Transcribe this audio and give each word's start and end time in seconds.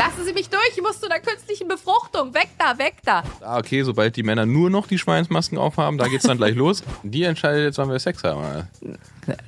Lassen 0.00 0.24
Sie 0.24 0.32
mich 0.32 0.48
durch, 0.48 0.70
ich 0.74 0.82
muss 0.82 0.98
zu 0.98 1.10
einer 1.10 1.20
künstlichen 1.20 1.68
Befruchtung. 1.68 2.32
Weg 2.32 2.48
da, 2.58 2.78
weg 2.78 2.94
da. 3.04 3.22
Ah, 3.42 3.58
okay, 3.58 3.82
sobald 3.82 4.16
die 4.16 4.22
Männer 4.22 4.46
nur 4.46 4.70
noch 4.70 4.86
die 4.86 4.96
Schweinsmasken 4.96 5.58
aufhaben, 5.58 5.98
da 5.98 6.08
geht's 6.08 6.24
dann 6.24 6.38
gleich 6.38 6.54
los. 6.54 6.82
Die 7.02 7.22
entscheidet 7.24 7.64
jetzt, 7.64 7.76
wann 7.76 7.90
wir 7.90 7.98
Sex 7.98 8.24
haben. 8.24 8.66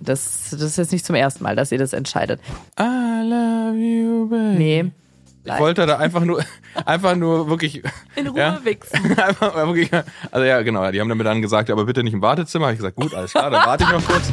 Das, 0.02 0.50
das 0.50 0.60
ist 0.60 0.76
jetzt 0.76 0.92
nicht 0.92 1.06
zum 1.06 1.14
ersten 1.14 1.42
Mal, 1.42 1.56
dass 1.56 1.72
ihr 1.72 1.78
das 1.78 1.94
entscheidet. 1.94 2.38
I 2.78 2.82
love 2.82 3.78
you, 3.78 4.28
baby. 4.28 4.58
Nee. 4.58 4.90
Ich 5.44 5.58
wollte 5.58 5.86
da 5.86 5.96
einfach 5.96 6.20
nur, 6.20 6.44
einfach 6.84 7.16
nur 7.16 7.48
wirklich. 7.48 7.82
In 8.14 8.26
Ruhe 8.26 8.38
ja, 8.38 8.60
wichsen. 8.62 9.18
Einfach 9.18 9.56
wirklich, 9.56 9.90
also 10.30 10.44
ja, 10.44 10.60
genau, 10.62 10.88
die 10.92 11.00
haben 11.00 11.08
dann 11.08 11.18
mir 11.18 11.24
dann 11.24 11.42
gesagt, 11.42 11.68
aber 11.70 11.84
bitte 11.86 12.04
nicht 12.04 12.12
im 12.12 12.22
Wartezimmer. 12.22 12.66
Hab 12.66 12.72
ich 12.74 12.78
gesagt, 12.78 12.94
gut, 12.94 13.12
alles 13.14 13.32
klar, 13.32 13.50
dann 13.50 13.66
warte 13.66 13.84
ich 13.84 13.90
noch 13.90 14.04
kurz. 14.04 14.30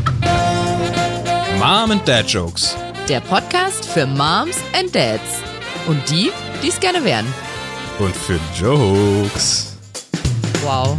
Mom 1.57 1.91
and 1.91 2.07
Dad 2.07 2.27
Jokes. 2.27 2.77
Der 3.07 3.21
Podcast 3.21 3.85
für 3.85 4.05
Moms 4.05 4.57
and 4.77 4.93
Dads. 4.93 5.48
Und 5.87 6.09
die, 6.09 6.31
die 6.63 6.67
es 6.69 6.79
gerne 6.79 7.03
wären. 7.03 7.25
Und 7.99 8.15
für 8.15 8.39
Jokes. 8.59 9.77
Wow. 10.61 10.97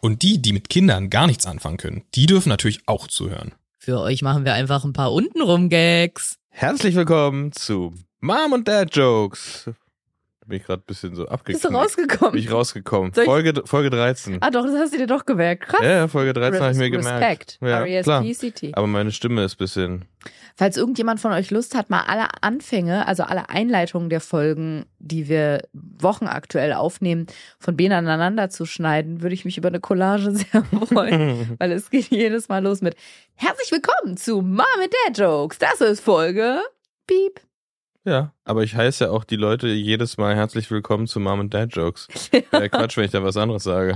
Und 0.00 0.22
die, 0.22 0.40
die 0.40 0.52
mit 0.52 0.68
Kindern 0.68 1.10
gar 1.10 1.26
nichts 1.26 1.46
anfangen 1.46 1.76
können, 1.76 2.02
die 2.14 2.26
dürfen 2.26 2.48
natürlich 2.48 2.80
auch 2.86 3.06
zuhören. 3.08 3.52
Für 3.78 4.00
euch 4.00 4.22
machen 4.22 4.44
wir 4.44 4.54
einfach 4.54 4.84
ein 4.84 4.92
paar 4.92 5.12
untenrum 5.12 5.68
Gags. 5.68 6.36
Herzlich 6.48 6.94
willkommen 6.94 7.52
zu 7.52 7.92
Mom 8.20 8.52
und 8.52 8.66
Dad 8.68 8.94
Jokes. 8.96 9.64
Da 9.66 10.46
bin 10.48 10.58
ich 10.58 10.64
gerade 10.64 10.82
ein 10.82 10.86
bisschen 10.86 11.14
so 11.14 11.26
abgeknickt. 11.28 11.62
Bist 11.62 11.64
du 11.72 11.76
rausgekommen? 11.76 12.32
Bin 12.32 12.42
ich 12.42 12.50
rausgekommen. 12.50 13.12
Ich- 13.16 13.24
Folge, 13.24 13.62
Folge 13.64 13.90
13. 13.90 14.38
Ah 14.40 14.50
doch, 14.50 14.64
das 14.64 14.74
hast 14.76 14.94
du 14.94 14.98
dir 14.98 15.06
doch 15.06 15.26
gemerkt. 15.26 15.66
Krass. 15.68 15.80
Ja, 15.82 16.08
Folge 16.08 16.32
13 16.32 16.60
habe 16.60 16.72
ich 16.72 16.78
mir 16.78 16.90
gemerkt. 16.90 17.20
Respekt. 17.22 17.58
Ja, 17.60 18.02
klar. 18.02 18.20
R-E-S-P-C-T. 18.22 18.72
Aber 18.74 18.86
meine 18.86 19.12
Stimme 19.12 19.44
ist 19.44 19.54
ein 19.54 19.58
bisschen. 19.58 20.04
Falls 20.58 20.78
irgendjemand 20.78 21.20
von 21.20 21.32
euch 21.32 21.50
Lust 21.50 21.74
hat, 21.74 21.90
mal 21.90 22.04
alle 22.06 22.28
Anfänge, 22.40 23.06
also 23.06 23.24
alle 23.24 23.50
Einleitungen 23.50 24.08
der 24.08 24.22
Folgen, 24.22 24.86
die 24.98 25.28
wir 25.28 25.62
wochenaktuell 25.74 26.72
aufnehmen, 26.72 27.26
von 27.58 27.76
Bene 27.76 27.94
aneinander 27.94 28.48
zu 28.48 28.64
schneiden, 28.64 29.20
würde 29.20 29.34
ich 29.34 29.44
mich 29.44 29.58
über 29.58 29.68
eine 29.68 29.80
Collage 29.80 30.30
sehr 30.34 30.64
freuen, 30.64 31.56
weil 31.58 31.72
es 31.72 31.90
geht 31.90 32.08
jedes 32.08 32.48
Mal 32.48 32.62
los 32.64 32.80
mit 32.80 32.96
Herzlich 33.34 33.70
willkommen 33.70 34.16
zu 34.16 34.40
Mom 34.40 34.64
and 34.82 34.94
Dad 35.06 35.18
Jokes. 35.18 35.58
Das 35.58 35.82
ist 35.82 36.00
Folge 36.00 36.60
Piep. 37.06 37.38
Ja, 38.04 38.32
aber 38.44 38.62
ich 38.62 38.74
heiße 38.74 39.04
ja 39.04 39.10
auch 39.10 39.24
die 39.24 39.36
Leute 39.36 39.66
jedes 39.68 40.16
Mal 40.16 40.34
herzlich 40.36 40.70
willkommen 40.70 41.06
zu 41.06 41.20
Mom 41.20 41.40
und 41.40 41.52
Dad 41.52 41.74
Jokes. 41.76 42.08
Wäre 42.50 42.70
Quatsch, 42.70 42.96
wenn 42.96 43.04
ich 43.04 43.10
da 43.10 43.22
was 43.22 43.36
anderes 43.36 43.64
sage. 43.64 43.94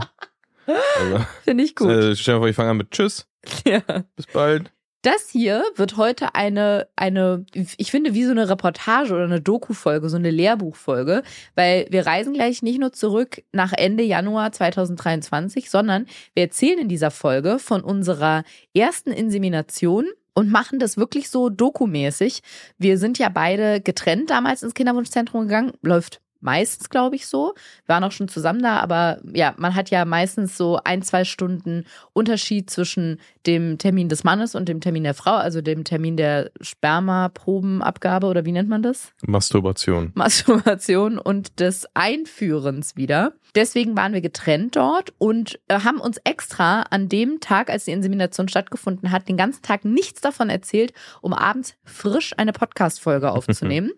Also, 0.66 1.24
Finde 1.44 1.64
ich 1.64 1.74
gut. 1.74 1.88
äh, 1.88 2.14
stell 2.16 2.34
dir 2.34 2.40
vor, 2.40 2.48
ich 2.48 2.56
fange 2.56 2.70
an 2.72 2.76
mit 2.76 2.90
Tschüss, 2.90 3.26
Ja. 3.64 3.80
bis 4.14 4.26
bald. 4.26 4.70
Das 5.02 5.30
hier 5.30 5.64
wird 5.76 5.96
heute 5.96 6.34
eine, 6.34 6.86
eine, 6.94 7.46
ich 7.54 7.90
finde, 7.90 8.12
wie 8.12 8.24
so 8.24 8.32
eine 8.32 8.50
Reportage 8.50 9.14
oder 9.14 9.24
eine 9.24 9.40
Doku-Folge, 9.40 10.10
so 10.10 10.18
eine 10.18 10.30
Lehrbuchfolge, 10.30 11.22
weil 11.54 11.86
wir 11.88 12.04
reisen 12.06 12.34
gleich 12.34 12.60
nicht 12.62 12.78
nur 12.78 12.92
zurück 12.92 13.42
nach 13.50 13.72
Ende 13.72 14.02
Januar 14.02 14.52
2023, 14.52 15.70
sondern 15.70 16.04
wir 16.34 16.42
erzählen 16.42 16.78
in 16.78 16.88
dieser 16.88 17.10
Folge 17.10 17.58
von 17.58 17.80
unserer 17.80 18.44
ersten 18.74 19.10
Insemination 19.10 20.06
und 20.34 20.50
machen 20.50 20.78
das 20.78 20.98
wirklich 20.98 21.30
so 21.30 21.48
dokumäßig. 21.48 22.42
Wir 22.76 22.98
sind 22.98 23.18
ja 23.18 23.30
beide 23.30 23.80
getrennt 23.80 24.28
damals 24.28 24.62
ins 24.62 24.74
Kinderwunschzentrum 24.74 25.42
gegangen, 25.42 25.72
läuft 25.80 26.20
meistens, 26.40 26.88
glaube 26.90 27.16
ich, 27.16 27.26
so. 27.26 27.54
Wir 27.86 27.94
waren 27.94 28.04
auch 28.04 28.12
schon 28.12 28.28
zusammen 28.28 28.62
da, 28.62 28.78
aber 28.78 29.20
ja, 29.32 29.54
man 29.56 29.74
hat 29.74 29.90
ja 29.90 30.04
meistens 30.04 30.56
so 30.56 30.78
ein, 30.84 31.02
zwei 31.02 31.24
Stunden 31.24 31.84
Unterschied 32.12 32.70
zwischen 32.70 33.20
dem 33.46 33.78
Termin 33.78 34.08
des 34.08 34.24
Mannes 34.24 34.54
und 34.54 34.68
dem 34.68 34.80
Termin 34.80 35.04
der 35.04 35.14
Frau, 35.14 35.34
also 35.34 35.60
dem 35.60 35.84
Termin 35.84 36.16
der 36.16 36.50
Spermaprobenabgabe 36.60 38.26
oder 38.26 38.44
wie 38.44 38.52
nennt 38.52 38.68
man 38.68 38.82
das? 38.82 39.12
Masturbation. 39.22 40.12
Masturbation 40.14 41.18
und 41.18 41.60
des 41.60 41.86
Einführens 41.94 42.96
wieder. 42.96 43.32
Deswegen 43.54 43.96
waren 43.96 44.12
wir 44.12 44.20
getrennt 44.20 44.76
dort 44.76 45.12
und 45.18 45.58
äh, 45.68 45.80
haben 45.80 46.00
uns 46.00 46.18
extra 46.18 46.82
an 46.82 47.08
dem 47.08 47.40
Tag, 47.40 47.70
als 47.70 47.84
die 47.84 47.92
Insemination 47.92 48.48
stattgefunden 48.48 49.10
hat, 49.10 49.28
den 49.28 49.36
ganzen 49.36 49.62
Tag 49.62 49.84
nichts 49.84 50.20
davon 50.20 50.50
erzählt, 50.50 50.92
um 51.20 51.32
abends 51.32 51.74
frisch 51.84 52.32
eine 52.36 52.52
Podcast-Folge 52.52 53.32
aufzunehmen. 53.32 53.92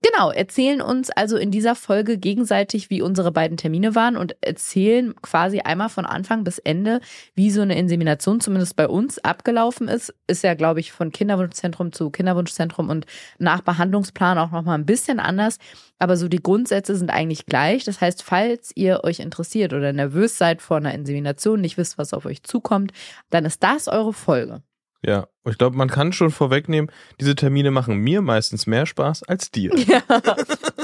Genau, 0.00 0.30
erzählen 0.30 0.80
uns 0.80 1.10
also 1.10 1.36
in 1.36 1.50
dieser 1.50 1.74
Folge 1.74 2.18
gegenseitig, 2.18 2.88
wie 2.88 3.02
unsere 3.02 3.32
beiden 3.32 3.56
Termine 3.56 3.96
waren 3.96 4.16
und 4.16 4.36
erzählen 4.42 5.12
quasi 5.22 5.58
einmal 5.58 5.88
von 5.88 6.06
Anfang 6.06 6.44
bis 6.44 6.58
Ende, 6.58 7.00
wie 7.34 7.50
so 7.50 7.62
eine 7.62 7.76
Insemination 7.76 8.40
zumindest 8.40 8.76
bei 8.76 8.86
uns 8.86 9.18
abgelaufen 9.18 9.88
ist. 9.88 10.14
Ist 10.28 10.44
ja, 10.44 10.54
glaube 10.54 10.78
ich, 10.78 10.92
von 10.92 11.10
Kinderwunschzentrum 11.10 11.90
zu 11.90 12.10
Kinderwunschzentrum 12.10 12.90
und 12.90 13.06
nach 13.38 13.62
Behandlungsplan 13.62 14.38
auch 14.38 14.52
nochmal 14.52 14.78
ein 14.78 14.86
bisschen 14.86 15.18
anders. 15.18 15.58
Aber 15.98 16.16
so 16.16 16.28
die 16.28 16.42
Grundsätze 16.42 16.94
sind 16.94 17.10
eigentlich 17.10 17.46
gleich. 17.46 17.82
Das 17.84 18.00
heißt, 18.00 18.22
falls 18.22 18.70
ihr 18.76 19.00
euch 19.02 19.18
interessiert 19.18 19.72
oder 19.72 19.92
nervös 19.92 20.38
seid 20.38 20.62
vor 20.62 20.76
einer 20.76 20.94
Insemination, 20.94 21.60
nicht 21.60 21.76
wisst, 21.76 21.98
was 21.98 22.14
auf 22.14 22.24
euch 22.24 22.44
zukommt, 22.44 22.92
dann 23.30 23.44
ist 23.44 23.64
das 23.64 23.88
eure 23.88 24.12
Folge. 24.12 24.62
Ja, 25.04 25.28
und 25.44 25.52
ich 25.52 25.58
glaube, 25.58 25.76
man 25.76 25.88
kann 25.88 26.12
schon 26.12 26.30
vorwegnehmen, 26.30 26.90
diese 27.20 27.36
Termine 27.36 27.70
machen 27.70 27.98
mir 27.98 28.20
meistens 28.20 28.66
mehr 28.66 28.84
Spaß 28.84 29.22
als 29.22 29.50
dir. 29.50 29.72
Ja, 29.88 30.02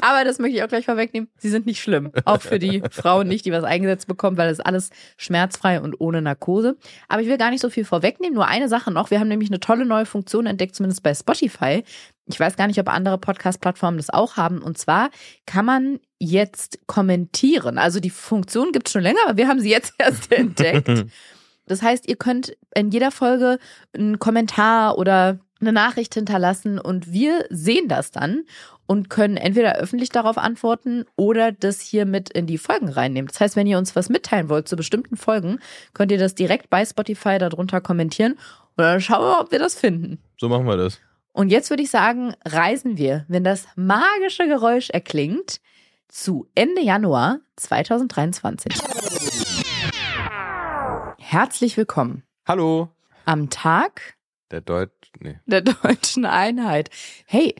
aber 0.00 0.24
das 0.24 0.38
möchte 0.38 0.56
ich 0.56 0.62
auch 0.62 0.68
gleich 0.68 0.84
vorwegnehmen. 0.84 1.28
Sie 1.36 1.48
sind 1.48 1.66
nicht 1.66 1.82
schlimm. 1.82 2.12
Auch 2.24 2.40
für 2.40 2.58
die 2.58 2.82
Frauen 2.90 3.26
nicht, 3.26 3.44
die 3.44 3.52
was 3.52 3.64
eingesetzt 3.64 4.06
bekommen, 4.06 4.36
weil 4.36 4.48
das 4.48 4.58
ist 4.58 4.64
alles 4.64 4.90
schmerzfrei 5.16 5.80
und 5.80 6.00
ohne 6.00 6.22
Narkose. 6.22 6.76
Aber 7.08 7.22
ich 7.22 7.28
will 7.28 7.38
gar 7.38 7.50
nicht 7.50 7.60
so 7.60 7.70
viel 7.70 7.84
vorwegnehmen. 7.84 8.34
Nur 8.34 8.46
eine 8.46 8.68
Sache 8.68 8.90
noch. 8.90 9.10
Wir 9.10 9.20
haben 9.20 9.28
nämlich 9.28 9.50
eine 9.50 9.60
tolle 9.60 9.84
neue 9.84 10.06
Funktion 10.06 10.46
entdeckt, 10.46 10.74
zumindest 10.74 11.02
bei 11.02 11.14
Spotify. 11.14 11.82
Ich 12.26 12.38
weiß 12.38 12.56
gar 12.56 12.66
nicht, 12.66 12.78
ob 12.80 12.88
andere 12.88 13.18
Podcast-Plattformen 13.18 13.98
das 13.98 14.10
auch 14.10 14.36
haben. 14.36 14.62
Und 14.62 14.78
zwar 14.78 15.10
kann 15.46 15.64
man 15.64 16.00
jetzt 16.18 16.78
kommentieren. 16.86 17.78
Also 17.78 18.00
die 18.00 18.10
Funktion 18.10 18.72
gibt 18.72 18.88
es 18.88 18.92
schon 18.92 19.02
länger, 19.02 19.20
aber 19.26 19.36
wir 19.36 19.48
haben 19.48 19.60
sie 19.60 19.70
jetzt 19.70 19.94
erst 19.98 20.32
entdeckt. 20.32 21.06
Das 21.66 21.82
heißt, 21.82 22.08
ihr 22.08 22.16
könnt 22.16 22.56
in 22.74 22.90
jeder 22.90 23.10
Folge 23.10 23.58
einen 23.94 24.18
Kommentar 24.18 24.98
oder 24.98 25.38
eine 25.60 25.72
Nachricht 25.72 26.14
hinterlassen 26.14 26.78
und 26.78 27.12
wir 27.12 27.46
sehen 27.48 27.88
das 27.88 28.10
dann 28.10 28.44
und 28.86 29.08
können 29.08 29.36
entweder 29.36 29.76
öffentlich 29.76 30.10
darauf 30.10 30.36
antworten 30.36 31.04
oder 31.16 31.52
das 31.52 31.80
hier 31.80 32.04
mit 32.04 32.30
in 32.30 32.46
die 32.46 32.58
Folgen 32.58 32.88
reinnehmen. 32.88 33.28
Das 33.28 33.40
heißt, 33.40 33.56
wenn 33.56 33.66
ihr 33.66 33.78
uns 33.78 33.96
was 33.96 34.08
mitteilen 34.08 34.48
wollt 34.48 34.68
zu 34.68 34.76
bestimmten 34.76 35.16
Folgen, 35.16 35.58
könnt 35.94 36.12
ihr 36.12 36.18
das 36.18 36.34
direkt 36.34 36.70
bei 36.70 36.84
Spotify 36.84 37.38
darunter 37.38 37.80
kommentieren 37.80 38.32
und 38.32 38.84
dann 38.84 39.00
schauen 39.00 39.22
wir, 39.22 39.40
ob 39.40 39.52
wir 39.52 39.58
das 39.58 39.74
finden. 39.74 40.18
So 40.38 40.48
machen 40.48 40.66
wir 40.66 40.76
das. 40.76 41.00
Und 41.32 41.50
jetzt 41.50 41.70
würde 41.70 41.82
ich 41.82 41.90
sagen, 41.90 42.34
reisen 42.44 42.96
wir, 42.96 43.24
wenn 43.28 43.42
das 43.42 43.66
magische 43.74 44.46
Geräusch 44.46 44.90
erklingt, 44.90 45.60
zu 46.08 46.46
Ende 46.54 46.80
Januar 46.80 47.40
2023. 47.56 48.72
Herzlich 51.34 51.76
willkommen 51.76 52.22
Hallo. 52.46 52.90
am 53.24 53.50
Tag 53.50 54.14
Der 54.52 54.60
Deutsch. 54.60 55.10
Nee. 55.18 55.40
der 55.46 55.62
deutschen 55.62 56.26
Einheit. 56.26 56.90
Hey, 57.26 57.56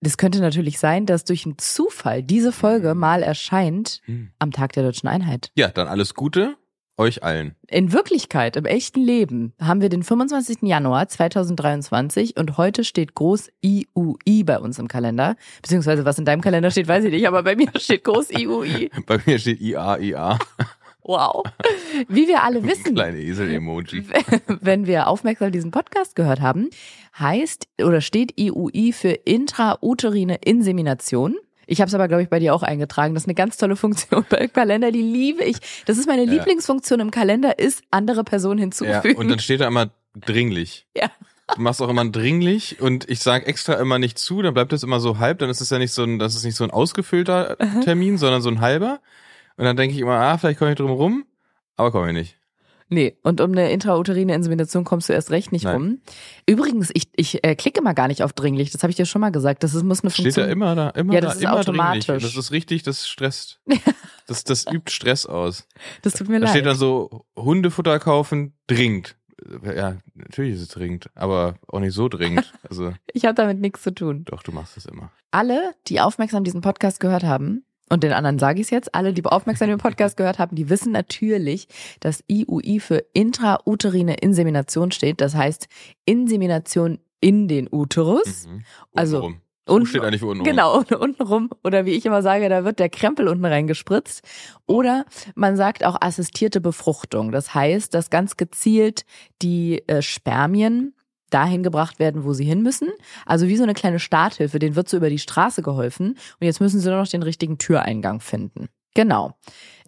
das 0.00 0.16
könnte 0.16 0.38
natürlich 0.38 0.78
sein, 0.78 1.06
dass 1.06 1.24
durch 1.24 1.44
einen 1.44 1.58
Zufall 1.58 2.22
diese 2.22 2.52
Folge 2.52 2.94
mal 2.94 3.24
erscheint 3.24 4.00
Hm. 4.04 4.30
am 4.38 4.52
Tag 4.52 4.74
der 4.74 4.84
deutschen 4.84 5.08
Einheit. 5.08 5.50
Ja, 5.56 5.66
dann 5.66 5.88
alles 5.88 6.14
Gute 6.14 6.54
euch 6.98 7.22
allen. 7.24 7.54
In 7.66 7.92
Wirklichkeit, 7.92 8.56
im 8.56 8.64
echten 8.64 9.00
Leben, 9.02 9.52
haben 9.60 9.80
wir 9.80 9.88
den 9.88 10.02
25. 10.04 10.58
Januar 10.62 11.08
2023 11.08 12.36
und 12.36 12.56
heute 12.56 12.84
steht 12.84 13.14
groß 13.14 13.50
IUI 13.62 14.44
bei 14.44 14.58
uns 14.60 14.78
im 14.78 14.86
Kalender. 14.88 15.36
Beziehungsweise 15.62 16.04
was 16.04 16.18
in 16.18 16.24
deinem 16.24 16.40
Kalender 16.42 16.70
steht, 16.70 16.88
weiß 16.88 17.04
ich 17.04 17.10
nicht, 17.12 17.26
aber 17.26 17.42
bei 17.42 17.56
mir 17.56 17.68
steht 17.76 18.04
groß 18.04 18.30
IUI. 18.30 18.90
Bei 19.06 19.18
mir 19.26 19.38
steht 19.38 19.60
IA, 19.60 19.98
IA. 19.98 20.38
Wow. 21.06 21.44
Wie 22.08 22.26
wir 22.26 22.42
alle 22.42 22.64
wissen, 22.64 22.94
Kleine 22.94 23.18
Esel-Emoji. 23.18 24.04
wenn 24.60 24.86
wir 24.86 25.06
aufmerksam 25.06 25.52
diesen 25.52 25.70
Podcast 25.70 26.16
gehört 26.16 26.40
haben, 26.40 26.68
heißt 27.18 27.68
oder 27.80 28.00
steht 28.00 28.38
IUI 28.38 28.92
für 28.92 29.10
intrauterine 29.10 30.36
Insemination. 30.44 31.36
Ich 31.68 31.80
habe 31.80 31.88
es 31.88 31.94
aber, 31.94 32.06
glaube 32.08 32.22
ich, 32.22 32.28
bei 32.28 32.38
dir 32.38 32.54
auch 32.54 32.62
eingetragen. 32.62 33.14
Das 33.14 33.24
ist 33.24 33.28
eine 33.28 33.34
ganz 33.34 33.56
tolle 33.56 33.76
Funktion 33.76 34.24
beim 34.30 34.52
Kalender, 34.52 34.92
die 34.92 35.02
liebe 35.02 35.42
ich. 35.44 35.56
Das 35.86 35.98
ist 35.98 36.06
meine 36.06 36.24
Ja. 36.24 36.30
Lieblingsfunktion 36.32 37.00
im 37.00 37.10
Kalender, 37.10 37.58
ist 37.58 37.82
andere 37.90 38.22
Personen 38.24 38.58
Ja, 38.58 38.62
hinzufügen. 38.64 39.16
und 39.18 39.28
dann 39.28 39.38
steht 39.38 39.60
da 39.60 39.66
immer 39.68 39.90
dringlich. 40.14 40.86
Ja. 40.96 41.10
Du 41.54 41.60
machst 41.60 41.80
auch 41.80 41.88
immer 41.88 42.04
dringlich 42.04 42.80
und 42.80 43.08
ich 43.08 43.20
sag 43.20 43.46
extra 43.46 43.74
immer 43.74 44.00
nicht 44.00 44.18
zu, 44.18 44.42
dann 44.42 44.54
bleibt 44.54 44.72
das 44.72 44.82
immer 44.82 44.98
so 44.98 45.18
halb, 45.18 45.38
dann 45.38 45.48
ist 45.50 45.60
es 45.60 45.70
ja 45.70 45.78
nicht 45.78 45.92
so 45.92 46.02
ein, 46.02 46.18
das 46.18 46.34
ist 46.34 46.44
nicht 46.44 46.56
so 46.56 46.64
ein 46.64 46.72
ausgefüllter 46.72 47.56
Termin, 47.84 48.18
sondern 48.18 48.42
so 48.42 48.48
ein 48.50 48.60
halber. 48.60 48.98
Und 49.56 49.64
dann 49.64 49.76
denke 49.76 49.94
ich 49.94 50.00
immer, 50.00 50.14
ah, 50.18 50.38
vielleicht 50.38 50.58
komme 50.58 50.72
ich 50.72 50.76
drum 50.76 50.90
rum, 50.90 51.24
aber 51.76 51.90
komme 51.92 52.08
ich 52.08 52.14
nicht. 52.14 52.38
Nee, 52.88 53.16
und 53.24 53.40
um 53.40 53.50
eine 53.50 53.72
intrauterine 53.72 54.32
Insemination 54.34 54.84
kommst 54.84 55.08
du 55.08 55.12
erst 55.12 55.30
recht 55.32 55.50
nicht 55.50 55.64
Nein. 55.64 55.74
rum. 55.74 55.98
Übrigens, 56.48 56.90
ich, 56.94 57.08
ich 57.16 57.42
äh, 57.42 57.56
klicke 57.56 57.82
mal 57.82 57.94
gar 57.94 58.06
nicht 58.06 58.22
auf 58.22 58.32
dringlich, 58.32 58.70
das 58.70 58.82
habe 58.84 58.90
ich 58.92 58.96
dir 58.96 59.06
schon 59.06 59.20
mal 59.20 59.32
gesagt. 59.32 59.64
Das 59.64 59.74
ist, 59.74 59.82
muss 59.82 60.02
eine 60.02 60.10
Steht 60.12 60.26
Funktion. 60.26 60.46
da 60.46 60.52
immer 60.52 60.74
da, 60.76 60.90
immer 60.90 61.12
Ja, 61.14 61.20
da, 61.20 61.26
das 61.28 61.36
ist 61.36 61.42
immer 61.42 61.54
automatisch. 61.58 62.06
dringlich. 62.06 62.32
Das 62.32 62.36
ist 62.36 62.52
richtig, 62.52 62.82
das 62.84 63.08
stresst. 63.08 63.60
Das, 64.28 64.42
das 64.42 64.66
übt 64.66 64.90
Stress 64.92 65.24
aus. 65.24 65.68
Das 66.02 66.14
tut 66.14 66.28
mir 66.28 66.40
Da 66.40 66.46
leid. 66.46 66.50
steht 66.56 66.66
dann 66.66 66.74
so, 66.76 67.24
Hundefutter 67.36 68.00
kaufen, 68.00 68.54
dringend. 68.66 69.14
ja, 69.62 69.98
natürlich 70.16 70.54
ist 70.56 70.62
es 70.62 70.68
dringend, 70.70 71.10
aber 71.14 71.54
auch 71.68 71.78
nicht 71.78 71.94
so 71.94 72.08
dringend. 72.08 72.52
Also 72.68 72.92
Ich 73.12 73.24
habe 73.24 73.34
damit 73.36 73.60
nichts 73.60 73.82
zu 73.84 73.94
tun. 73.94 74.24
doch, 74.24 74.42
du 74.42 74.50
machst 74.50 74.76
es 74.76 74.86
immer. 74.86 75.12
Alle, 75.30 75.74
die 75.86 76.00
aufmerksam 76.00 76.42
diesen 76.42 76.60
Podcast 76.60 76.98
gehört 76.98 77.22
haben, 77.22 77.64
und 77.88 78.02
den 78.02 78.12
anderen 78.12 78.38
sage 78.38 78.60
ich 78.60 78.66
es 78.66 78.70
jetzt, 78.70 78.94
alle, 78.94 79.12
die 79.12 79.24
aufmerksam 79.24 79.68
den 79.68 79.78
Podcast 79.78 80.16
gehört 80.16 80.38
haben, 80.38 80.56
die 80.56 80.68
wissen 80.68 80.92
natürlich, 80.92 81.68
dass 82.00 82.24
IUI 82.28 82.80
für 82.80 83.04
intrauterine 83.12 84.14
Insemination 84.14 84.90
steht. 84.90 85.20
Das 85.20 85.34
heißt 85.34 85.68
Insemination 86.04 86.98
in 87.20 87.48
den 87.48 87.68
Uterus. 87.70 88.46
Mhm. 88.46 88.62
Also, 88.94 89.16
Untenrum. 89.18 89.40
Und 89.68 89.82
U 89.82 89.86
steht 89.86 90.02
eigentlich 90.02 90.20
für 90.20 90.28
unten. 90.28 90.44
Genau, 90.44 90.78
und 90.78 90.92
unten 90.92 91.22
rum. 91.22 91.50
Oder 91.64 91.84
wie 91.86 91.92
ich 91.92 92.06
immer 92.06 92.22
sage, 92.22 92.48
da 92.48 92.64
wird 92.64 92.78
der 92.78 92.88
Krempel 92.88 93.26
unten 93.26 93.44
reingespritzt. 93.44 94.22
Oder 94.66 95.04
man 95.34 95.56
sagt 95.56 95.84
auch 95.84 95.96
assistierte 96.00 96.60
Befruchtung. 96.60 97.32
Das 97.32 97.52
heißt, 97.52 97.92
dass 97.92 98.10
ganz 98.10 98.36
gezielt 98.36 99.04
die 99.42 99.86
äh, 99.88 100.02
Spermien 100.02 100.94
dahin 101.30 101.62
gebracht 101.62 101.98
werden, 101.98 102.24
wo 102.24 102.32
sie 102.32 102.44
hin 102.44 102.62
müssen. 102.62 102.88
Also 103.24 103.48
wie 103.48 103.56
so 103.56 103.62
eine 103.62 103.74
kleine 103.74 103.98
Starthilfe, 103.98 104.58
denen 104.58 104.76
wird 104.76 104.88
so 104.88 104.96
über 104.96 105.10
die 105.10 105.18
Straße 105.18 105.62
geholfen. 105.62 106.10
Und 106.10 106.46
jetzt 106.46 106.60
müssen 106.60 106.80
sie 106.80 106.88
nur 106.88 106.98
noch 106.98 107.08
den 107.08 107.22
richtigen 107.22 107.58
Türeingang 107.58 108.20
finden. 108.20 108.68
Genau. 108.94 109.36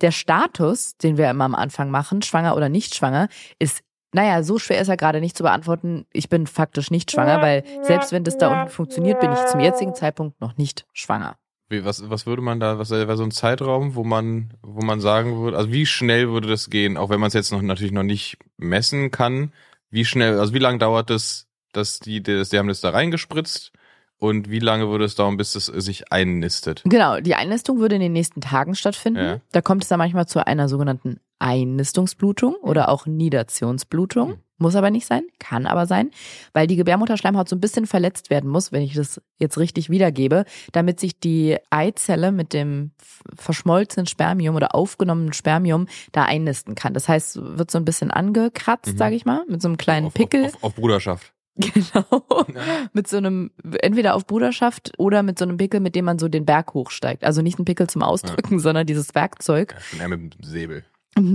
Der 0.00 0.11
Status, 0.11 0.96
den 0.96 1.17
wir 1.17 1.31
immer 1.31 1.44
am 1.44 1.55
Anfang 1.55 1.90
machen, 1.90 2.23
schwanger 2.23 2.56
oder 2.56 2.69
nicht 2.69 2.94
schwanger, 2.94 3.29
ist 3.58 3.82
naja, 4.12 4.43
so 4.43 4.58
schwer 4.58 4.81
ist 4.81 4.88
er 4.88 4.96
gerade 4.96 5.20
nicht 5.20 5.37
zu 5.37 5.43
beantworten. 5.43 6.06
Ich 6.12 6.31
bin 6.31 6.46
faktisch 6.46 6.90
nicht 6.90 7.11
schwanger, 7.11 7.43
weil 7.43 7.62
selbst 7.82 8.11
wenn 8.11 8.25
das 8.25 8.38
da 8.38 8.49
unten 8.49 8.70
funktioniert, 8.70 9.20
bin 9.20 9.32
ich 9.32 9.46
zum 9.46 9.61
jetzigen 9.61 9.94
Zeitpunkt 9.94 10.41
noch 10.41 10.56
nicht 10.56 10.87
schwanger. 10.94 11.37
Wie, 11.69 11.84
was, 11.84 12.08
was 12.08 12.25
würde 12.25 12.41
man 12.41 12.58
da, 12.58 12.79
was 12.79 12.88
wäre 12.88 13.17
so 13.19 13.25
ein 13.25 13.31
Zeitraum, 13.31 13.94
wo 13.94 14.05
man, 14.05 14.55
wo 14.62 14.81
man 14.81 15.00
sagen 15.00 15.38
würde, 15.38 15.58
also 15.58 15.70
wie 15.70 15.84
schnell 15.84 16.31
würde 16.31 16.49
das 16.49 16.70
gehen, 16.70 16.96
auch 16.96 17.11
wenn 17.11 17.20
man 17.20 17.29
es 17.29 17.34
jetzt 17.34 17.52
noch 17.52 17.61
natürlich 17.61 17.93
noch 17.93 18.02
nicht 18.02 18.38
messen 18.56 19.11
kann, 19.11 19.52
wie 19.90 20.05
schnell, 20.05 20.38
also 20.38 20.55
wie 20.55 20.58
lange 20.58 20.79
dauert 20.79 21.11
es, 21.11 21.46
dass 21.73 21.99
die, 21.99 22.23
das, 22.23 22.50
die 22.50 22.58
haben 22.58 22.69
das 22.69 22.81
da 22.81 22.90
reingespritzt 22.90 23.73
und 24.19 24.50
wie 24.50 24.58
lange 24.58 24.88
würde 24.88 25.05
es 25.05 25.14
dauern, 25.14 25.37
bis 25.37 25.55
es 25.55 25.67
sich 25.67 26.12
einnistet? 26.12 26.82
Genau, 26.85 27.20
die 27.20 27.35
Einnistung 27.35 27.79
würde 27.79 27.94
in 27.94 28.00
den 28.00 28.12
nächsten 28.12 28.40
Tagen 28.40 28.75
stattfinden. 28.75 29.25
Ja. 29.25 29.40
Da 29.52 29.62
kommt 29.62 29.85
es 29.85 29.88
dann 29.88 29.99
manchmal 29.99 30.26
zu 30.26 30.44
einer 30.46 30.69
sogenannten 30.69 31.20
Einnistungsblutung 31.38 32.55
oder 32.56 32.88
auch 32.88 33.06
Nidationsblutung. 33.06 34.38
Muss 34.58 34.75
aber 34.75 34.90
nicht 34.90 35.06
sein, 35.06 35.22
kann 35.38 35.66
aber 35.66 35.87
sein, 35.87 36.10
weil 36.52 36.66
die 36.66 36.75
Gebärmutterschleimhaut 36.76 37.49
so 37.49 37.55
ein 37.56 37.60
bisschen 37.60 37.87
verletzt 37.87 38.28
werden 38.28 38.50
muss, 38.50 38.72
wenn 38.72 38.82
ich 38.82 38.94
das 38.94 39.20
jetzt 39.38 39.56
richtig 39.58 39.88
wiedergebe, 39.88 40.44
damit 40.72 40.99
sich 40.99 41.19
die 41.20 41.56
Eizelle 41.70 42.32
mit 42.32 42.52
dem 42.52 42.90
verschmolzenen 43.37 44.06
Spermium 44.06 44.56
oder 44.56 44.75
aufgenommenen 44.75 45.32
Spermium 45.32 45.87
da 46.12 46.25
einnisten 46.25 46.75
kann. 46.75 46.93
Das 46.94 47.08
heißt, 47.08 47.38
wird 47.56 47.70
so 47.70 47.78
ein 47.78 47.84
bisschen 47.84 48.10
angekratzt, 48.10 48.94
Mhm. 48.94 48.99
sage 48.99 49.14
ich 49.14 49.25
mal, 49.25 49.44
mit 49.49 49.62
so 49.62 49.69
einem 49.69 49.76
kleinen 49.76 50.08
auf, 50.08 50.14
Pickel. 50.14 50.46
Auf, 50.46 50.55
auf, 50.56 50.64
auf 50.64 50.75
Bruderschaft. 50.75 51.32
Genau. 51.58 52.22
Ja. 52.55 52.62
Mit 52.93 53.08
so 53.08 53.16
einem, 53.16 53.50
entweder 53.82 54.14
auf 54.14 54.26
Bruderschaft 54.26 54.93
oder 54.96 55.25
mit 55.25 55.38
so 55.40 55.44
einem 55.44 55.56
Pickel, 55.56 55.81
mit 55.81 55.96
dem 55.96 56.05
man 56.05 56.19
so 56.20 56.28
den 56.28 56.44
Berg 56.46 56.72
hochsteigt. 56.75 57.25
Also 57.25 57.43
nicht 57.43 57.58
ein 57.58 57.64
Pickel 57.64 57.88
zum 57.88 58.02
Ausdrücken, 58.02 58.58
sondern 58.60 58.87
dieses 58.87 59.12
Werkzeug. 59.16 59.72
Ja, 59.75 59.81
schon 59.81 60.00
eher 60.00 60.08
mit 60.08 60.20
dem 60.20 60.31
Säbel. 60.44 60.84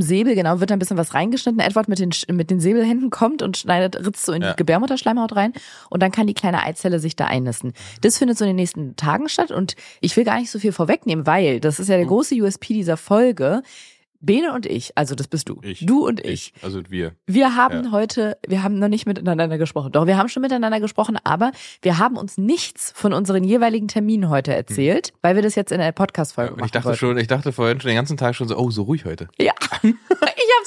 Säbel, 0.01 0.35
genau, 0.35 0.59
wird 0.59 0.69
da 0.69 0.75
ein 0.75 0.80
bisschen 0.80 0.97
was 0.97 1.13
reingeschnitten. 1.13 1.59
Edward 1.59 1.88
mit 1.88 2.00
den, 2.00 2.12
mit 2.35 2.50
den 2.50 2.59
Säbelhänden 2.59 3.09
kommt 3.09 3.41
und 3.41 3.57
schneidet, 3.57 3.95
ritzt 4.06 4.25
so 4.25 4.31
in 4.33 4.41
Ja. 4.41 4.51
die 4.51 4.57
Gebärmutterschleimhaut 4.57 5.35
rein 5.35 5.53
und 5.89 6.01
dann 6.03 6.12
kann 6.12 6.27
die 6.27 6.33
kleine 6.33 6.63
Eizelle 6.63 7.00
sich 7.00 7.15
da 7.15 7.25
einnisten. 7.25 7.74
Das 8.01 8.18
findet 8.18 8.38
so 8.38 8.45
in 8.45 8.50
den 8.50 8.56
nächsten 8.57 8.95
Tagen 8.95 9.30
statt 9.30 9.51
und 9.51 9.75
ich 10.01 10.15
will 10.18 10.24
gar 10.24 10.39
nicht 10.39 10.51
so 10.51 10.59
viel 10.59 10.71
vorwegnehmen, 10.71 11.25
weil 11.27 11.59
das 11.59 11.80
ist 11.80 11.88
ja 11.89 11.95
der 11.95 12.06
Mhm. 12.06 12.09
große 12.09 12.35
USP 12.35 12.74
dieser 12.74 12.97
Folge. 12.97 13.62
Bene 14.23 14.53
und 14.53 14.65
ich, 14.65 14.97
also 14.97 15.15
das 15.15 15.27
bist 15.27 15.49
du. 15.49 15.59
Ich. 15.63 15.85
Du 15.85 16.07
und 16.07 16.25
ich. 16.25 16.53
Also 16.61 16.81
wir. 16.89 17.11
Wir 17.27 17.55
haben 17.55 17.85
Ja. 17.85 17.91
heute, 17.91 18.37
wir 18.47 18.63
haben 18.63 18.79
noch 18.79 18.87
nicht 18.87 19.05
miteinander 19.05 19.57
gesprochen. 19.57 19.91
Doch, 19.91 20.07
wir 20.07 20.17
haben 20.17 20.29
schon 20.29 20.41
miteinander 20.41 20.79
gesprochen, 20.79 21.17
aber 21.23 21.51
wir 21.81 21.97
haben 21.99 22.15
uns 22.17 22.37
nichts 22.37 22.93
von 22.95 23.11
unseren 23.13 23.43
jeweiligen 23.43 23.87
Terminen 23.89 24.29
heute 24.29 24.53
erzählt, 24.55 25.11
weil 25.21 25.35
wir 25.35 25.41
das 25.43 25.55
jetzt 25.55 25.71
in 25.73 25.79
der 25.79 25.91
Podcast-Folge 25.91 26.51
Und 26.53 26.57
machen 26.59 26.65
ich 26.67 26.71
dachte 26.71 26.85
wollten. 26.87 26.99
schon, 26.99 27.17
ich 27.17 27.27
dachte 27.27 27.51
vorhin 27.51 27.81
schon 27.81 27.89
den 27.89 27.95
ganzen 27.97 28.15
Tag 28.17 28.33
schon 28.35 28.47
so, 28.47 28.57
oh, 28.57 28.71
so 28.71 28.83
ruhig 28.83 29.05
heute. 29.05 29.27
Ja, 29.39 29.51
ich 29.81 29.93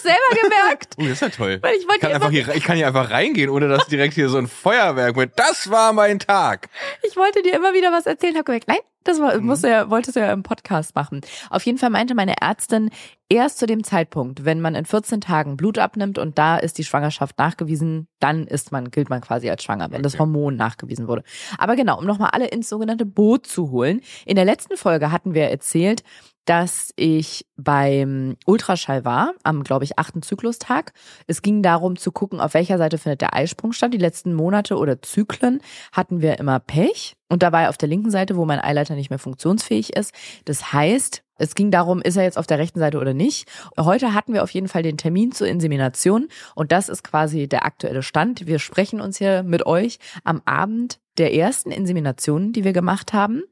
selber 0.06 0.42
gemerkt. 0.42 0.94
Oh, 0.98 1.02
das 1.02 1.12
ist 1.12 1.20
ja 1.20 1.28
toll. 1.28 1.58
Weil 1.62 1.74
ich 1.74 1.86
Ich 1.92 2.00
kann, 2.00 2.12
einfach 2.12 2.30
hier, 2.30 2.48
ich 2.54 2.64
kann 2.64 2.76
hier 2.76 2.86
einfach 2.86 3.10
reingehen, 3.10 3.50
ohne 3.50 3.68
dass 3.68 3.86
direkt 3.86 4.14
hier 4.14 4.28
so 4.28 4.38
ein 4.38 4.46
Feuerwerk 4.46 5.16
mit, 5.16 5.32
das 5.36 5.70
war 5.70 5.92
mein 5.92 6.18
Tag. 6.18 6.68
ich 7.02 7.16
wollte 7.16 7.42
dir 7.42 7.54
immer 7.54 7.74
wieder 7.74 7.92
was 7.92 8.06
erzählen, 8.06 8.34
habe 8.34 8.44
gemerkt, 8.44 8.68
nein, 8.68 8.78
das 9.04 9.20
war, 9.20 9.36
Mhm. 9.36 9.46
musst 9.46 9.62
du 9.64 9.68
ja, 9.68 9.90
wolltest 9.90 10.16
du 10.16 10.20
ja 10.20 10.32
im 10.32 10.42
Podcast 10.42 10.94
machen. 10.94 11.20
Auf 11.50 11.62
jeden 11.64 11.78
Fall 11.78 11.90
meinte 11.90 12.14
meine 12.14 12.34
Ärztin, 12.40 12.90
erst 13.28 13.58
zu 13.58 13.66
dem 13.66 13.84
Zeitpunkt, 13.84 14.44
wenn 14.44 14.60
man 14.60 14.74
in 14.74 14.84
14 14.86 15.20
Tagen 15.20 15.56
Blut 15.56 15.78
abnimmt 15.78 16.18
und 16.18 16.38
da 16.38 16.56
ist 16.56 16.78
die 16.78 16.84
Schwangerschaft 16.84 17.38
nachgewiesen, 17.38 18.08
dann 18.20 18.46
ist 18.46 18.72
man, 18.72 18.90
gilt 18.90 19.10
man 19.10 19.20
quasi 19.20 19.50
als 19.50 19.62
schwanger, 19.62 19.90
wenn 19.90 20.02
das 20.02 20.14
Okay. 20.14 20.20
Hormon 20.20 20.56
nachgewiesen 20.56 21.08
wurde. 21.08 21.22
Aber 21.58 21.76
genau, 21.76 21.98
um 21.98 22.06
nochmal 22.06 22.30
alle 22.32 22.46
ins 22.48 22.68
sogenannte 22.68 23.04
Boot 23.06 23.46
zu 23.46 23.70
holen. 23.70 24.00
In 24.24 24.36
der 24.36 24.44
letzten 24.44 24.76
Folge 24.76 25.12
hatten 25.12 25.34
wir 25.34 25.44
erzählt, 25.50 26.02
dass 26.46 26.92
ich 26.96 27.44
beim 27.56 28.36
Ultraschall 28.46 29.04
war, 29.04 29.34
am, 29.42 29.64
glaube 29.64 29.84
ich, 29.84 29.98
achten 29.98 30.22
Zyklustag. 30.22 30.92
Es 31.26 31.42
ging 31.42 31.60
darum 31.62 31.96
zu 31.96 32.12
gucken, 32.12 32.40
auf 32.40 32.54
welcher 32.54 32.78
Seite 32.78 32.98
findet 32.98 33.20
der 33.20 33.34
Eisprung 33.34 33.72
statt. 33.72 33.92
Die 33.92 33.98
letzten 33.98 34.32
Monate 34.32 34.76
oder 34.76 35.02
Zyklen 35.02 35.60
hatten 35.92 36.22
wir 36.22 36.38
immer 36.38 36.60
Pech. 36.60 37.16
Und 37.28 37.42
da 37.42 37.50
war 37.50 37.62
er 37.62 37.68
auf 37.68 37.78
der 37.78 37.88
linken 37.88 38.12
Seite, 38.12 38.36
wo 38.36 38.44
mein 38.44 38.62
Eileiter 38.62 38.94
nicht 38.94 39.10
mehr 39.10 39.18
funktionsfähig 39.18 39.96
ist. 39.96 40.14
Das 40.44 40.72
heißt, 40.72 41.24
es 41.38 41.54
ging 41.56 41.72
darum, 41.72 42.00
ist 42.00 42.16
er 42.16 42.22
jetzt 42.22 42.38
auf 42.38 42.46
der 42.46 42.58
rechten 42.58 42.78
Seite 42.78 42.98
oder 42.98 43.12
nicht. 43.12 43.48
Heute 43.76 44.14
hatten 44.14 44.32
wir 44.32 44.44
auf 44.44 44.50
jeden 44.50 44.68
Fall 44.68 44.82
den 44.82 44.96
Termin 44.96 45.32
zur 45.32 45.48
Insemination. 45.48 46.28
Und 46.54 46.70
das 46.70 46.88
ist 46.88 47.02
quasi 47.02 47.48
der 47.48 47.64
aktuelle 47.66 48.04
Stand. 48.04 48.46
Wir 48.46 48.60
sprechen 48.60 49.00
uns 49.00 49.18
hier 49.18 49.42
mit 49.42 49.66
euch 49.66 49.98
am 50.22 50.40
Abend 50.44 51.00
der 51.18 51.34
ersten 51.34 51.70
Inseminationen, 51.70 52.52
die 52.52 52.64
wir 52.64 52.72
gemacht 52.72 53.12
haben. 53.12 53.42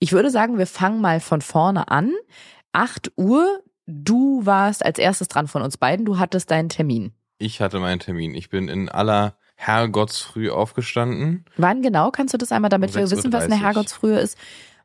Ich 0.00 0.12
würde 0.12 0.30
sagen, 0.30 0.58
wir 0.58 0.66
fangen 0.66 1.00
mal 1.00 1.20
von 1.20 1.42
vorne 1.42 1.88
an. 1.88 2.12
8 2.72 3.12
Uhr. 3.16 3.60
Du 3.86 4.46
warst 4.46 4.84
als 4.84 4.98
erstes 4.98 5.28
dran 5.28 5.46
von 5.46 5.62
uns 5.62 5.76
beiden. 5.76 6.06
Du 6.06 6.18
hattest 6.18 6.50
deinen 6.50 6.70
Termin. 6.70 7.12
Ich 7.38 7.60
hatte 7.60 7.78
meinen 7.80 8.00
Termin. 8.00 8.34
Ich 8.34 8.48
bin 8.48 8.68
in 8.68 8.88
aller 8.88 9.36
Herrgottsfrüh 9.56 10.50
aufgestanden. 10.50 11.44
Wann 11.58 11.82
genau 11.82 12.10
kannst 12.10 12.32
du 12.32 12.38
das 12.38 12.50
einmal, 12.50 12.70
damit 12.70 12.90
Um 12.90 12.96
wir 12.96 13.10
wissen, 13.10 13.30
was 13.32 13.44
eine 13.44 13.54
6.30 13.54 13.58
Uhr. 13.58 13.62
Herrgottsfrühe 13.64 14.18
ist? 14.20 14.38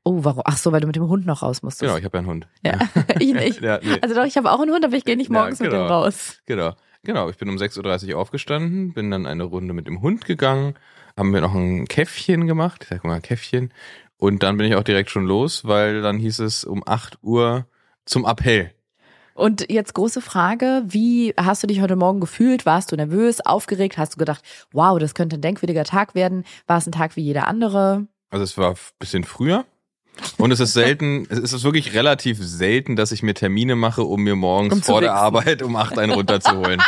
Oh, 0.03 0.23
warum? 0.23 0.41
Ach 0.45 0.57
so, 0.57 0.71
weil 0.73 0.81
du 0.81 0.87
mit 0.87 0.97
dem 0.97 1.07
Hund 1.07 1.25
noch 1.25 1.41
raus 1.43 1.63
musstest. 1.63 1.87
Genau, 1.87 1.97
ich 1.97 2.03
habe 2.03 2.17
ja 2.17 2.19
einen 2.19 2.27
Hund. 2.27 2.47
Ja, 2.63 2.79
ich 3.19 3.33
nicht. 3.33 3.61
Ja, 3.61 3.79
nee. 3.81 3.97
Also 4.01 4.15
doch, 4.15 4.25
ich 4.25 4.35
habe 4.35 4.51
auch 4.51 4.59
einen 4.59 4.71
Hund, 4.71 4.83
aber 4.83 4.95
ich 4.95 5.05
gehe 5.05 5.15
nicht 5.15 5.31
Ja, 5.31 5.39
morgens 5.39 5.59
mit 5.61 5.71
genau. 5.71 5.83
dem 5.85 5.91
raus. 5.91 6.41
Genau. 6.45 6.73
Genau, 7.03 7.29
ich 7.29 7.37
bin 7.37 7.49
um 7.49 7.55
6.30 7.57 8.13
Uhr 8.13 8.19
aufgestanden, 8.19 8.93
bin 8.93 9.11
dann 9.11 9.27
eine 9.27 9.43
Runde 9.43 9.73
mit 9.73 9.85
dem 9.85 10.01
Hund 10.01 10.25
gegangen, 10.25 10.73
haben 11.15 11.31
wir 11.33 11.39
noch 11.41 11.53
ein 11.53 11.87
Käffchen 11.87 12.47
gemacht, 12.47 12.81
ich 12.83 12.87
sag 12.89 13.03
mal 13.03 13.21
Käffchen, 13.21 13.71
und 14.17 14.43
dann 14.43 14.57
bin 14.57 14.67
ich 14.67 14.75
auch 14.75 14.83
direkt 14.83 15.09
schon 15.09 15.25
los, 15.25 15.65
weil 15.65 16.01
dann 16.01 16.17
hieß 16.17 16.39
es 16.39 16.63
um 16.63 16.83
8 16.85 17.19
Uhr 17.21 17.65
zum 18.05 18.25
Appell. 18.25 18.71
Und 19.33 19.69
jetzt 19.69 19.93
große 19.93 20.21
Frage, 20.21 20.83
wie 20.87 21.33
hast 21.37 21.61
du 21.61 21.67
dich 21.67 21.81
heute 21.81 21.97
Morgen 21.97 22.21
gefühlt? 22.21 22.65
Warst 22.65 22.91
du 22.91 22.95
nervös, 22.95 23.41
aufgeregt? 23.45 23.97
Hast 23.97 24.13
du 24.13 24.17
gedacht, 24.17 24.41
wow, 24.71 24.97
das 24.97 25.13
könnte 25.13 25.35
ein 25.35 25.41
denkwürdiger 25.41 25.83
Tag 25.83 26.15
werden? 26.15 26.45
War 26.67 26.77
es 26.77 26.87
ein 26.87 26.93
Tag 26.93 27.17
wie 27.17 27.21
jeder 27.21 27.47
andere? 27.47 28.07
Also 28.29 28.43
es 28.45 28.57
war 28.57 28.69
ein 28.71 28.77
bisschen 28.99 29.25
früher. 29.25 29.65
Und 30.37 30.51
es 30.51 30.61
ist 30.61 30.71
selten, 30.71 31.27
es 31.29 31.51
ist 31.51 31.63
wirklich 31.65 31.93
relativ 31.93 32.37
selten, 32.41 32.95
dass 32.95 33.11
ich 33.11 33.23
mir 33.23 33.33
Termine 33.33 33.75
mache, 33.75 34.03
um 34.03 34.21
mir 34.23 34.37
morgens 34.37 34.73
Um 34.73 34.81
vor 34.83 35.01
der. 35.01 35.13
Arbeit 35.15 35.61
um 35.61 35.75
8 35.75 35.99
einen 35.99 36.13
runterzuholen. 36.13 36.81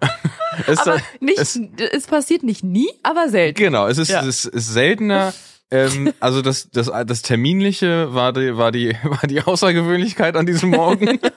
es 0.66 0.78
Aber 0.80 0.98
nicht, 1.20 1.38
es- 1.38 1.58
es, 1.78 2.06
passiert 2.06 2.42
nicht 2.42 2.62
nie, 2.64 2.90
aber 3.02 3.30
selten. 3.30 3.56
Genau, 3.58 3.86
es 3.86 3.96
ist, 3.96 4.10
Ja. 4.10 4.22
es 4.26 4.44
ist 4.44 4.72
seltener. 4.74 5.32
Ähm, 5.70 6.12
also 6.20 6.42
das, 6.42 6.70
das, 6.70 6.90
das 7.06 7.22
Terminliche 7.22 8.14
war 8.14 8.32
die, 8.32 8.56
war 8.56 8.72
die, 8.72 8.94
war 9.04 9.26
die 9.26 9.40
Außergewöhnlichkeit 9.42 10.36
an 10.36 10.46
diesem 10.46 10.70
Morgen. 10.70 11.18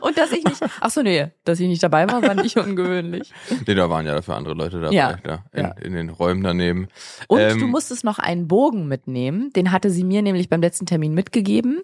Und 0.00 0.18
dass 0.18 0.32
ich 0.32 0.44
nicht, 0.44 0.60
ach 0.80 0.90
so, 0.90 1.02
nee, 1.02 1.28
dass 1.44 1.60
ich 1.60 1.68
nicht 1.68 1.82
dabei 1.82 2.06
war, 2.10 2.20
war 2.22 2.34
nicht 2.34 2.56
ungewöhnlich. 2.56 3.30
nee, 3.66 3.74
da 3.74 3.88
waren 3.88 4.04
ja 4.04 4.14
dafür 4.14 4.34
andere 4.36 4.54
Leute 4.54 4.80
dabei, 4.80 4.94
Ja. 4.94 5.16
da, 5.22 5.44
in, 5.52 5.62
Ja. 5.64 5.70
in 5.82 5.92
den 5.94 6.08
Räumen 6.10 6.42
daneben. 6.42 6.88
Und 7.28 7.40
Ähm, 7.40 7.60
du 7.60 7.66
musstest 7.68 8.02
noch 8.04 8.18
einen 8.18 8.48
Bogen 8.48 8.88
mitnehmen. 8.88 9.50
Den 9.54 9.70
hatte 9.72 9.90
sie 9.90 10.04
mir 10.04 10.20
nämlich 10.22 10.48
beim 10.48 10.60
letzten 10.60 10.84
Termin 10.86 11.14
mitgegeben. 11.14 11.80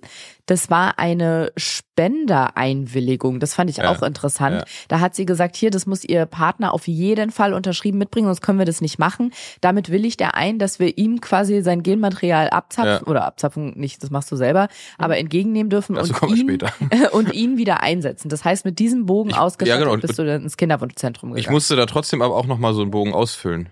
Das 0.47 0.71
war 0.71 0.99
eine 0.99 1.53
Spendereinwilligung. 2.01 3.41
Das 3.41 3.55
fand 3.55 3.71
ich 3.71 3.79
Ja, 3.79 3.91
auch 3.91 4.03
interessant. 4.03 4.57
ja. 4.57 4.65
Da 4.89 5.01
hat 5.01 5.15
sie 5.15 5.27
gesagt, 5.27 5.57
hier, 5.57 5.71
das 5.71 5.87
muss 5.87 6.05
ihr 6.05 6.27
Partner 6.27 6.73
auf 6.75 6.87
jeden 6.89 7.31
Fall 7.31 7.53
unterschrieben 7.55 7.99
mitbringen, 7.99 8.27
sonst 8.27 8.41
können 8.41 8.59
wir 8.59 8.67
das 8.67 8.81
nicht 8.81 8.99
machen. 8.99 9.33
Damit 9.61 9.91
willigt 9.91 10.21
er 10.21 10.35
ein, 10.35 10.59
dass 10.59 10.79
wir 10.79 10.97
ihm 10.99 11.21
quasi 11.21 11.63
sein 11.63 11.83
Genmaterial 11.83 12.51
abzapfen, 12.51 12.91
Ja. 12.93 13.01
Mhm. 13.01 13.09
oder 13.09 13.25
abzapfen 13.27 13.73
nicht, 13.79 14.03
das 14.03 14.11
machst 14.11 14.31
du 14.33 14.37
selber, 14.37 14.69
aber 14.99 15.19
entgegennehmen 15.19 15.71
dürfen 15.71 15.97
und 15.97 16.11
ihn, 16.29 16.59
und 17.13 17.33
ihn 17.35 17.57
wieder 17.59 17.83
einsetzen. 17.83 18.29
Das 18.29 18.45
heißt, 18.45 18.65
mit 18.65 18.79
diesem 18.79 19.07
Bogen 19.07 19.35
ausgestattet 19.35 19.81
ja, 19.87 19.91
genau. 19.91 20.01
bist 20.01 20.19
du 20.19 20.25
dann 20.25 20.43
ins 20.43 20.57
Kinderwunschzentrum 20.57 21.31
Ich 21.31 21.43
gegangen. 21.45 21.55
musste 21.55 21.77
da 21.77 21.87
trotzdem 21.87 22.23
aber 22.23 22.35
auch 22.37 22.47
nochmal 22.47 22.75
so 22.75 22.83
einen 22.83 22.91
Bogen 22.91 23.13
ausfüllen. 23.15 23.69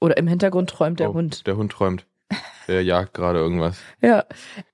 oder 0.00 0.16
im 0.16 0.26
Hintergrund 0.26 0.70
träumt 0.70 0.98
der 1.00 1.10
Oh, 1.10 1.14
Hund. 1.14 1.46
Der 1.46 1.56
Hund 1.56 1.72
träumt. 1.72 2.06
Der 2.68 2.84
jagt 2.84 3.14
gerade 3.14 3.40
irgendwas. 3.40 3.78
Ja. 4.00 4.24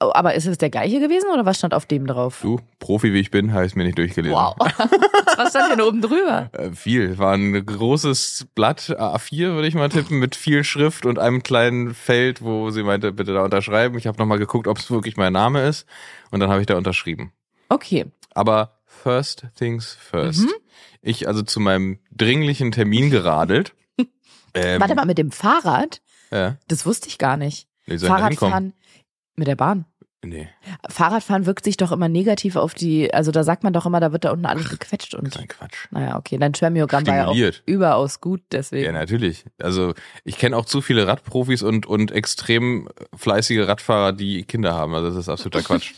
Oh, 0.00 0.10
aber 0.12 0.34
ist 0.34 0.46
es 0.46 0.58
der 0.58 0.68
gleiche 0.68 1.00
gewesen 1.00 1.30
oder 1.32 1.46
was 1.46 1.56
stand 1.56 1.72
auf 1.72 1.86
dem 1.86 2.06
drauf? 2.06 2.40
Du, 2.42 2.60
Profi 2.78 3.14
wie 3.14 3.20
ich 3.20 3.30
bin, 3.30 3.54
habe 3.54 3.64
ich 3.64 3.74
mir 3.74 3.84
nicht 3.84 3.96
durchgelesen. 3.96 4.36
Wow. 4.36 4.54
was 5.36 5.50
stand 5.50 5.72
denn 5.72 5.80
oben 5.80 6.02
drüber? 6.02 6.50
Äh, 6.52 6.72
viel. 6.72 7.16
War 7.16 7.32
ein 7.32 7.64
großes 7.64 8.48
Blatt 8.54 8.94
A4, 8.98 9.54
würde 9.54 9.68
ich 9.68 9.74
mal 9.74 9.88
tippen, 9.88 10.18
mit 10.18 10.36
viel 10.36 10.62
Schrift 10.62 11.06
und 11.06 11.18
einem 11.18 11.42
kleinen 11.42 11.94
Feld, 11.94 12.42
wo 12.42 12.70
sie 12.70 12.82
meinte, 12.82 13.12
bitte 13.12 13.32
da 13.32 13.42
unterschreiben. 13.42 13.96
Ich 13.96 14.06
habe 14.06 14.18
nochmal 14.18 14.38
geguckt, 14.38 14.68
ob 14.68 14.76
es 14.76 14.90
wirklich 14.90 15.16
mein 15.16 15.32
Name 15.32 15.66
ist. 15.66 15.86
Und 16.30 16.40
dann 16.40 16.50
habe 16.50 16.60
ich 16.60 16.66
da 16.66 16.76
unterschrieben. 16.76 17.32
Okay. 17.70 18.06
Aber 18.34 18.76
first 18.84 19.46
things 19.56 19.96
first. 19.98 20.40
Mhm. 20.40 20.52
Ich 21.00 21.28
also 21.28 21.42
zu 21.42 21.60
meinem 21.60 21.98
dringlichen 22.10 22.72
Termin 22.72 23.08
geradelt. 23.08 23.74
ähm, 24.54 24.80
Warte 24.80 24.94
mal, 24.94 25.06
mit 25.06 25.16
dem 25.16 25.30
Fahrrad? 25.30 26.02
Ja. 26.30 26.56
Das 26.68 26.86
wusste 26.86 27.08
ich 27.08 27.18
gar 27.18 27.36
nicht. 27.36 27.68
Nee? 27.86 27.98
Fahrradfahren 27.98 28.72
mit 29.36 29.48
der 29.48 29.56
Bahn. 29.56 29.84
Nee, 30.24 30.48
Fahrradfahren 30.88 31.46
wirkt 31.46 31.64
sich 31.64 31.76
doch 31.76 31.92
immer 31.92 32.08
negativ 32.08 32.56
auf 32.56 32.74
die, 32.74 33.12
also 33.14 33.30
da 33.30 33.44
sagt 33.44 33.62
man 33.62 33.72
doch 33.72 33.86
immer, 33.86 34.00
da 34.00 34.12
wird 34.12 34.24
da 34.24 34.32
unten 34.32 34.46
alles 34.46 34.68
gequetscht 34.68 35.12
das 35.12 35.20
und 35.20 35.28
ist 35.28 35.38
ein 35.38 35.46
Quatsch. 35.46 35.86
naja, 35.90 36.16
okay, 36.16 36.36
dein 36.38 36.54
Spermiogramm 36.54 37.06
war 37.06 37.14
ja 37.14 37.26
auch 37.28 37.60
überaus 37.66 38.20
gut, 38.20 38.42
deswegen. 38.50 38.86
Ja, 38.86 38.92
natürlich. 38.92 39.44
Also 39.62 39.94
ich 40.24 40.36
kenne 40.36 40.56
auch 40.56 40.64
zu 40.64 40.80
viele 40.80 41.06
Radprofis 41.06 41.62
und, 41.62 41.86
und 41.86 42.10
extrem 42.10 42.88
fleißige 43.14 43.68
Radfahrer, 43.68 44.12
die 44.12 44.44
Kinder 44.44 44.74
haben. 44.74 44.94
Also 44.94 45.10
das 45.10 45.16
ist 45.16 45.28
absoluter 45.28 45.62
Quatsch. 45.62 45.92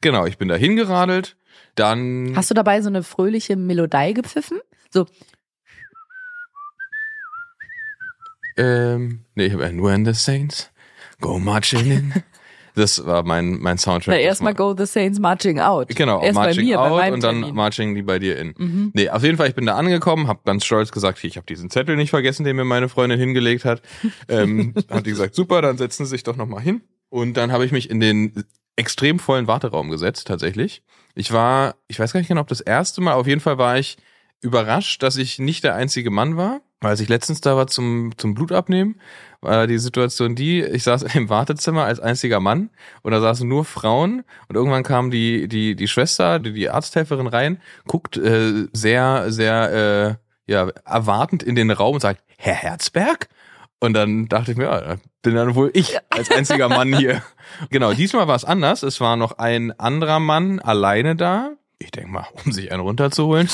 genau, 0.00 0.24
ich 0.24 0.38
bin 0.38 0.48
da 0.48 0.54
hingeradelt. 0.54 1.36
Dann 1.74 2.32
Hast 2.34 2.50
du 2.50 2.54
dabei 2.54 2.80
so 2.80 2.88
eine 2.88 3.02
fröhliche 3.02 3.56
Melodie 3.56 4.14
gepfiffen? 4.14 4.60
So, 4.90 5.06
ähm, 8.58 9.20
nee, 9.34 9.46
ich 9.46 9.52
habe 9.54 9.64
And 9.66 9.82
when 9.82 10.04
the 10.04 10.12
Saints 10.12 10.70
go 11.20 11.38
marching 11.38 11.90
in. 11.90 12.12
Das 12.78 13.04
war 13.04 13.24
mein, 13.24 13.58
mein 13.58 13.76
Soundtrack. 13.76 14.14
na 14.14 14.20
erstmal 14.20 14.54
Go 14.54 14.72
the 14.76 14.86
Saints 14.86 15.18
Marching 15.18 15.58
Out. 15.58 15.88
Genau, 15.88 16.22
Erst 16.22 16.36
Marching 16.36 16.56
bei 16.58 16.62
mir, 16.62 16.80
Out 16.80 17.12
und 17.12 17.24
dann 17.24 17.40
Termin. 17.40 17.54
Marching 17.56 17.94
die 17.96 18.02
bei 18.02 18.20
dir 18.20 18.38
in. 18.38 18.54
Mhm. 18.56 18.90
Nee, 18.94 19.10
auf 19.10 19.24
jeden 19.24 19.36
Fall, 19.36 19.48
ich 19.48 19.56
bin 19.56 19.66
da 19.66 19.74
angekommen, 19.74 20.28
habe 20.28 20.40
ganz 20.44 20.64
stolz 20.64 20.92
gesagt, 20.92 21.24
ich 21.24 21.36
habe 21.36 21.46
diesen 21.46 21.70
Zettel 21.70 21.96
nicht 21.96 22.10
vergessen, 22.10 22.44
den 22.44 22.54
mir 22.54 22.64
meine 22.64 22.88
Freundin 22.88 23.18
hingelegt 23.18 23.64
hat. 23.64 23.82
Ähm, 24.28 24.74
hat 24.90 25.06
die 25.06 25.10
gesagt, 25.10 25.34
super, 25.34 25.60
dann 25.60 25.76
setzen 25.76 26.04
Sie 26.06 26.10
sich 26.10 26.22
doch 26.22 26.36
nochmal 26.36 26.62
hin. 26.62 26.82
Und 27.08 27.36
dann 27.36 27.50
habe 27.50 27.64
ich 27.64 27.72
mich 27.72 27.90
in 27.90 27.98
den 27.98 28.44
extrem 28.76 29.18
vollen 29.18 29.48
Warteraum 29.48 29.90
gesetzt, 29.90 30.28
tatsächlich. 30.28 30.82
Ich 31.14 31.32
war, 31.32 31.74
ich 31.88 31.98
weiß 31.98 32.12
gar 32.12 32.20
nicht 32.20 32.28
genau, 32.28 32.42
ob 32.42 32.48
das 32.48 32.60
erste 32.60 33.00
Mal, 33.00 33.14
auf 33.14 33.26
jeden 33.26 33.40
Fall 33.40 33.58
war 33.58 33.78
ich 33.78 33.96
überrascht, 34.40 35.02
dass 35.02 35.16
ich 35.16 35.38
nicht 35.38 35.64
der 35.64 35.74
einzige 35.74 36.10
Mann 36.10 36.36
war. 36.36 36.60
Weil 36.80 36.90
als 36.90 37.00
ich 37.00 37.08
letztens 37.08 37.40
da 37.40 37.56
war 37.56 37.66
zum, 37.66 38.12
zum 38.16 38.34
Blutabnehmen, 38.34 39.00
war 39.40 39.66
die 39.66 39.78
Situation 39.78 40.34
die, 40.34 40.62
ich 40.62 40.84
saß 40.84 41.02
im 41.14 41.28
Wartezimmer 41.28 41.84
als 41.84 42.00
einziger 42.00 42.40
Mann 42.40 42.70
und 43.02 43.12
da 43.12 43.20
saßen 43.20 43.48
nur 43.48 43.64
Frauen 43.64 44.24
und 44.48 44.56
irgendwann 44.56 44.84
kam 44.84 45.10
die, 45.10 45.48
die, 45.48 45.74
die 45.74 45.88
Schwester, 45.88 46.38
die, 46.38 46.52
die 46.52 46.70
Arzthelferin 46.70 47.26
rein, 47.26 47.60
guckt 47.86 48.16
äh, 48.16 48.68
sehr, 48.72 49.32
sehr 49.32 50.18
äh, 50.46 50.52
ja, 50.52 50.68
erwartend 50.84 51.42
in 51.42 51.54
den 51.54 51.70
Raum 51.70 51.94
und 51.94 52.00
sagt, 52.00 52.22
Herr 52.36 52.54
Herzberg? 52.54 53.28
Und 53.80 53.92
dann 53.92 54.26
dachte 54.26 54.52
ich 54.52 54.56
mir, 54.56 54.64
ja, 54.64 54.96
bin 55.22 55.36
dann 55.36 55.54
wohl 55.54 55.70
ich 55.74 55.96
als 56.10 56.30
einziger 56.30 56.68
Mann 56.68 56.96
hier. 56.96 57.22
Genau, 57.70 57.94
diesmal 57.94 58.28
war 58.28 58.36
es 58.36 58.44
anders. 58.44 58.82
Es 58.82 59.00
war 59.00 59.16
noch 59.16 59.38
ein 59.38 59.72
anderer 59.80 60.20
Mann 60.20 60.60
alleine 60.60 61.16
da. 61.16 61.52
Ich 61.80 61.92
denke 61.92 62.10
mal, 62.10 62.26
um 62.44 62.50
sich 62.50 62.72
einen 62.72 62.80
runterzuholen. 62.80 63.48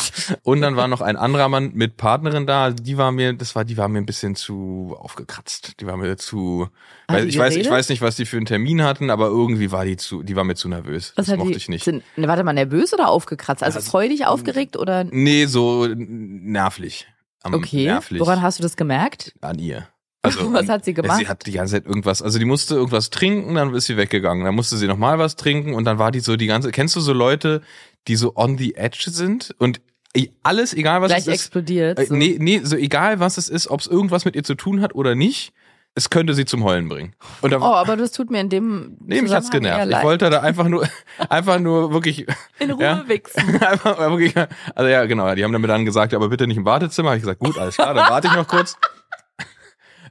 Und 0.45 0.62
dann 0.62 0.76
war 0.76 0.88
noch 0.88 1.02
ein 1.02 1.16
anderer 1.16 1.50
Mann 1.50 1.73
mit 1.75 1.99
Partnerin 1.99 2.47
da. 2.47 2.71
Die 2.71 2.97
war 2.97 3.12
mir, 3.12 3.35
das 3.35 3.54
war, 3.54 3.66
die 3.66 3.76
war 3.76 3.88
mir 3.88 3.99
ein 3.99 4.07
bisschen 4.07 4.35
zu 4.35 4.97
aufgekratzt. 4.99 5.81
Die 5.81 5.87
war 5.87 5.99
mir 5.99 6.16
zu, 6.16 6.69
weil 7.07 7.28
ich 7.28 7.37
weiß, 7.38 7.57
ich 7.57 7.69
weiß 7.69 7.90
nicht, 7.90 8.00
was 8.00 8.16
die 8.16 8.25
für 8.25 8.38
einen 8.38 8.47
Termin 8.47 8.83
hatten, 8.83 9.11
aber 9.11 9.26
irgendwie 9.26 9.71
war 9.73 9.85
die 9.85 9.99
zu, 9.99 10.23
die 10.23 10.37
war 10.37 10.45
mir 10.45 10.54
zu 10.54 10.69
nervös. 10.71 11.12
Was 11.16 11.26
das 11.26 11.37
mochte 11.37 11.50
die, 11.52 11.59
ich 11.59 11.69
nicht. 11.69 11.85
Sind, 11.85 12.02
ne, 12.16 12.26
warte 12.26 12.45
mal, 12.45 12.54
nervös 12.54 12.95
oder 12.95 13.09
aufgekratzt? 13.09 13.62
Also 13.62 13.78
Also, 13.78 13.90
freudig 13.90 14.25
aufgeregt 14.25 14.78
oder? 14.78 15.04
Nee, 15.04 15.45
so 15.45 15.87
nervlich. 15.95 17.07
Okay. 17.43 17.85
Nervlich. 17.85 18.21
Woran 18.21 18.40
hast 18.40 18.59
du 18.59 18.62
das 18.62 18.76
gemerkt? 18.76 19.35
an 19.43 19.59
ihr. 19.59 19.87
Also, 20.25 20.50
Was 20.54 20.71
hat 20.71 20.87
sie 20.87 20.95
gemacht? 20.95 21.19
Sie 21.19 21.28
hat 21.28 21.45
die 21.45 21.52
ganze 21.52 21.75
Zeit 21.75 21.85
irgendwas, 21.85 22.23
also 22.23 22.38
die 22.38 22.47
musste 22.47 22.75
irgendwas 22.76 23.11
trinken, 23.11 23.57
dann 23.57 23.75
ist 23.75 23.85
sie 23.85 23.99
weggegangen. 23.99 24.43
Dann 24.47 24.54
musste 24.54 24.78
sie 24.78 24.87
nochmal 24.87 25.19
was 25.19 25.37
trinken 25.37 25.75
und 25.75 25.85
dann 25.85 25.99
war 25.99 26.11
die 26.12 26.21
so 26.21 26.37
die 26.37 26.47
ganze, 26.47 26.71
kennst 26.71 26.97
du 26.97 27.00
so 27.00 27.12
Leute, 27.12 27.61
die 28.08 28.16
so 28.16 28.32
on 28.37 28.58
the 28.58 28.75
edge 28.76 29.06
sind 29.11 29.54
und 29.58 29.80
i- 30.16 30.32
alles, 30.42 30.75
egal 30.75 31.00
was 31.02 31.08
Gleich 31.08 31.20
es 31.23 31.26
ist, 31.28 31.34
explodiert. 31.34 31.99
äh, 31.99 32.06
so. 32.06 32.14
nee, 32.14 32.37
nee, 32.38 32.61
so 32.62 32.76
egal 32.76 33.20
was 33.20 33.38
es 33.38 33.49
ist, 33.49 33.68
ob 33.68 33.80
es 33.80 33.87
irgendwas 33.87 34.25
mit 34.25 34.37
ihr 34.37 34.44
zu 34.44 34.54
tun 34.54 34.80
hat 34.80 34.94
oder 34.94 35.14
nicht, 35.14 35.52
es 35.96 36.11
könnte 36.11 36.34
sie 36.34 36.44
zum 36.44 36.64
Heulen 36.64 36.88
bringen. 36.88 37.14
Oh, 37.42 37.46
aber 37.54 37.96
das 37.96 38.11
tut 38.11 38.28
mir 38.28 38.40
in 38.40 38.49
dem 38.49 38.96
nee, 39.00 39.23
mich 39.23 39.32
hat's 39.32 39.50
genervt. 39.50 39.92
Ich 39.92 40.02
wollte 40.02 40.28
da 40.28 40.40
einfach 40.40 40.66
nur, 40.66 40.88
einfach 41.28 41.61
nur 41.61 41.92
wirklich, 41.92 42.26
in 42.58 42.73
Ruhe 42.73 42.82
ja. 42.82 43.04
wichsen. 43.08 43.62
einfach 43.62 43.99
wirklich, 43.99 44.34
also 44.75 44.88
ja, 44.90 45.04
genau, 45.06 45.32
die 45.37 45.44
haben 45.44 45.52
dann 45.52 45.62
dann 45.62 45.84
gesagt, 45.84 46.12
aber 46.12 46.28
bitte 46.28 46.49
nicht 46.49 46.56
im 46.56 46.64
Wartezimmer. 46.64 47.11
Hab 47.11 47.16
ich 47.16 47.23
gesagt, 47.23 47.38
gut, 47.38 47.56
alles 47.58 47.76
klar, 47.76 47.94
dann 47.94 48.11
warte 48.11 48.26
ich 48.26 48.34
noch 48.34 48.49
kurz. 48.49 48.76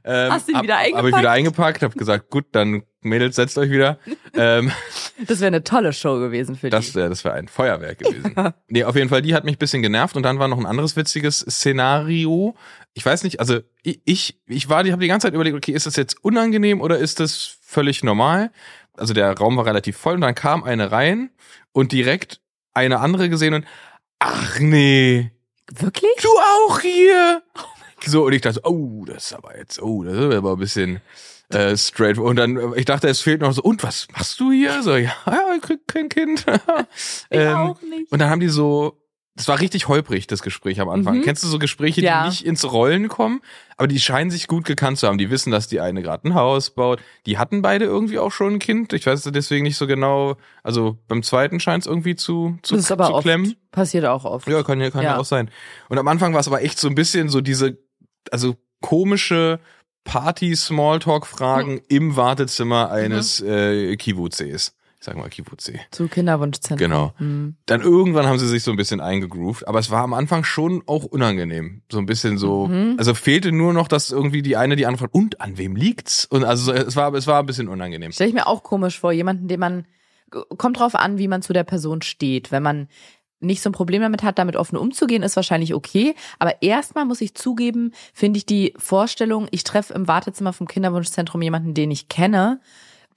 Ähm, 0.06 0.32
Hast 0.32 0.48
du 0.48 0.52
ihn 0.52 0.56
hab- 0.58 0.64
wieder 0.64 0.76
Hab 0.76 0.84
ich 0.86 0.94
eingepackt? 0.96 1.18
wieder 1.20 1.30
eingepackt, 1.30 1.82
hab 1.82 1.94
gesagt, 1.94 2.30
gut, 2.30 2.46
dann 2.52 2.82
Mädels, 3.04 3.36
setzt 3.36 3.56
euch 3.58 3.70
wieder. 3.70 3.98
ähm, 4.34 4.72
Das 5.26 5.40
wäre 5.40 5.48
eine 5.48 5.62
tolle 5.64 5.92
Show 5.92 6.18
gewesen 6.18 6.56
für 6.56 6.70
das 6.70 6.86
die. 6.88 6.94
wäre 6.96 7.08
das 7.08 7.24
wär 7.24 7.34
ein 7.34 7.48
Feuerwerk 7.48 7.98
gewesen. 8.00 8.34
nee, 8.68 8.84
auf 8.84 8.96
jeden 8.96 9.08
Fall, 9.08 9.22
die 9.22 9.34
hat 9.34 9.44
mich 9.44 9.56
ein 9.56 9.58
bisschen 9.58 9.82
genervt 9.82 10.16
und 10.16 10.22
dann 10.22 10.38
war 10.38 10.48
noch 10.48 10.58
ein 10.58 10.66
anderes 10.66 10.96
witziges 10.96 11.38
Szenario. 11.40 12.54
Ich 12.94 13.04
weiß 13.04 13.24
nicht, 13.24 13.40
also 13.40 13.60
ich, 13.82 14.00
ich, 14.04 14.40
ich 14.46 14.68
war, 14.68 14.84
ich 14.84 14.92
habe 14.92 15.02
die 15.02 15.08
ganze 15.08 15.26
Zeit 15.26 15.34
überlegt, 15.34 15.56
okay, 15.56 15.72
ist 15.72 15.86
das 15.86 15.96
jetzt 15.96 16.22
unangenehm 16.24 16.80
oder 16.80 16.98
ist 16.98 17.20
das 17.20 17.56
völlig 17.62 18.02
normal? 18.04 18.50
Also 18.96 19.12
der 19.14 19.36
Raum 19.36 19.56
war 19.56 19.66
relativ 19.66 19.96
voll 19.96 20.14
und 20.14 20.20
dann 20.20 20.34
kam 20.34 20.62
eine 20.64 20.92
rein 20.92 21.30
und 21.72 21.92
direkt 21.92 22.40
eine 22.72 23.00
andere 23.00 23.28
gesehen 23.28 23.54
und 23.54 23.64
ach 24.18 24.58
nee, 24.60 25.30
Wirklich? 25.72 26.10
du 26.22 26.28
auch 26.28 26.80
hier. 26.80 27.42
So, 28.06 28.26
und 28.26 28.32
ich 28.34 28.42
dachte, 28.42 28.60
oh, 28.64 29.04
das 29.06 29.26
ist 29.26 29.32
aber 29.32 29.56
jetzt, 29.56 29.80
oh, 29.82 30.04
das 30.04 30.14
ist 30.14 30.34
aber 30.34 30.52
ein 30.52 30.58
bisschen 30.58 31.00
äh, 31.50 31.76
straight. 31.76 32.18
Und 32.18 32.36
dann, 32.36 32.56
äh, 32.56 32.78
ich 32.78 32.84
dachte, 32.84 33.08
es 33.08 33.20
fehlt 33.20 33.40
noch 33.40 33.52
so, 33.52 33.62
und 33.62 33.82
was 33.82 34.08
machst 34.12 34.38
du 34.40 34.50
hier? 34.52 34.82
So, 34.82 34.96
ja, 34.96 35.12
ja 35.26 35.40
ich 35.56 35.62
krieg 35.62 35.80
kein 35.86 36.08
Kind. 36.08 36.44
Ich 37.30 37.38
Ähm, 37.38 37.56
auch 37.56 37.80
nicht. 37.82 38.10
Und 38.12 38.18
dann 38.20 38.30
haben 38.30 38.40
die 38.40 38.48
so, 38.48 39.00
das 39.36 39.48
war 39.48 39.58
richtig 39.60 39.88
holprig, 39.88 40.28
das 40.28 40.42
Gespräch 40.42 40.80
am 40.80 40.88
Anfang. 40.88 41.18
Mhm. 41.18 41.22
Kennst 41.22 41.42
du 41.42 41.48
so 41.48 41.58
Gespräche, 41.58 42.00
Ja. 42.00 42.22
die 42.22 42.28
nicht 42.28 42.46
ins 42.46 42.70
Rollen 42.70 43.08
kommen, 43.08 43.40
aber 43.76 43.88
die 43.88 43.98
scheinen 43.98 44.30
sich 44.30 44.46
gut 44.46 44.64
gekannt 44.64 44.98
zu 44.98 45.08
haben. 45.08 45.18
Die 45.18 45.28
wissen, 45.28 45.50
dass 45.50 45.66
die 45.66 45.80
eine 45.80 46.02
gerade 46.02 46.28
ein 46.28 46.34
Haus 46.34 46.70
baut. 46.70 47.00
Die 47.26 47.36
hatten 47.36 47.60
beide 47.60 47.84
irgendwie 47.84 48.20
auch 48.20 48.30
schon 48.30 48.54
ein 48.54 48.58
Kind. 48.60 48.92
Ich 48.92 49.06
weiß 49.06 49.22
deswegen 49.24 49.64
nicht 49.64 49.76
so 49.76 49.88
genau. 49.88 50.36
Also 50.62 50.98
beim 51.08 51.24
zweiten 51.24 51.58
scheint 51.58 51.82
es 51.82 51.88
irgendwie 51.88 52.14
zu, 52.14 52.56
zu, 52.62 52.76
das 52.76 52.84
ist 52.84 52.92
aber 52.92 53.06
zu 53.06 53.14
oft. 53.14 53.22
klemmen. 53.24 53.56
Passiert 53.72 54.04
auch 54.04 54.24
oft. 54.24 54.46
Ja, 54.46 54.62
kann 54.62 54.80
ja, 54.80 54.90
kann 54.90 55.02
ja. 55.02 55.14
Ja. 55.14 55.18
auch 55.18 55.24
sein. 55.24 55.50
Und 55.88 55.98
am 55.98 56.06
Anfang 56.06 56.32
war 56.32 56.40
es 56.40 56.46
aber 56.46 56.62
echt 56.62 56.78
so 56.78 56.86
ein 56.88 56.94
bisschen 56.94 57.28
so 57.28 57.40
diese, 57.40 57.76
also 58.30 58.54
komische 58.80 59.58
Party-Smalltalk-Fragen 60.04 61.80
im 61.88 62.16
Wartezimmer 62.16 62.90
eines 62.90 63.40
äh, 63.40 63.96
Kivucs. 63.96 64.40
Ich 64.40 64.70
sag 65.00 65.16
mal 65.16 65.28
Kivuc. 65.28 65.58
Zu 65.90 66.08
Kinderwunschzentren. 66.08 66.78
Genau. 66.78 67.12
Hm. 67.18 67.56
Dann 67.66 67.82
irgendwann 67.82 68.26
haben 68.26 68.38
sie 68.38 68.48
sich 68.48 68.62
so 68.62 68.70
ein 68.70 68.78
bisschen 68.78 69.00
eingegroovt, 69.00 69.68
aber 69.68 69.78
es 69.78 69.90
war 69.90 70.02
am 70.02 70.14
Anfang 70.14 70.44
schon 70.44 70.82
auch 70.86 71.04
unangenehm. 71.04 71.82
So 71.92 71.98
ein 71.98 72.06
bisschen 72.06 72.38
so, 72.38 72.68
Mhm. 72.68 72.94
also 72.96 73.12
fehlte 73.12 73.52
nur 73.52 73.74
noch, 73.74 73.86
dass 73.86 74.10
irgendwie 74.10 74.40
die 74.40 74.56
eine 74.56 74.76
die 74.76 74.86
andere 74.86 75.00
fragt, 75.00 75.14
und 75.14 75.40
an 75.42 75.58
wem 75.58 75.76
liegt's? 75.76 76.24
Und 76.24 76.44
also 76.44 76.72
es 76.72 76.96
war, 76.96 77.12
es 77.12 77.26
war 77.26 77.40
ein 77.40 77.46
bisschen 77.46 77.68
unangenehm. 77.68 78.12
Stelle 78.12 78.28
ich 78.28 78.34
mir 78.34 78.46
auch 78.46 78.62
komisch 78.62 78.98
vor, 78.98 79.12
jemanden, 79.12 79.46
den 79.46 79.60
man, 79.60 79.86
kommt 80.56 80.78
drauf 80.78 80.94
an, 80.94 81.18
wie 81.18 81.28
man 81.28 81.42
zu 81.42 81.52
der 81.52 81.64
Person 81.64 82.00
steht. 82.00 82.50
Wenn 82.50 82.62
man 82.62 82.88
nicht 83.44 83.62
so 83.62 83.68
ein 83.70 83.72
Problem 83.72 84.02
damit 84.02 84.22
hat, 84.22 84.38
damit 84.38 84.56
offen 84.56 84.76
umzugehen, 84.76 85.22
ist 85.22 85.36
wahrscheinlich 85.36 85.74
okay. 85.74 86.14
Aber 86.38 86.62
erstmal 86.62 87.04
muss 87.04 87.20
ich 87.20 87.34
zugeben, 87.34 87.92
finde 88.12 88.38
ich 88.38 88.46
die 88.46 88.74
Vorstellung, 88.78 89.46
ich 89.50 89.64
treffe 89.64 89.94
im 89.94 90.08
Wartezimmer 90.08 90.52
vom 90.52 90.66
Kinderwunschzentrum 90.66 91.40
jemanden, 91.42 91.74
den 91.74 91.90
ich 91.90 92.08
kenne, 92.08 92.60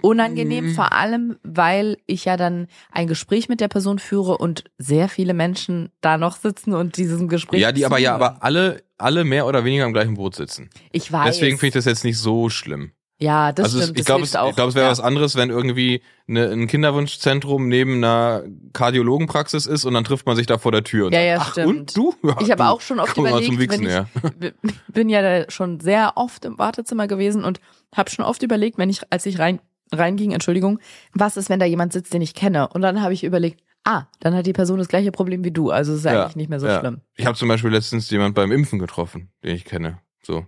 unangenehm, 0.02 0.66
Mhm. 0.68 0.76
vor 0.76 0.92
allem, 0.94 1.38
weil 1.44 1.98
ich 2.06 2.26
ja 2.26 2.38
dann 2.38 2.68
ein 2.92 3.08
Gespräch 3.08 3.50
mit 3.50 3.60
der 3.62 3.68
Person 3.68 3.98
führe 4.00 4.38
und 4.38 4.66
sehr 4.78 5.10
viele 5.10 5.34
Menschen 5.34 5.90
da 6.02 6.18
noch 6.18 6.38
sitzen 6.38 6.74
und 6.76 6.98
diesem 6.98 7.28
Gespräch. 7.28 7.62
Ja, 7.62 7.72
die 7.72 7.86
aber 7.86 7.98
ja, 7.98 8.14
aber 8.14 8.44
alle, 8.44 8.84
alle 8.98 9.24
mehr 9.24 9.48
oder 9.48 9.64
weniger 9.66 9.86
im 9.86 9.94
gleichen 9.94 10.14
Boot 10.14 10.36
sitzen. 10.36 10.70
ich 10.92 11.12
weiß. 11.12 11.26
Deswegen 11.26 11.58
finde 11.58 11.70
ich 11.70 11.74
das 11.74 11.86
jetzt 11.86 12.04
nicht 12.04 12.20
so 12.20 12.50
schlimm. 12.50 12.92
Ja, 13.20 13.52
das 13.52 13.66
also 13.66 13.78
es, 13.80 13.84
stimmt. 13.86 13.98
ich 14.00 14.06
das 14.06 14.08
glaube, 14.08 14.24
es, 14.24 14.36
auch. 14.36 14.50
ich 14.50 14.56
glaube, 14.56 14.70
es 14.70 14.76
wäre 14.76 14.86
ja. 14.86 14.92
was 14.92 15.00
anderes, 15.00 15.36
wenn 15.36 15.50
irgendwie 15.50 16.02
eine, 16.28 16.50
ein 16.50 16.68
Kinderwunschzentrum 16.68 17.68
neben 17.68 17.96
einer 18.04 18.44
Kardiologenpraxis 18.74 19.66
ist 19.66 19.86
und 19.86 19.94
dann 19.94 20.04
trifft 20.04 20.26
man 20.26 20.36
sich 20.36 20.46
da 20.46 20.58
vor 20.58 20.72
der 20.72 20.84
Tür 20.84 21.08
und 21.08 21.14
Ja, 21.14 21.20
sagt, 21.20 21.28
ja, 21.28 21.38
ach, 21.40 21.52
stimmt. 21.52 21.68
und 21.68 21.98
du? 21.98 22.14
Ja, 22.24 22.36
Ich 22.42 22.52
habe 22.52 22.66
auch 22.68 22.82
schon 22.82 23.00
oft 23.00 23.18
überlegt, 23.18 23.58
Wichsen, 23.60 23.84
ich, 23.84 23.90
ja. 23.92 24.08
bin 24.88 25.10
ja 25.10 25.22
da 25.22 25.50
schon 25.50 25.80
sehr 25.80 26.14
oft 26.16 26.46
im 26.46 26.60
Wartezimmer 26.60 27.08
gewesen 27.08 27.44
und 27.44 27.60
habe 27.96 28.10
schon 28.10 28.24
oft 28.26 28.44
überlegt, 28.44 28.78
wenn 28.78 28.90
ich, 28.90 29.02
als 29.12 29.26
ich 29.26 29.40
rein 29.40 29.60
reinging, 29.94 30.32
Entschuldigung, 30.32 30.80
was 31.14 31.38
ist, 31.38 31.50
wenn 31.50 31.60
da 31.60 31.66
jemand 31.66 31.94
sitzt, 31.94 32.14
den 32.14 32.22
ich 32.22 32.34
kenne? 32.34 32.68
Und 32.68 32.82
dann 32.82 33.02
habe 33.02 33.14
ich 33.14 33.24
überlegt, 33.24 33.64
ah, 33.86 34.04
dann 34.20 34.36
hat 34.36 34.46
die 34.46 34.52
Person 34.54 34.78
das 34.80 34.90
gleiche 34.90 35.12
Problem 35.14 35.44
wie 35.46 35.52
du, 35.52 35.72
also 35.72 35.94
es 35.94 36.00
ist 36.00 36.06
Ja, 36.06 36.24
eigentlich 36.24 36.36
nicht 36.36 36.50
mehr 36.50 36.60
so 36.60 36.68
schlimm. 36.70 37.00
Ich 37.16 37.26
habe 37.26 37.38
zum 37.38 37.48
Beispiel 37.48 37.72
letztens 37.72 38.10
jemand 38.10 38.36
beim 38.36 38.52
Impfen 38.52 38.80
getroffen, 38.80 39.32
den 39.44 39.56
ich 39.56 39.64
kenne. 39.64 40.00
So. 40.24 40.46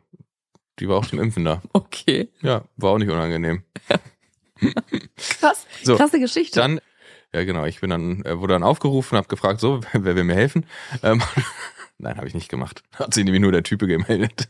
Die 0.79 0.87
war 0.87 0.97
auch 0.97 1.05
zum 1.05 1.19
Impfen 1.19 1.45
da. 1.45 1.61
Okay. 1.73 2.29
Ja, 2.41 2.63
war 2.77 2.91
auch 2.91 2.97
nicht 2.97 3.09
unangenehm. 3.11 3.63
Krass. 5.17 5.65
So, 5.83 5.95
Krasse 5.95 6.19
Geschichte. 6.19 6.59
Dann, 6.59 6.79
ja 7.33 7.43
genau, 7.43 7.65
ich 7.65 7.79
bin 7.81 7.89
dann, 7.89 8.23
äh, 8.25 8.39
wurde 8.39 8.53
dann 8.53 8.63
aufgerufen, 8.63 9.17
habe 9.17 9.27
gefragt, 9.27 9.59
so, 9.59 9.81
wer 9.93 10.15
will 10.15 10.23
mir 10.23 10.35
helfen? 10.35 10.65
Ähm, 11.03 11.21
Nein, 12.01 12.15
habe 12.15 12.27
ich 12.27 12.33
nicht 12.33 12.47
gemacht. 12.47 12.81
Hat 12.95 13.13
sich 13.13 13.25
nämlich 13.25 13.41
nur 13.41 13.51
der 13.51 13.63
Type 13.63 13.85
gemeldet. 13.85 14.47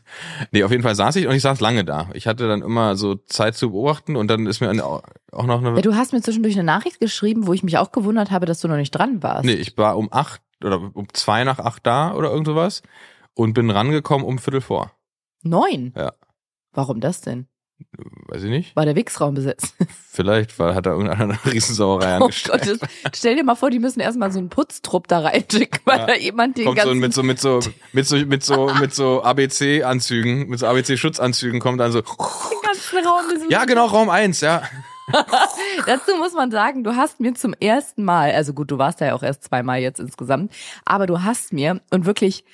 Nee, 0.52 0.62
auf 0.62 0.70
jeden 0.70 0.84
Fall 0.84 0.94
saß 0.94 1.16
ich 1.16 1.26
und 1.26 1.34
ich 1.34 1.42
saß 1.42 1.58
lange 1.60 1.84
da. 1.84 2.08
Ich 2.14 2.28
hatte 2.28 2.46
dann 2.46 2.62
immer 2.62 2.94
so 2.94 3.16
Zeit 3.16 3.56
zu 3.56 3.72
beobachten 3.72 4.14
und 4.14 4.28
dann 4.28 4.46
ist 4.46 4.60
mir 4.60 4.70
eine- 4.70 4.84
auch 4.84 5.02
noch 5.32 5.58
eine. 5.58 5.74
ja, 5.74 5.80
du 5.82 5.96
hast 5.96 6.12
mir 6.12 6.22
zwischendurch 6.22 6.54
eine 6.54 6.62
Nachricht 6.62 7.00
geschrieben, 7.00 7.48
wo 7.48 7.52
ich 7.52 7.64
mich 7.64 7.76
auch 7.76 7.90
gewundert 7.90 8.30
habe, 8.30 8.46
dass 8.46 8.60
du 8.60 8.68
noch 8.68 8.76
nicht 8.76 8.92
dran 8.92 9.20
warst. 9.24 9.44
Nee, 9.46 9.54
ich 9.54 9.76
war 9.76 9.98
um 9.98 10.08
acht 10.12 10.40
oder 10.62 10.92
um 10.94 11.08
zwei 11.12 11.42
nach 11.42 11.58
acht 11.58 11.84
da 11.84 12.14
oder 12.14 12.30
irgend 12.30 12.46
sowas 12.46 12.82
und 13.34 13.52
bin 13.52 13.68
rangekommen 13.70 14.24
um 14.24 14.38
Viertel 14.38 14.60
vor. 14.60 14.92
Neun? 15.42 15.92
Ja. 15.96 16.12
Warum 16.72 17.00
das 17.00 17.20
denn? 17.20 17.46
Weiß 18.28 18.42
ich 18.42 18.50
nicht. 18.50 18.76
War 18.76 18.84
der 18.84 18.94
Wichsraum 18.94 19.34
besetzt? 19.34 19.74
Vielleicht, 20.10 20.58
weil 20.58 20.74
hat 20.74 20.84
da 20.84 20.90
irgendeiner 20.90 21.24
eine 21.24 21.44
Riesensauerei 21.52 22.18
Oh 22.18 22.24
angestellt. 22.24 22.78
Gott, 22.80 22.90
stell 23.14 23.36
dir 23.36 23.42
mal 23.44 23.54
vor, 23.54 23.70
die 23.70 23.78
müssen 23.78 24.00
erstmal 24.00 24.30
so 24.30 24.38
einen 24.38 24.50
Putztrupp 24.50 25.08
da 25.08 25.20
reinschicken, 25.20 25.80
weil 25.86 25.98
Ja. 25.98 26.06
da 26.06 26.14
jemand 26.14 26.58
den 26.58 26.66
kommt 26.66 26.78
so 26.80 26.84
ganzen 26.88 26.98
mit 27.00 27.14
so 27.14 27.22
mit 27.22 27.40
so 27.40 27.60
mit 27.92 28.06
so 28.06 28.16
mit 28.26 28.44
so 28.44 28.74
mit 28.80 28.94
so 28.94 29.22
ABC 29.22 29.82
Anzügen, 29.82 30.48
mit 30.48 30.58
so 30.60 30.66
ABC 30.66 30.96
Schutzanzügen 30.98 31.58
kommt 31.58 31.80
dann 31.80 31.90
so 31.92 32.02
den 32.02 32.08
ganzen 32.62 33.06
Raum. 33.06 33.24
Ja, 33.48 33.64
genau, 33.64 33.86
Raum 33.86 34.10
eins, 34.10 34.42
ja. 34.42 34.62
Dazu 35.86 36.16
muss 36.18 36.34
man 36.34 36.50
sagen, 36.50 36.84
du 36.84 36.94
hast 36.94 37.18
mir 37.18 37.34
zum 37.34 37.52
ersten 37.54 38.04
Mal, 38.04 38.32
also 38.32 38.52
gut, 38.52 38.70
du 38.70 38.78
warst 38.78 39.00
da 39.00 39.06
ja 39.06 39.14
auch 39.14 39.22
erst 39.22 39.44
zweimal 39.44 39.80
jetzt 39.80 39.98
insgesamt, 40.00 40.52
aber 40.84 41.06
du 41.06 41.22
hast 41.22 41.52
mir 41.52 41.80
und 41.90 42.04
wirklich, 42.06 42.44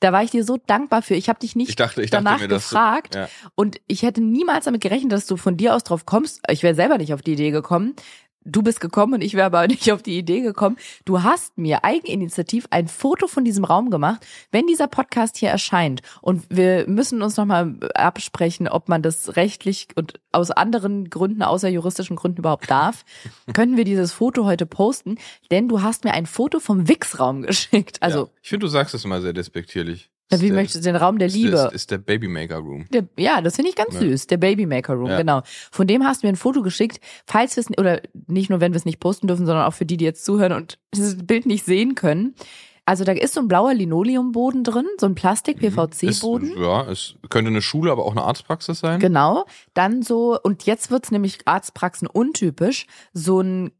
da 0.00 0.12
war 0.12 0.22
ich 0.22 0.30
dir 0.30 0.44
so 0.44 0.58
dankbar 0.66 1.02
für. 1.02 1.14
Ich 1.14 1.28
habe 1.28 1.38
dich 1.38 1.56
nicht 1.56 1.68
Ich 1.70 1.76
dachte, 1.76 2.02
ich 2.02 2.10
dachte 2.10 2.24
danach 2.24 2.40
mir 2.40 2.48
das. 2.48 2.64
gefragt 2.70 3.14
Ja. 3.14 3.28
und 3.54 3.80
ich 3.86 4.02
hätte 4.02 4.20
niemals 4.20 4.66
damit 4.66 4.80
gerechnet, 4.82 5.12
dass 5.12 5.26
du 5.26 5.36
von 5.36 5.56
dir 5.56 5.74
aus 5.74 5.84
drauf 5.84 6.04
kommst. 6.06 6.40
Ich 6.50 6.62
wäre 6.62 6.74
selber 6.74 6.98
nicht 6.98 7.14
auf 7.14 7.22
die 7.22 7.32
Idee 7.32 7.50
gekommen. 7.50 7.94
Du 8.46 8.62
bist 8.62 8.80
gekommen 8.80 9.14
und 9.14 9.20
ich 9.22 9.34
wäre 9.34 9.46
aber 9.46 9.66
nicht 9.66 9.90
auf 9.92 10.02
die 10.02 10.16
Idee 10.16 10.40
gekommen. 10.40 10.76
Du 11.04 11.22
hast 11.22 11.58
mir 11.58 11.84
eigeninitiativ 11.84 12.66
ein 12.70 12.88
Foto 12.88 13.26
von 13.26 13.44
diesem 13.44 13.64
Raum 13.64 13.90
gemacht. 13.90 14.24
Wenn 14.52 14.66
dieser 14.66 14.86
Podcast 14.86 15.36
hier 15.36 15.50
erscheint 15.50 16.02
und 16.22 16.44
wir 16.48 16.86
müssen 16.88 17.22
uns 17.22 17.36
nochmal 17.36 17.76
absprechen, 17.94 18.68
ob 18.68 18.88
man 18.88 19.02
das 19.02 19.36
rechtlich 19.36 19.88
und 19.96 20.20
aus 20.32 20.50
anderen 20.50 21.10
Gründen, 21.10 21.42
außer 21.42 21.68
juristischen 21.68 22.16
Gründen 22.16 22.38
überhaupt 22.38 22.70
darf, 22.70 23.04
können 23.52 23.76
wir 23.76 23.84
dieses 23.84 24.12
Foto 24.12 24.44
heute 24.44 24.66
posten, 24.66 25.18
denn 25.50 25.68
du 25.68 25.82
hast 25.82 26.04
mir 26.04 26.12
ein 26.12 26.26
Foto 26.26 26.60
vom 26.60 26.88
Wix-Raum 26.88 27.42
geschickt. 27.46 28.02
Also, 28.02 28.18
ja. 28.20 28.30
ich 28.42 28.48
finde, 28.48 28.66
du 28.66 28.70
sagst 28.70 28.94
es 28.94 29.04
immer 29.04 29.20
sehr 29.20 29.32
despektierlich. 29.32 30.10
Ja, 30.32 30.40
wie 30.40 30.46
der- 30.48 30.56
möchtest 30.56 30.84
du 30.84 30.88
den 30.92 30.96
Raum 30.96 31.18
der 31.18 31.28
Liebe? 31.28 31.56
Ist, 31.56 31.72
ist 31.74 31.90
der 31.90 31.98
Babymaker 31.98 32.56
Room. 32.58 32.86
Der, 32.90 33.04
ja, 33.18 33.40
das 33.40 33.56
finde 33.56 33.70
ich 33.70 33.76
ganz 33.76 33.94
Ja. 33.94 34.00
süß. 34.00 34.26
Der 34.26 34.36
Babymaker 34.38 34.94
Room, 34.94 35.10
Ja. 35.10 35.18
genau. 35.18 35.42
Von 35.70 35.86
dem 35.86 36.04
hast 36.04 36.22
du 36.22 36.26
mir 36.26 36.32
ein 36.32 36.36
Foto 36.36 36.62
geschickt. 36.62 37.00
Falls 37.26 37.56
wir 37.56 37.60
es, 37.62 37.78
oder 37.78 38.00
nicht 38.26 38.50
nur, 38.50 38.60
wenn 38.60 38.72
wir 38.72 38.76
es 38.78 38.84
nicht 38.84 39.00
posten 39.00 39.26
dürfen, 39.28 39.46
sondern 39.46 39.64
auch 39.66 39.74
für 39.74 39.86
die, 39.86 39.96
die 39.96 40.04
jetzt 40.04 40.24
zuhören 40.24 40.52
und 40.52 40.78
dieses 40.94 41.16
Bild 41.26 41.46
nicht 41.46 41.64
sehen 41.64 41.94
können. 41.94 42.34
Also 42.88 43.02
da 43.02 43.10
ist 43.12 43.34
so 43.34 43.40
ein 43.40 43.48
blauer 43.48 43.74
Linoleumboden 43.74 44.62
drin, 44.62 44.86
so 45.00 45.06
ein 45.06 45.16
Plastik-PVC-Boden. 45.16 46.52
ja, 46.56 46.88
es 46.88 47.16
könnte 47.30 47.50
eine 47.50 47.60
Schule, 47.62 47.90
aber 47.90 48.04
auch 48.04 48.12
eine 48.12 48.22
Arztpraxis 48.22 48.78
sein. 48.78 49.00
Genau. 49.00 49.44
Dann 49.74 50.02
so, 50.02 50.38
und 50.40 50.66
jetzt 50.66 50.90
wird's 50.92 51.10
nämlich 51.10 51.38
Arztpraxen 51.46 52.06
untypisch, 52.06 52.86
so 53.12 53.40
ein 53.40 53.72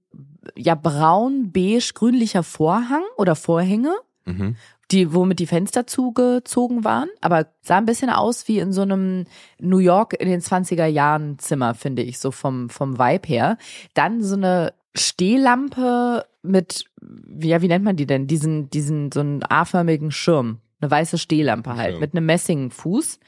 ja 0.56 0.74
braun-beige 0.74 1.92
grünlicher 1.94 2.42
Vorhang 2.42 3.02
oder 3.16 3.34
Vorhänge 3.36 3.94
Mhm. 4.28 4.56
Die, 4.92 5.12
womit 5.12 5.38
die 5.40 5.46
Fenster 5.46 5.86
zugezogen 5.86 6.84
waren, 6.84 7.08
aber 7.20 7.46
sah 7.62 7.76
ein 7.78 7.86
bisschen 7.86 8.10
aus 8.10 8.46
wie 8.46 8.58
in 8.60 8.72
so 8.72 8.82
einem 8.82 9.24
New 9.58 9.78
York 9.78 10.14
in 10.20 10.28
den 10.28 10.40
20er 10.40 10.86
Jahren 10.86 11.38
Zimmer, 11.38 11.74
finde 11.74 12.02
ich, 12.02 12.18
so 12.18 12.30
vom, 12.30 12.70
vom 12.70 12.98
Vibe 12.98 13.26
her. 13.26 13.58
Dann 13.94 14.22
so 14.22 14.36
eine 14.36 14.74
Stehlampe 14.94 16.24
mit, 16.42 16.84
ja, 17.40 17.60
wie 17.62 17.68
nennt 17.68 17.84
man 17.84 17.96
die 17.96 18.06
denn? 18.06 18.26
Diesen, 18.26 18.70
diesen, 18.70 19.10
so 19.12 19.20
einen 19.20 19.42
A-förmigen 19.42 20.10
Schirm. 20.10 20.60
Eine 20.80 20.90
weiße 20.90 21.18
Stehlampe 21.18 21.74
halt, 21.76 21.94
Ja. 21.94 22.00
mit 22.00 22.14
einem 22.14 22.26
Messingfuß. 22.26 23.18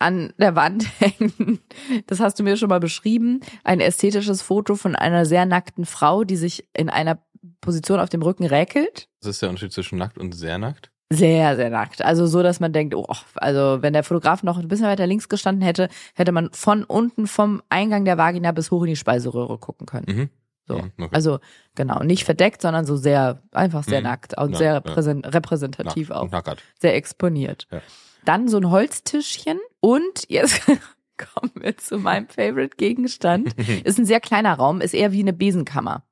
An 0.00 0.32
der 0.38 0.54
Wand 0.54 0.86
hängen, 1.00 1.58
das 2.06 2.20
hast 2.20 2.38
du 2.38 2.44
mir 2.44 2.56
schon 2.56 2.68
mal 2.68 2.78
beschrieben, 2.78 3.40
ein 3.64 3.80
ästhetisches 3.80 4.42
Foto 4.42 4.76
von 4.76 4.94
einer 4.94 5.26
sehr 5.26 5.44
nackten 5.44 5.86
Frau, 5.86 6.22
die 6.22 6.36
sich 6.36 6.68
in 6.72 6.88
einer 6.88 7.18
Position 7.60 8.00
auf 8.00 8.08
dem 8.08 8.22
Rücken 8.22 8.44
räkelt. 8.46 9.08
Das 9.20 9.30
ist 9.30 9.42
der 9.42 9.48
Unterschied 9.50 9.72
zwischen 9.72 9.98
nackt 9.98 10.18
und 10.18 10.32
sehr 10.32 10.58
nackt. 10.58 10.90
Sehr, 11.10 11.56
sehr 11.56 11.70
nackt. 11.70 12.02
Also 12.02 12.26
so, 12.26 12.42
dass 12.42 12.60
man 12.60 12.72
denkt, 12.74 12.94
oh, 12.94 13.06
also 13.36 13.78
wenn 13.80 13.94
der 13.94 14.04
Fotograf 14.04 14.42
noch 14.42 14.58
ein 14.58 14.68
bisschen 14.68 14.86
weiter 14.86 15.06
links 15.06 15.28
gestanden 15.30 15.62
hätte, 15.62 15.88
hätte 16.14 16.32
man 16.32 16.50
von 16.52 16.84
unten 16.84 17.26
vom 17.26 17.62
Eingang 17.70 18.04
der 18.04 18.18
Vagina 18.18 18.52
bis 18.52 18.70
hoch 18.70 18.82
in 18.82 18.88
die 18.90 18.96
Speiseröhre 18.96 19.56
gucken 19.58 19.86
können. 19.86 20.06
Mhm. 20.06 20.30
So. 20.66 20.76
Mhm, 20.76 20.92
okay. 20.98 21.08
Also 21.14 21.38
genau, 21.74 22.02
nicht 22.02 22.24
verdeckt, 22.24 22.60
sondern 22.60 22.84
so 22.84 22.96
sehr, 22.96 23.42
einfach 23.52 23.84
sehr 23.84 24.00
Mhm. 24.00 24.04
nackt 24.06 24.36
und 24.36 24.52
Ja, 24.52 24.58
sehr 24.58 24.72
ja. 24.72 24.78
repräsent, 24.78 25.34
repräsentativ 25.34 26.10
Nackt 26.10 26.20
auch. 26.20 26.30
Nackert. 26.30 26.62
Sehr 26.78 26.94
exponiert. 26.94 27.66
Ja. 27.72 27.80
Dann 28.26 28.48
so 28.48 28.58
ein 28.58 28.68
Holztischchen 28.70 29.58
und 29.80 30.24
jetzt 30.28 30.60
kommen 31.16 31.52
wir 31.54 31.74
zu 31.78 31.96
meinem 31.98 32.28
Favorite 32.28 32.76
Gegenstand. 32.76 33.54
Ist 33.84 33.98
ein 33.98 34.04
sehr 34.04 34.20
kleiner 34.20 34.52
Raum, 34.54 34.82
ist 34.82 34.92
eher 34.92 35.10
wie 35.12 35.20
eine 35.20 35.32
Besenkammer. 35.32 36.02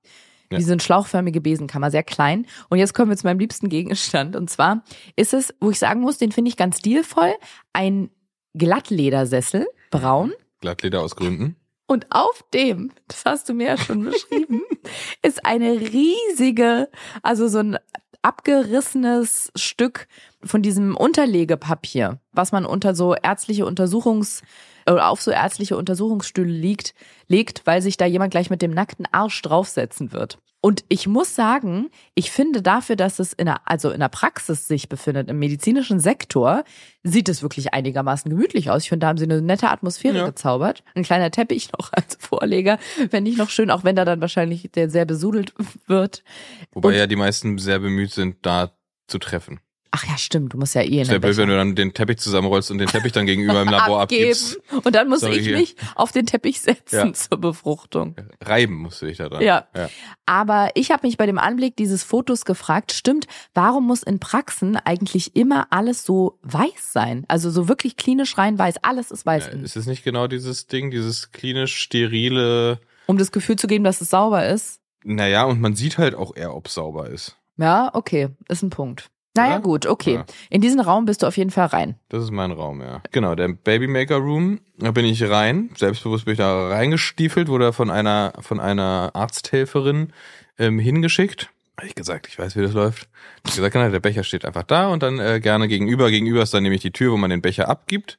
Ja. 0.51 0.59
Wie 0.59 0.63
so 0.63 0.73
eine 0.73 0.81
schlauchförmige 0.81 1.41
Besenkammer, 1.41 1.91
sehr 1.91 2.05
klein. 2.05 2.47
Und 2.69 2.79
jetzt 2.79 2.95
kommen 2.95 3.11
wir 3.11 3.17
zu 3.17 3.27
meinem 3.27 3.39
liebsten 3.39 3.69
Gegenstand. 3.69 4.37
Und 4.37 4.49
zwar 4.49 4.85
ist 5.17 5.35
es, 5.35 5.55
wo 5.61 5.71
ich 5.71 5.79
sagen 5.79 6.01
muss, 6.01 6.19
den 6.19 6.33
finde 6.33 6.51
ich 6.51 6.57
ganz 6.57 6.79
stilvoll, 6.79 7.35
ein 7.73 8.11
Glattledersessel, 8.55 9.67
braun. 9.91 10.33
Glattleder 10.61 11.03
aus 11.03 11.17
Gründen. 11.17 11.57
Und 11.87 12.07
auf 12.11 12.45
dem, 12.53 12.93
das 13.07 13.25
hast 13.25 13.49
du 13.49 13.55
mir 13.55 13.69
ja 13.69 13.79
schon 13.79 14.05
beschrieben, 14.05 14.63
ist 15.23 15.45
eine 15.45 15.81
riesige, 15.81 16.89
also 17.23 17.47
so 17.49 17.59
ein 17.59 17.79
abgerissenes 18.23 19.53
Stück 19.55 20.09
von 20.47 20.63
diesem 20.63 20.97
Unterlegepapier, 20.97 22.21
was 22.33 22.53
man 22.53 22.65
unter 22.67 22.95
so 22.95 23.15
ärztliche 23.15 23.67
Untersuchungs 23.67 24.43
oder 24.89 25.09
auf 25.09 25.21
so 25.21 25.31
ärztliche 25.31 25.77
Untersuchungsstühle 25.77 26.51
liegt, 26.53 26.95
legt, 27.29 27.63
weil 27.67 27.83
sich 27.83 27.97
da 27.97 28.07
jemand 28.07 28.31
gleich 28.31 28.51
mit 28.51 28.63
dem 28.63 28.71
nackten 28.71 29.07
Arsch 29.11 29.43
draufsetzen 29.43 30.13
wird. 30.13 30.39
Und 30.63 30.85
ich 30.89 31.07
muss 31.07 31.35
sagen, 31.37 31.91
ich 32.15 32.31
finde 32.33 32.61
dafür, 32.63 32.97
dass 32.97 33.19
es 33.21 33.33
in 33.33 33.47
der, 33.47 33.61
also 33.69 33.91
in 33.91 34.01
der 34.01 34.09
Praxis 34.09 34.67
sich 34.67 34.89
befindet, 34.89 35.29
im 35.29 35.39
medizinischen 35.39 36.01
Sektor, 36.01 36.65
sieht 37.05 37.29
es 37.29 37.43
wirklich 37.43 37.73
einigermaßen 37.75 38.29
gemütlich 38.31 38.71
aus. 38.71 38.83
Ich 38.83 38.89
finde, 38.89 39.05
da 39.05 39.09
haben 39.09 39.19
sie 39.19 39.25
eine 39.27 39.43
nette 39.43 39.69
Atmosphäre 39.71 40.19
Ja. 40.19 40.27
gezaubert. 40.27 40.83
Ein 40.95 41.05
kleiner 41.05 41.31
Teppich 41.31 41.71
noch 41.79 41.93
als 41.93 42.17
Vorleger, 42.19 42.79
fände 43.11 43.31
ich 43.31 43.37
noch 43.37 43.51
schön, 43.51 43.71
auch 43.71 43.85
wenn 43.85 43.95
da 43.97 44.05
dann 44.05 44.21
wahrscheinlich 44.21 44.69
der 44.75 44.89
sehr 44.91 45.05
besudelt 45.05 45.53
wird. 45.87 46.25
Wobei 46.73 46.89
Und- 46.89 46.95
ja 46.95 47.07
die 47.07 47.17
meisten 47.17 47.59
sehr 47.59 47.79
bemüht 47.79 48.13
sind, 48.13 48.37
da 48.43 48.73
zu 49.09 49.19
treffen. 49.19 49.61
Ach 49.91 50.05
ja, 50.07 50.19
stimmt, 50.19 50.53
du 50.53 50.59
musst 50.59 50.75
ja 50.75 50.83
eh 50.83 51.01
in 51.01 51.09
den 51.09 51.21
blöd, 51.21 51.37
wenn 51.37 51.49
du 51.49 51.57
dann 51.57 51.75
den 51.75 51.95
Teppich 51.95 52.19
zusammenrollst 52.19 52.71
und 52.71 52.79
den 52.79 52.89
Teppich 52.89 53.13
dann 53.13 53.25
gegenüber 53.25 53.63
im 53.63 53.69
Labor 53.69 54.03
abgibst. 54.03 54.59
Und 54.85 54.95
dann 54.95 55.09
muss 55.09 55.21
Sorry, 55.21 55.37
ich 55.37 55.47
hier. 55.47 55.57
mich 55.57 55.77
auf 55.95 56.13
den 56.13 56.27
Teppich 56.27 56.61
setzen 56.61 56.97
Ja. 57.09 57.13
zur 57.13 57.39
Befruchtung. 57.41 58.15
Reiben 58.43 58.75
musst 58.77 59.01
du 59.01 59.07
dich 59.07 59.19
da 59.19 59.29
dran. 59.29 59.43
Ja. 59.43 59.67
ja. 59.75 59.89
Aber 60.27 60.71
ich 60.75 60.91
habe 60.91 61.07
mich 61.07 61.17
bei 61.17 61.25
dem 61.27 61.39
Anblick 61.39 61.77
dieses 61.77 62.03
Fotos 62.03 62.45
gefragt, 62.45 62.93
stimmt, 62.93 63.27
warum 63.55 63.87
muss 63.87 64.03
in 64.03 64.19
Praxen 64.19 64.77
eigentlich 64.77 65.35
immer 65.37 65.69
alles 65.71 66.05
so 66.05 66.39
weiß 66.43 66.93
sein? 66.93 67.25
Also 67.29 67.51
so 67.51 67.69
wirklich 67.69 67.97
klinisch 67.97 68.37
rein 68.37 68.59
weiß, 68.59 68.77
alles 68.83 69.11
ist 69.11 69.25
weiß. 69.25 69.47
Ja. 69.47 69.53
Ist 69.61 69.77
es 69.77 69.87
nicht 69.87 70.05
genau 70.05 70.27
dieses 70.27 70.67
Ding, 70.67 70.91
dieses 70.91 71.33
klinisch 71.33 71.77
sterile, 71.77 72.81
um 73.07 73.19
das 73.19 73.33
Gefühl 73.33 73.57
zu 73.57 73.67
geben, 73.67 73.85
dass 73.85 74.01
es 74.01 74.11
sauber 74.11 74.47
ist. 74.47 74.81
naja, 75.05 75.45
und 75.45 75.61
man 75.61 75.75
sieht 75.77 75.97
halt 75.99 76.15
auch 76.15 76.35
eher, 76.37 76.55
ob 76.55 76.69
sauber 76.69 77.09
ist. 77.09 77.37
Ja, 77.57 77.91
okay, 77.95 78.29
ist 78.49 78.63
ein 78.63 78.71
Punkt. 78.71 79.09
Naja, 79.37 79.55
Oder? 79.55 79.63
gut, 79.63 79.87
okay. 79.87 80.15
Ja. 80.15 80.25
In 80.51 80.61
diesen 80.61 80.81
Raum 80.81 81.05
bist 81.05 81.23
du 81.23 81.27
auf 81.27 81.37
jeden 81.37 81.51
Fall 81.51 81.67
rein. 81.67 81.95
Das 82.09 82.23
ist 82.25 82.31
mein 82.31 82.51
Raum, 82.53 82.81
ja. 82.81 83.03
Genau, 83.13 83.35
der 83.35 83.49
Babymaker 83.49 84.17
Room, 84.17 84.61
da 84.79 84.91
bin 84.91 85.05
ich 85.05 85.23
rein, 85.29 85.71
selbstbewusst 85.77 86.25
bin 86.25 86.33
ich 86.33 86.39
da 86.39 86.69
reingestiefelt, 86.69 87.49
wurde 87.49 87.73
von 87.73 87.91
einer, 87.91 88.33
von 88.41 88.61
einer 88.61 89.11
Arzthelferin 89.15 90.13
ähm, 90.59 90.79
hingeschickt. 90.79 91.51
Hab 91.79 91.85
ich 91.87 91.95
gesagt, 91.95 92.27
ich 92.29 92.39
weiß, 92.39 92.57
wie 92.57 92.63
das 92.63 92.73
läuft. 92.73 93.09
Ich 93.45 93.51
hab 93.51 93.57
gesagt, 93.57 93.73
genau, 93.75 93.91
der 93.91 94.01
Becher 94.01 94.25
steht 94.25 94.45
einfach 94.47 94.63
da 94.63 94.89
und 94.89 95.03
dann 95.03 95.19
äh, 95.19 95.41
gerne 95.41 95.69
gegenüber. 95.69 96.11
Gegenüber 96.11 96.43
ist 96.43 96.55
dann 96.55 96.63
nämlich 96.63 96.81
die 96.81 96.91
Tür, 96.91 97.13
wo 97.13 97.17
man 97.19 97.29
den 97.31 97.43
Becher 97.43 97.69
abgibt. 97.69 98.19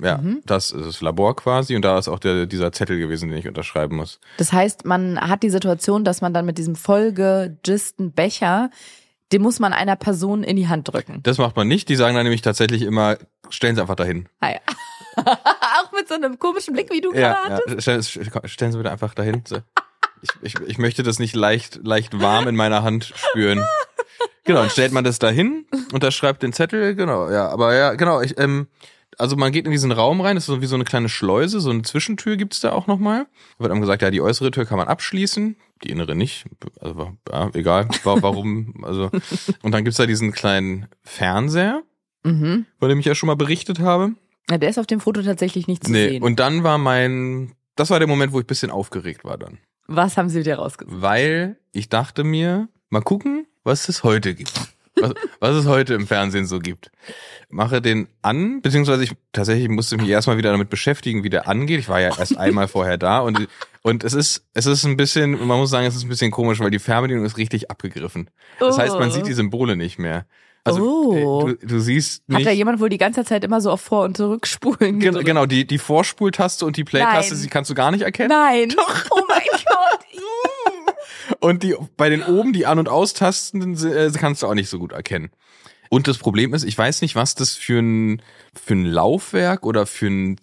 Ja, 0.00 0.18
Mhm. 0.18 0.42
das 0.46 0.70
ist 0.70 0.86
das 0.86 1.00
Labor 1.00 1.34
quasi 1.34 1.74
und 1.74 1.82
da 1.84 1.98
ist 1.98 2.06
auch 2.06 2.20
der, 2.20 2.46
dieser 2.46 2.70
Zettel 2.70 2.98
gewesen, 2.98 3.30
den 3.30 3.38
ich 3.38 3.48
unterschreiben 3.48 3.96
muss. 3.96 4.20
Das 4.36 4.52
heißt, 4.52 4.84
man 4.84 5.18
hat 5.20 5.42
die 5.42 5.50
Situation, 5.50 6.04
dass 6.04 6.20
man 6.20 6.32
dann 6.32 6.46
mit 6.46 6.56
diesem 6.56 6.76
vollgegisten 6.76 8.12
Becher, 8.12 8.70
den 9.32 9.42
muss 9.42 9.58
man 9.58 9.72
einer 9.72 9.96
Person 9.96 10.42
in 10.42 10.56
die 10.56 10.68
Hand 10.68 10.92
drücken. 10.92 11.20
Das 11.22 11.38
macht 11.38 11.56
man 11.56 11.68
nicht. 11.68 11.88
Die 11.88 11.96
sagen 11.96 12.14
dann 12.14 12.24
nämlich 12.24 12.42
tatsächlich 12.42 12.82
immer, 12.82 13.18
stellen 13.50 13.74
Sie 13.76 13.80
einfach 13.82 13.96
dahin. 13.96 14.28
Ah, 14.40 14.50
ja. 14.52 14.58
Auch 15.24 15.92
mit 15.92 16.08
so 16.08 16.14
einem 16.14 16.38
komischen 16.38 16.74
Blick, 16.74 16.90
wie 16.90 17.00
du 17.00 17.10
gerade 17.10 17.20
Ja, 17.50 17.56
hattest. 17.56 17.86
ja. 17.86 18.02
Stellen, 18.02 18.48
stellen 18.48 18.72
Sie 18.72 18.78
bitte 18.78 18.90
einfach 18.90 19.14
dahin. 19.14 19.42
So. 19.46 19.58
Ich, 20.22 20.30
ich, 20.42 20.60
ich 20.66 20.78
möchte 20.78 21.02
das 21.02 21.18
nicht 21.18 21.34
leicht, 21.36 21.80
leicht 21.84 22.20
warm 22.20 22.48
in 22.48 22.56
meiner 22.56 22.82
Hand 22.82 23.12
spüren. 23.14 23.64
Genau, 24.44 24.60
dann 24.60 24.70
stellt 24.70 24.92
man 24.92 25.04
das 25.04 25.18
dahin, 25.18 25.66
unterschreibt 25.92 26.42
den 26.42 26.52
Zettel, 26.54 26.94
genau, 26.94 27.30
ja, 27.30 27.48
aber 27.50 27.74
ja, 27.74 27.94
genau, 27.94 28.22
ich, 28.22 28.38
ähm, 28.38 28.66
also 29.16 29.36
man 29.36 29.52
geht 29.52 29.64
in 29.66 29.72
diesen 29.72 29.92
Raum 29.92 30.20
rein, 30.20 30.34
das 30.36 30.44
ist 30.44 30.46
so 30.54 30.60
wie 30.60 30.66
so 30.66 30.74
eine 30.74 30.84
kleine 30.84 31.08
Schleuse, 31.08 31.60
so 31.60 31.70
eine 31.70 31.82
Zwischentür 31.82 32.36
gibt's 32.36 32.60
da 32.60 32.72
auch 32.72 32.86
nochmal. 32.86 33.26
Da 33.58 33.64
wird 33.64 33.72
einem 33.72 33.80
gesagt, 33.80 34.02
ja, 34.02 34.10
die 34.10 34.20
äußere 34.20 34.50
Tür 34.50 34.64
kann 34.66 34.78
man 34.78 34.88
abschließen, 34.88 35.56
die 35.82 35.90
innere 35.90 36.14
nicht. 36.14 36.44
Also 36.80 37.12
ja, 37.30 37.50
egal, 37.54 37.88
wa- 38.04 38.18
warum. 38.20 38.74
also 38.84 39.10
Und 39.62 39.72
dann 39.72 39.84
gibt's 39.84 39.96
da 39.98 40.06
diesen 40.06 40.32
kleinen 40.32 40.86
Fernseher, 41.02 41.82
Mhm. 42.24 42.66
von 42.80 42.88
dem 42.88 42.98
ich 42.98 43.06
ja 43.06 43.14
schon 43.14 43.28
mal 43.28 43.36
berichtet 43.36 43.78
habe. 43.78 44.12
Ja, 44.50 44.58
der 44.58 44.68
ist 44.70 44.78
auf 44.78 44.86
dem 44.86 44.98
Foto 45.00 45.22
tatsächlich 45.22 45.66
nicht 45.68 45.84
zu 45.84 45.92
Nee, 45.92 46.08
sehen. 46.08 46.22
und 46.22 46.40
dann 46.40 46.64
war 46.64 46.76
mein, 46.78 47.52
das 47.76 47.90
war 47.90 47.98
der 48.00 48.08
Moment, 48.08 48.32
wo 48.32 48.38
ich 48.40 48.44
ein 48.44 48.48
bisschen 48.48 48.70
aufgeregt 48.70 49.24
war 49.24 49.38
dann. 49.38 49.58
Was 49.86 50.16
haben 50.16 50.28
sie 50.28 50.42
dir 50.42 50.56
rausgesucht? 50.56 51.00
Weil 51.00 51.58
ich 51.72 51.88
dachte 51.88 52.24
mir, 52.24 52.68
mal 52.90 53.02
gucken, 53.02 53.46
was 53.64 53.88
es 53.88 54.02
heute 54.04 54.34
gibt. 54.34 54.52
Was, 55.00 55.14
was 55.40 55.54
es 55.56 55.66
heute 55.66 55.94
im 55.94 56.06
Fernsehen 56.06 56.46
so 56.46 56.58
gibt. 56.58 56.90
Mache 57.48 57.80
den 57.80 58.08
an, 58.22 58.60
beziehungsweise 58.62 59.04
ich 59.04 59.12
tatsächlich 59.32 59.68
musste 59.68 59.96
mich 59.96 60.08
erstmal 60.08 60.36
wieder 60.38 60.50
damit 60.52 60.68
beschäftigen, 60.70 61.24
wie 61.24 61.30
der 61.30 61.48
angeht. 61.48 61.80
Ich 61.80 61.88
war 61.88 62.00
ja 62.00 62.16
erst 62.18 62.36
einmal 62.38 62.68
vorher 62.68 62.98
da 62.98 63.20
und, 63.20 63.48
und 63.82 64.04
es 64.04 64.12
ist, 64.14 64.44
es 64.54 64.66
ist 64.66 64.84
ein 64.84 64.96
bisschen, 64.96 65.32
man 65.46 65.58
muss 65.58 65.70
sagen, 65.70 65.86
es 65.86 65.96
ist 65.96 66.02
ein 66.04 66.08
bisschen 66.08 66.30
komisch, 66.30 66.60
weil 66.60 66.70
die 66.70 66.78
Fernbedienung 66.78 67.24
ist 67.24 67.36
richtig 67.38 67.70
abgegriffen. 67.70 68.28
Das 68.60 68.76
heißt, 68.78 68.98
man 68.98 69.10
sieht 69.10 69.26
die 69.26 69.32
Symbole 69.34 69.76
nicht 69.76 69.98
mehr. 69.98 70.26
Also 70.64 70.82
Oh. 70.82 71.46
äh, 71.48 71.54
du, 71.54 71.66
du 71.66 71.80
siehst 71.80 72.22
Hat 72.28 72.38
nicht. 72.38 72.46
da 72.46 72.50
jemand 72.50 72.80
wohl 72.80 72.90
die 72.90 72.98
ganze 72.98 73.24
Zeit 73.24 73.42
immer 73.44 73.60
so 73.62 73.70
auf 73.70 73.80
Vor- 73.80 74.04
und 74.04 74.16
Zurückspulen 74.18 74.98
Gen-? 75.00 75.14
Genau, 75.24 75.46
die, 75.46 75.66
die 75.66 75.78
Vorspultaste 75.78 76.66
und 76.66 76.76
die 76.76 76.84
Play-Taste, 76.84 77.36
die 77.36 77.46
kannst 77.48 77.70
du 77.70 77.74
gar 77.74 77.90
nicht 77.90 78.02
erkennen. 78.02 78.28
Nein. 78.30 78.74
Oh 79.10 79.20
mein 79.28 79.40
Gott. 79.64 79.97
Und 81.40 81.62
die 81.62 81.74
bei 81.96 82.08
den 82.10 82.22
oben, 82.22 82.52
die 82.52 82.66
An- 82.66 82.78
und 82.78 82.88
Austasten, 82.88 83.76
äh, 83.86 84.10
kannst 84.16 84.42
du 84.42 84.46
auch 84.46 84.54
nicht 84.54 84.68
so 84.68 84.78
gut 84.78 84.92
erkennen. 84.92 85.30
Und 85.90 86.06
das 86.08 86.18
Problem 86.18 86.52
ist, 86.52 86.64
ich 86.64 86.76
weiß 86.76 87.00
nicht, 87.02 87.14
was 87.16 87.34
das 87.34 87.54
für 87.54 87.78
ein, 87.80 88.20
für 88.54 88.74
ein 88.74 88.84
Laufwerk 88.84 89.64
oder 89.64 89.86
für 89.86 90.08
ein 90.08 90.36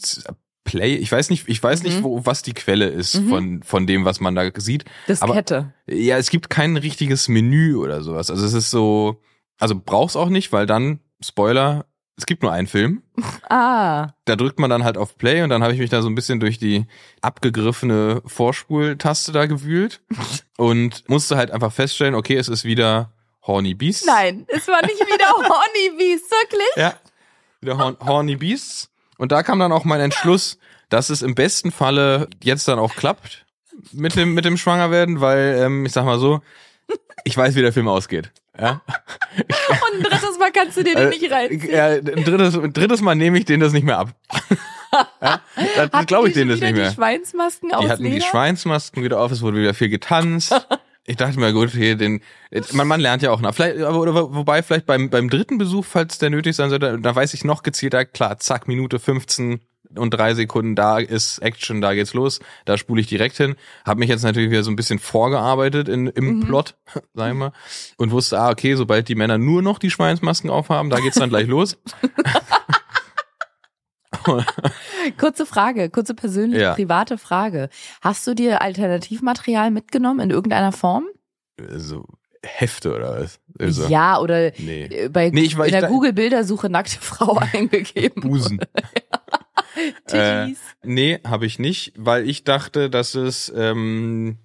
Play, 0.63 0.95
ich 0.95 1.11
weiß 1.11 1.29
nicht, 1.29 1.47
ich 1.47 1.61
weiß 1.61 1.83
nicht, 1.83 1.99
Mhm. 1.99 2.03
wo, 2.03 2.25
was 2.25 2.41
die 2.41 2.53
Quelle 2.53 2.87
ist 2.87 3.15
Mhm. 3.21 3.29
von, 3.29 3.63
von 3.63 3.85
dem, 3.85 4.03
was 4.05 4.19
man 4.19 4.33
da 4.33 4.49
sieht. 4.57 4.85
Aber- 5.19 5.33
Diskette. 5.33 5.73
Ja, 5.87 6.17
es 6.17 6.31
gibt 6.31 6.49
kein 6.49 6.75
richtiges 6.77 7.27
Menü 7.27 7.75
oder 7.75 8.01
sowas. 8.01 8.31
Also 8.31 8.43
es 8.45 8.53
ist 8.53 8.71
so, 8.71 9.21
also 9.59 9.75
brauch's 9.79 10.15
auch 10.15 10.29
nicht, 10.29 10.51
weil 10.51 10.65
dann, 10.65 10.99
Spoiler, 11.23 11.85
es 12.17 12.25
gibt 12.25 12.43
nur 12.43 12.51
einen 12.51 12.67
Film. 12.67 13.03
Ah. 13.47 14.13
Da 14.25 14.35
drückt 14.35 14.57
man 14.57 14.71
dann 14.71 14.83
halt 14.83 14.97
auf 14.97 15.17
Play 15.17 15.43
und 15.43 15.49
dann 15.49 15.61
habe 15.61 15.71
ich 15.71 15.79
mich 15.79 15.91
da 15.91 16.01
so 16.01 16.09
ein 16.09 16.15
bisschen 16.15 16.39
durch 16.39 16.57
die 16.57 16.87
abgegriffene 17.21 18.23
Vorspultaste 18.25 19.31
da 19.31 19.45
gewühlt 19.45 20.01
und 20.57 21.07
musste 21.07 21.37
halt 21.37 21.51
einfach 21.51 21.71
feststellen, 21.71 22.15
okay, 22.15 22.35
es 22.37 22.47
ist 22.47 22.63
wieder 22.65 23.11
Horny 23.43 23.75
Beasts. 23.75 24.05
Nein, 24.05 24.45
es 24.47 24.67
war 24.67 24.81
nicht 24.81 24.99
wieder 24.99 25.27
Honeybees, 25.35 26.23
wirklich? 26.31 26.75
Ja, 26.75 26.95
wieder 27.61 27.77
Horn 27.77 27.97
Horny 27.99 28.35
Beasts. 28.35 28.89
Und 29.17 29.31
da 29.31 29.43
kam 29.43 29.59
dann 29.59 29.71
auch 29.71 29.85
mein 29.85 30.01
Entschluss, 30.01 30.57
dass 30.89 31.09
es 31.11 31.21
im 31.21 31.35
besten 31.35 31.71
Falle 31.71 32.27
jetzt 32.43 32.67
dann 32.67 32.79
auch 32.79 32.95
klappt 32.95 33.45
mit 33.91 34.15
dem, 34.15 34.33
mit 34.33 34.45
dem 34.45 34.57
Schwangerwerden, 34.57 35.21
weil, 35.21 35.59
ähm, 35.59 35.85
ich 35.85 35.91
sag 35.91 36.05
mal 36.05 36.19
so, 36.19 36.41
ich 37.23 37.37
weiß, 37.37 37.55
wie 37.55 37.61
der 37.61 37.73
Film 37.73 37.87
ausgeht. 37.87 38.31
Ja, 38.59 38.81
Und 39.37 39.97
ein 39.97 40.03
drittes 40.03 40.39
Mal 40.39 40.51
kannst 40.51 40.77
du 40.77 40.83
dir 40.83 40.95
den 40.95 41.07
Äh, 41.07 41.09
nicht 41.09 41.31
reinziehen. 41.31 41.69
ja 41.71 41.87
ein, 41.87 42.03
drittes, 42.03 42.57
ein 42.57 42.73
drittes 42.73 43.01
Mal 43.01 43.15
nehme 43.15 43.37
ich 43.37 43.45
denen 43.45 43.61
das 43.61 43.73
nicht 43.73 43.83
mehr 43.83 43.97
ab. 43.99 44.15
ja, 45.21 45.41
Hatten 45.77 46.05
glaube 46.05 46.27
ich 46.29 46.33
die 46.33 46.39
denen 46.39 46.51
das 46.51 46.61
nicht 46.61 46.73
mehr. 46.73 46.89
Die 46.89 46.95
Schweinsmasken 46.95 47.69
Die 47.69 47.89
hatten 47.89 48.03
die 48.03 48.11
Leder? 48.11 48.25
Schweinsmasken 48.25 49.03
wieder 49.03 49.19
auf, 49.19 49.31
es 49.31 49.41
wurde 49.41 49.57
wieder 49.57 49.73
viel 49.73 49.89
getanzt. 49.89 50.53
Ich 51.07 51.17
dachte 51.17 51.39
mir, 51.39 51.53
gut, 51.53 51.69
hier 51.69 51.95
den, 51.95 52.21
man, 52.71 52.87
man 52.87 52.99
lernt 52.99 53.21
ja 53.21 53.29
auch 53.29 53.39
nach. 53.39 53.53
Vielleicht, 53.53 53.79
aber, 53.79 53.99
oder, 53.99 54.15
wobei, 54.33 54.63
vielleicht 54.63 54.87
beim, 54.87 55.11
beim 55.11 55.29
dritten 55.29 55.59
Besuch, 55.59 55.85
falls 55.85 56.17
der 56.17 56.31
nötig 56.31 56.55
sein 56.55 56.71
sollte, 56.71 56.97
da 56.99 57.15
weiß 57.15 57.35
ich 57.35 57.43
noch 57.43 57.61
gezielter, 57.61 58.05
klar, 58.05 58.39
zack, 58.39 58.67
Minute 58.67 58.97
15 58.97 59.59
und 59.95 60.11
drei 60.11 60.33
Sekunden, 60.33 60.75
da 60.75 60.99
ist 60.99 61.39
Action, 61.39 61.81
da 61.81 61.93
geht's 61.93 62.13
los, 62.13 62.39
da 62.65 62.77
spule 62.77 63.01
ich 63.01 63.07
direkt 63.07 63.37
hin. 63.37 63.55
Hab 63.85 63.97
mich 63.97 64.09
jetzt 64.09 64.23
natürlich 64.23 64.49
wieder 64.51 64.63
so 64.63 64.71
ein 64.71 64.75
bisschen 64.75 64.99
vorgearbeitet 64.99 65.87
in, 65.89 66.07
im 66.07 66.25
Mhm. 66.39 66.45
Plot, 66.45 66.75
sag 67.13 67.29
ich 67.31 67.37
mal, 67.37 67.51
und 67.97 68.11
wusste, 68.11 68.39
ah, 68.39 68.49
okay, 68.49 68.75
sobald 68.75 69.07
die 69.07 69.15
Männer 69.15 69.37
nur 69.37 69.61
noch 69.61 69.79
die 69.79 69.91
Schweinsmasken 69.91 70.49
aufhaben, 70.49 70.89
da 70.89 70.99
geht's 70.99 71.17
dann 71.19 71.29
gleich 71.29 71.47
los. 71.47 71.77
Kurze 75.19 75.45
Frage, 75.45 75.89
kurze 75.89 76.13
persönliche, 76.15 76.61
Ja. 76.61 76.73
private 76.73 77.17
Frage. 77.17 77.69
Hast 78.01 78.25
du 78.25 78.33
dir 78.33 78.61
Alternativmaterial 78.61 79.71
mitgenommen 79.71 80.19
in 80.19 80.29
irgendeiner 80.31 80.71
Form? 80.71 81.05
So 81.75 82.05
Hefte 82.43 82.95
oder 82.95 83.21
was? 83.21 83.39
Also, 83.59 83.87
Ja, 83.87 84.19
oder 84.19 84.51
Nee. 84.57 84.85
äh, 84.85 85.09
bei 85.09 85.29
Nee, 85.29 85.41
ich 85.41 85.57
in 85.57 85.63
ich 85.65 85.71
der 85.71 85.87
Google-Bildersuche 85.89 86.69
nackte 86.69 86.99
Frau 86.99 87.37
eingegeben. 87.53 88.21
Busen. 88.21 88.59
Titties. 90.07 90.59
Nee, 90.83 91.19
habe 91.25 91.45
ich 91.45 91.59
nicht, 91.59 91.93
weil 91.97 92.27
ich 92.29 92.43
dachte, 92.43 92.89
dass 92.89 93.15
es, 93.15 93.51
ähm, 93.55 94.37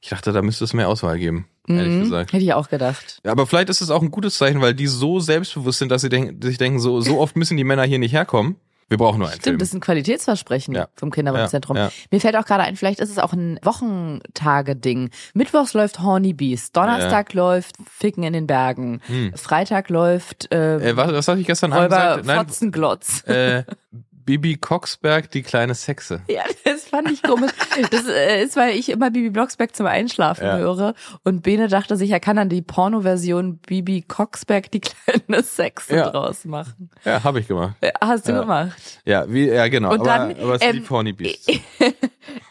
ich 0.00 0.08
dachte, 0.10 0.32
da 0.32 0.42
müsste 0.42 0.64
es 0.64 0.74
mehr 0.74 0.88
Auswahl 0.88 1.18
geben, 1.18 1.46
ehrlich 1.68 1.94
Mhm, 1.94 2.00
gesagt. 2.00 2.32
Hätte 2.32 2.44
ich 2.44 2.52
auch 2.54 2.68
gedacht. 2.68 3.20
Aber 3.24 3.46
vielleicht 3.46 3.68
ist 3.70 3.80
es 3.80 3.90
auch 3.90 4.02
ein 4.02 4.10
gutes 4.10 4.38
Zeichen, 4.38 4.60
weil 4.60 4.74
die 4.74 4.86
so 4.86 5.20
selbstbewusst 5.20 5.78
sind, 5.80 5.90
dass 5.90 6.02
sie 6.02 6.08
denken, 6.08 6.40
sich 6.42 6.58
denken, 6.58 6.78
so, 6.78 7.00
so 7.00 7.18
oft 7.20 7.36
müssen 7.36 7.56
die 7.56 7.64
Männer 7.64 7.84
hier 7.84 7.98
nicht 7.98 8.12
herkommen. 8.12 8.56
Wir 8.90 8.96
brauchen 8.96 9.18
nur 9.18 9.28
einen 9.28 9.34
Stimmt, 9.34 9.44
Film. 9.44 9.58
das 9.58 9.68
ist 9.68 9.74
ein 9.74 9.80
Qualitätsversprechen 9.80 10.74
Ja. 10.74 10.88
vom 10.94 11.10
Kinderwunschzentrum. 11.10 11.76
Ja, 11.76 11.82
ja. 11.88 11.92
Mir 12.10 12.22
fällt 12.22 12.36
auch 12.36 12.46
gerade 12.46 12.62
ein, 12.62 12.74
vielleicht 12.74 13.00
ist 13.00 13.10
es 13.10 13.18
auch 13.18 13.34
ein 13.34 13.58
Wochentage-Ding. 13.62 15.10
Mittwochs 15.34 15.74
läuft 15.74 16.00
Horny 16.00 16.32
Beast, 16.32 16.74
Donnerstag 16.74 17.34
läuft 17.34 17.76
Ficken 17.90 18.22
in 18.22 18.32
den 18.32 18.46
Bergen, 18.46 19.00
Hm. 19.06 19.32
Freitag 19.34 19.90
läuft 19.90 20.50
äh, 20.54 20.76
Äh, 20.90 20.96
was, 20.96 21.12
was 21.12 21.28
hatte 21.28 21.38
ich 21.40 21.46
gestern 21.46 21.74
Abend 21.74 21.90
gesagt? 21.90 22.24
Nein, 22.24 22.38
Fotzenglotz. 22.38 23.24
äh, 23.26 23.64
Bibi 24.28 24.56
Coxberg, 24.58 25.30
die 25.30 25.42
kleine 25.42 25.74
Sexe. 25.74 26.20
Ja, 26.28 26.42
das 26.62 26.84
fand 26.84 27.10
ich 27.10 27.22
komisch. 27.22 27.50
Das 27.90 28.06
äh, 28.06 28.42
ist, 28.44 28.56
weil 28.56 28.76
ich 28.76 28.90
immer 28.90 29.10
Bibi 29.10 29.30
Blocksberg 29.30 29.74
zum 29.74 29.86
Einschlafen 29.86 30.44
Ja. 30.44 30.58
höre 30.58 30.92
und 31.24 31.42
Bene 31.42 31.68
dachte 31.68 31.96
sich, 31.96 32.10
er 32.10 32.20
kann 32.20 32.36
dann 32.36 32.50
die 32.50 32.60
Porno-Version 32.60 33.56
Bibi 33.56 34.02
Coxberg 34.02 34.70
die 34.70 34.80
kleine 34.80 35.42
Sexe 35.42 35.96
Ja. 35.96 36.10
draus 36.10 36.44
machen. 36.44 36.90
Ja, 37.06 37.24
habe 37.24 37.40
ich 37.40 37.48
gemacht. 37.48 37.76
Hast 38.02 38.28
du 38.28 38.32
Ja. 38.32 38.40
gemacht. 38.40 39.00
Ja, 39.06 39.24
wie, 39.32 39.48
ja 39.48 39.66
genau. 39.68 39.92
Und 39.92 40.00
aber, 40.00 40.04
dann, 40.34 40.36
aber 40.42 40.56
es 40.56 40.62
ähm, 40.62 40.72
die 40.74 40.80
Pony 40.80 41.12
Beasts. 41.14 41.46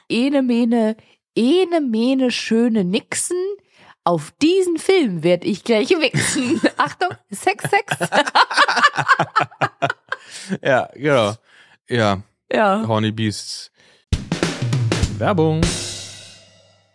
Ene 0.10 0.42
Mene, 0.42 0.98
ene 1.36 1.80
Mene 1.82 2.32
schöne 2.32 2.86
Nixen. 2.86 3.38
Auf 4.04 4.32
diesen 4.42 4.78
Film 4.78 5.22
werd 5.22 5.46
ich 5.46 5.64
gleich 5.64 5.90
wichsen. 5.92 6.60
Achtung, 6.78 7.10
Sex, 7.30 7.66
Sex. 7.70 8.10
Ja, 10.64 10.90
genau. 10.96 11.34
Ja, 11.90 12.22
Ja. 12.52 12.86
Horny 12.88 13.12
Beasts. 13.12 13.72
Werbung. 15.18 15.62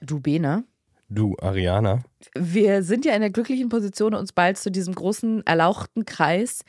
Du 0.03 0.21
Bene, 0.21 0.65
Du, 1.09 1.37
Ariana. 1.41 2.03
wir 2.35 2.83
sind 2.83 3.05
ja 3.05 3.15
in 3.15 3.21
der 3.21 3.31
glücklichen 3.31 3.69
Position, 3.69 4.15
uns 4.15 4.33
bald 4.33 4.59
zu 4.59 4.71
diesem 4.71 4.95
großen, 4.95 5.47
erlauchten 5.47 6.05
Kreis 6.07 6.65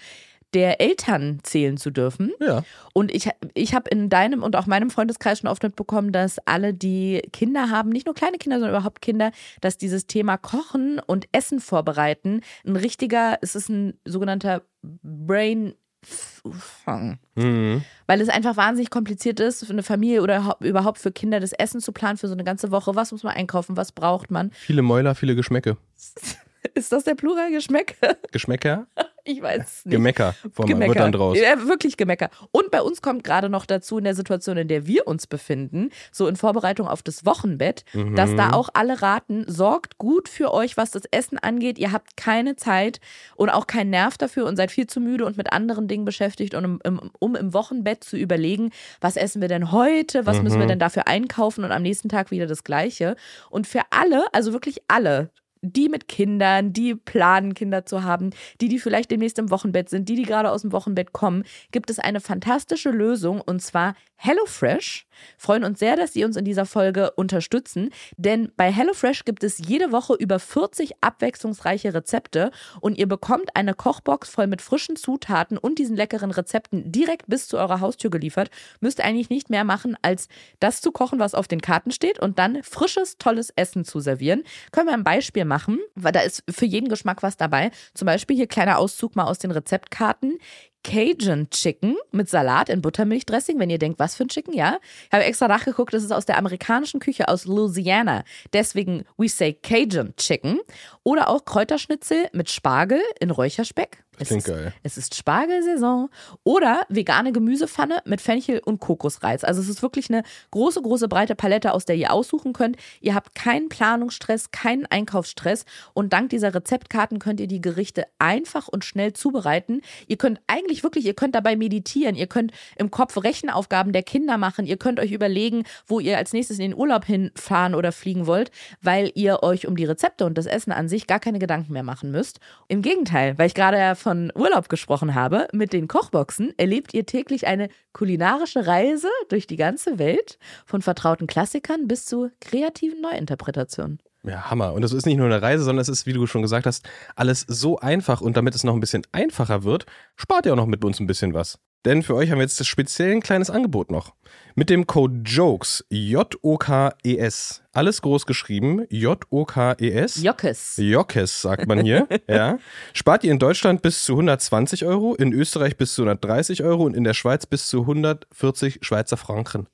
der 0.54 0.80
Eltern 0.80 1.40
zählen 1.44 1.78
zu 1.78 1.90
dürfen. 1.90 2.32
Ja. 2.40 2.64
Und 2.94 3.12
ich, 3.14 3.30
ich 3.56 3.74
habe 3.74 3.90
in 3.90 4.10
deinem 4.10 4.44
und 4.44 4.56
auch 4.56 4.68
meinem 4.68 4.90
Freundeskreis 4.92 5.40
schon 5.40 5.50
oft 5.50 5.64
mitbekommen, 5.64 6.12
dass 6.12 6.38
alle, 6.46 6.74
die 6.74 7.22
Kinder 7.34 7.72
haben, 7.72 7.90
nicht 7.90 8.06
nur 8.06 8.14
kleine 8.16 8.38
Kinder, 8.38 8.58
sondern 8.60 8.76
überhaupt 8.78 9.02
Kinder, 9.02 9.32
dass 9.62 9.78
dieses 9.78 10.06
Thema 10.06 10.38
Kochen 10.38 11.00
und 11.00 11.28
Essen 11.32 11.60
vorbereiten 11.60 12.42
ein 12.66 12.76
richtiger, 12.76 13.40
es 13.42 13.56
ist 13.56 13.70
ein 13.70 13.98
sogenannter 14.06 14.62
Brain 14.84 15.74
Fang. 16.06 17.20
Mhm. 17.36 17.84
Weil 18.08 18.22
es 18.22 18.30
einfach 18.30 18.58
wahnsinnig 18.58 18.90
kompliziert 18.90 19.40
ist, 19.40 19.66
für 19.66 19.72
eine 19.74 19.84
Familie 19.84 20.22
oder 20.22 20.46
hau- 20.46 20.58
überhaupt 20.60 21.00
für 21.00 21.12
Kinder 21.12 21.40
das 21.40 21.54
Essen 21.54 21.80
zu 21.82 21.92
planen 21.92 22.18
für 22.18 22.28
so 22.28 22.34
eine 22.34 22.44
ganze 22.44 22.72
Woche. 22.72 22.96
Was 22.96 23.12
muss 23.12 23.24
man 23.24 23.34
einkaufen? 23.36 23.78
Was 23.78 23.92
braucht 23.92 24.30
man? 24.32 24.52
Viele 24.52 24.82
Mäuler, 24.82 25.16
viele 25.16 25.36
Geschmäcke. 25.36 25.78
Ist 26.74 26.92
das 26.92 27.04
der 27.04 27.16
Plural 27.16 27.52
Geschmäck? 27.52 27.98
Geschmäcker? 28.32 28.88
Ich 29.26 29.42
weiß 29.42 29.62
es 29.64 29.86
nicht. 29.86 29.94
Gemecker. 29.96 30.36
Vom 30.52 30.66
Gemecker. 30.66 30.96
dann 30.96 31.14
draus. 31.14 31.38
Ja, 31.40 31.66
wirklich 31.66 31.96
Gemecker. 31.96 32.30
Und 32.52 32.72
bei 32.72 32.82
uns 32.82 33.02
kommt 33.02 33.24
gerade 33.24 33.48
noch 33.48 33.66
dazu 33.66 33.98
in 33.98 34.04
der 34.04 34.16
Situation, 34.16 34.58
in 34.58 34.68
der 34.68 34.86
wir 34.86 35.08
uns 35.08 35.28
befinden, 35.28 35.92
so 36.12 36.28
in 36.28 36.36
Vorbereitung 36.36 36.90
auf 36.90 37.02
das 37.04 37.26
Wochenbett, 37.26 37.86
Mhm. 37.94 38.16
dass 38.18 38.36
da 38.36 38.52
auch 38.52 38.68
alle 38.74 39.02
raten, 39.02 39.46
sorgt 39.48 39.98
gut 39.98 40.28
für 40.28 40.54
euch, 40.54 40.76
was 40.76 40.92
das 40.92 41.04
Essen 41.12 41.38
angeht. 41.38 41.80
Ihr 41.80 41.94
habt 41.94 42.18
keine 42.18 42.58
Zeit 42.58 43.00
und 43.38 43.50
auch 43.50 43.66
keinen 43.66 43.92
Nerv 43.92 44.18
dafür 44.18 44.46
und 44.46 44.58
seid 44.58 44.72
viel 44.72 44.88
zu 44.88 45.00
müde 45.00 45.26
und 45.26 45.38
mit 45.38 45.54
anderen 45.54 45.88
Dingen 45.88 46.04
beschäftigt, 46.04 46.54
um, 46.54 46.82
im- 46.84 47.12
um 47.20 47.36
im 47.38 47.54
Wochenbett 47.54 48.04
zu 48.04 48.18
überlegen, 48.18 48.72
was 49.00 49.16
essen 49.16 49.40
wir 49.42 49.48
denn 49.48 49.72
heute, 49.72 50.26
was 50.26 50.42
müssen 50.42 50.58
wir 50.58 50.66
Mhm. 50.66 50.70
denn 50.70 50.80
dafür 50.80 51.08
einkaufen 51.08 51.64
und 51.64 51.72
am 51.72 51.82
nächsten 51.82 52.10
Tag 52.10 52.30
wieder 52.30 52.46
das 52.48 52.66
Gleiche. 52.66 53.16
Und 53.50 53.68
für 53.68 53.84
alle, 53.90 54.26
also 54.34 54.52
wirklich 54.52 54.82
alle, 54.90 55.30
die 55.64 55.90
mit 55.90 56.08
Kindern, 56.08 56.74
die 56.74 56.94
planen, 56.94 57.54
Kinder 57.54 57.86
zu 57.86 58.04
haben, 58.04 58.32
die, 58.62 58.68
die 58.68 58.80
vielleicht 58.80 59.10
demnächst 59.10 59.40
im 59.40 59.50
Wochenbett 59.50 59.90
sind, 59.90 60.10
die, 60.10 60.16
die 60.16 60.24
gerade 60.24 60.52
aus 60.52 60.62
dem 60.62 60.72
Wochenbett 60.72 61.14
kommen, 61.14 61.44
gibt 61.72 61.90
es 61.90 62.00
eine 62.00 62.20
fantastische 62.20 62.92
Lösung 62.92 63.42
und 63.42 63.62
zwar 63.62 63.96
HelloFresh. 64.24 65.06
Freuen 65.38 65.64
uns 65.64 65.80
sehr, 65.80 65.96
dass 65.96 66.14
Sie 66.14 66.24
uns 66.24 66.38
in 66.38 66.46
dieser 66.46 66.66
Folge 66.66 67.12
unterstützen, 67.12 67.92
denn 68.18 68.52
bei 68.56 68.72
HelloFresh 68.72 69.26
gibt 69.26 69.44
es 69.44 69.58
jede 69.58 69.92
Woche 69.92 70.16
über 70.16 70.40
40 70.40 70.94
abwechslungsreiche 71.02 71.94
Rezepte 71.94 72.52
und 72.80 72.98
ihr 72.98 73.08
bekommt 73.08 73.56
eine 73.56 73.74
Kochbox 73.74 74.30
voll 74.30 74.48
mit 74.48 74.62
frischen 74.62 74.96
Zutaten 74.96 75.58
und 75.58 75.78
diesen 75.78 75.96
leckeren 75.96 76.32
Rezepten 76.32 76.92
direkt 76.92 77.28
bis 77.28 77.48
zu 77.48 77.58
eurer 77.58 77.80
Haustür 77.80 78.10
geliefert. 78.10 78.50
Müsst 78.80 79.00
ihr 79.00 79.06
eigentlich 79.06 79.30
nicht 79.30 79.50
mehr 79.50 79.64
machen, 79.64 79.98
als 80.02 80.28
das 80.60 80.82
zu 80.82 80.92
kochen, 80.92 81.20
was 81.20 81.36
auf 81.36 81.48
den 81.48 81.62
Karten 81.62 81.92
steht 81.92 82.20
und 82.20 82.40
dann 82.40 82.64
frisches, 82.64 83.18
tolles 83.18 83.52
Essen 83.56 83.86
zu 83.86 84.00
servieren. 84.00 84.44
Können 84.72 84.88
wir 84.88 84.94
ein 84.94 85.04
Beispiel 85.04 85.46
machen, 85.46 85.53
weil 85.96 86.12
da 86.12 86.22
ist 86.22 86.44
für 86.50 86.66
jeden 86.66 86.90
Geschmack 86.90 87.24
was 87.24 87.38
dabei. 87.38 87.72
Zum 87.94 88.06
Beispiel 88.06 88.36
hier 88.36 88.48
kleiner 88.48 88.78
Auszug 88.78 89.16
mal 89.16 89.26
aus 89.26 89.40
den 89.40 89.52
Rezeptkarten. 89.52 90.38
Cajun 90.84 91.50
Chicken 91.50 91.96
mit 92.12 92.30
Salat 92.30 92.70
in 92.70 92.82
Buttermilchdressing. 92.82 93.60
Wenn 93.60 93.70
ihr 93.70 93.80
denkt, 93.80 94.00
was 94.00 94.16
für 94.16 94.24
ein 94.24 94.30
Chicken, 94.30 94.54
ja. 94.54 94.80
Ich 95.08 95.14
habe 95.14 95.24
extra 95.24 95.48
nachgeguckt, 95.48 95.94
das 95.94 96.04
ist 96.04 96.12
aus 96.12 96.26
der 96.26 96.38
amerikanischen 96.38 97.00
Küche 97.00 97.28
aus 97.28 97.46
Louisiana. 97.46 98.24
Deswegen 98.54 99.06
we 99.18 99.30
say 99.30 99.54
Cajun 99.54 100.16
Chicken. 100.18 100.60
Oder 101.04 101.30
auch 101.30 101.46
Kräuterschnitzel 101.46 102.30
mit 102.32 102.50
Spargel 102.50 103.02
in 103.20 103.30
Räucherspeck. 103.30 104.04
Das 104.20 104.30
Es 104.30 104.38
ist, 104.38 104.46
geil. 104.46 104.74
Es 104.84 104.98
ist 104.98 105.16
Spargelsaison. 105.16 106.10
Oder 106.44 106.86
vegane 106.90 107.32
Gemüsepfanne 107.32 108.02
mit 108.06 108.22
Fenchel 108.22 108.60
und 108.64 108.80
Kokosreiz. 108.80 109.44
Also 109.44 109.62
es 109.62 109.70
ist 109.70 109.82
wirklich 109.82 110.10
eine 110.10 110.24
große, 110.52 110.82
große, 110.82 111.08
breite 111.08 111.36
Palette, 111.36 111.74
aus 111.74 111.86
der 111.86 111.96
ihr 111.96 112.12
aussuchen 112.14 112.54
könnt. 112.54 112.78
Ihr 113.02 113.16
habt 113.16 113.36
keinen 113.36 113.70
Planungsstress, 113.70 114.52
keinen 114.52 114.86
Einkaufsstress. 114.86 115.66
Und 115.94 116.14
dank 116.14 116.30
dieser 116.30 116.54
Rezeptkarten 116.54 117.20
könnt 117.20 117.40
ihr 117.40 117.48
die 117.48 117.62
Gerichte 117.62 118.06
einfach 118.20 118.68
und 118.68 118.86
schnell 118.86 119.14
zubereiten. 119.14 119.82
Ihr 120.08 120.18
könnt 120.18 120.40
eigentlich 120.48 120.73
wirklich, 120.82 121.06
ihr 121.06 121.14
könnt 121.14 121.36
dabei 121.36 121.56
meditieren. 121.56 122.16
Ihr 122.16 122.28
könnt 122.28 122.52
im 122.78 122.90
Kopf 122.90 123.22
Rechenaufgaben 123.22 123.92
der 123.92 124.04
Kinder 124.04 124.38
machen. 124.38 124.66
Ihr 124.66 124.78
könnt 124.78 125.00
euch 125.00 125.12
überlegen, 125.12 125.66
wo 125.86 126.00
ihr 126.00 126.18
als 126.18 126.34
nächstes 126.34 126.58
in 126.58 126.72
den 126.72 126.80
Urlaub 126.80 127.06
hinfahren 127.06 127.76
oder 127.76 127.92
fliegen 127.92 128.26
wollt, 128.26 128.50
weil 128.82 129.12
ihr 129.14 129.44
euch 129.44 129.68
um 129.68 129.76
die 129.76 129.86
Rezepte 129.86 130.26
und 130.26 130.38
das 130.38 130.46
Essen 130.46 130.72
an 130.72 130.88
sich 130.88 131.06
gar 131.06 131.20
keine 131.20 131.40
Gedanken 131.40 131.74
mehr 131.74 131.84
machen 131.84 132.12
müsst. 132.12 132.40
Im 132.70 132.82
Gegenteil, 132.82 133.38
weil 133.38 133.48
ich 133.48 133.54
gerade 133.54 133.96
von 133.96 134.32
Urlaub 134.36 134.70
gesprochen 134.70 135.16
habe, 135.16 135.48
mit 135.52 135.74
den 135.74 135.88
Kochboxen 135.88 136.58
erlebt 136.58 136.94
ihr 136.94 137.06
täglich 137.06 137.46
eine 137.46 137.68
kulinarische 137.92 138.66
Reise 138.66 139.10
durch 139.28 139.48
die 139.48 139.58
ganze 139.58 140.00
Welt, 140.00 140.38
von 140.66 140.82
vertrauten 140.82 141.28
Klassikern 141.28 141.88
bis 141.88 142.06
zu 142.06 142.32
kreativen 142.40 143.02
Neuinterpretationen. 143.02 144.00
Ja, 144.26 144.50
Hammer. 144.50 144.74
Und 144.74 144.82
das 144.82 144.94
ist 144.94 145.06
nicht 145.06 145.18
nur 145.18 145.26
eine 145.26 145.42
Reise, 145.42 145.64
sondern 145.64 145.82
es 145.82 145.90
ist, 145.90 146.06
wie 146.06 146.14
du 146.14 146.26
schon 146.28 146.42
gesagt 146.42 146.66
hast, 146.66 146.88
alles 147.16 147.46
so 147.48 147.80
einfach. 147.80 148.22
Und 148.22 148.38
damit 148.38 148.56
es 148.56 148.64
noch 148.64 148.74
ein 148.74 148.80
bisschen 148.80 149.06
einfacher 149.12 149.64
wird, 149.64 149.86
spart 150.16 150.46
ihr 150.46 150.54
auch 150.54 150.58
noch 150.58 150.66
mit 150.66 150.84
uns 150.86 151.00
ein 151.00 151.08
bisschen 151.08 151.34
was. 151.34 151.60
Denn 151.86 152.02
für 152.02 152.16
euch 152.16 152.32
haben 152.32 152.38
wir 152.38 152.44
jetzt 152.44 152.60
das 152.62 152.68
speziell 152.68 153.12
ein 153.12 153.22
kleines 153.22 153.50
Angebot 153.50 153.92
noch. 153.92 154.14
Mit 154.56 154.70
dem 154.70 154.88
Code 154.88 155.24
JOKES, 155.26 155.86
J-O-K-E-S, 155.90 157.64
alles 157.74 158.02
groß 158.02 158.26
geschrieben, 158.26 158.86
J-O-K-E-S. 158.90 160.24
Jockes. 160.24 160.78
Jokes, 160.78 161.42
sagt 161.42 161.68
man 161.68 161.82
hier. 161.82 162.08
ja. 162.30 162.58
Spart 162.94 163.26
ihr 163.26 163.32
in 163.32 163.40
Deutschland 163.40 163.82
bis 163.82 164.04
zu 164.04 164.14
120 164.14 164.86
Euro, 164.86 165.16
in 165.16 165.34
Österreich 165.34 165.76
bis 165.76 165.96
zu 165.96 166.04
130 166.04 166.64
Euro 166.64 166.84
und 166.84 166.96
in 166.96 167.04
der 167.04 167.14
Schweiz 167.14 167.46
bis 167.46 167.68
zu 167.68 167.82
140 167.82 168.80
Schweizer 168.82 169.18
Franken. 169.18 169.68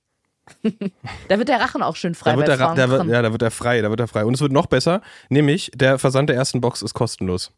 Da 1.28 1.38
wird 1.38 1.50
der 1.50 1.60
Rachen 1.60 1.82
auch 1.84 1.96
schön 1.96 2.16
frei 2.16 2.32
Da 2.32 2.38
wird 2.38 2.48
bei 2.48 2.56
der, 2.58 2.66
Ra- 2.68 2.76
da 2.76 2.90
wird, 2.90 3.06
ja, 3.08 3.22
da 3.22 3.32
wird 3.32 3.42
er 3.42 3.52
frei, 3.52 3.82
da 3.82 3.90
wird 3.90 4.00
er 4.00 4.08
frei. 4.08 4.26
Und 4.26 4.34
es 4.34 4.42
wird 4.42 4.52
noch 4.52 4.66
besser, 4.68 5.02
nämlich 5.30 5.72
der 5.76 6.00
Versand 6.00 6.30
der 6.30 6.36
ersten 6.36 6.62
Box 6.62 6.82
ist 6.82 6.94
kostenlos. 6.94 7.52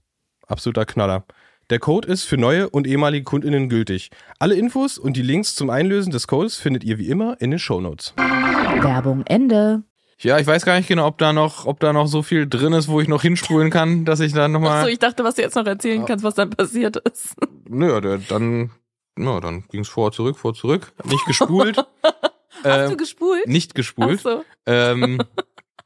Absoluter 0.47 0.85
Knaller. 0.85 1.23
Der 1.69 1.79
Code 1.79 2.07
ist 2.07 2.25
für 2.25 2.35
neue 2.37 2.69
und 2.69 2.85
ehemalige 2.85 3.23
KundInnen 3.23 3.69
gültig. 3.69 4.09
Alle 4.39 4.55
Infos 4.55 4.97
und 4.97 5.15
die 5.15 5.21
Links 5.21 5.55
zum 5.55 5.69
Einlösen 5.69 6.11
des 6.11 6.27
Codes 6.27 6.57
findet 6.57 6.83
ihr 6.83 6.97
wie 6.97 7.07
immer 7.07 7.37
in 7.39 7.51
den 7.51 7.59
Shownotes. 7.59 8.13
Werbung 8.17 9.23
Ende. 9.25 9.83
Ja, 10.19 10.37
ich 10.37 10.45
weiß 10.45 10.65
gar 10.65 10.75
nicht 10.77 10.87
genau, 10.87 11.07
ob 11.07 11.17
da 11.17 11.33
noch, 11.33 11.65
ob 11.65 11.79
da 11.79 11.93
noch 11.93 12.07
so 12.07 12.21
viel 12.21 12.47
drin 12.47 12.73
ist, 12.73 12.87
wo 12.89 12.99
ich 13.01 13.07
noch 13.07 13.21
hinspulen 13.23 13.69
kann, 13.71 14.05
dass 14.05 14.19
ich 14.19 14.33
dann 14.33 14.51
nochmal. 14.51 14.79
Achso, 14.79 14.87
ich 14.89 14.99
dachte, 14.99 15.23
was 15.23 15.35
du 15.35 15.41
jetzt 15.41 15.55
noch 15.55 15.65
erzählen 15.65 16.05
kannst, 16.05 16.23
was 16.23 16.35
dann 16.35 16.49
passiert 16.51 16.97
ist. 16.97 17.35
Naja, 17.69 18.01
der, 18.01 18.17
dann, 18.19 18.69
na, 19.15 19.39
dann 19.39 19.63
ging's 19.71 19.87
vor, 19.89 20.11
zurück, 20.11 20.37
vor, 20.37 20.53
zurück. 20.53 20.91
Nicht 21.05 21.25
gespult. 21.25 21.77
Hast 22.63 22.87
du 22.87 22.91
ähm, 22.91 22.97
gespult? 22.97 23.47
nicht 23.47 23.75
gespult. 23.75 24.25
Achso. 24.25 24.45
Ähm, 24.65 25.21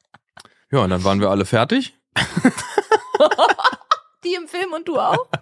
ja, 0.72 0.80
und 0.80 0.90
dann 0.90 1.04
waren 1.04 1.20
wir 1.20 1.30
alle 1.30 1.46
fertig. 1.46 1.98
Die 4.24 4.34
im 4.34 4.48
Film 4.48 4.74
und 4.74 4.88
du 4.88 5.00
auch? 5.00 5.28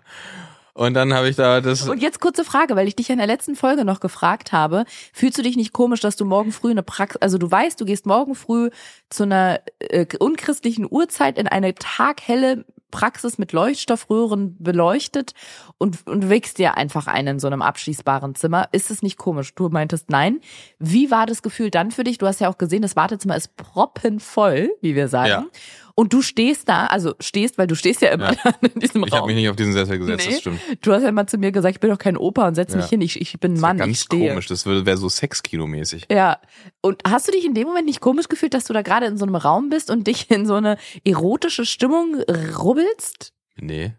Und 0.76 0.96
dann 0.96 1.14
habe 1.14 1.30
ich 1.30 1.36
da 1.36 1.62
das. 1.62 1.88
Und 1.88 2.02
jetzt 2.02 2.20
kurze 2.20 2.44
Frage, 2.44 2.76
weil 2.76 2.88
ich 2.88 2.96
dich 2.96 3.08
ja 3.08 3.14
in 3.14 3.20
der 3.20 3.28
letzten 3.28 3.56
Folge 3.56 3.86
noch 3.86 4.00
gefragt 4.00 4.52
habe. 4.52 4.86
Fühlst 5.14 5.38
du 5.38 5.44
dich 5.44 5.56
nicht 5.56 5.72
komisch, 5.72 6.00
dass 6.00 6.16
du 6.16 6.26
morgen 6.26 6.52
früh 6.52 6.72
eine 6.72 6.82
Praxis, 6.82 7.22
also 7.22 7.38
du 7.38 7.50
weißt, 7.50 7.80
du 7.80 7.86
gehst 7.86 8.08
morgen 8.08 8.34
früh 8.34 8.70
zu 9.10 9.24
einer 9.24 9.60
äh, 9.80 10.08
unchristlichen 10.18 10.88
Uhrzeit 10.90 11.38
in 11.38 11.48
eine 11.48 11.76
taghelle 11.76 12.66
Praxis 12.94 13.40
mit 13.40 13.54
Leuchtstoffröhren 13.54 14.56
beleuchtet 14.60 15.34
und, 15.80 16.06
und 16.06 16.30
wächst 16.30 16.60
dir 16.60 16.78
einfach 16.78 17.08
ein 17.08 17.26
in 17.26 17.40
so 17.40 17.48
einem 17.48 17.64
abschließbaren 17.64 18.36
Zimmer. 18.36 18.70
Ist 18.72 18.92
es 18.92 19.02
nicht 19.02 19.18
komisch? 19.18 19.56
Du 19.56 19.68
meintest 19.70 20.12
nein. 20.12 20.42
Wie 20.78 21.10
war 21.10 21.26
das 21.26 21.42
Gefühl 21.42 21.72
dann 21.72 21.90
für 21.90 22.04
dich? 22.04 22.20
Du 22.20 22.28
hast 22.28 22.40
ja 22.40 22.50
auch 22.50 22.60
gesehen, 22.60 22.84
das 22.84 22.96
Wartezimmer 22.96 23.36
ist 23.36 23.58
proppenvoll, 23.58 24.72
wie 24.82 24.94
wir 24.94 25.08
sagen. 25.08 25.28
Ja. 25.28 25.46
Und 25.96 26.12
du 26.12 26.24
stehst 26.24 26.68
da, 26.70 26.88
also 26.88 27.14
stehst, 27.20 27.60
weil 27.60 27.68
du 27.68 27.76
stehst 27.76 28.02
ja 28.02 28.10
immer 28.10 28.34
Ja. 28.34 28.52
in 28.74 28.80
diesem 28.80 29.04
Ich 29.04 29.12
habe 29.12 29.20
Raum. 29.22 29.28
mich 29.28 29.36
nicht 29.36 29.50
auf 29.50 29.56
diesen 29.56 29.74
Sessel 29.74 30.00
gesetzt, 30.00 30.26
Nee. 30.26 30.32
das 30.32 30.40
stimmt. 30.42 30.60
Du 30.82 30.92
hast 30.92 31.04
ja 31.04 31.10
immer 31.10 31.28
zu 31.28 31.38
mir 31.38 31.52
gesagt, 31.52 31.76
ich 31.76 31.80
bin 31.80 31.92
doch 31.92 32.00
kein 32.00 32.18
Opa 32.18 32.48
und 32.48 32.56
setz 32.56 32.72
Ja. 32.74 32.78
mich 32.80 32.88
hin, 32.88 33.02
ich, 33.02 33.22
ich 33.22 33.40
bin 33.40 33.54
Das 33.54 33.62
Mann, 33.62 33.76
ich 33.78 33.80
ganz 33.82 34.00
stehe. 34.02 34.30
komisch, 34.32 34.48
das 34.48 34.66
wäre 34.66 34.98
so 34.98 35.08
Sexkino-mäßig. 35.08 36.06
Ja. 36.12 36.40
Und 36.82 37.04
hast 37.08 37.28
du 37.28 37.32
dich 37.32 37.46
in 37.46 37.54
dem 37.54 37.68
Moment 37.68 37.86
nicht 37.86 38.02
komisch 38.02 38.28
gefühlt, 38.28 38.54
dass 38.56 38.64
du 38.66 38.74
da 38.74 38.82
gerade 38.82 39.06
in 39.06 39.18
so 39.18 39.26
einem 39.26 39.36
Raum 39.36 39.70
bist 39.70 39.92
und 39.92 40.08
dich 40.08 40.32
in 40.32 40.48
so 40.48 40.56
eine 40.56 40.78
erotische 41.06 41.66
Stimmung 41.66 42.16
rubbelst? 42.58 43.34
Nee. 43.58 43.94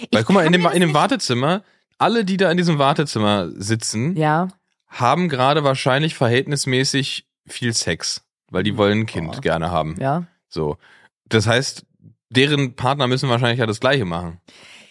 Ich 0.00 0.08
Weil 0.12 0.24
guck 0.24 0.34
mal, 0.34 0.44
in 0.44 0.52
dem, 0.52 0.66
in 0.66 0.80
dem 0.80 0.92
Wartezimmer, 0.92 1.62
alle, 1.98 2.24
die 2.24 2.36
da 2.36 2.50
in 2.50 2.56
diesem 2.56 2.78
Wartezimmer 2.78 3.48
sitzen, 3.54 4.16
Ja. 4.16 4.48
haben 4.88 5.28
gerade 5.28 5.62
wahrscheinlich 5.64 6.14
verhältnismäßig 6.14 7.26
viel 7.46 7.72
Sex, 7.72 8.22
weil 8.50 8.62
die 8.64 8.76
wollen 8.76 9.00
ein 9.00 9.06
Kind 9.06 9.34
Oh. 9.38 9.40
gerne 9.40 9.70
haben. 9.70 9.94
Ja. 10.00 10.24
So. 10.48 10.76
Das 11.28 11.46
heißt, 11.46 11.84
deren 12.30 12.74
Partner 12.74 13.06
müssen 13.06 13.28
wahrscheinlich 13.28 13.58
ja 13.60 13.66
das 13.66 13.80
Gleiche 13.80 14.04
machen. 14.04 14.40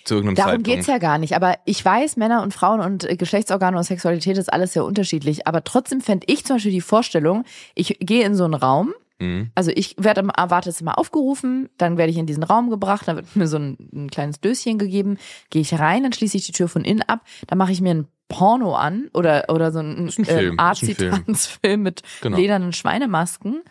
Zu 0.06 0.15
irgendeinem 0.15 0.36
Darum 0.36 0.52
Zeitpunkt. 0.52 0.67
geht's 0.69 0.88
ja 0.88 0.97
gar 1.00 1.17
nicht. 1.17 1.36
Aber 1.36 1.56
ich 1.65 1.84
weiß, 1.84 2.15
Männer 2.15 2.41
und 2.41 2.54
Frauen 2.54 2.80
und 2.80 3.04
äh, 3.10 3.17
Geschlechtsorgane 3.17 3.78
und 3.78 3.84
Sexualität 3.84 4.38
ist 4.38 4.52
alles 4.52 4.73
sehr 4.73 4.86
unterschiedlich. 4.86 5.47
Aber 5.47 5.63
trotzdem 5.63 6.00
fände 6.02 6.26
ich 6.30 6.45
zum 6.45 6.56
Beispiel 6.56 6.71
die 6.71 6.82
Vorstellung, 6.82 7.43
ich 7.76 7.97
gehe 8.00 8.26
in 8.26 8.36
so 8.36 8.45
einen 8.45 8.54
Raum, 8.54 8.93
Mhm. 9.19 9.50
Also 9.56 9.71
ich 9.73 9.95
werde 9.97 10.21
im 10.21 10.28
Wartezimmer 10.28 11.00
aufgerufen, 11.00 11.69
dann 11.80 11.97
werde 11.97 12.12
ich 12.12 12.17
in 12.19 12.28
diesen 12.28 12.43
Raum 12.43 12.69
gebracht, 12.69 13.08
dann 13.08 13.15
wird 13.15 13.36
mir 13.36 13.47
so 13.47 13.58
ein, 13.58 13.76
ein 13.91 14.10
kleines 14.12 14.41
Döschen 14.41 14.78
gegeben, 14.78 15.17
gehe 15.50 15.63
ich 15.63 15.73
rein, 15.73 16.04
dann 16.04 16.13
schließe 16.13 16.38
ich 16.38 16.45
die 16.45 16.52
Tür 16.52 16.67
von 16.67 16.84
innen 16.86 17.02
ab, 17.02 17.21
dann 17.47 17.58
mache 17.58 17.71
ich 17.71 17.82
mir 17.82 17.95
ein 17.95 18.08
Porno 18.28 18.76
an 18.76 19.10
oder 19.15 19.45
oder 19.50 19.71
so 19.71 19.80
ein, 19.80 20.08
Ist 20.08 20.19
ein 20.19 20.26
äh, 20.26 20.28
ist 20.28 20.30
ein 20.30 20.38
Film. 20.38 20.60
Arzi-Tanzfilm 20.60 21.82
mit 21.82 22.04
Genau. 22.21 22.38
ledernen 22.38 22.73
Schweinemasken. 22.73 23.63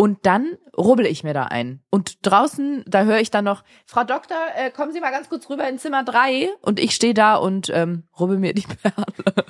Und 0.00 0.26
dann 0.26 0.56
rubbel 0.76 1.06
ich 1.06 1.24
mir 1.24 1.34
da 1.34 1.42
ein. 1.44 1.82
Und 1.90 2.24
draußen, 2.24 2.84
da 2.86 3.02
höre 3.02 3.18
ich 3.18 3.32
dann 3.32 3.44
noch, 3.44 3.64
Frau 3.84 4.04
Doktor, 4.04 4.36
äh, 4.54 4.70
kommen 4.70 4.92
Sie 4.92 5.00
mal 5.00 5.10
ganz 5.10 5.28
kurz 5.28 5.50
rüber 5.50 5.68
in 5.68 5.80
Zimmer 5.80 6.04
drei. 6.04 6.50
Und 6.62 6.78
ich 6.78 6.94
stehe 6.94 7.14
da 7.14 7.34
und 7.34 7.68
ähm, 7.74 8.04
rubbel 8.18 8.38
mir 8.38 8.54
die 8.54 8.62
Perle. 8.82 9.44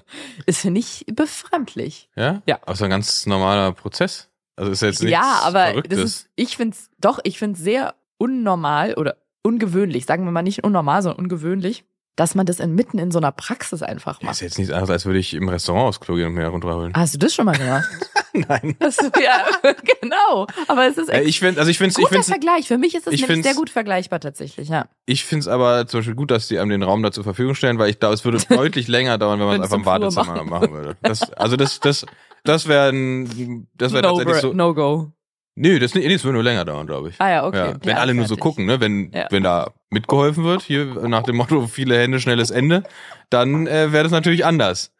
Ist 0.46 0.62
finde 0.62 0.80
ich 0.80 1.04
befremdlich. 1.12 2.08
Ja? 2.16 2.40
Ja. 2.46 2.58
Aber 2.62 2.72
ist 2.72 2.82
ein 2.82 2.88
ganz 2.88 3.26
normaler 3.26 3.72
Prozess. 3.72 4.30
Also 4.56 4.72
ist 4.72 4.80
jetzt 4.80 5.02
nichts 5.02 5.12
Ja, 5.12 5.40
aber 5.42 5.66
Verrücktes. 5.66 6.00
das 6.00 6.10
ist, 6.10 6.30
ich 6.34 6.56
finde 6.56 6.74
es, 6.76 6.90
doch, 6.98 7.20
ich 7.24 7.38
finde 7.38 7.58
es 7.58 7.62
sehr 7.62 7.94
unnormal 8.16 8.94
oder 8.94 9.16
ungewöhnlich, 9.42 10.06
sagen 10.06 10.24
wir 10.24 10.32
mal 10.32 10.42
nicht 10.42 10.64
unnormal, 10.64 11.02
sondern 11.02 11.20
ungewöhnlich, 11.24 11.84
dass 12.18 12.34
man 12.34 12.46
das 12.46 12.58
inmitten 12.58 12.98
in 12.98 13.12
so 13.12 13.20
einer 13.20 13.30
Praxis 13.30 13.80
einfach 13.80 14.20
macht. 14.22 14.32
ist 14.34 14.40
jetzt 14.40 14.58
nichts 14.58 14.72
anderes, 14.72 14.90
als 14.90 15.06
würde 15.06 15.20
ich 15.20 15.34
im 15.34 15.48
Restaurant 15.48 15.88
aufs 15.88 16.00
Klo 16.00 16.16
gehen 16.16 16.26
und 16.26 16.34
mir 16.34 16.46
runterholen. 16.48 16.92
Hast 16.96 17.14
du 17.14 17.18
das 17.18 17.32
schon 17.32 17.44
mal 17.44 17.56
gemacht? 17.56 17.88
Nein. 18.32 18.74
Das, 18.80 18.96
ja, 18.96 19.46
genau. 20.00 20.48
Aber 20.66 20.88
es 20.88 20.98
ist 20.98 21.10
echt 21.10 21.28
ich 21.28 21.38
finde, 21.38 21.60
also 21.60 21.70
ich 21.70 21.78
finde 21.78 21.92
ich 21.92 21.96
guter 21.96 22.08
finde 22.10 22.26
Vergleich. 22.26 22.66
Für 22.66 22.76
mich 22.76 22.96
ist 22.96 23.06
es 23.06 23.12
ich 23.12 23.20
nämlich 23.20 23.36
find's- 23.36 23.46
sehr 23.48 23.54
gut 23.54 23.70
vergleichbar 23.70 24.18
tatsächlich, 24.18 24.68
ja. 24.68 24.86
ich 25.06 25.24
finde 25.24 25.42
es 25.42 25.48
aber 25.48 25.86
zum 25.86 26.00
Beispiel 26.00 26.16
gut, 26.16 26.32
dass 26.32 26.48
die 26.48 26.58
einem 26.58 26.70
den 26.70 26.82
Raum 26.82 27.04
da 27.04 27.12
zur 27.12 27.22
Verfügung 27.22 27.54
stellen, 27.54 27.78
weil 27.78 27.88
ich 27.90 28.00
glaube, 28.00 28.14
es 28.14 28.24
würde 28.24 28.38
deutlich 28.48 28.88
länger 28.88 29.16
dauern, 29.16 29.38
wenn 29.38 29.46
man 29.46 29.56
es 29.56 29.62
einfach 29.62 29.76
im 29.76 29.86
Wartezimmer 29.86 30.24
machen. 30.34 30.50
machen 30.50 30.72
würde. 30.72 30.96
Das, 31.02 31.32
also 31.34 31.56
das, 31.56 31.78
das, 31.78 32.04
das 32.42 32.66
wäre 32.66 32.88
ein, 32.88 33.68
das 33.76 33.92
wäre 33.92 34.02
no, 34.02 34.16
tatsächlich 34.16 34.42
so. 34.42 34.52
no 34.52 34.74
go. 34.74 35.12
Nee, 35.60 35.78
das, 35.78 35.94
nee, 35.94 36.08
das 36.08 36.24
würde 36.24 36.34
nur 36.34 36.42
länger 36.44 36.64
dauern, 36.64 36.86
glaube 36.86 37.08
ich. 37.10 37.20
Ah 37.20 37.30
ja, 37.30 37.46
okay. 37.46 37.56
Ja, 37.72 37.74
wenn 37.82 37.96
alle 37.96 38.14
nur 38.14 38.26
so 38.26 38.36
gucken, 38.36 38.66
ne? 38.66 38.80
Wenn, 38.80 39.10
Ja. 39.12 39.26
wenn 39.30 39.42
da 39.42 39.70
mitgeholfen 39.90 40.44
wird, 40.44 40.62
hier 40.62 40.84
nach 41.08 41.22
dem 41.24 41.36
Motto 41.36 41.66
viele 41.66 41.98
Hände, 41.98 42.20
schnelles 42.20 42.50
Ende, 42.50 42.84
dann 43.30 43.66
äh, 43.66 43.92
wäre 43.92 44.04
das 44.04 44.12
natürlich 44.12 44.44
anders. 44.46 44.92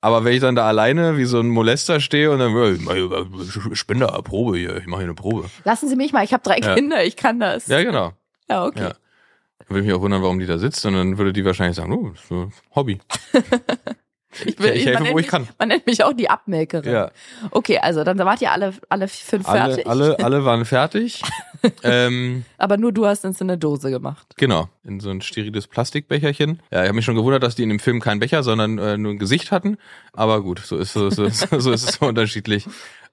Aber 0.00 0.24
wenn 0.24 0.34
ich 0.34 0.40
dann 0.40 0.54
da 0.54 0.66
alleine 0.68 1.16
wie 1.16 1.24
so 1.24 1.40
ein 1.40 1.48
Molester 1.48 1.98
stehe 1.98 2.30
und 2.30 2.38
dann, 2.38 2.54
ich 3.72 3.86
bin 3.86 4.00
da, 4.00 4.06
Probe 4.22 4.58
hier, 4.58 4.76
ich 4.76 4.86
mache 4.86 5.00
hier 5.00 5.06
eine 5.08 5.14
Probe. 5.14 5.48
Lassen 5.64 5.88
Sie 5.88 5.96
mich 5.96 6.12
mal, 6.12 6.22
ich 6.24 6.32
habe 6.32 6.42
drei 6.42 6.58
Ja. 6.58 6.74
Kinder, 6.74 7.02
ich 7.04 7.16
kann 7.16 7.40
das. 7.40 7.66
Ja, 7.68 7.82
genau. 7.82 8.12
Ja, 8.50 8.66
okay. 8.66 8.80
Ja. 8.80 8.88
Dann 9.58 9.68
würde 9.68 9.80
ich 9.80 9.86
mich 9.86 9.94
auch 9.94 10.02
wundern, 10.02 10.22
warum 10.22 10.38
die 10.38 10.46
da 10.46 10.58
sitzt. 10.58 10.84
Und 10.84 10.92
dann 10.92 11.16
würde 11.16 11.32
die 11.32 11.44
wahrscheinlich 11.44 11.76
sagen, 11.76 11.92
oh, 11.92 12.10
das 12.10 12.20
ist 12.20 12.28
so 12.28 12.50
Hobby. 12.74 12.98
Ich, 14.44 14.58
will, 14.58 14.72
Ich 14.74 14.84
man 14.84 14.94
helfe, 14.94 15.02
nennt 15.02 15.14
wo 15.14 15.18
ich 15.18 15.24
mich- 15.24 15.26
kann. 15.28 15.48
Man 15.58 15.68
nennt 15.68 15.86
mich 15.86 16.02
auch 16.04 16.12
die 16.12 16.28
Abmelkerin. 16.30 16.92
Ja. 16.92 17.10
Okay, 17.50 17.78
also 17.78 18.04
dann 18.04 18.18
wart 18.18 18.40
ihr 18.42 18.52
alle, 18.52 18.72
alle 18.88 19.08
fünf 19.08 19.48
Alle, 19.48 19.60
fertig. 19.74 19.86
alle, 19.86 20.18
alle 20.24 20.44
waren 20.44 20.64
fertig. 20.64 21.22
ähm, 21.82 22.44
Aber 22.58 22.76
nur 22.76 22.92
du 22.92 23.06
hast 23.06 23.24
es 23.24 23.40
in 23.40 23.48
eine 23.48 23.58
Dose 23.58 23.90
gemacht. 23.90 24.26
genau, 24.36 24.68
in 24.84 25.00
so 25.00 25.10
ein 25.10 25.20
steriles 25.22 25.66
Plastikbecherchen. 25.66 26.60
Ja, 26.70 26.82
ich 26.82 26.88
habe 26.88 26.94
mich 26.96 27.04
schon 27.04 27.14
gewundert, 27.14 27.42
dass 27.42 27.54
die 27.54 27.62
in 27.62 27.68
dem 27.70 27.78
Film 27.80 28.00
keinen 28.00 28.20
Becher, 28.20 28.42
sondern 28.42 28.78
äh, 28.78 28.96
nur 28.98 29.12
ein 29.12 29.18
Gesicht 29.18 29.50
hatten. 29.52 29.78
Aber 30.12 30.42
gut, 30.42 30.58
so 30.60 30.76
ist, 30.76 30.92
so, 30.92 31.10
so, 31.10 31.28
so 31.28 31.72
ist 31.72 31.88
es 31.88 31.94
so 31.96 32.06
unterschiedlich. 32.06 32.66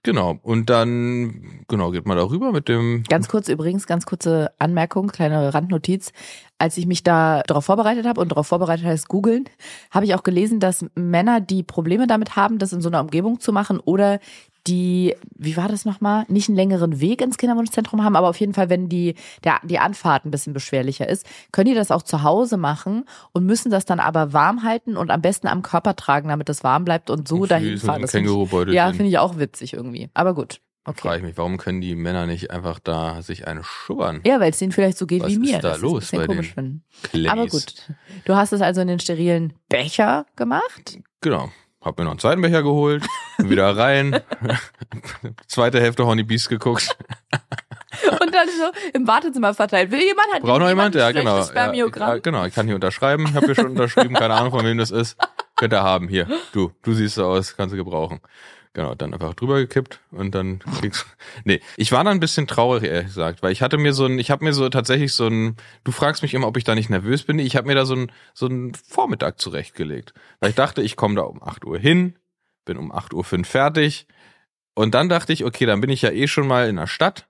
Genau. 0.04 0.40
Und 0.42 0.70
dann, 0.72 1.64
genau, 1.68 1.92
geht 1.92 2.08
man 2.08 2.18
da 2.18 2.24
rüber 2.24 2.52
mit 2.52 2.68
dem. 2.68 3.04
Ganz 3.08 3.28
kurz 3.28 3.50
übrigens, 3.50 3.86
ganz 3.86 4.08
kurze 4.08 4.52
Anmerkung, 4.58 5.10
kleine 5.10 5.54
Randnotiz. 5.54 6.12
Als 6.58 6.78
ich 6.78 6.88
mich 6.88 7.04
da 7.04 7.44
darauf 7.44 7.66
vorbereitet 7.66 8.08
habe 8.08 8.20
und 8.20 8.32
darauf 8.32 8.48
vorbereitet 8.48 8.86
heißt 8.86 9.08
googeln, 9.08 9.46
habe 9.92 10.06
ich 10.06 10.16
auch 10.16 10.24
gelesen, 10.24 10.60
dass 10.60 10.86
Männer, 10.96 11.40
die 11.40 11.62
Probleme 11.62 12.08
damit 12.08 12.36
haben, 12.36 12.58
das 12.58 12.74
in 12.74 12.82
so 12.82 12.90
einer 12.90 13.02
Umgebung 13.02 13.40
zu 13.40 13.54
machen 13.54 13.80
oder 13.80 14.20
die, 14.68 15.16
wie 15.36 15.58
war 15.58 15.68
das 15.68 15.86
nochmal, 15.86 16.26
nicht 16.28 16.50
einen 16.50 16.56
längeren 16.56 17.00
Weg 17.02 17.22
ins 17.22 17.38
Kinderwunschzentrum 17.38 18.04
haben, 18.04 18.16
aber 18.16 18.30
auf 18.30 18.40
jeden 18.40 18.54
Fall, 18.54 18.70
wenn 18.70 18.90
die, 18.90 19.16
der, 19.44 19.60
die 19.64 19.80
Anfahrt 19.80 20.26
ein 20.26 20.32
bisschen 20.32 20.54
beschwerlicher 20.54 21.08
ist, 21.10 21.26
können 21.52 21.70
die 21.70 21.76
das 21.76 21.92
auch 21.92 22.04
zu 22.04 22.24
Hause 22.24 22.58
machen 22.58 23.06
und 23.32 23.46
müssen 23.46 23.72
das 23.72 23.86
dann 23.86 24.00
aber 24.00 24.34
warm 24.34 24.64
halten 24.64 24.98
und 24.98 25.10
am 25.12 25.22
besten 25.22 25.48
am 25.48 25.62
Körper 25.64 25.96
tragen, 25.96 26.30
damit 26.30 26.48
es 26.50 26.64
warm 26.64 26.86
bleibt 26.86 27.10
und 27.10 27.28
so 27.28 27.38
Süß 27.42 27.50
dahin 27.50 27.78
fahren. 27.78 28.02
Das 28.02 28.12
find 28.12 28.24
ich- 28.24 28.28
Kängurubeutel 28.30 28.74
Ja, 28.74 28.88
finde 28.92 29.08
ich 29.08 29.18
auch 29.18 29.38
witzig 29.40 29.74
irgendwie. 29.74 30.10
Aber 30.14 30.34
gut. 30.36 30.62
Okay. 30.84 31.00
Frage 31.02 31.18
ich 31.18 31.24
mich, 31.24 31.38
warum 31.38 31.58
können 31.58 31.80
die 31.80 31.94
Männer 31.94 32.26
nicht 32.26 32.50
einfach 32.50 32.80
da 32.80 33.22
sich 33.22 33.48
eine 33.48 33.64
schubbern? 33.64 34.22
Ja, 34.26 34.40
weil 34.40 34.50
es 34.50 34.58
denen 34.58 34.72
vielleicht 34.72 34.98
so 34.98 35.06
geht 35.06 35.22
Was 35.22 35.30
wie 35.30 35.34
ist 35.36 35.40
mir. 35.42 35.60
da 35.60 35.70
dass 35.70 35.78
sie 35.78 35.84
los 35.84 36.12
ein 36.14 36.28
bisschen 36.28 36.84
bei 37.14 37.20
den. 37.20 37.30
Aber 37.30 37.46
gut. 37.46 37.88
Du 38.26 38.36
hast 38.36 38.52
es 38.52 38.62
also 38.62 38.82
in 38.82 38.88
den 38.88 39.00
sterilen 39.00 39.54
Becher 39.70 40.26
gemacht. 40.36 40.98
Genau. 41.22 41.52
Hab 41.82 41.98
mir 41.98 42.04
noch 42.04 42.12
einen 42.12 42.20
zweiten 42.20 42.42
Becher 42.42 42.62
geholt, 42.62 43.04
wieder 43.40 43.76
rein. 43.78 44.20
Zweite 45.48 45.82
Hälfte 45.82 46.06
Honey 46.06 46.24
Beast 46.24 46.48
geguckt. 46.50 46.96
Und 48.12 48.34
dann 48.34 48.48
so 48.48 48.72
im 48.94 49.08
Wartezimmer 49.08 49.54
verteilt. 49.54 49.92
Will 49.92 50.02
jemand? 50.02 50.28
Hat 50.34 50.42
Braucht 50.42 50.60
noch 50.60 50.70
jemand? 50.70 50.96
Ja, 50.96 51.12
genau. 51.12 51.40
Ja, 51.44 52.18
genau. 52.18 52.46
Ich 52.46 52.54
kann 52.54 52.66
hier 52.68 52.76
unterschreiben. 52.76 53.26
Ich 53.28 53.34
habe 53.34 53.48
hier 53.48 53.56
schon 53.56 53.68
unterschrieben. 53.72 54.16
Keine 54.16 54.36
Ahnung, 54.36 54.52
von 54.52 54.64
wem 54.66 54.78
das 54.78 54.92
ist. 54.92 55.18
Könnt 55.56 55.74
ihr 55.74 55.84
haben. 55.84 56.08
Hier. 56.08 56.28
Du. 56.54 56.72
Du 56.84 56.94
siehst 56.94 57.16
so 57.16 57.26
aus. 57.26 57.56
Kannst 57.58 57.74
du 57.74 57.78
gebrauchen. 57.78 58.22
Genau. 58.74 58.96
Dann 58.96 59.14
einfach 59.14 59.34
drüber 59.34 59.60
gekippt 59.60 60.00
und 60.12 60.34
dann 60.34 60.60
kriegst 60.80 61.06
Nee. 61.44 61.60
Ich 61.78 61.92
war 61.92 62.04
dann 62.04 62.18
ein 62.18 62.20
bisschen 62.22 62.48
traurig, 62.48 62.84
ehrlich 62.84 63.08
gesagt, 63.08 63.44
weil 63.44 63.52
ich 63.52 63.62
hatte 63.62 63.78
mir 63.78 63.94
so 63.94 64.06
ein, 64.06 64.18
ich 64.18 64.32
habe 64.32 64.44
mir 64.46 64.54
so 64.54 64.70
tatsächlich 64.70 65.14
so 65.14 65.28
ein, 65.28 65.58
du 65.84 65.92
fragst 65.92 66.22
mich 66.22 66.34
immer, 66.34 66.48
ob 66.48 66.58
ich 66.58 66.64
da 66.64 66.76
nicht 66.76 66.90
nervös 66.90 67.24
bin. 67.24 67.40
Ich 67.40 67.56
habe 67.56 67.68
mir 67.68 67.76
da 67.76 67.86
so 67.86 67.96
ein, 67.96 68.12
so 68.34 68.48
ein 68.48 68.74
Vormittag 68.88 69.40
zurechtgelegt. 69.40 70.14
Weil 70.40 70.52
ich 70.52 70.56
dachte, 70.56 70.82
ich 70.82 70.96
komme 70.96 71.16
da 71.16 71.24
um 71.24 71.44
8 71.44 71.66
Uhr 71.66 71.78
hin, 71.78 72.16
bin 72.66 72.78
um 72.78 72.92
8 72.92 73.14
Uhr 73.14 73.24
fünf 73.24 73.50
fertig. 73.50 74.08
Und 74.74 74.96
dann 74.96 75.10
dachte 75.10 75.34
ich, 75.34 75.44
okay, 75.44 75.66
dann 75.66 75.82
bin 75.82 75.90
ich 75.90 76.02
ja 76.02 76.12
eh 76.12 76.28
schon 76.28 76.48
mal 76.48 76.70
in 76.70 76.78
der 76.78 76.88
Stadt 76.88 77.28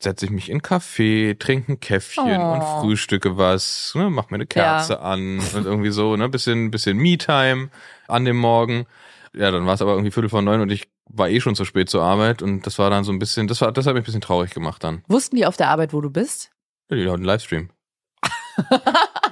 setze 0.00 0.26
ich 0.26 0.30
mich 0.30 0.48
in 0.48 0.54
einen 0.56 0.60
Café, 0.60 1.38
trinke 1.38 1.72
ein 1.72 1.80
Käffchen 1.80 2.24
Oh. 2.40 2.52
und 2.52 2.62
frühstücke 2.62 3.36
was, 3.36 3.92
ne, 3.94 4.10
mach 4.10 4.30
mir 4.30 4.36
eine 4.36 4.46
Kerze 4.46 5.00
an 5.00 5.38
und 5.38 5.64
irgendwie 5.64 5.90
so, 5.90 6.16
ne, 6.16 6.28
bisschen, 6.28 6.70
bisschen 6.70 6.96
Me-Time 6.96 7.70
an 8.08 8.24
dem 8.24 8.36
Morgen. 8.36 8.86
Ja, 9.36 9.50
dann 9.50 9.66
war 9.66 9.74
es 9.74 9.82
aber 9.82 9.92
irgendwie 9.92 10.10
Viertel 10.10 10.28
vor 10.28 10.42
neun 10.42 10.60
und 10.60 10.70
ich 10.70 10.88
war 11.06 11.28
eh 11.28 11.40
schon 11.40 11.56
zu 11.56 11.64
spät 11.64 11.90
zur 11.90 12.02
Arbeit 12.02 12.40
und 12.40 12.66
das 12.66 12.78
war 12.78 12.90
dann 12.90 13.04
so 13.04 13.12
ein 13.12 13.18
bisschen, 13.18 13.48
das 13.48 13.60
war, 13.60 13.72
das 13.72 13.86
hat 13.86 13.94
mich 13.94 14.02
ein 14.02 14.06
bisschen 14.06 14.20
traurig 14.20 14.54
gemacht 14.54 14.84
dann. 14.84 15.02
Wussten 15.08 15.36
die 15.36 15.46
auf 15.46 15.56
der 15.56 15.68
Arbeit, 15.68 15.92
wo 15.92 16.00
du 16.00 16.10
bist? 16.10 16.50
Ja, 16.88 16.96
die 16.96 17.02
hatten 17.04 17.14
einen 17.14 17.24
Livestream. 17.24 17.70
Wir 18.70 18.80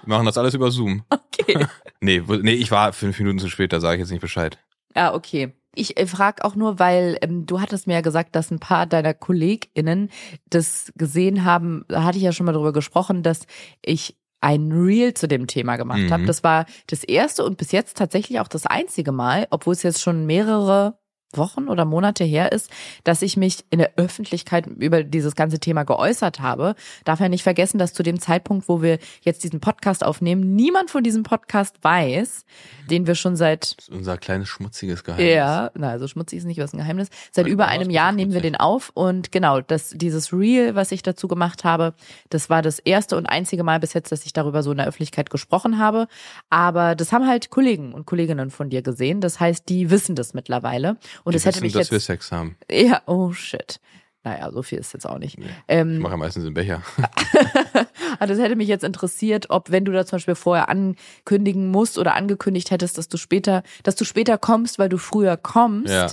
machen 0.07 0.27
das 0.27 0.39
alles 0.39 0.55
über 0.55 0.71
Zoom. 0.71 1.05
Okay. 1.09 1.67
Nee, 2.05 2.21
nee, 2.27 2.55
ich 2.55 2.73
war 2.73 2.93
fünf 2.93 3.17
Minuten 3.21 3.39
zu 3.39 3.49
spät, 3.49 3.73
da 3.73 3.79
sage 3.79 3.95
ich 3.95 4.01
jetzt 4.01 4.11
nicht 4.11 4.21
Bescheid. 4.21 4.59
Ja, 4.97 5.15
okay. 5.15 5.53
Ich 5.73 5.97
äh, 5.97 6.07
frage 6.09 6.45
auch 6.45 6.57
nur, 6.57 6.81
weil 6.81 7.17
ähm, 7.23 7.47
du 7.47 7.61
hattest 7.61 7.87
mir 7.87 7.95
ja 7.95 8.01
gesagt, 8.01 8.35
dass 8.35 8.51
ein 8.51 8.59
paar 8.59 8.87
deiner 8.87 9.15
KollegInnen 9.15 10.11
das 10.51 10.93
gesehen 10.97 11.45
haben. 11.45 11.85
Da 11.87 12.03
hatte 12.03 12.19
ich 12.19 12.25
ja 12.25 12.33
schon 12.33 12.47
mal 12.47 12.53
drüber 12.53 12.73
gesprochen, 12.73 13.23
dass 13.23 13.47
ich 13.83 14.17
ein 14.43 14.71
Reel 14.73 15.15
zu 15.15 15.29
dem 15.29 15.47
Thema 15.47 15.77
gemacht 15.77 16.01
Mhm. 16.01 16.13
habe. 16.13 16.25
Das 16.27 16.43
war 16.45 16.67
das 16.89 17.05
erste 17.05 17.45
und 17.45 17.57
bis 17.57 17.73
jetzt 17.73 17.97
tatsächlich 17.97 18.41
auch 18.41 18.49
das 18.49 18.67
einzige 18.67 19.13
Mal, 19.13 19.47
obwohl 19.51 19.73
es 19.73 19.83
jetzt 19.83 20.03
schon 20.03 20.27
mehrere 20.27 20.99
Wochen 21.37 21.69
oder 21.69 21.85
Monate 21.85 22.25
her 22.25 22.53
ist, 22.53 22.71
dass 23.05 23.23
ich 23.23 23.37
mich 23.37 23.65
in 23.71 23.79
der 23.79 23.93
Öffentlichkeit 23.97 24.67
über 24.67 25.03
dieses 25.03 25.35
ganze 25.35 25.59
Thema 25.59 25.85
geäußert 25.85 26.41
habe. 26.41 26.75
Darf 27.05 27.21
ja 27.21 27.29
nicht 27.29 27.43
vergessen, 27.43 27.79
dass 27.79 27.93
zu 27.93 28.03
dem 28.03 28.21
Zeitpunkt, 28.21 28.69
wo 28.69 28.83
wir 28.83 28.99
jetzt 29.23 29.45
diesen 29.45 29.61
Podcast 29.61 30.05
aufnehmen, 30.05 30.55
niemand 30.55 30.91
von 30.91 31.03
diesem 31.03 31.23
Podcast 31.23 31.77
weiß, 31.83 32.45
den 32.91 33.07
wir 33.07 33.15
schon 33.15 33.37
seit 33.37 33.79
Das 33.79 33.89
ist 33.89 33.95
unser 33.95 34.17
kleines 34.19 34.49
schmutziges 34.49 35.05
Geheimnis. 35.05 35.35
ja, 35.35 35.71
na, 35.75 35.91
also 35.91 36.07
schmutzig 36.09 36.39
ist 36.39 36.45
nicht 36.45 36.61
was 36.61 36.73
ein 36.73 36.79
Geheimnis. 36.79 37.09
Seit 37.31 37.47
über 37.47 37.69
einem 37.69 37.91
Jahr 37.91 38.13
nehmen 38.13 38.33
wir 38.33 38.41
den 38.41 38.57
auf 38.57 38.91
und 38.95 39.33
genau, 39.33 39.61
das, 39.61 39.91
dieses 39.91 40.33
Reel, 40.33 40.75
was 40.75 40.93
ich 40.93 41.03
dazu 41.03 41.29
gemacht 41.29 41.65
habe, 41.65 41.95
das 42.31 42.51
war 42.51 42.63
das 42.63 42.79
erste 42.79 43.17
und 43.17 43.27
einzige 43.27 43.63
Mal 43.63 43.81
bis 43.81 43.93
jetzt, 43.93 44.13
dass 44.13 44.25
ich 44.25 44.33
darüber 44.33 44.63
so 44.63 44.71
in 44.73 44.79
der 44.79 44.87
Öffentlichkeit 44.87 45.31
gesprochen 45.31 45.79
habe. 45.79 46.09
Aber 46.51 46.95
das 46.95 47.13
haben 47.13 47.27
halt 47.27 47.51
Kollegen 47.51 47.93
und 47.93 48.07
Kolleginnen 48.07 48.51
von 48.51 48.71
dir 48.71 48.83
gesehen. 48.83 49.21
Das 49.21 49.41
heißt, 49.41 49.69
die 49.69 49.91
wissen 49.91 50.15
das 50.15 50.35
mittlerweile. 50.35 50.97
Und 51.25 51.33
Die 51.33 51.37
es 51.39 51.47
hätte 51.47 51.61
mich 51.61 51.73
dass 51.73 51.91
wir 51.91 51.97
jetzt. 51.99 52.07
Sex 52.07 52.33
haben. 52.33 52.57
Ja, 52.71 53.03
oh 53.07 53.33
shit. 53.33 53.81
Naja, 54.25 54.53
so 54.53 54.63
viel 54.63 54.79
ist 54.79 54.93
jetzt 54.93 55.05
auch 55.07 55.19
nicht. 55.19 55.37
Nee. 55.39 55.47
Ich 55.47 55.53
Ähm, 55.67 55.99
mache 55.99 56.13
ja 56.13 56.17
meistens 56.17 56.45
den 56.45 56.55
Becher. 56.55 56.83
also 56.99 57.87
das 58.35 58.39
hätte 58.39 58.55
mich 58.57 58.69
jetzt 58.69 58.85
interessiert, 58.85 59.47
ob 59.51 59.71
wenn 59.71 59.85
du 59.85 59.93
da 59.93 60.07
zum 60.07 60.17
Beispiel 60.17 60.35
vorher 60.37 60.69
ankündigen 60.69 61.71
musst 61.71 61.99
oder 61.99 62.15
angekündigt 62.15 62.71
hättest, 62.71 62.99
dass 62.99 63.09
du 63.09 63.17
später, 63.17 63.63
dass 63.83 63.97
du 63.97 64.05
später 64.05 64.39
kommst, 64.39 64.79
weil 64.79 64.89
du 64.89 64.99
früher 64.99 65.37
kommst, 65.37 65.93
Ja. 65.93 66.07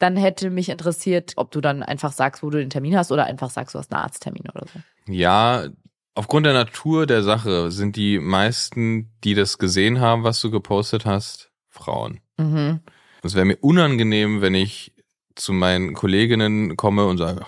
dann 0.00 0.16
hätte 0.16 0.50
mich 0.50 0.68
interessiert, 0.68 1.34
ob 1.36 1.52
du 1.52 1.60
dann 1.60 1.82
einfach 1.84 2.12
sagst, 2.12 2.42
wo 2.42 2.50
du 2.50 2.58
den 2.58 2.70
Termin 2.70 2.96
hast 2.96 3.12
oder 3.12 3.24
einfach 3.26 3.50
sagst, 3.50 3.74
du 3.74 3.78
hast 3.78 3.92
einen 3.92 4.02
Arzttermin 4.02 4.42
oder 4.52 4.66
so. 4.72 4.80
Ja, 5.12 5.68
aufgrund 6.16 6.46
der 6.46 6.54
Natur 6.54 7.06
der 7.06 7.22
Sache 7.22 7.70
sind 7.70 7.94
die 7.94 8.18
meisten, 8.18 9.12
die 9.22 9.34
das 9.34 9.58
gesehen 9.58 10.00
haben, 10.00 10.24
was 10.24 10.40
du 10.40 10.50
gepostet 10.50 11.06
hast, 11.06 11.50
Frauen. 11.68 12.20
Mhm. 12.36 12.80
Es 13.24 13.34
wäre 13.34 13.46
mir 13.46 13.56
unangenehm, 13.60 14.40
wenn 14.40 14.54
ich 14.54 14.92
zu 15.34 15.52
meinen 15.52 15.94
Kolleginnen 15.94 16.76
komme 16.76 17.06
und 17.06 17.18
sage, 17.18 17.46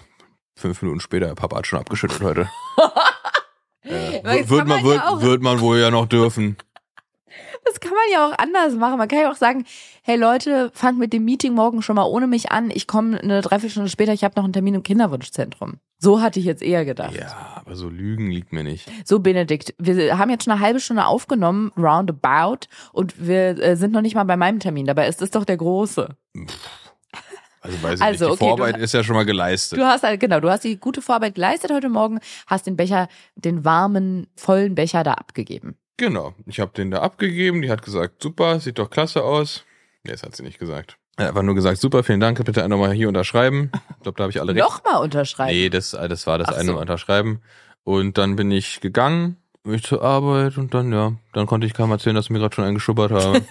fünf 0.56 0.80
Minuten 0.82 1.00
später, 1.00 1.34
Papa 1.34 1.58
hat 1.58 1.66
schon 1.66 1.78
abgeschüttet 1.78 2.20
heute. 2.22 2.48
äh, 3.82 4.48
wird, 4.48 4.66
man, 4.66 4.82
wird, 4.84 4.96
ja 4.96 5.08
auch- 5.10 5.20
wird 5.22 5.42
man 5.42 5.60
wohl 5.60 5.78
ja 5.78 5.90
noch 5.90 6.06
dürfen. 6.06 6.56
Das 7.64 7.80
kann 7.80 7.90
man 7.92 8.00
ja 8.12 8.26
auch 8.28 8.38
anders 8.38 8.74
machen. 8.74 8.98
Man 8.98 9.08
kann 9.08 9.18
ja 9.20 9.30
auch 9.30 9.36
sagen, 9.36 9.64
hey 10.02 10.16
Leute, 10.16 10.70
fangt 10.74 10.98
mit 10.98 11.12
dem 11.12 11.24
Meeting 11.24 11.54
morgen 11.54 11.82
schon 11.82 11.96
mal 11.96 12.04
ohne 12.04 12.26
mich 12.26 12.52
an. 12.52 12.70
Ich 12.72 12.86
komme 12.86 13.20
eine 13.20 13.40
Dreiviertelstunde 13.42 13.90
später, 13.90 14.12
ich 14.12 14.22
habe 14.24 14.34
noch 14.36 14.44
einen 14.44 14.52
Termin 14.52 14.74
im 14.74 14.82
Kinderwunschzentrum. 14.82 15.74
So 15.98 16.20
hatte 16.20 16.38
ich 16.38 16.44
jetzt 16.46 16.62
eher 16.62 16.84
gedacht. 16.84 17.14
Ja, 17.16 17.34
aber 17.64 17.74
so 17.74 17.88
Lügen 17.88 18.30
liegt 18.30 18.52
mir 18.52 18.62
nicht. 18.62 18.88
So, 19.04 19.18
Benedikt, 19.18 19.74
wir 19.78 20.18
haben 20.18 20.30
jetzt 20.30 20.44
schon 20.44 20.52
eine 20.52 20.60
halbe 20.62 20.78
Stunde 20.78 21.06
aufgenommen, 21.06 21.72
roundabout, 21.76 22.66
und 22.92 23.14
wir 23.26 23.58
äh, 23.58 23.76
sind 23.76 23.92
noch 23.92 24.02
nicht 24.02 24.14
mal 24.14 24.24
bei 24.24 24.36
meinem 24.36 24.60
Termin. 24.60 24.86
Dabei 24.86 25.08
ist 25.08 25.22
es 25.22 25.30
doch 25.30 25.44
der 25.44 25.56
große. 25.56 26.08
Also 27.62 27.82
weiß 27.82 27.94
ich 27.98 28.02
Also, 28.04 28.28
nicht. 28.30 28.40
Die 28.40 28.44
okay, 28.44 28.50
du- 28.52 28.56
Vorarbeit 28.58 28.76
ist 28.78 28.92
ja 28.94 29.02
schon 29.02 29.16
mal 29.16 29.24
geleistet. 29.24 29.78
Du 29.78 29.84
hast 29.84 30.02
halt, 30.04 30.20
genau, 30.20 30.38
du 30.40 30.50
hast 30.50 30.64
die 30.64 30.76
gute 30.78 31.02
Vorarbeit 31.02 31.34
geleistet 31.34 31.72
heute 31.72 31.88
Morgen, 31.88 32.20
hast 32.46 32.66
den 32.66 32.76
Becher, 32.76 33.08
den 33.34 33.64
warmen, 33.64 34.28
vollen 34.36 34.74
Becher 34.74 35.02
da 35.02 35.14
abgegeben. 35.14 35.76
Genau. 35.96 36.34
Ich 36.46 36.60
habe 36.60 36.72
den 36.76 36.90
da 36.90 37.00
abgegeben. 37.00 37.62
Die 37.62 37.70
hat 37.70 37.82
gesagt, 37.82 38.22
super, 38.22 38.60
sieht 38.60 38.78
doch 38.78 38.90
klasse 38.90 39.22
aus. 39.24 39.64
Nee, 40.04 40.12
das 40.12 40.22
hat 40.22 40.36
sie 40.36 40.42
nicht 40.42 40.58
gesagt. 40.58 40.96
Er 41.16 41.24
hat 41.24 41.28
einfach 41.30 41.42
nur 41.42 41.54
gesagt, 41.54 41.78
super, 41.80 42.04
vielen 42.04 42.20
Dank, 42.20 42.44
bitte 42.44 42.68
nochmal 42.68 42.92
hier 42.92 43.08
unterschreiben. 43.08 43.70
Ich 43.96 44.02
glaube, 44.02 44.16
da 44.18 44.24
habe 44.24 44.30
ich 44.30 44.40
alle 44.40 44.54
recht. 44.54 44.62
Nochmal 44.62 45.02
unterschreiben. 45.02 45.50
Nee, 45.56 45.70
das, 45.70 45.92
das 45.92 46.26
war 46.26 46.36
das 46.38 46.48
Ach 46.48 46.56
eine 46.58 46.72
so. 46.72 46.78
Unterschreiben. 46.78 47.40
Und 47.84 48.18
dann 48.18 48.36
bin 48.36 48.50
ich 48.50 48.80
gegangen, 48.80 49.36
ich 49.64 49.82
zur 49.82 50.02
Arbeit 50.02 50.58
und 50.58 50.74
dann, 50.74 50.92
ja, 50.92 51.12
dann 51.32 51.46
konnte 51.46 51.66
ich 51.66 51.72
keinem 51.72 51.90
erzählen, 51.92 52.14
dass 52.14 52.26
ich 52.26 52.30
mir 52.30 52.38
gerade 52.40 52.54
schon 52.54 52.64
eingeschubbert 52.64 53.10
habe. 53.12 53.42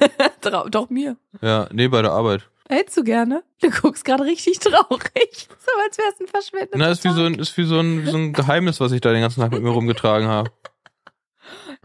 Trau- 0.42 0.70
Doch 0.70 0.90
mir. 0.92 1.18
ja, 1.42 1.68
nee, 1.72 1.88
bei 1.88 2.02
der 2.04 2.12
Arbeit. 2.12 2.48
Hättest 2.70 2.98
du 2.98 3.04
gerne? 3.04 3.44
Du 3.62 3.70
guckst 3.70 4.06
gerade 4.06 4.24
richtig 4.24 4.60
traurig. 4.60 5.48
So 5.60 5.72
als 5.84 5.98
wär's 5.98 6.20
ein 6.22 6.28
verschwendeter 6.28 6.78
Na, 6.78 6.90
ist 6.90 7.04
wie 7.04 7.10
so 7.10 7.24
ein, 7.24 7.36
ist 7.36 7.58
wie 7.58 7.64
so 7.66 7.80
ein, 7.80 8.06
wie 8.06 8.10
so 8.12 8.18
ein 8.18 8.34
Geheimnis, 8.34 8.80
was 8.80 8.92
ich 8.92 9.02
da 9.02 9.12
den 9.12 9.22
ganzen 9.22 9.42
Tag 9.42 9.52
mit 9.52 9.62
mir 9.64 9.70
rumgetragen 9.70 10.28
habe. 10.28 10.52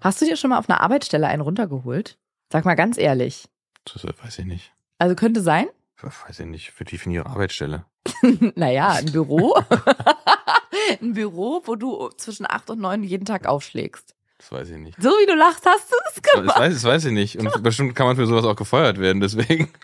Hast 0.01 0.21
du 0.21 0.25
dir 0.27 0.37
schon 0.37 0.51
mal 0.51 0.59
auf 0.59 0.69
einer 0.69 0.81
Arbeitsstelle 0.81 1.27
einen 1.27 1.43
runtergeholt? 1.43 2.19
Sag 2.53 2.65
mal 2.65 2.75
ganz 2.75 2.99
ehrlich. 2.99 3.49
Das 3.85 4.05
weiß 4.05 4.39
ich 4.41 4.45
nicht. 4.47 4.73
Also 4.99 5.15
könnte 5.15 5.41
sein? 5.41 5.67
Weiß 6.03 6.41
ich 6.41 6.47
nicht. 6.47 6.71
Für 6.73 6.85
die 6.85 6.99
für 6.99 7.11
ihre 7.11 7.27
Arbeitsstelle. 7.27 7.85
naja, 8.55 8.89
ein 8.93 9.13
Büro. 9.13 9.55
ein 11.03 11.13
Büro, 11.13 11.63
wo 11.67 11.77
du 11.77 12.09
zwischen 12.17 12.47
acht 12.51 12.71
und 12.71 12.81
neun 12.81 13.03
jeden 13.03 13.25
Tag 13.27 13.47
aufschlägst. 13.47 14.15
Das 14.39 14.51
weiß 14.53 14.71
ich 14.71 14.79
nicht. 14.79 15.01
So 15.01 15.11
wie 15.11 15.27
du 15.27 15.35
lachst, 15.35 15.67
hast 15.67 15.91
du 15.93 15.97
es 16.09 16.23
Das 16.23 16.33
gemacht. 16.41 16.59
weiß, 16.59 16.73
das 16.75 16.85
weiß 16.85 17.05
ich 17.07 17.13
nicht. 17.13 17.39
Und 17.39 17.63
bestimmt 17.63 17.95
kann 17.95 18.07
man 18.07 18.17
für 18.17 18.27
sowas 18.27 18.45
auch 18.47 18.57
gefeuert 18.57 18.99
werden, 18.99 19.21
deswegen. 19.21 19.71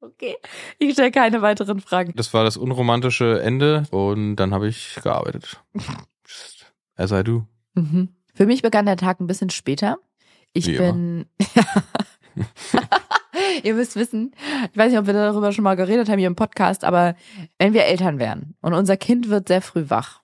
Okay. 0.00 0.36
Ich 0.78 0.92
stelle 0.92 1.10
keine 1.10 1.42
weiteren 1.42 1.80
Fragen. 1.80 2.12
Das 2.14 2.32
war 2.34 2.44
das 2.44 2.56
unromantische 2.56 3.40
Ende 3.42 3.84
und 3.90 4.36
dann 4.36 4.52
habe 4.54 4.68
ich 4.68 4.96
gearbeitet. 5.02 5.60
As 6.96 7.10
I 7.10 7.24
do. 7.24 7.46
Mhm. 7.74 8.08
Für 8.34 8.46
mich 8.46 8.62
begann 8.62 8.86
der 8.86 8.96
Tag 8.96 9.20
ein 9.20 9.26
bisschen 9.26 9.50
später. 9.50 9.98
Ich 10.52 10.66
Wie 10.66 10.78
bin. 10.78 11.26
Ihr 13.62 13.74
müsst 13.74 13.96
wissen, 13.96 14.34
ich 14.70 14.76
weiß 14.76 14.90
nicht, 14.90 14.98
ob 14.98 15.06
wir 15.06 15.14
darüber 15.14 15.52
schon 15.52 15.64
mal 15.64 15.76
geredet 15.76 16.08
haben 16.08 16.18
hier 16.18 16.26
im 16.26 16.36
Podcast, 16.36 16.84
aber 16.84 17.14
wenn 17.58 17.72
wir 17.72 17.84
Eltern 17.84 18.18
wären 18.18 18.54
und 18.60 18.74
unser 18.74 18.96
Kind 18.96 19.28
wird 19.28 19.48
sehr 19.48 19.62
früh 19.62 19.88
wach, 19.88 20.20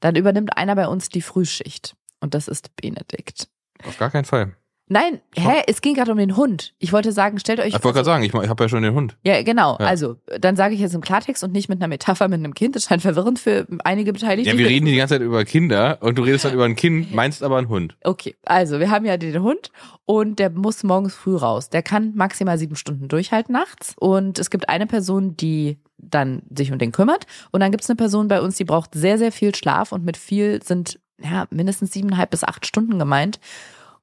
dann 0.00 0.16
übernimmt 0.16 0.56
einer 0.56 0.76
bei 0.76 0.86
uns 0.86 1.08
die 1.08 1.22
Frühschicht. 1.22 1.96
Und 2.20 2.34
das 2.34 2.48
ist 2.48 2.74
Benedikt. 2.76 3.48
Auf 3.84 3.98
gar 3.98 4.10
keinen 4.10 4.24
Fall. 4.24 4.54
Nein, 4.92 5.20
hä, 5.36 5.62
es 5.68 5.82
ging 5.82 5.94
gerade 5.94 6.10
um 6.10 6.18
den 6.18 6.36
Hund. 6.36 6.74
Ich 6.80 6.92
wollte 6.92 7.12
sagen, 7.12 7.38
stellt 7.38 7.60
euch. 7.60 7.68
Ich 7.68 7.74
wollte 7.74 7.92
gerade 7.92 8.04
sagen, 8.04 8.24
ich, 8.24 8.34
ich 8.34 8.48
habe 8.48 8.64
ja 8.64 8.68
schon 8.68 8.82
den 8.82 8.92
Hund. 8.92 9.16
Ja, 9.22 9.40
genau. 9.44 9.76
Ja. 9.78 9.86
Also, 9.86 10.16
dann 10.40 10.56
sage 10.56 10.74
ich 10.74 10.80
jetzt 10.80 10.96
im 10.96 11.00
Klartext 11.00 11.44
und 11.44 11.52
nicht 11.52 11.68
mit 11.68 11.78
einer 11.78 11.86
Metapher 11.86 12.26
mit 12.26 12.40
einem 12.40 12.54
Kind. 12.54 12.74
Das 12.74 12.86
scheint 12.86 13.00
verwirrend 13.00 13.38
für 13.38 13.68
einige 13.84 14.12
Beteiligte. 14.12 14.50
Ja, 14.50 14.58
wir 14.58 14.66
reden 14.66 14.86
die 14.86 14.96
ganze 14.96 15.14
Zeit 15.14 15.22
über 15.22 15.44
Kinder 15.44 15.98
und 16.00 16.18
du 16.18 16.22
redest 16.22 16.44
dann 16.44 16.54
über 16.54 16.64
ein 16.64 16.74
Kind, 16.74 17.14
meinst 17.14 17.44
aber 17.44 17.58
einen 17.58 17.68
Hund. 17.68 17.96
Okay, 18.02 18.34
also 18.44 18.80
wir 18.80 18.90
haben 18.90 19.04
ja 19.04 19.16
den 19.16 19.40
Hund 19.40 19.70
und 20.06 20.40
der 20.40 20.50
muss 20.50 20.82
morgens 20.82 21.14
früh 21.14 21.36
raus. 21.36 21.70
Der 21.70 21.84
kann 21.84 22.16
maximal 22.16 22.58
sieben 22.58 22.74
Stunden 22.74 23.06
durchhalten 23.06 23.52
nachts. 23.52 23.94
Und 23.96 24.40
es 24.40 24.50
gibt 24.50 24.68
eine 24.68 24.88
Person, 24.88 25.36
die 25.36 25.78
dann 25.98 26.42
sich 26.52 26.72
um 26.72 26.78
den 26.78 26.90
kümmert. 26.90 27.26
Und 27.52 27.60
dann 27.60 27.70
gibt 27.70 27.84
es 27.84 27.90
eine 27.90 27.96
Person 27.96 28.26
bei 28.26 28.40
uns, 28.40 28.56
die 28.56 28.64
braucht 28.64 28.94
sehr, 28.94 29.18
sehr 29.18 29.30
viel 29.30 29.54
Schlaf 29.54 29.92
und 29.92 30.04
mit 30.04 30.16
viel 30.16 30.60
sind 30.64 30.98
ja 31.22 31.46
mindestens 31.50 31.92
siebeneinhalb 31.92 32.30
bis 32.30 32.42
acht 32.42 32.66
Stunden 32.66 32.98
gemeint. 32.98 33.38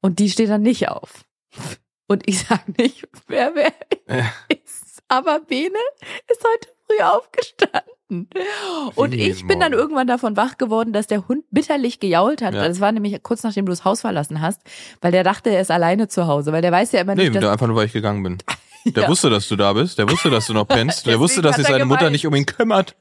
Und 0.02 0.20
die 0.20 0.30
steht 0.30 0.50
dann 0.50 0.62
nicht 0.62 0.90
auf. 0.90 1.26
Und 2.08 2.24
ich 2.28 2.40
sage 2.40 2.72
nicht, 2.78 3.08
wer 3.28 3.54
wer 3.56 3.74
ist. 4.50 5.02
Aber 5.10 5.40
Bene 5.40 5.78
ist 6.30 6.44
heute 6.44 6.70
früh 6.86 7.04
aufgestanden. 7.04 8.30
Und 8.96 9.12
Wie 9.12 9.30
ich 9.30 9.46
bin 9.48 9.60
dann 9.60 9.72
morgen. 9.72 9.82
irgendwann 9.82 10.08
davon 10.08 10.38
wach 10.38 10.58
geworden, 10.58 10.94
dass 10.94 11.08
der 11.08 11.28
Hund 11.28 11.44
bitterlich 11.52 12.00
gejault 12.00 12.42
hat. 12.42 12.54
Ja. 12.54 12.66
Das 12.68 12.80
war 12.80 12.92
nämlich 12.94 13.22
kurz 13.24 13.44
nachdem 13.44 13.66
du 13.66 13.72
das 13.72 13.84
Haus 13.84 14.02
verlassen 14.02 14.40
hast, 14.42 14.62
weil 15.02 15.12
der 15.12 15.24
dachte, 15.26 15.50
er 15.50 15.60
ist 15.60 15.72
alleine 15.72 16.08
zu 16.08 16.28
Hause, 16.28 16.54
weil 16.54 16.62
der 16.62 16.72
weiß 16.72 16.94
ja 16.94 17.02
immer 17.02 17.16
Nee, 17.16 17.30
nicht, 17.30 17.36
dass 17.36 17.44
einfach 17.52 17.68
nur, 17.68 17.76
weil 17.76 17.86
ich 17.88 17.94
gegangen 17.94 18.24
bin. 18.24 18.38
Der 18.86 19.04
Ja. 19.04 19.10
wusste, 19.10 19.30
dass 19.30 19.50
du 19.50 19.58
da 19.58 19.74
bist. 19.74 19.98
Der 19.98 20.10
wusste, 20.10 20.30
dass 20.30 20.48
du 20.48 20.54
noch 20.54 20.66
pennst. 20.68 21.06
Der 21.08 21.20
wusste, 21.20 21.42
dass 21.42 21.58
sich 21.58 21.68
seine 21.68 21.84
Mutter 21.84 22.00
geweint. 22.02 22.14
nicht 22.14 22.26
um 22.26 22.34
ihn 22.36 22.46
kümmert. 22.46 22.96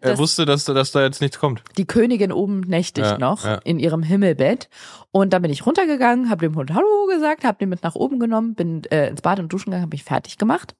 Er 0.00 0.10
Das- 0.10 0.18
wusste, 0.18 0.44
dass, 0.44 0.64
da- 0.64 0.74
dass 0.74 0.92
da 0.92 1.02
jetzt 1.02 1.20
nichts 1.20 1.38
kommt. 1.38 1.62
die 1.76 1.86
Königin 1.86 2.32
oben 2.32 2.60
nächtigt 2.60 3.06
Ja, 3.06 3.18
noch 3.18 3.44
ja. 3.44 3.56
in 3.64 3.78
ihrem 3.78 4.02
Himmelbett. 4.02 4.68
Und 5.12 5.32
dann 5.32 5.42
bin 5.42 5.50
ich 5.50 5.64
runtergegangen, 5.66 6.28
habe 6.30 6.46
dem 6.46 6.54
Hund 6.56 6.72
Hallo 6.74 7.06
gesagt, 7.12 7.44
habe 7.44 7.58
den 7.58 7.68
mit 7.68 7.82
nach 7.82 7.94
oben 7.94 8.18
genommen, 8.18 8.54
bin 8.54 8.82
äh, 8.90 9.08
ins 9.08 9.22
Bad 9.22 9.38
und 9.40 9.52
duschen 9.52 9.66
gegangen, 9.66 9.82
habe 9.82 9.94
mich 9.94 10.04
fertig 10.04 10.38
gemacht. 10.38 10.74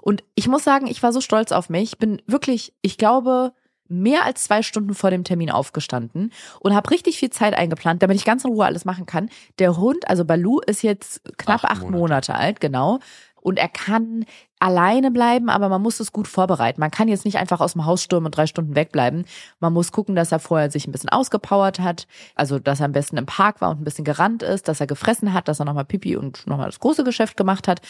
Und 0.00 0.24
ich 0.34 0.48
muss 0.48 0.64
sagen, 0.64 0.86
ich 0.86 1.02
war 1.02 1.12
so 1.12 1.20
stolz 1.20 1.52
auf 1.52 1.68
mich. 1.68 1.92
Ich 1.92 1.98
bin 1.98 2.20
wirklich, 2.26 2.72
ich 2.82 2.96
glaube, 2.98 3.52
mehr 3.86 4.24
als 4.24 4.44
zwei 4.44 4.62
Stunden 4.62 4.94
vor 4.94 5.10
dem 5.10 5.24
Termin 5.24 5.50
aufgestanden 5.50 6.32
und 6.60 6.74
habe 6.74 6.90
richtig 6.90 7.18
viel 7.18 7.28
Zeit 7.30 7.52
eingeplant, 7.54 8.02
damit 8.02 8.16
ich 8.16 8.24
ganz 8.24 8.42
in 8.44 8.50
Ruhe 8.50 8.64
alles 8.64 8.86
machen 8.86 9.04
kann. 9.04 9.28
Der 9.58 9.76
Hund, 9.76 10.08
also 10.08 10.24
Balu, 10.24 10.60
ist 10.66 10.82
jetzt 10.82 11.20
knapp 11.36 11.64
Acht 11.64 11.70
acht, 11.72 11.82
Monate. 11.82 11.98
Monate 11.98 12.34
alt, 12.34 12.60
genau. 12.60 12.98
Und 13.42 13.58
er 13.58 13.68
kann 13.68 14.24
alleine 14.64 15.10
bleiben, 15.10 15.50
aber 15.50 15.68
man 15.68 15.82
muss 15.82 16.00
es 16.00 16.10
gut 16.10 16.26
vorbereiten. 16.26 16.80
Man 16.80 16.90
kann 16.90 17.06
jetzt 17.06 17.26
nicht 17.26 17.36
einfach 17.36 17.60
aus 17.60 17.74
dem 17.74 17.84
Haus 17.84 18.02
stürmen 18.02 18.24
und 18.24 18.36
drei 18.36 18.46
Stunden 18.46 18.74
wegbleiben. 18.74 19.26
Man 19.60 19.74
muss 19.74 19.92
gucken, 19.92 20.14
dass 20.14 20.32
er 20.32 20.38
vorher 20.38 20.70
sich 20.70 20.86
ein 20.86 20.92
bisschen 20.92 21.10
ausgepowert 21.10 21.80
hat. 21.80 22.06
Also, 22.34 22.58
dass 22.58 22.80
er 22.80 22.86
am 22.86 22.92
besten 22.92 23.18
im 23.18 23.26
Park 23.26 23.60
war 23.60 23.70
und 23.70 23.82
ein 23.82 23.84
bisschen 23.84 24.06
gerannt 24.06 24.42
ist, 24.42 24.66
dass 24.66 24.80
er 24.80 24.86
gefressen 24.86 25.34
hat, 25.34 25.48
dass 25.48 25.60
er 25.60 25.66
nochmal 25.66 25.84
Pipi 25.84 26.16
und 26.16 26.46
nochmal 26.46 26.66
das 26.66 26.80
große 26.80 27.04
Geschäft 27.04 27.36
gemacht 27.36 27.68
hat. 27.68 27.82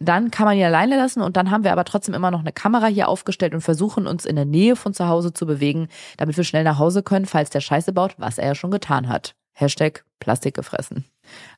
Dann 0.00 0.32
kann 0.32 0.46
man 0.46 0.56
ihn 0.56 0.64
alleine 0.64 0.96
lassen 0.96 1.22
und 1.22 1.36
dann 1.36 1.52
haben 1.52 1.62
wir 1.62 1.70
aber 1.70 1.84
trotzdem 1.84 2.14
immer 2.14 2.32
noch 2.32 2.40
eine 2.40 2.52
Kamera 2.52 2.86
hier 2.86 3.08
aufgestellt 3.08 3.54
und 3.54 3.60
versuchen 3.60 4.08
uns 4.08 4.24
in 4.24 4.34
der 4.34 4.44
Nähe 4.46 4.74
von 4.74 4.94
zu 4.94 5.06
Hause 5.06 5.32
zu 5.32 5.46
bewegen, 5.46 5.86
damit 6.16 6.36
wir 6.36 6.44
schnell 6.44 6.64
nach 6.64 6.80
Hause 6.80 7.04
können, 7.04 7.26
falls 7.26 7.50
der 7.50 7.60
Scheiße 7.60 7.92
baut, 7.92 8.16
was 8.18 8.38
er 8.38 8.48
ja 8.48 8.54
schon 8.56 8.72
getan 8.72 9.08
hat. 9.08 9.36
Hashtag 9.58 10.04
Plastik 10.20 10.54
gefressen, 10.54 11.04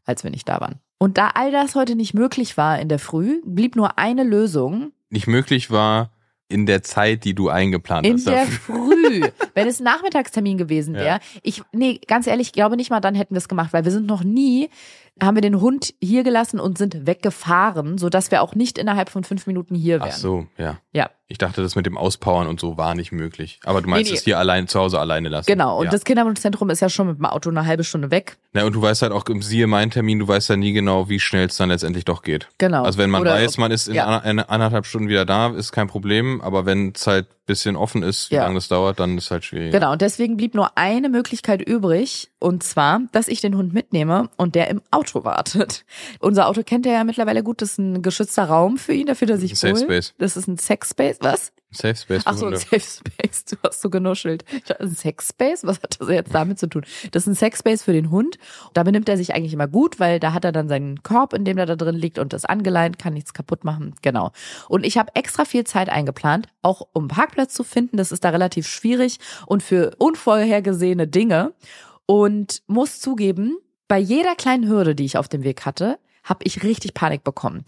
als 0.05 0.25
wir 0.25 0.31
nicht 0.31 0.49
da 0.49 0.61
waren. 0.61 0.77
Und 0.99 1.19
da 1.19 1.31
all 1.35 1.53
das 1.53 1.75
heute 1.75 1.95
nicht 1.95 2.15
möglich 2.15 2.57
war 2.57 2.79
in 2.79 2.89
der 2.89 2.99
Früh, 2.99 3.41
blieb 3.45 3.77
nur 3.77 3.99
eine 3.99 4.25
Lösung. 4.25 4.93
Nicht 5.11 5.27
möglich 5.27 5.71
war 5.71 6.11
in 6.49 6.65
der 6.65 6.83
Zeit, 6.83 7.25
die 7.25 7.35
du 7.35 7.51
eingeplant 7.51 8.07
In 8.07 8.15
hast. 8.15 8.27
der 8.27 8.45
dafür. 8.47 8.75
Früh. 8.77 9.23
Wenn 9.55 9.69
es 9.69 9.81
ein 9.81 9.85
Nachmittagstermin 9.85 10.57
gewesen 10.59 10.95
wäre, 10.95 11.07
Ja. 11.07 11.19
ich, 11.43 11.63
nee, 11.73 12.01
ganz 12.07 12.27
ehrlich, 12.27 12.49
ich 12.49 12.53
glaube 12.53 12.77
nicht 12.77 12.91
mal 12.91 13.01
dann 13.01 13.15
hätten 13.15 13.35
wir 13.35 13.39
es 13.39 13.49
gemacht, 13.49 13.73
weil 13.73 13.85
wir 13.85 13.93
sind 13.93 14.07
noch 14.07 14.25
nie, 14.25 14.71
haben 15.23 15.37
wir 15.37 15.43
den 15.43 15.61
Hund 15.61 15.95
hier 16.01 16.23
gelassen 16.25 16.61
und 16.61 16.79
sind 16.79 17.07
weggefahren, 17.07 17.99
sodass 17.99 18.31
wir 18.31 18.43
auch 18.43 18.55
nicht 18.55 18.79
innerhalb 18.79 19.11
von 19.11 19.25
fünf 19.25 19.47
Minuten 19.47 19.75
hier 19.75 20.01
wären. 20.01 20.11
Ach 20.13 20.17
so, 20.17 20.47
ja. 20.57 20.79
Ja. 20.93 21.11
Ich 21.31 21.37
dachte, 21.37 21.61
das 21.61 21.77
mit 21.77 21.85
dem 21.85 21.99
Auspowern 21.99 22.47
und 22.47 22.59
so 22.59 22.79
war 22.79 22.95
nicht 22.95 23.13
möglich. 23.13 23.61
Aber 23.65 23.83
du 23.83 23.89
meinst 23.89 24.07
Nee, 24.07 24.13
nee. 24.13 24.19
es 24.19 24.25
hier 24.25 24.39
allein 24.39 24.67
zu 24.67 24.81
Hause 24.81 24.99
alleine 24.99 25.29
lassen. 25.29 25.47
Genau, 25.47 25.79
und 25.79 25.85
ja. 25.85 25.91
das 25.91 26.05
Kinderwunschzentrum 26.05 26.71
ist 26.71 26.81
ja 26.81 26.89
schon 26.89 27.07
mit 27.09 27.19
dem 27.19 27.27
Auto 27.27 27.51
eine 27.51 27.67
halbe 27.67 27.85
Stunde 27.85 28.11
weg. 28.11 28.39
Na, 28.55 28.65
und 28.65 28.75
du 28.75 28.81
weißt 28.81 29.03
halt 29.03 29.13
auch, 29.13 29.27
im 29.27 29.43
siehe 29.43 29.67
mein 29.67 29.91
Termin, 29.91 30.21
du 30.21 30.27
weißt 30.27 30.49
ja 30.49 30.57
nie 30.57 30.73
genau, 30.73 31.11
wie 31.11 31.21
schnell 31.21 31.49
es 31.49 31.59
dann 31.59 31.69
letztendlich 31.69 32.07
doch 32.07 32.23
geht. 32.23 32.49
Genau. 32.57 32.83
Also 32.83 32.99
wenn 32.99 33.11
man 33.11 33.21
Oder 33.21 33.33
weiß, 33.33 33.59
man 33.59 33.71
ist 33.71 33.89
in 33.89 33.95
ja. 33.97 34.07
anderthalb 34.07 34.87
Stunden 34.87 35.09
wieder 35.09 35.27
da, 35.27 35.49
ist 35.49 35.71
kein 35.71 35.87
Problem. 35.87 36.41
Aber 36.41 36.65
wenn 36.65 36.93
es 36.95 37.07
halt 37.07 37.27
bisschen 37.49 37.77
offen 37.77 38.03
ist, 38.03 38.31
wie 38.31 38.37
Ja. 38.37 38.45
lange 38.45 38.57
das 38.57 38.69
dauert, 38.69 39.01
dann 39.01 39.17
ist 39.19 39.31
halt 39.31 39.43
schwierig. 39.43 39.73
Genau, 39.73 39.93
und 39.93 40.03
deswegen 40.03 40.37
blieb 40.37 40.55
nur 40.55 40.77
eine 40.77 41.09
Möglichkeit 41.09 41.63
übrig, 41.67 42.31
und 42.39 42.63
zwar, 42.63 43.01
dass 43.13 43.27
ich 43.27 43.41
den 43.41 43.57
Hund 43.57 43.73
mitnehme 43.73 44.29
und 44.37 44.55
der 44.55 44.69
im 44.69 44.83
Auto 44.91 45.08
wartet. 45.15 45.85
Unser 46.21 46.49
Auto 46.49 46.63
kennt 46.63 46.87
er 46.87 46.93
ja 46.93 47.05
mittlerweile 47.05 47.43
gut, 47.43 47.63
das 47.63 47.73
ist 47.73 47.79
ein 47.79 48.03
geschützter 48.03 48.45
Raum 48.45 48.79
für 48.79 48.93
ihn, 48.93 49.07
da 49.07 49.15
fühlt 49.15 49.31
er 49.31 49.39
sich 49.39 49.59
Safe 49.59 49.75
wohl. 49.75 49.83
Space. 49.83 50.15
Das 50.19 50.37
ist 50.37 50.47
ein 50.47 50.59
Sex 50.59 50.91
Space, 50.91 51.19
was? 51.21 51.53
Safe 51.71 51.97
Space 51.97 52.23
Ach 52.25 52.35
so, 52.35 52.47
ein. 52.47 52.57
Safe 52.57 52.81
Space, 52.81 53.45
du 53.45 53.57
hast 53.63 53.83
so 53.83 53.91
genuschelt. 53.91 54.45
Ein 54.79 54.91
Sex 54.91 55.29
Space, 55.29 55.65
was 55.65 55.83
hat 55.83 56.01
das 56.01 56.09
jetzt 56.09 56.35
damit 56.35 56.59
zu 56.59 56.67
tun? 56.67 56.85
Das 57.11 57.25
ist 57.25 57.27
ein 57.27 57.35
Sex 57.35 57.59
Space 57.59 57.83
für 57.83 57.93
den 57.93 58.11
Hund. 58.11 58.39
Da 58.73 58.83
benimmt 58.85 59.09
er 59.09 59.19
sich 59.19 59.35
eigentlich 59.35 59.53
immer 59.53 59.69
gut, 59.69 60.01
weil 60.01 60.19
da 60.19 60.33
hat 60.33 60.47
er 60.47 60.53
dann 60.53 60.69
seinen 60.69 61.03
Korb, 61.03 61.35
in 61.35 61.45
dem 61.45 61.59
er 61.59 61.67
da 61.67 61.77
drin 61.77 61.95
liegt 61.95 62.19
und 62.19 62.33
ist 62.33 62.49
angeleint, 62.49 62.99
kann 62.99 63.13
nichts 63.13 63.35
kaputt 63.35 63.65
machen. 63.65 63.95
Genau. 64.01 64.33
Und 64.69 64.87
ich 64.87 64.97
habe 64.97 65.15
extra 65.15 65.45
viel 65.45 65.65
Zeit 65.65 65.91
eingeplant, 65.91 66.49
auch 66.63 66.89
um 66.95 67.09
Parkplatz 67.09 67.53
zu 67.53 67.65
finden. 67.65 67.99
Das 67.99 68.13
ist 68.13 68.25
da 68.25 68.31
relativ 68.31 68.67
schwierig 68.67 69.19
und 69.47 69.63
für 69.63 69.95
unvorhergesehene 69.99 71.07
Dinge. 71.07 71.53
Und 72.07 72.63
muss 72.67 73.01
zugeben, 73.01 73.59
bei 73.89 73.99
jeder 73.99 74.35
kleinen 74.37 74.69
Hürde, 74.69 74.95
die 74.95 75.05
ich 75.05 75.17
auf 75.17 75.29
dem 75.29 75.43
Weg 75.43 75.67
hatte, 75.67 75.99
habe 76.23 76.45
ich 76.45 76.63
richtig 76.63 76.95
Panik 76.95 77.25
bekommen. 77.25 77.65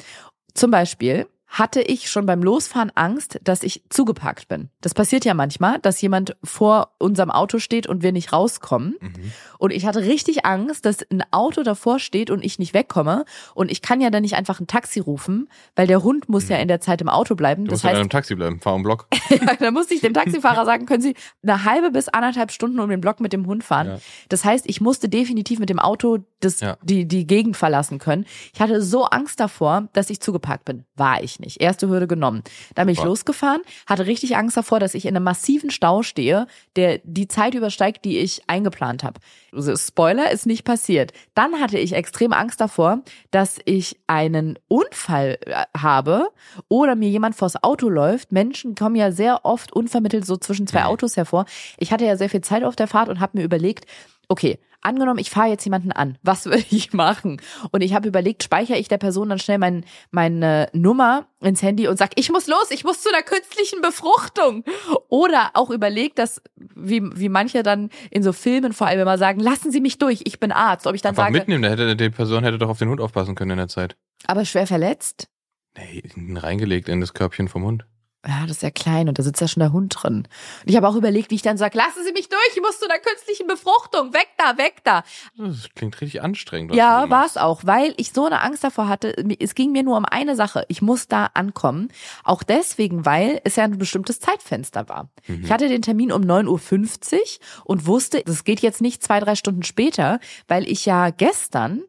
Zum 0.54 0.70
Beispiel 0.70 1.26
hatte 1.50 1.82
ich 1.82 2.08
schon 2.08 2.26
beim 2.26 2.44
Losfahren 2.44 2.92
Angst, 2.94 3.40
dass 3.42 3.64
ich 3.64 3.82
zugeparkt 3.88 4.46
bin. 4.46 4.70
Das 4.80 4.94
passiert 4.94 5.24
ja 5.24 5.34
manchmal, 5.34 5.80
dass 5.80 6.00
jemand 6.00 6.36
vor 6.44 6.94
unserem 6.98 7.32
Auto 7.32 7.58
steht 7.58 7.88
und 7.88 8.04
wir 8.04 8.12
nicht 8.12 8.32
rauskommen. 8.32 8.94
Mhm. 9.00 9.32
Und 9.58 9.72
ich 9.72 9.84
hatte 9.84 10.02
richtig 10.02 10.46
Angst, 10.46 10.86
dass 10.86 10.98
ein 11.10 11.24
Auto 11.32 11.64
davor 11.64 11.98
steht 11.98 12.30
und 12.30 12.44
ich 12.44 12.60
nicht 12.60 12.72
wegkomme. 12.72 13.24
Und 13.52 13.68
ich 13.72 13.82
kann 13.82 14.00
ja 14.00 14.10
dann 14.10 14.22
nicht 14.22 14.36
einfach 14.36 14.60
ein 14.60 14.68
Taxi 14.68 15.00
rufen, 15.00 15.48
weil 15.74 15.88
der 15.88 16.04
Hund 16.04 16.28
muss 16.28 16.48
ja 16.48 16.56
in 16.56 16.68
der 16.68 16.80
Zeit 16.80 17.00
im 17.00 17.08
Auto 17.08 17.34
bleiben. 17.34 17.62
Mhm. 17.62 17.66
Du 17.66 17.70
Das 17.72 17.78
musst 17.78 17.84
ja 17.84 17.90
in 17.90 17.96
heißt, 17.96 18.00
einem 18.02 18.10
Taxi 18.10 18.34
bleiben, 18.36 18.60
fahr 18.60 18.74
um 18.74 18.84
Block. 18.84 19.08
ja, 19.30 19.56
da 19.58 19.70
musste 19.72 19.94
ich 19.94 20.02
dem 20.02 20.14
Taxifahrer 20.14 20.64
sagen, 20.64 20.86
können 20.86 21.02
Sie 21.02 21.16
eine 21.42 21.64
halbe 21.64 21.90
bis 21.90 22.08
anderthalb 22.08 22.52
Stunden 22.52 22.78
um 22.78 22.88
den 22.88 23.00
Block 23.00 23.18
mit 23.18 23.32
dem 23.32 23.46
Hund 23.46 23.64
fahren. 23.64 23.88
Ja. 23.88 23.98
Das 24.28 24.44
heißt, 24.44 24.66
ich 24.68 24.80
musste 24.80 25.08
definitiv 25.08 25.58
mit 25.58 25.68
dem 25.68 25.80
Auto 25.80 26.18
das, 26.38 26.60
Ja. 26.60 26.78
die, 26.82 27.06
die 27.08 27.26
Gegend 27.26 27.56
verlassen 27.56 27.98
können. 27.98 28.24
Ich 28.54 28.60
hatte 28.60 28.80
so 28.80 29.04
Angst 29.06 29.40
davor, 29.40 29.88
dass 29.94 30.10
ich 30.10 30.20
zugeparkt 30.20 30.64
bin. 30.64 30.84
War 30.94 31.22
ich 31.24 31.39
nicht. 31.40 31.60
Erste 31.60 31.88
Hürde 31.88 32.06
genommen. 32.06 32.42
Dann 32.74 32.86
bin 32.86 32.94
ich 32.94 33.02
losgefahren, 33.02 33.62
hatte 33.86 34.06
richtig 34.06 34.36
Angst 34.36 34.56
davor, 34.56 34.80
dass 34.80 34.94
ich 34.94 35.06
in 35.06 35.16
einem 35.16 35.24
massiven 35.24 35.70
Stau 35.70 36.02
stehe, 36.02 36.46
der 36.76 37.00
die 37.04 37.28
Zeit 37.28 37.54
übersteigt, 37.54 38.04
die 38.04 38.18
ich 38.18 38.42
eingeplant 38.46 39.04
habe. 39.04 39.20
Also 39.52 39.74
Spoiler, 39.76 40.30
ist 40.30 40.46
nicht 40.46 40.64
passiert. 40.64 41.12
Dann 41.34 41.60
hatte 41.60 41.78
ich 41.78 41.92
extrem 41.94 42.32
Angst 42.32 42.60
davor, 42.60 43.00
dass 43.30 43.58
ich 43.64 43.98
einen 44.06 44.58
Unfall 44.68 45.38
äh, 45.46 45.64
habe 45.76 46.28
oder 46.68 46.94
mir 46.94 47.08
jemand 47.08 47.34
vors 47.34 47.62
Auto 47.62 47.88
läuft. 47.88 48.32
Menschen 48.32 48.74
kommen 48.74 48.96
ja 48.96 49.10
sehr 49.10 49.44
oft 49.44 49.72
unvermittelt 49.72 50.24
so 50.24 50.36
zwischen 50.36 50.66
zwei 50.66 50.80
Mhm. 50.80 50.86
Autos 50.86 51.16
hervor. 51.16 51.46
Ich 51.78 51.92
hatte 51.92 52.04
ja 52.04 52.16
sehr 52.16 52.28
viel 52.30 52.42
Zeit 52.42 52.62
auf 52.64 52.76
der 52.76 52.86
Fahrt 52.86 53.08
und 53.08 53.20
habe 53.20 53.38
mir 53.38 53.44
überlegt, 53.44 53.86
okay, 54.28 54.58
angenommen, 54.82 55.18
ich 55.18 55.30
fahre 55.30 55.48
jetzt 55.48 55.64
jemanden 55.64 55.92
an, 55.92 56.18
was 56.22 56.44
würde 56.46 56.64
ich 56.70 56.92
machen? 56.92 57.40
Und 57.70 57.82
ich 57.82 57.94
habe 57.94 58.08
überlegt, 58.08 58.42
speichere 58.42 58.78
ich 58.78 58.88
der 58.88 58.98
Person 58.98 59.28
dann 59.28 59.38
schnell 59.38 59.58
mein, 59.58 59.84
meine 60.10 60.68
Nummer 60.72 61.26
ins 61.40 61.62
Handy 61.62 61.88
und 61.88 61.96
sag, 61.98 62.10
ich 62.16 62.30
muss 62.30 62.46
los, 62.46 62.70
ich 62.70 62.84
muss 62.84 63.02
zu 63.02 63.08
einer 63.08 63.22
künstlichen 63.22 63.80
Befruchtung. 63.80 64.64
Oder 65.08 65.50
auch 65.54 65.70
überlegt, 65.70 66.18
dass, 66.18 66.42
wie, 66.56 67.02
wie 67.14 67.28
manche 67.28 67.62
dann 67.62 67.90
in 68.10 68.22
so 68.22 68.32
Filmen 68.32 68.72
vor 68.72 68.86
allem 68.86 69.00
immer 69.00 69.18
sagen, 69.18 69.40
lassen 69.40 69.70
Sie 69.72 69.80
mich 69.80 69.98
durch, 69.98 70.22
ich 70.24 70.40
bin 70.40 70.52
Arzt. 70.52 70.86
Ob 70.86 70.94
ich 70.94 71.02
dann 71.02 71.10
Einfach 71.10 71.24
sage, 71.24 71.32
mitnehmen, 71.32 71.62
da 71.62 71.70
hätte 71.70 71.96
die 71.96 72.10
Person 72.10 72.44
hätte 72.44 72.58
doch 72.58 72.68
auf 72.68 72.78
den 72.78 72.88
Hund 72.88 73.00
aufpassen 73.00 73.34
können 73.34 73.52
in 73.52 73.56
der 73.58 73.68
Zeit. 73.68 73.96
aber 74.26 74.44
schwer 74.44 74.66
verletzt? 74.66 75.28
Nee, 75.76 76.02
ihn 76.16 76.36
reingelegt 76.36 76.88
in 76.88 77.00
das 77.00 77.14
Körbchen 77.14 77.48
vom 77.48 77.64
Hund. 77.64 77.86
Ja, 78.26 78.42
das 78.42 78.58
ist 78.58 78.62
ja 78.62 78.70
klein 78.70 79.08
und 79.08 79.18
da 79.18 79.22
sitzt 79.22 79.40
ja 79.40 79.48
schon 79.48 79.60
der 79.60 79.72
Hund 79.72 79.96
drin. 79.96 80.14
Und 80.16 80.28
ich 80.66 80.76
habe 80.76 80.86
auch 80.86 80.94
überlegt, 80.94 81.30
wie 81.30 81.36
ich 81.36 81.42
dann 81.42 81.56
sage, 81.56 81.78
lassen 81.78 82.04
Sie 82.04 82.12
mich 82.12 82.28
durch, 82.28 82.40
ich 82.54 82.60
muss 82.60 82.78
zu 82.78 82.84
einer 82.84 82.98
künstlichen 82.98 83.46
Befruchtung, 83.46 84.12
weg 84.12 84.28
da, 84.36 84.58
weg 84.58 84.82
da. 84.84 85.04
Das 85.38 85.68
klingt 85.74 85.98
richtig 86.00 86.22
anstrengend. 86.22 86.74
Ja, 86.74 87.08
war 87.08 87.24
es 87.24 87.38
auch, 87.38 87.62
weil 87.64 87.94
ich 87.96 88.12
so 88.12 88.26
eine 88.26 88.42
Angst 88.42 88.62
davor 88.62 88.88
hatte. 88.88 89.14
Es 89.38 89.54
ging 89.54 89.72
mir 89.72 89.82
nur 89.82 89.96
um 89.96 90.04
eine 90.04 90.36
Sache. 90.36 90.66
Ich 90.68 90.82
muss 90.82 91.08
da 91.08 91.30
ankommen. 91.32 91.88
Auch 92.22 92.42
deswegen, 92.42 93.06
weil 93.06 93.40
es 93.44 93.56
ja 93.56 93.64
ein 93.64 93.78
bestimmtes 93.78 94.20
Zeitfenster 94.20 94.88
war. 94.88 95.08
Mhm. 95.26 95.44
Ich 95.44 95.50
hatte 95.50 95.68
den 95.68 95.82
Termin 95.82 96.12
um 96.12 96.22
9.50 96.22 97.14
Uhr 97.14 97.20
und 97.64 97.86
wusste, 97.86 98.22
das 98.24 98.44
geht 98.44 98.60
jetzt 98.60 98.82
nicht 98.82 99.02
zwei, 99.02 99.20
drei 99.20 99.34
Stunden 99.34 99.62
später, 99.62 100.20
weil 100.46 100.68
ich 100.68 100.84
ja 100.84 101.08
gestern 101.08 101.82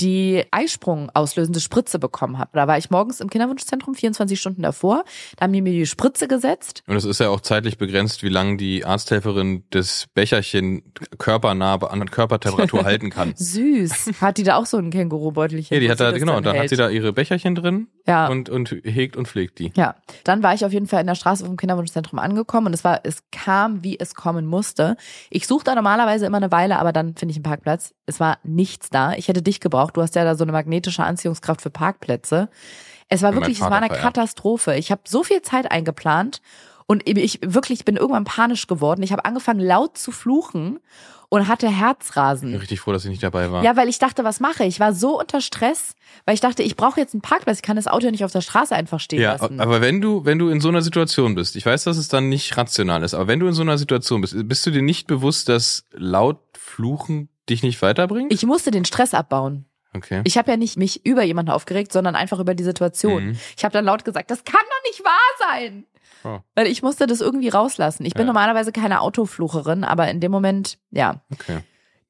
die 0.00 0.44
Eisprung 0.50 1.10
auslösende 1.14 1.60
Spritze 1.60 1.98
bekommen 1.98 2.38
habe. 2.38 2.50
Da 2.54 2.66
war 2.66 2.78
ich 2.78 2.90
morgens 2.90 3.20
im 3.20 3.28
Kinderwunschzentrum, 3.30 3.94
24 3.94 4.40
Stunden 4.40 4.62
davor. 4.62 5.04
Da 5.36 5.44
haben 5.44 5.52
die 5.52 5.62
mir 5.62 5.72
die 5.72 5.86
Spritze 5.86 6.28
gesetzt. 6.28 6.82
Und 6.86 6.96
es 6.96 7.04
ist 7.04 7.20
ja 7.20 7.28
auch 7.28 7.40
zeitlich 7.40 7.78
begrenzt, 7.78 8.22
wie 8.22 8.28
lange 8.28 8.56
die 8.56 8.84
Arzthelferin 8.84 9.64
das 9.70 10.06
Becherchen 10.14 10.82
körpernah 11.18 11.74
an 11.76 12.10
Körpertemperatur 12.10 12.84
halten 12.84 13.10
kann. 13.10 13.34
Süß. 13.36 14.20
Hat 14.20 14.38
die 14.38 14.42
da 14.42 14.56
auch 14.56 14.66
so 14.66 14.78
ein 14.78 14.90
Kängurubeutelchen? 14.90 15.74
Ja, 15.74 15.80
die 15.80 15.90
hat 15.90 16.00
da, 16.00 16.12
genau, 16.12 16.34
dann 16.34 16.44
da 16.44 16.50
hat 16.50 16.56
hält? 16.60 16.70
sie 16.70 16.76
da 16.76 16.88
ihre 16.88 17.12
Becherchen 17.12 17.54
drin 17.54 17.88
Ja. 18.06 18.28
und, 18.28 18.48
und 18.48 18.70
hegt 18.84 19.16
und 19.16 19.28
pflegt 19.28 19.58
die. 19.58 19.72
Ja, 19.76 19.96
dann 20.24 20.42
war 20.42 20.54
ich 20.54 20.64
auf 20.64 20.72
jeden 20.72 20.86
Fall 20.86 21.00
in 21.00 21.06
der 21.06 21.14
Straße 21.14 21.44
vom 21.44 21.56
Kinderwunschzentrum 21.56 22.18
angekommen 22.18 22.68
und 22.68 22.74
es 22.74 22.84
war, 22.84 23.00
es 23.04 23.22
kam, 23.32 23.84
wie 23.84 23.98
es 23.98 24.14
kommen 24.14 24.46
musste. 24.46 24.96
Ich 25.30 25.46
suche 25.46 25.64
da 25.64 25.74
normalerweise 25.74 26.26
immer 26.26 26.38
eine 26.38 26.50
Weile, 26.52 26.78
aber 26.78 26.92
dann 26.92 27.14
finde 27.16 27.32
ich 27.32 27.36
einen 27.36 27.42
Parkplatz. 27.44 27.94
Es 28.06 28.18
war 28.20 28.38
nichts 28.42 28.90
da. 28.90 29.12
Ich 29.14 29.28
hätte 29.28 29.42
dich 29.42 29.60
gebraucht. 29.60 29.89
Du 29.90 30.02
hast 30.02 30.14
ja 30.14 30.24
da 30.24 30.34
so 30.34 30.44
eine 30.44 30.52
magnetische 30.52 31.02
Anziehungskraft 31.04 31.60
für 31.62 31.70
Parkplätze. 31.70 32.48
Es 33.08 33.22
war 33.22 33.34
wirklich, 33.34 33.58
es 33.58 33.62
war 33.62 33.72
eine. 33.72 33.88
Katastrophe. 33.88 34.74
Ich 34.76 34.90
habe 34.90 35.02
so 35.06 35.22
viel 35.24 35.42
Zeit 35.42 35.70
eingeplant 35.70 36.40
und 36.86 37.08
ich 37.08 37.40
wirklich 37.44 37.84
bin 37.84 37.96
irgendwann 37.96 38.24
panisch 38.24 38.66
geworden. 38.66 39.02
Ich 39.02 39.12
habe 39.12 39.24
angefangen 39.24 39.60
laut 39.60 39.98
zu 39.98 40.12
fluchen 40.12 40.78
und 41.28 41.46
hatte 41.46 41.66
Ich 41.66 41.72
bin 41.72 41.78
Herzrasen. 41.80 42.54
richtig 42.56 42.80
froh, 42.80 42.92
dass 42.92 43.04
ich 43.04 43.10
nicht 43.10 43.22
dabei 43.22 43.50
war. 43.52 43.62
Ja, 43.62 43.76
weil 43.76 43.88
ich 43.88 43.98
dachte, 44.00 44.24
was 44.24 44.40
mache 44.40 44.64
ich? 44.64 44.70
Ich 44.70 44.80
war 44.80 44.92
so 44.92 45.18
unter 45.20 45.40
Stress, 45.40 45.94
weil 46.24 46.34
ich 46.34 46.40
dachte, 46.40 46.62
ich 46.64 46.76
brauche 46.76 46.98
jetzt 47.00 47.14
einen 47.14 47.20
Parkplatz. 47.20 47.58
Ich 47.58 47.62
kann 47.62 47.76
das 47.76 47.86
Auto 47.86 48.06
ja 48.06 48.10
nicht 48.10 48.24
auf 48.24 48.32
der 48.32 48.40
Straße 48.40 48.74
einfach 48.74 48.98
stehen 48.98 49.20
Ja, 49.20 49.32
lassen. 49.32 49.60
aber 49.60 49.80
wenn 49.80 50.00
du, 50.00 50.24
wenn 50.24 50.38
du 50.40 50.48
in 50.48 50.60
so 50.60 50.68
einer 50.68 50.82
Situation 50.82 51.36
bist, 51.36 51.54
ich 51.54 51.64
weiß, 51.66 51.84
dass 51.84 51.96
es 51.98 52.08
dann 52.08 52.28
nicht 52.28 52.56
rational 52.56 53.04
ist, 53.04 53.14
aber 53.14 53.28
wenn 53.28 53.38
du 53.40 53.46
in 53.46 53.54
so 53.54 53.62
einer 53.62 53.78
Situation 53.78 54.20
bist, 54.20 54.34
bist 54.48 54.66
du 54.66 54.70
dir 54.72 54.82
nicht 54.82 55.06
bewusst, 55.06 55.48
dass 55.48 55.84
laut 55.92 56.40
Fluchen 56.58 57.28
dich 57.48 57.62
nicht 57.62 57.80
weiterbringt? 57.82 58.32
Ich 58.32 58.44
musste 58.44 58.70
den 58.72 58.84
Stress 58.84 59.14
abbauen. 59.14 59.66
Okay. 59.94 60.20
Ich 60.24 60.36
habe 60.38 60.50
ja 60.50 60.56
nicht 60.56 60.76
mich 60.76 61.04
über 61.06 61.22
jemanden 61.22 61.50
aufgeregt, 61.50 61.92
sondern 61.92 62.16
einfach 62.16 62.38
über 62.38 62.54
die 62.54 62.64
Situation. 62.64 63.26
Mhm. 63.28 63.38
Ich 63.56 63.64
habe 63.64 63.72
dann 63.72 63.84
laut 63.84 64.04
gesagt, 64.04 64.30
das 64.30 64.44
kann 64.44 64.60
doch 64.60 64.90
nicht 64.90 65.04
wahr 65.04 65.50
sein. 65.52 65.86
Oh. 66.24 66.38
Weil 66.54 66.66
ich 66.66 66.82
musste 66.82 67.06
das 67.06 67.20
irgendwie 67.20 67.48
rauslassen. 67.48 68.04
Ich 68.04 68.14
bin 68.14 68.22
Ja. 68.22 68.26
normalerweise 68.26 68.72
keine 68.72 69.00
Autoflucherin, 69.00 69.84
aber 69.84 70.08
in 70.10 70.20
dem 70.20 70.30
Moment, 70.32 70.78
ja. 70.90 71.22
okay. 71.32 71.60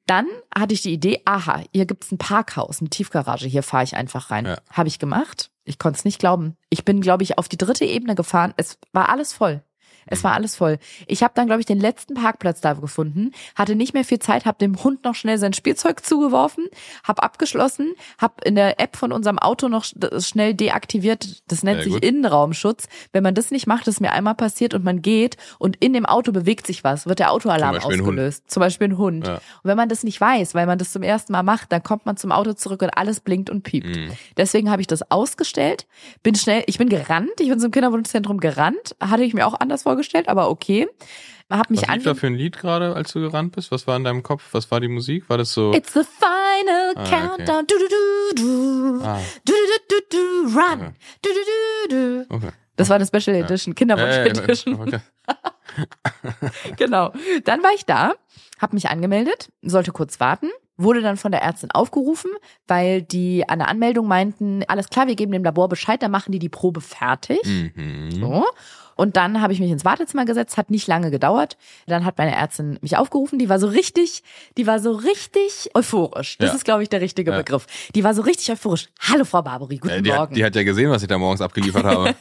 Dann 0.07 0.27
hatte 0.53 0.75
ich 0.75 0.83
die 0.83 0.93
Idee, 0.93 1.23
aha, 1.25 1.63
hier 1.73 1.87
gibt's 1.87 2.11
ein 2.11 2.19
Parkhaus, 2.19 2.81
eine 2.81 2.91
Tiefgarage, 2.91 3.47
hier 3.47 3.63
fahre 3.63 3.85
ich 3.85 3.95
einfach 3.95 4.33
rein. 4.33 4.47
Ja. 4.47 4.59
Habe 4.73 4.89
ich 4.89 4.99
gemacht. 4.99 5.51
Ich 5.65 5.79
konnte 5.79 5.99
es 5.99 6.05
nicht 6.05 6.19
glauben. 6.19 6.57
Ich 6.69 6.85
bin, 6.85 7.01
glaube 7.01 7.23
ich, 7.23 7.39
auf 7.39 7.49
die 7.49 7.59
dritte 7.59 7.85
Ebene 7.85 8.17
gefahren. 8.17 8.53
Es 8.57 8.79
war 8.93 9.09
alles 9.09 9.33
voll. 9.33 9.63
Es 10.07 10.25
war 10.25 10.33
alles 10.33 10.57
voll. 10.57 10.79
Ich 11.07 11.23
habe 11.23 11.33
dann, 11.35 11.47
glaube 11.47 11.61
ich, 11.61 11.67
den 11.67 11.81
letzten 11.81 12.15
Parkplatz 12.15 12.61
da 12.61 12.75
gefunden, 12.75 13.33
hatte 13.55 13.75
nicht 13.77 13.95
mehr 13.95 14.05
viel 14.05 14.19
Zeit, 14.19 14.47
habe 14.47 14.59
dem 14.59 14.83
Hund 14.83 15.05
noch 15.05 15.15
schnell 15.15 15.39
sein 15.39 15.53
Spielzeug 15.53 16.05
zugeworfen, 16.05 16.67
habe 17.05 17.23
abgeschlossen, 17.23 17.95
habe 18.19 18.35
in 18.45 18.55
der 18.55 18.81
App 18.81 18.97
von 18.97 19.13
unserem 19.13 19.39
Auto 19.39 19.69
noch 19.69 19.85
schnell 19.85 20.55
deaktiviert. 20.55 21.43
Das 21.49 21.63
nennt 21.63 21.79
Sehr 21.79 21.85
sich 21.85 21.93
gut. 21.95 22.05
Innenraumschutz. 22.05 22.89
Wenn 23.13 23.23
man 23.23 23.35
das 23.35 23.51
nicht 23.51 23.67
macht, 23.67 23.89
ist 23.89 24.01
mir 24.01 24.13
einmal 24.13 24.35
passiert 24.35 24.75
und 24.75 24.85
man 24.85 25.03
geht 25.03 25.37
und 25.59 25.77
in 25.77 25.93
dem 25.93 26.07
Auto 26.07 26.33
bewegt 26.33 26.67
sich 26.67 26.85
was, 26.85 27.07
wird 27.07 27.19
der 27.19 27.33
Autoalarm 27.33 27.81
Zum 27.81 27.91
ausgelöst. 27.91 28.51
Zum 28.51 28.61
Beispiel 28.61 28.89
ein 28.89 28.99
Hund. 28.99 29.27
Ja. 29.27 29.35
Und 29.35 29.65
wenn 29.65 29.77
man 29.77 29.89
das 29.89 30.03
nicht 30.03 30.21
weiß, 30.21 30.55
weil 30.55 30.67
man 30.67 30.79
das 30.79 30.93
zum 30.93 31.03
ersten 31.03 31.33
Mal 31.33 31.43
macht, 31.43 31.73
dann 31.73 31.83
kommt 31.83 32.07
man 32.07 32.17
zum 32.17 32.33
Auto 32.33 32.53
zurück 32.53 32.83
und 32.83 32.91
alles 32.91 33.21
blinkt 33.21 33.51
und 33.51 33.63
piept. 33.63 33.97
Mhm. 33.97 34.11
Deswegen 34.37 34.71
habe 34.71 34.81
ich 34.81 34.87
das 34.87 35.11
ausgestellt, 35.11 35.87
bin 36.23 36.35
schnell, 36.35 36.63
ich 36.67 36.79
bin 36.79 36.89
gerannt, 36.89 37.41
ich 37.41 37.49
bin 37.49 37.61
zum 37.61 37.71
Kinderwunschzentrum 37.71 38.39
gerannt, 38.39 38.97
hatte 39.01 39.23
ich 39.23 39.35
mir 39.35 39.47
auch 39.47 39.59
anders 39.59 39.83
vorgestellt, 39.83 39.90
aber 40.29 40.51
okay. 40.51 40.89
Hab 41.49 41.69
mich 41.69 41.83
Was 41.83 41.95
lief 41.97 42.05
da 42.05 42.15
für 42.15 42.29
ein 42.29 42.35
Lied 42.37 42.57
gerade, 42.59 42.95
als 42.95 43.13
du 43.13 43.21
gerannt 43.21 43.57
bist? 43.57 43.73
Was 43.73 43.87
war 43.89 43.97
in 43.97 44.05
deinem 44.05 44.23
Kopf? 44.23 44.45
Was 44.53 44.71
war 44.71 44.79
die 44.79 44.87
Musik? 44.87 45.29
War 45.29 45.37
das 45.37 45.53
so? 45.53 45.73
It's 45.75 45.93
the 45.93 46.03
final 46.05 46.93
Ah, 46.95 47.01
okay. 47.03 47.11
countdown. 47.11 47.67
Du, 47.67 47.75
du, 47.77 47.89
du, 47.89 48.99
du. 49.01 49.05
Ah, 49.05 49.19
Du, 49.45 49.53
du, 49.53 49.97
du, 49.97 50.17
du, 50.47 50.57
run. 50.57 50.81
Okay. 50.81 50.93
Du, 51.23 51.29
du, 51.31 51.89
du, 51.89 52.25
du. 52.29 52.35
okay. 52.37 52.51
Das 52.77 52.89
war 52.89 52.97
eine 52.97 53.05
Special 53.07 53.35
Edition, 53.37 53.75
Kinderwunsch 53.75 54.15
Äh, 54.15 54.29
Edition. 54.29 54.75
okay. 54.81 55.01
Genau. 56.77 57.13
Dann 57.45 57.63
war 57.63 57.71
ich 57.75 57.85
da, 57.85 58.13
habe 58.61 58.75
mich 58.75 58.89
angemeldet, 58.89 59.51
sollte 59.63 59.93
kurz 59.93 60.21
warten, 60.21 60.49
wurde 60.77 61.01
dann 61.03 61.17
von 61.17 61.31
der 61.33 61.43
Ärztin 61.43 61.71
aufgerufen, 61.73 62.31
weil 62.67 63.03
die 63.03 63.49
an 63.49 63.59
der 63.59 63.69
Anmeldung 63.69 64.07
meinten, 64.09 64.63
alles 64.69 64.89
klar, 64.89 65.07
wir 65.07 65.15
geben 65.17 65.33
dem 65.33 65.45
Labor 65.45 65.69
Bescheid, 65.69 66.03
dann 66.03 66.11
machen 66.11 66.33
die 66.33 66.39
die 66.39 66.49
Probe 66.49 66.81
fertig. 66.81 67.41
Mhm. 67.45 68.11
So. 68.13 68.45
Und 69.01 69.17
dann 69.17 69.41
habe 69.41 69.55
ich 69.55 69.61
mich 69.61 69.71
ins 69.71 69.87
Wartezimmer 69.87 70.27
gesetzt, 70.27 70.59
hat 70.59 70.69
nicht 70.71 70.87
lange 70.87 71.11
gedauert. 71.11 71.57
Dann 71.87 72.05
hat 72.05 72.19
meine 72.19 72.37
Ärztin 72.37 72.79
mich 72.83 72.99
aufgerufen, 72.99 73.39
die 73.39 73.49
war 73.49 73.59
so 73.59 73.67
richtig, 73.67 74.23
die 74.59 74.67
war 74.67 74.79
so 74.79 74.93
richtig 74.93 75.71
euphorisch. 75.75 76.37
Das 76.37 76.51
Ja. 76.51 76.57
ist, 76.57 76.65
glaube 76.67 76.83
ich, 76.83 76.91
der 76.91 77.01
richtige 77.01 77.31
Ja. 77.31 77.39
Begriff. 77.39 77.67
Die 77.95 78.05
war 78.05 78.13
so 78.13 78.21
richtig 78.21 78.51
euphorisch. 78.51 78.89
Hallo, 79.01 79.25
Frau 79.25 79.41
Barbary, 79.41 79.79
guten 79.79 79.95
Äh, 79.95 80.03
die, 80.03 80.11
Morgen. 80.11 80.21
hat, 80.33 80.37
die 80.37 80.45
hat 80.45 80.55
ja 80.55 80.65
gesehen, 80.65 80.91
was 80.91 81.01
ich 81.01 81.09
da 81.09 81.17
morgens 81.17 81.41
abgeliefert 81.41 81.85
habe. 81.87 82.15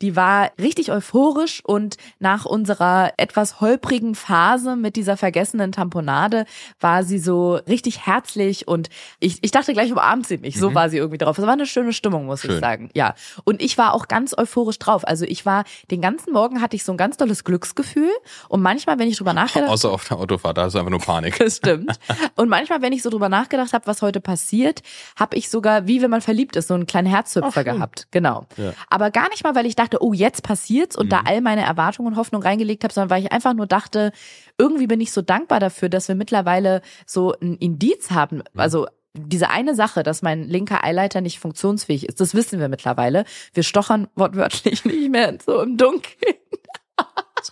Die 0.00 0.16
war 0.16 0.50
richtig 0.60 0.90
euphorisch 0.92 1.62
und 1.64 1.96
nach 2.18 2.44
unserer 2.44 3.12
etwas 3.16 3.60
holprigen 3.60 4.14
Phase 4.14 4.76
mit 4.76 4.96
dieser 4.96 5.16
vergessenen 5.16 5.72
Tamponade 5.72 6.44
war 6.80 7.04
sie 7.04 7.18
so 7.18 7.54
richtig 7.68 8.06
herzlich 8.06 8.68
und 8.68 8.88
ich, 9.20 9.38
ich 9.42 9.50
dachte 9.50 9.72
gleich 9.72 9.90
umarmt 9.92 10.26
sie 10.26 10.38
mich. 10.38 10.58
So 10.58 10.74
war 10.74 10.88
sie 10.90 10.98
irgendwie 10.98 11.18
drauf. 11.18 11.38
Es 11.38 11.46
war 11.46 11.52
eine 11.52 11.66
schöne 11.66 11.92
Stimmung, 11.92 12.26
muss 12.26 12.44
ich 12.44 12.50
Mhm. 12.50 12.52
Schön. 12.54 12.60
sagen. 12.60 12.90
Ja. 12.94 13.14
Und 13.44 13.62
ich 13.62 13.78
war 13.78 13.94
auch 13.94 14.08
ganz 14.08 14.36
euphorisch 14.36 14.78
drauf. 14.78 15.06
Also 15.06 15.24
ich 15.24 15.46
war 15.46 15.64
den 15.90 16.00
ganzen 16.00 16.32
Morgen 16.32 16.60
hatte 16.60 16.76
ich 16.76 16.84
so 16.84 16.92
ein 16.92 16.98
ganz 16.98 17.16
tolles 17.16 17.44
Glücksgefühl 17.44 18.10
und 18.48 18.62
manchmal, 18.62 18.98
wenn 18.98 19.08
ich 19.08 19.16
drüber 19.16 19.32
nachgedacht 19.32 19.70
Außer 19.70 19.90
auf 19.90 20.06
der 20.08 20.18
Autofahrt, 20.18 20.58
da 20.58 20.68
du 20.68 20.78
einfach 20.78 20.90
nur 20.90 21.00
Panik. 21.00 21.38
das 21.38 21.56
stimmt. 21.58 21.98
Und 22.36 22.48
manchmal, 22.48 22.82
wenn 22.82 22.92
ich 22.92 23.02
so 23.02 23.10
drüber 23.10 23.28
nachgedacht 23.28 23.72
habe, 23.72 23.86
was 23.86 24.02
heute 24.02 24.20
passiert, 24.20 24.82
habe 25.18 25.36
ich 25.36 25.48
sogar, 25.50 25.86
wie 25.86 26.02
wenn 26.02 26.10
man 26.10 26.20
verliebt 26.20 26.56
ist, 26.56 26.68
so 26.68 26.74
einen 26.74 26.86
kleinen 26.86 27.08
Herzhüpfer 27.08 27.64
gehabt. 27.64 28.06
Genau. 28.10 28.46
Ja. 28.56 28.72
Aber 28.90 29.10
gar 29.10 29.28
nicht 29.30 29.44
mal, 29.44 29.54
weil 29.54 29.66
ich 29.66 29.71
dachte, 29.76 30.02
oh, 30.02 30.12
jetzt 30.12 30.42
passiert's 30.42 30.96
und 30.96 31.10
da 31.10 31.22
all 31.24 31.40
meine 31.40 31.62
Erwartungen 31.62 32.08
und 32.08 32.16
Hoffnung 32.16 32.42
reingelegt 32.42 32.84
habe, 32.84 32.92
sondern 32.92 33.10
weil 33.10 33.22
ich 33.22 33.32
einfach 33.32 33.54
nur 33.54 33.66
dachte, 33.66 34.12
irgendwie 34.58 34.86
bin 34.86 35.00
ich 35.00 35.12
so 35.12 35.22
dankbar 35.22 35.60
dafür, 35.60 35.88
dass 35.88 36.08
wir 36.08 36.14
mittlerweile 36.14 36.82
so 37.06 37.34
ein 37.40 37.56
Indiz 37.56 38.10
haben. 38.10 38.42
Also 38.54 38.86
diese 39.14 39.50
eine 39.50 39.74
Sache, 39.74 40.02
dass 40.02 40.22
mein 40.22 40.48
linker 40.48 40.84
Eileiter 40.84 41.20
nicht 41.20 41.38
funktionsfähig 41.38 42.08
ist, 42.08 42.20
das 42.20 42.34
wissen 42.34 42.60
wir 42.60 42.68
mittlerweile. 42.68 43.24
Wir 43.52 43.62
stochern 43.62 44.08
wortwörtlich 44.14 44.84
nicht 44.86 45.10
mehr 45.10 45.36
so 45.44 45.60
im 45.60 45.76
Dunkeln. 45.76 46.36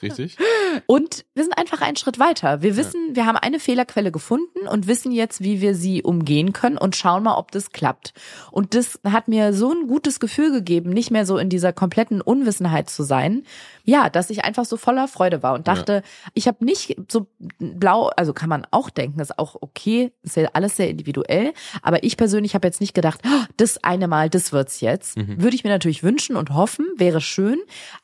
Ist 0.03 0.19
richtig. 0.19 0.37
Und 0.87 1.25
wir 1.35 1.45
sind 1.45 1.57
einfach 1.59 1.81
einen 1.81 1.97
Schritt 1.97 2.19
weiter. 2.19 2.63
Wir 2.63 2.77
wissen, 2.77 3.15
wir 3.15 3.27
haben 3.27 3.37
eine 3.37 3.59
Fehlerquelle 3.59 4.13
gefunden 4.13 4.67
und 4.69 4.87
wissen 4.87 5.13
jetzt, 5.13 5.43
wie 5.43 5.61
wir 5.61 5.75
sie 5.75 6.03
umgehen 6.03 6.53
können 6.53 6.79
und 6.79 6.97
schauen 6.97 7.23
mal, 7.23 7.37
ob 7.37 7.51
das 7.51 7.71
klappt. 7.71 8.13
Und 8.51 8.75
das 8.75 9.01
hat 9.05 9.29
mir 9.29 9.53
so 9.53 9.73
ein 9.73 9.87
gutes 9.89 10.21
Gefühl 10.21 10.53
gegeben, 10.53 10.91
nicht 10.91 11.11
mehr 11.11 11.27
so 11.27 11.39
in 11.39 11.49
dieser 11.49 11.73
kompletten 11.73 12.21
Unwissenheit 12.21 12.89
zu 12.91 13.03
sein. 13.03 13.45
Ja, 13.85 14.09
dass 14.11 14.31
ich 14.31 14.45
einfach 14.45 14.65
so 14.65 14.77
voller 14.77 15.09
Freude 15.09 15.43
war 15.43 15.55
und 15.55 15.67
dachte, 15.67 16.03
ich 16.35 16.47
habe 16.47 16.65
nicht 16.65 16.97
so 17.11 17.27
blau, 17.59 18.11
also 18.17 18.33
kann 18.33 18.49
man 18.49 18.67
auch 18.71 18.91
denken, 18.91 19.21
ist 19.21 19.39
auch 19.39 19.57
okay, 19.61 20.13
ist 20.23 20.37
ja 20.37 20.49
alles 20.53 20.77
sehr 20.77 20.89
individuell, 20.89 21.53
aber 21.83 22.05
ich 22.05 22.17
persönlich 22.17 22.55
habe 22.55 22.69
jetzt 22.69 22.81
nicht 22.81 22.95
gedacht, 22.95 23.21
"Oh, 23.27 23.45
das 23.57 23.83
eine 23.83 24.07
Mal, 24.07 24.31
das 24.31 24.53
wird's 24.53 24.81
jetzt. 24.81 25.17
Würde 25.17 25.57
ich 25.57 25.65
mir 25.65 25.71
natürlich 25.71 26.03
wünschen 26.03 26.37
und 26.37 26.51
hoffen, 26.55 26.87
wäre 26.97 27.21
schön, 27.21 27.59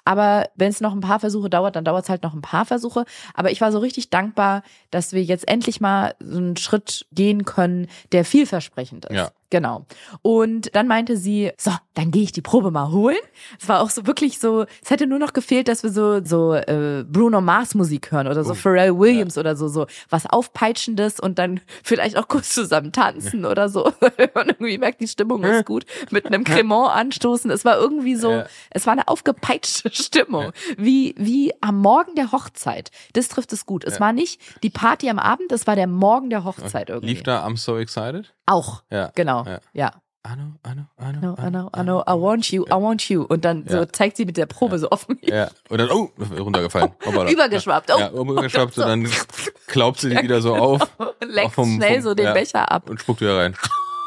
aber 0.05 0.49
wenn 0.57 0.71
es 0.71 0.81
noch 0.81 0.93
ein 0.93 1.01
paar 1.01 1.21
Versuche 1.21 1.51
dauert, 1.51 1.77
dann 1.77 1.85
dauert 1.87 2.05
es 2.05 2.09
halt 2.11 2.23
noch 2.23 2.35
ein 2.35 2.43
paar 2.43 2.65
Versuche. 2.65 3.05
Aber 3.35 3.51
ich 3.51 3.61
war 3.61 3.73
so 3.73 3.79
richtig 3.79 4.11
dankbar, 4.11 4.63
dass 4.91 5.13
wir 5.13 5.23
jetzt 5.23 5.49
endlich 5.49 5.81
mal 5.81 6.15
so 6.21 6.39
einen 6.39 6.57
Schritt 6.57 7.07
gehen 7.13 7.45
können, 7.45 7.89
der 8.13 8.25
vielversprechend 8.25 9.07
ist. 9.07 9.17
Ja. 9.17 9.31
Genau. 9.51 9.87
Und 10.23 10.75
dann 10.75 10.89
meinte 10.89 11.17
sie, 11.17 11.53
so, 11.59 11.71
dann 11.95 12.11
gehe 12.11 12.23
ich 12.25 12.33
die 12.33 12.43
Probe 12.43 12.71
mal 12.71 12.91
holen. 12.91 13.17
Es 13.61 13.69
war 13.69 13.81
auch 13.81 13.91
so 13.91 14.07
wirklich 14.07 14.39
so, 14.39 14.67
es 14.83 14.91
hätte 14.91 15.07
nur 15.07 15.19
noch 15.19 15.33
gefehlt, 15.33 15.69
dass 15.69 15.83
wir 15.83 15.91
so 15.91 16.25
so 16.25 16.55
äh, 16.55 17.05
Bruno 17.09 17.41
Mars 17.41 17.75
Musik 17.75 18.11
hören 18.11 18.27
oder 18.27 18.43
so 18.45 18.53
Oh, 18.53 18.55
Pharrell 18.55 18.99
Williams 18.99 19.39
oder 19.39 19.55
so 19.57 19.69
so 19.69 19.87
was 20.11 20.27
aufpeitschendes 20.27 21.21
und 21.21 21.39
dann 21.39 21.61
vielleicht 21.85 22.17
auch 22.17 22.29
kurz 22.29 22.51
zusammen 22.51 22.93
tanzen 22.93 23.45
oder 23.45 23.69
so. 23.69 23.85
und 24.01 24.01
irgendwie 24.35 24.79
merkt 24.79 25.01
die 25.01 25.09
Stimmung 25.09 25.45
ist 25.45 25.65
gut 25.67 25.85
mit 26.11 26.27
einem 26.27 26.45
Cremant 26.45 26.91
anstoßen. 26.95 27.51
Es 27.51 27.65
war 27.65 27.77
irgendwie 27.79 28.17
so, 28.17 28.31
Ja. 28.33 28.47
es 28.71 28.87
war 28.87 28.93
eine 28.93 29.07
aufgepeitschte 29.09 29.91
Stimmung, 29.93 30.53
wie 30.77 31.15
wie 31.19 31.53
am 31.61 31.79
Morgen 31.81 32.15
der 32.17 32.33
Hochzeit. 32.33 32.91
Das 33.13 33.29
trifft 33.29 33.53
es 33.53 33.65
gut. 33.67 33.85
Es 33.85 33.95
Ja. 33.95 34.01
war 34.01 34.13
nicht 34.13 34.41
die 34.63 34.71
Party 34.71 35.09
am 35.09 35.19
Abend, 35.19 35.53
es 35.53 35.67
war 35.67 35.77
der 35.77 35.87
Morgen 35.87 36.31
der 36.31 36.45
Hochzeit 36.45 36.89
irgendwie. 36.91 37.15
Lief 37.15 37.23
da 37.23 37.47
I'm 37.47 37.57
so 37.57 37.77
excited? 37.79 38.33
Auch. 38.47 38.83
Ja. 38.91 39.11
Genau. 39.15 39.45
Ja. 39.45 39.59
Ja. 39.73 39.91
Anno, 40.23 40.55
Anno, 40.65 40.83
Anno, 40.97 41.21
No, 41.21 41.35
I 41.35 41.51
know, 41.51 41.71
I 41.77 41.83
know, 41.83 42.01
I 42.03 42.21
want 42.21 42.51
you, 42.51 42.65
I 42.67 42.73
want 42.73 43.09
you. 43.09 43.23
Und 43.23 43.45
dann 43.45 43.65
so 43.69 43.85
zeigt 43.85 44.17
sie 44.17 44.25
mit 44.25 44.37
der 44.37 44.47
Probe 44.47 44.77
so 44.81 44.91
offen. 44.91 45.21
Ja. 45.23 45.49
Und 45.69 45.79
dann, 45.79 45.89
oh, 45.93 46.11
runtergefallen. 46.37 46.91
Hoppala. 47.07 47.31
Übergeschwappt. 47.31 47.93
Oh. 47.95 47.99
Ja, 48.01 48.11
übergeschwappt 48.11 48.77
und 48.77 48.87
dann 48.89 49.09
klaubt 49.69 50.01
sie 50.01 50.11
die 50.11 50.21
wieder 50.21 50.41
so 50.43 50.57
auf 50.57 50.81
Leckt 51.25 51.53
vom- 51.53 51.77
schnell 51.77 52.03
so 52.03 52.15
den. 52.15 52.33
Becher 52.35 52.69
ab. 52.73 52.91
und 52.91 52.99
spuckt 53.01 53.21
wieder 53.21 53.37
rein. 53.39 53.55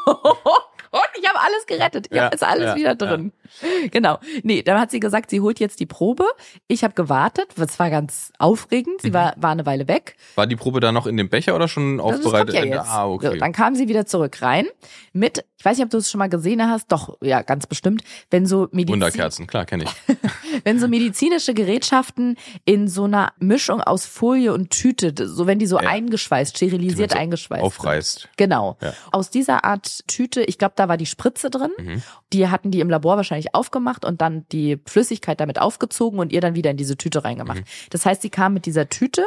Und 0.06 1.00
ich 1.18 1.26
habe 1.28 1.38
alles 1.40 1.66
gerettet. 1.66 2.08
Ich 2.10 2.16
Ja, 2.16 2.24
habe 2.30 2.46
alles 2.46 2.74
wieder 2.74 2.94
drin. 2.96 3.32
Genau. 3.90 4.18
Nee, 4.42 4.62
dann 4.62 4.78
hat 4.80 4.90
sie 4.90 5.00
gesagt, 5.00 5.30
sie 5.30 5.40
holt 5.40 5.58
jetzt 5.60 5.80
die 5.80 5.86
Probe. 5.86 6.24
Ich 6.68 6.84
habe 6.84 6.94
gewartet. 6.94 7.48
Es 7.58 7.78
war 7.78 7.90
ganz 7.90 8.32
aufregend. 8.38 9.00
Sie 9.02 9.10
Mhm. 9.10 9.14
war, 9.14 9.34
war 9.36 9.50
eine 9.50 9.66
Weile 9.66 9.88
weg. 9.88 10.16
War 10.34 10.46
die 10.46 10.56
Probe 10.56 10.80
da 10.80 10.92
noch 10.92 11.06
in 11.06 11.16
dem 11.16 11.28
Becher 11.28 11.54
oder 11.54 11.68
schon 11.68 11.98
Das 11.98 12.06
aufbereitet? 12.06 12.54
ja 12.54 12.64
jetzt. 12.64 12.88
Ah, 12.88 13.06
okay. 13.08 13.30
so, 13.32 13.36
dann 13.36 13.52
kam 13.52 13.74
sie 13.74 13.88
wieder 13.88 14.06
zurück 14.06 14.42
rein 14.42 14.66
mit, 15.12 15.44
ich 15.58 15.64
weiß 15.64 15.76
nicht, 15.78 15.84
ob 15.84 15.90
du 15.90 15.98
es 15.98 16.10
schon 16.10 16.18
mal 16.20 16.28
gesehen 16.28 16.62
hast, 16.68 16.92
doch, 16.92 17.16
ja, 17.22 17.42
ganz 17.42 17.66
bestimmt, 17.66 18.02
wenn 18.30 18.46
so 18.46 18.68
Medizin, 18.72 18.94
Wunderkerzen, 18.94 19.46
klar, 19.46 19.64
kenne 19.66 19.84
ich. 19.84 20.16
wenn 20.64 20.78
so 20.78 20.86
medizinische 20.88 21.52
Gerätschaften 21.54 22.36
in 22.64 22.86
so 22.88 23.04
einer 23.04 23.32
Mischung 23.38 23.80
aus 23.80 24.06
Folie 24.06 24.52
und 24.52 24.70
Tüte, 24.70 25.12
so 25.28 25.46
wenn 25.46 25.58
die 25.58 25.66
so 25.66 25.80
Ja. 25.80 25.88
eingeschweißt, 25.88 26.56
sterilisiert 26.56 27.12
so 27.12 27.18
eingeschweißt. 27.18 27.60
sind. 27.60 27.66
Aufreißt. 27.66 28.28
Genau. 28.36 28.76
Ja. 28.80 28.94
Aus 29.12 29.30
dieser 29.30 29.64
Art 29.64 30.06
Tüte, 30.06 30.42
ich 30.42 30.58
glaube, 30.58 30.74
da 30.76 30.88
war 30.88 30.96
die 30.96 31.06
Spritze 31.06 31.50
drin. 31.50 31.70
Mhm. 31.78 32.02
Die 32.32 32.48
hatten 32.48 32.70
die 32.70 32.80
im 32.80 32.90
Labor 32.90 33.16
wahrscheinlich 33.16 33.54
aufgemacht 33.54 34.04
und 34.04 34.20
dann 34.20 34.46
die 34.52 34.78
Flüssigkeit 34.86 35.40
damit 35.40 35.60
aufgezogen 35.60 36.18
und 36.20 36.32
ihr 36.32 36.40
dann 36.40 36.54
wieder 36.54 36.70
in 36.70 36.76
diese 36.76 36.96
Tüte 36.96 37.24
reingemacht. 37.24 37.60
Mhm. 37.60 37.88
Das 37.90 38.06
heißt, 38.06 38.22
sie 38.22 38.30
kam 38.30 38.54
mit 38.54 38.66
dieser 38.66 38.88
Tüte 38.88 39.26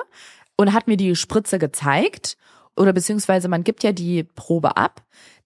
und 0.55 0.73
hat 0.73 0.87
mir 0.87 0.97
die 0.97 1.15
Spritze 1.15 1.59
gezeigt. 1.59 2.37
Oder 2.75 2.93
beziehungsweise 2.93 3.49
man 3.49 3.63
gibt 3.63 3.83
ja 3.83 3.91
die 3.91 4.23
Probe 4.23 4.77
ab, 4.77 5.03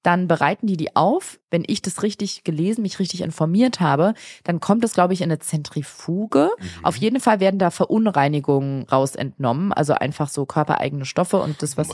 dann 0.07 0.29
bereiten 0.29 0.67
die 0.67 0.77
die 0.77 0.95
auf. 0.95 1.37
Wenn 1.51 1.65
ich 1.67 1.81
das 1.81 2.01
richtig 2.01 2.45
gelesen, 2.45 2.81
mich 2.81 2.99
richtig 2.99 3.21
informiert 3.21 3.81
habe, 3.81 4.13
dann 4.45 4.61
kommt 4.61 4.85
es, 4.85 4.93
glaube 4.93 5.13
ich, 5.13 5.19
in 5.19 5.29
eine 5.29 5.39
Zentrifuge. 5.39 6.49
Mhm. 6.57 6.85
Auf 6.85 6.95
jeden 6.95 7.19
Fall 7.19 7.41
werden 7.41 7.59
da 7.59 7.71
Verunreinigungen 7.71 8.83
raus 8.83 9.15
entnommen, 9.15 9.73
also 9.73 9.93
einfach 9.93 10.29
so 10.29 10.45
körpereigene 10.45 11.03
Stoffe 11.03 11.37
und 11.37 11.61
das, 11.61 11.75
was 11.75 11.89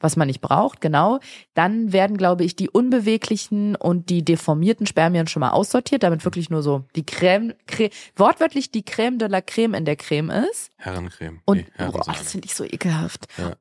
was 0.00 0.16
man 0.16 0.28
nicht 0.28 0.40
braucht, 0.40 0.80
genau. 0.80 1.20
Dann 1.52 1.92
werden, 1.92 2.16
glaube 2.16 2.44
ich, 2.44 2.56
die 2.56 2.70
unbeweglichen 2.70 3.76
und 3.76 4.08
die 4.08 4.24
deformierten 4.24 4.86
Spermien 4.86 5.26
schon 5.26 5.40
mal 5.40 5.50
aussortiert, 5.50 6.02
damit 6.02 6.24
wirklich 6.24 6.48
nur 6.48 6.62
so 6.62 6.84
die 6.96 7.04
Creme, 7.04 7.52
Creme 7.66 7.90
wortwörtlich 8.16 8.70
die 8.70 8.82
Creme 8.82 9.18
de 9.18 9.28
la 9.28 9.42
Creme 9.42 9.74
in 9.74 9.84
der 9.84 9.96
Creme 9.96 10.30
ist. 10.30 10.70
Herrencreme. 10.76 11.40
Und 11.44 11.58
nee, 11.58 11.86
boah, 11.90 12.04
das 12.06 12.30
finde 12.30 12.46
ich 12.46 12.54
so 12.54 12.64
ekelhaft. 12.64 13.26
Ja. 13.36 13.56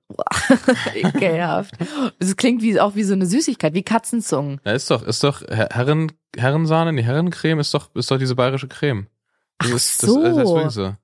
Ekelhaft. 0.95 1.75
Das 2.19 2.37
klingt 2.37 2.61
wie, 2.61 2.79
auch 2.79 2.95
wie 2.95 3.03
so 3.03 3.13
eine 3.13 3.25
Süßigkeit, 3.25 3.73
wie 3.73 3.83
Katzenzungen. 3.97 4.61
Ja, 4.65 4.73
ist 4.73 4.91
doch, 4.91 5.01
ist 5.03 5.23
doch 5.23 5.41
Her- 5.41 5.69
Herren, 5.71 6.11
Herrensahne, 6.35 6.95
die 6.95 7.03
Herrencreme 7.03 7.59
ist 7.59 7.73
doch, 7.73 7.93
ist 7.95 8.11
doch 8.11 8.17
diese 8.19 8.35
bayerische 8.35 8.67
Creme. 8.67 9.07
Das 9.59 9.69
Ach 9.71 9.75
ist, 9.75 10.01
so. 10.01 10.21
Das, 10.23 10.35
das 10.35 10.47
wirklich 10.47 10.71
so. 10.73 10.95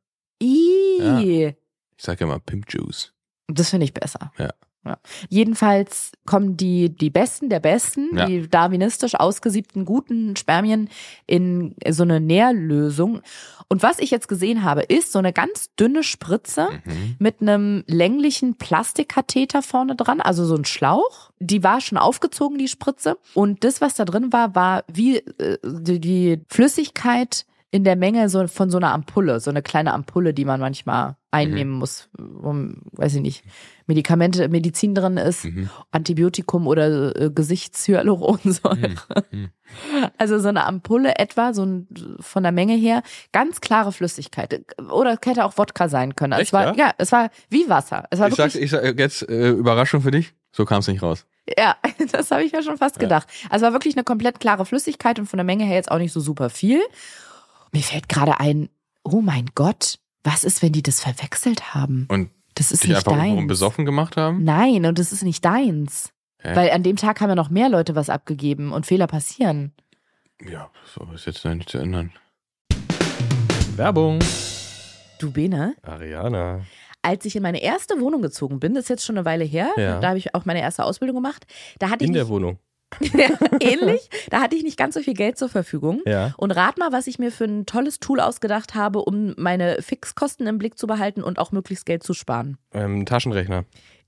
Ih. 0.42 1.56
Ich 1.98 2.04
sag 2.04 2.20
ja 2.22 2.28
mal 2.28 2.40
Pimp 2.40 2.66
Juice. 2.72 3.14
Das 3.48 3.70
finde 3.72 3.86
ich 3.86 3.94
besser. 3.94 4.32
Ja. 4.38 4.54
Ja. 4.86 4.98
Jedenfalls 5.30 6.12
kommen 6.26 6.58
die, 6.58 6.90
die 6.90 7.10
Besten 7.10 7.48
der 7.50 7.62
Besten, 7.62 8.18
Ja. 8.18 8.26
die 8.26 8.50
darwinistisch 8.50 9.16
ausgesiebten 9.16 9.86
guten 9.86 10.36
Spermien 10.36 10.90
in 11.26 11.76
so 11.90 12.04
eine 12.04 12.20
Nährlösung. 12.20 13.22
Und 13.70 13.82
was 13.82 14.00
ich 14.00 14.12
jetzt 14.12 14.28
gesehen 14.28 14.64
habe, 14.64 14.82
ist 14.82 15.12
so 15.14 15.20
eine 15.20 15.32
ganz 15.34 15.74
dünne 15.76 16.04
Spritze 16.04 16.68
Mhm. 16.84 17.16
mit 17.18 17.42
einem 17.42 17.84
länglichen 17.88 18.56
Plastikkatheter 18.58 19.62
vorne 19.62 19.96
dran, 19.96 20.20
also 20.20 20.46
so 20.46 20.56
ein 20.56 20.66
Schlauch. 20.66 21.32
Die 21.40 21.64
war 21.64 21.80
schon 21.82 21.98
aufgezogen, 21.98 22.58
die 22.58 22.68
Spritze. 22.68 23.18
Und 23.34 23.64
das, 23.64 23.80
was 23.82 23.94
da 23.96 24.06
drin 24.06 24.34
war, 24.34 24.54
war 24.54 24.84
wie 24.92 25.18
äh, 25.18 25.58
die, 25.64 26.00
die 26.00 26.42
Flüssigkeit 26.50 27.46
in 27.74 27.84
der 27.84 27.96
Menge 27.96 28.30
so 28.30 28.46
von 28.48 28.70
so 28.70 28.78
einer 28.78 28.94
Ampulle, 28.94 29.40
so 29.40 29.50
eine 29.50 29.64
kleine 29.64 29.94
Ampulle, 29.94 30.36
die 30.36 30.46
man 30.46 30.60
manchmal 30.60 31.16
einnehmen 31.32 31.74
muss, 31.74 32.08
um, 32.20 32.84
weiß 32.92 33.16
ich 33.16 33.22
nicht, 33.22 33.44
Medikamente, 33.88 34.48
Medizin 34.48 34.94
drin 34.94 35.18
ist, 35.18 35.46
Mhm. 35.46 35.70
Antibiotikum 35.90 36.68
oder 36.68 37.16
äh, 37.20 37.32
Gesichtshyaluronsäure. 37.32 38.96
Mhm. 39.32 39.50
Also 40.20 40.38
so 40.38 40.50
eine 40.50 40.66
Ampulle 40.66 41.16
etwa, 41.18 41.52
so 41.56 41.66
ein, 41.66 41.88
von 42.20 42.44
der 42.44 42.52
Menge 42.52 42.76
her, 42.76 43.02
ganz 43.32 43.60
klare 43.60 43.92
Flüssigkeit. 43.92 44.64
Oder 44.92 45.18
hätte 45.26 45.44
auch 45.46 45.58
Wodka 45.58 45.90
sein 45.90 46.16
können. 46.16 46.34
Also 46.34 46.42
es 46.42 46.48
Echt, 46.50 46.54
war, 46.54 46.78
ja? 46.78 46.88
ja, 46.90 46.92
es 47.00 47.12
war 47.12 47.32
wie 47.50 47.68
Wasser. 47.70 48.04
Es 48.12 48.20
war 48.20 48.28
Ich 48.28 48.38
wirklich, 48.38 48.54
sag, 48.54 48.62
ich 48.62 48.70
sag 48.70 49.00
jetzt 49.00 49.28
äh, 49.28 49.50
Überraschung 49.50 50.02
für 50.02 50.12
dich. 50.12 50.36
So 50.52 50.66
kam 50.66 50.80
es 50.82 50.88
nicht 50.88 51.02
raus. 51.02 51.26
ja, 51.58 51.76
das 52.12 52.30
habe 52.30 52.44
ich 52.44 52.52
ja 52.52 52.62
schon 52.62 52.78
fast 52.78 53.00
gedacht. 53.00 53.28
Also 53.50 53.66
es 53.66 53.72
war 53.72 53.74
wirklich 53.74 53.96
eine 53.96 54.04
komplett 54.04 54.40
klare 54.40 54.68
Flüssigkeit 54.68 55.18
und 55.18 55.26
von 55.26 55.38
der 55.38 55.46
Menge 55.46 55.64
her 55.64 55.76
jetzt 55.78 55.90
auch 55.90 55.98
nicht 55.98 56.14
so 56.14 56.20
super 56.20 56.52
viel. 56.52 56.80
Mir 57.74 57.82
fällt 57.82 58.08
gerade 58.08 58.40
ein, 58.40 58.70
oh 59.04 59.22
mein 59.22 59.48
Gott, 59.56 59.98
was 60.24 60.44
ist, 60.44 60.62
wenn 60.62 60.72
die 60.74 60.84
das 60.84 61.00
verwechselt 61.00 61.74
haben? 61.74 62.06
Und 62.10 62.30
Das 62.56 62.72
ist 62.72 62.84
dich 62.84 62.90
nicht 62.90 62.98
einfach 63.00 63.14
deins. 63.18 63.48
besoffen 63.48 63.84
gemacht 63.86 64.16
haben? 64.16 64.44
Nein, 64.44 64.86
und 64.86 65.00
das 65.00 65.12
ist 65.12 65.24
nicht 65.24 65.44
deins. 65.44 66.14
Hä? 66.40 66.56
Weil 66.56 66.70
an 66.72 66.84
dem 66.84 66.98
Tag 66.98 67.20
haben 67.20 67.30
ja 67.30 67.36
noch 67.36 67.50
mehr 67.50 67.70
Leute 67.70 67.96
was 67.96 68.10
abgegeben 68.12 68.72
und 68.72 68.86
Fehler 68.86 69.08
passieren. 69.08 69.74
Ja, 70.48 70.70
so 70.94 71.08
ist 71.16 71.26
jetzt 71.26 71.44
nicht 71.46 71.68
zu 71.70 71.80
ändern. 71.80 72.12
Werbung. 73.76 74.20
Du 75.20 75.32
Bene, 75.32 75.74
Ariana. 75.82 76.62
als 77.02 77.26
ich 77.26 77.36
in 77.36 77.42
meine 77.44 77.62
erste 77.64 78.00
Wohnung 78.00 78.22
gezogen 78.22 78.60
bin, 78.60 78.74
das 78.76 78.84
ist 78.84 78.90
jetzt 78.90 79.06
schon 79.06 79.18
eine 79.18 79.26
Weile 79.26 79.46
her, 79.46 79.70
Ja. 79.78 80.00
da 80.00 80.10
habe 80.10 80.18
ich 80.20 80.36
auch 80.36 80.46
meine 80.46 80.60
erste 80.62 80.84
Ausbildung 80.84 81.16
gemacht, 81.16 81.48
da 81.80 81.90
hatte 81.90 82.04
ich 82.04 82.10
In 82.10 82.14
der 82.14 82.24
nicht, 82.24 82.32
Ähnlich, 83.60 84.10
da 84.30 84.42
hatte 84.42 84.56
ich 84.56 84.64
nicht 84.64 84.78
ganz 84.78 84.96
so 84.96 85.02
viel 85.02 85.14
Geld 85.14 85.38
zur 85.38 85.50
Verfügung. 85.50 86.02
Ja. 86.06 86.34
Und 86.38 86.52
rat 86.52 86.78
mal, 86.78 86.92
was 86.92 87.08
ich 87.08 87.20
mir 87.20 87.32
für 87.32 87.46
ein 87.46 87.66
tolles 87.66 88.00
Tool 88.00 88.20
ausgedacht 88.20 88.76
habe, 88.76 89.00
um 89.00 89.34
meine 89.38 89.82
Fixkosten 89.82 90.48
im 90.48 90.58
Blick 90.58 90.78
zu 90.78 90.88
behalten 90.88 91.24
und 91.24 91.40
auch 91.40 91.52
möglichst 91.52 91.86
Geld 91.86 92.04
zu 92.04 92.14
sparen. 92.14 92.58
Ähm, 92.74 93.06
Taschenrechner. 93.06 93.66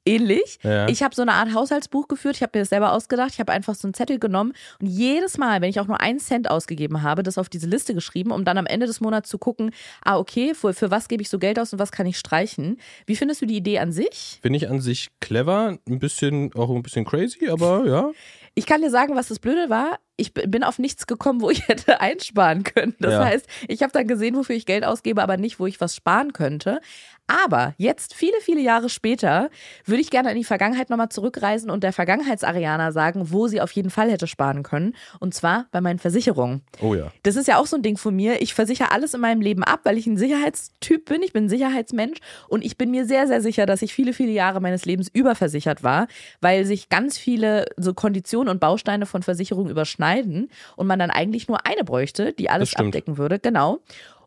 Ähnlich. 0.07 0.59
Ja. 0.61 0.87
Ich 0.87 1.01
habe 1.01 1.15
so 1.15 1.23
eine 1.23 1.33
Art 1.33 1.55
Haushaltsbuch 1.55 2.07
geführt. 2.07 2.35
Ich 2.35 2.43
habe 2.43 2.51
mir 2.55 2.61
das 2.61 2.69
selber 2.69 2.93
ausgedacht. 2.93 3.31
Ich 3.33 3.39
habe 3.39 3.51
einfach 3.51 3.73
so 3.73 3.87
einen 3.87 3.95
Zettel 3.95 4.19
genommen 4.19 4.53
und 4.79 4.85
jedes 4.85 5.39
Mal, 5.39 5.61
wenn 5.61 5.69
ich 5.71 5.79
auch 5.79 5.87
nur 5.87 5.99
einen 5.99 6.19
Cent 6.19 6.47
ausgegeben 6.47 7.01
habe, 7.01 7.23
das 7.23 7.39
auf 7.39 7.49
diese 7.49 7.67
Liste 7.67 7.95
geschrieben, 7.95 8.31
um 8.31 8.45
dann 8.45 8.59
am 8.59 8.67
Ende 8.67 8.85
des 8.85 9.01
Monats 9.01 9.29
zu 9.29 9.39
gucken, 9.39 9.71
ah, 10.03 10.19
okay, 10.19 10.53
für, 10.53 10.73
für 10.73 10.91
was 10.91 11.07
gebe 11.07 11.23
ich 11.23 11.29
so 11.29 11.39
Geld 11.39 11.57
aus 11.57 11.73
und 11.73 11.79
was 11.79 11.91
kann 11.91 12.05
ich 12.05 12.19
streichen. 12.19 12.77
Wie 13.07 13.15
findest 13.15 13.41
du 13.41 13.47
die 13.47 13.57
Idee 13.57 13.79
an 13.79 13.91
sich? 13.91 14.37
Finde 14.43 14.57
ich 14.57 14.69
an 14.69 14.79
sich 14.79 15.09
clever, 15.21 15.79
ein 15.87 15.99
bisschen, 15.99 16.53
auch 16.53 16.69
ein 16.69 16.83
bisschen 16.83 17.05
crazy, 17.05 17.49
aber 17.49 17.87
ja. 17.87 18.11
Ich 18.57 18.65
kann 18.65 18.81
dir 18.81 18.89
sagen, 18.89 19.15
was 19.15 19.27
das 19.27 19.39
Blöde 19.39 19.69
war. 19.69 19.99
Ich 20.17 20.33
bin 20.33 20.63
auf 20.63 20.79
nichts 20.79 21.07
gekommen, 21.07 21.41
wo 21.41 21.49
ich 21.49 21.67
hätte 21.67 21.99
einsparen 21.99 22.63
können. 22.63 22.95
Das 22.99 23.11
Ja. 23.13 23.25
heißt, 23.25 23.45
ich 23.67 23.83
habe 23.83 23.91
dann 23.91 24.07
gesehen, 24.07 24.35
wofür 24.35 24.55
ich 24.55 24.65
Geld 24.65 24.85
ausgebe, 24.85 25.21
aber 25.21 25.35
nicht, 25.37 25.59
wo 25.59 25.67
ich 25.67 25.81
was 25.81 25.95
sparen 25.95 26.31
könnte. 26.33 26.79
Aber 27.27 27.73
jetzt, 27.77 28.13
viele, 28.13 28.39
viele 28.41 28.61
Jahre 28.61 28.89
später, 28.89 29.49
würde 29.85 30.01
ich 30.01 30.11
gerne 30.11 30.29
in 30.31 30.37
die 30.37 30.43
Vergangenheit 30.43 30.89
nochmal 30.89 31.09
zurückreisen 31.09 31.71
und 31.71 31.83
der 31.83 31.91
Vergangenheitsarianer 31.91 32.91
sagen, 32.91 33.31
wo 33.31 33.47
sie 33.47 33.61
auf 33.61 33.71
jeden 33.71 33.89
Fall 33.89 34.11
hätte 34.11 34.27
sparen 34.27 34.61
können. 34.61 34.95
Und 35.19 35.33
zwar 35.33 35.65
bei 35.71 35.81
meinen 35.81 35.97
Versicherungen. 35.97 36.61
Oh 36.81 36.93
ja. 36.93 37.11
Das 37.23 37.35
ist 37.35 37.47
ja 37.47 37.57
auch 37.57 37.65
so 37.65 37.77
ein 37.77 37.81
Ding 37.81 37.97
von 37.97 38.15
mir. 38.15 38.41
Ich 38.41 38.53
versichere 38.53 38.91
alles 38.91 39.13
in 39.15 39.21
meinem 39.21 39.41
Leben 39.41 39.63
ab, 39.63 39.81
weil 39.83 39.97
ich 39.97 40.05
ein 40.05 40.17
Sicherheitstyp 40.17 41.05
bin. 41.05 41.23
Ich 41.23 41.33
bin 41.33 41.45
ein 41.45 41.49
Sicherheitsmensch 41.49 42.19
und 42.47 42.63
ich 42.63 42.77
bin 42.77 42.91
mir 42.91 43.05
sehr, 43.05 43.27
sehr 43.27 43.41
sicher, 43.41 43.65
dass 43.65 43.81
ich 43.81 43.93
viele, 43.93 44.13
viele 44.13 44.31
Jahre 44.31 44.61
meines 44.61 44.85
Lebens 44.85 45.09
überversichert 45.11 45.83
war, 45.83 46.07
weil 46.41 46.65
sich 46.65 46.89
ganz 46.89 47.17
viele 47.17 47.65
so 47.77 47.93
Konditionen 47.93 48.49
und 48.49 48.59
Bausteine 48.59 49.07
von 49.07 49.23
Versicherungen 49.23 49.71
überschneiden 49.71 50.49
und 50.75 50.85
man 50.85 50.99
dann 50.99 51.09
eigentlich 51.09 51.47
nur 51.47 51.65
eine 51.65 51.83
bräuchte, 51.83 52.33
die 52.33 52.49
alles 52.49 52.75
abdecken 52.75 53.17
würde. 53.17 53.39
Genau. 53.39 53.79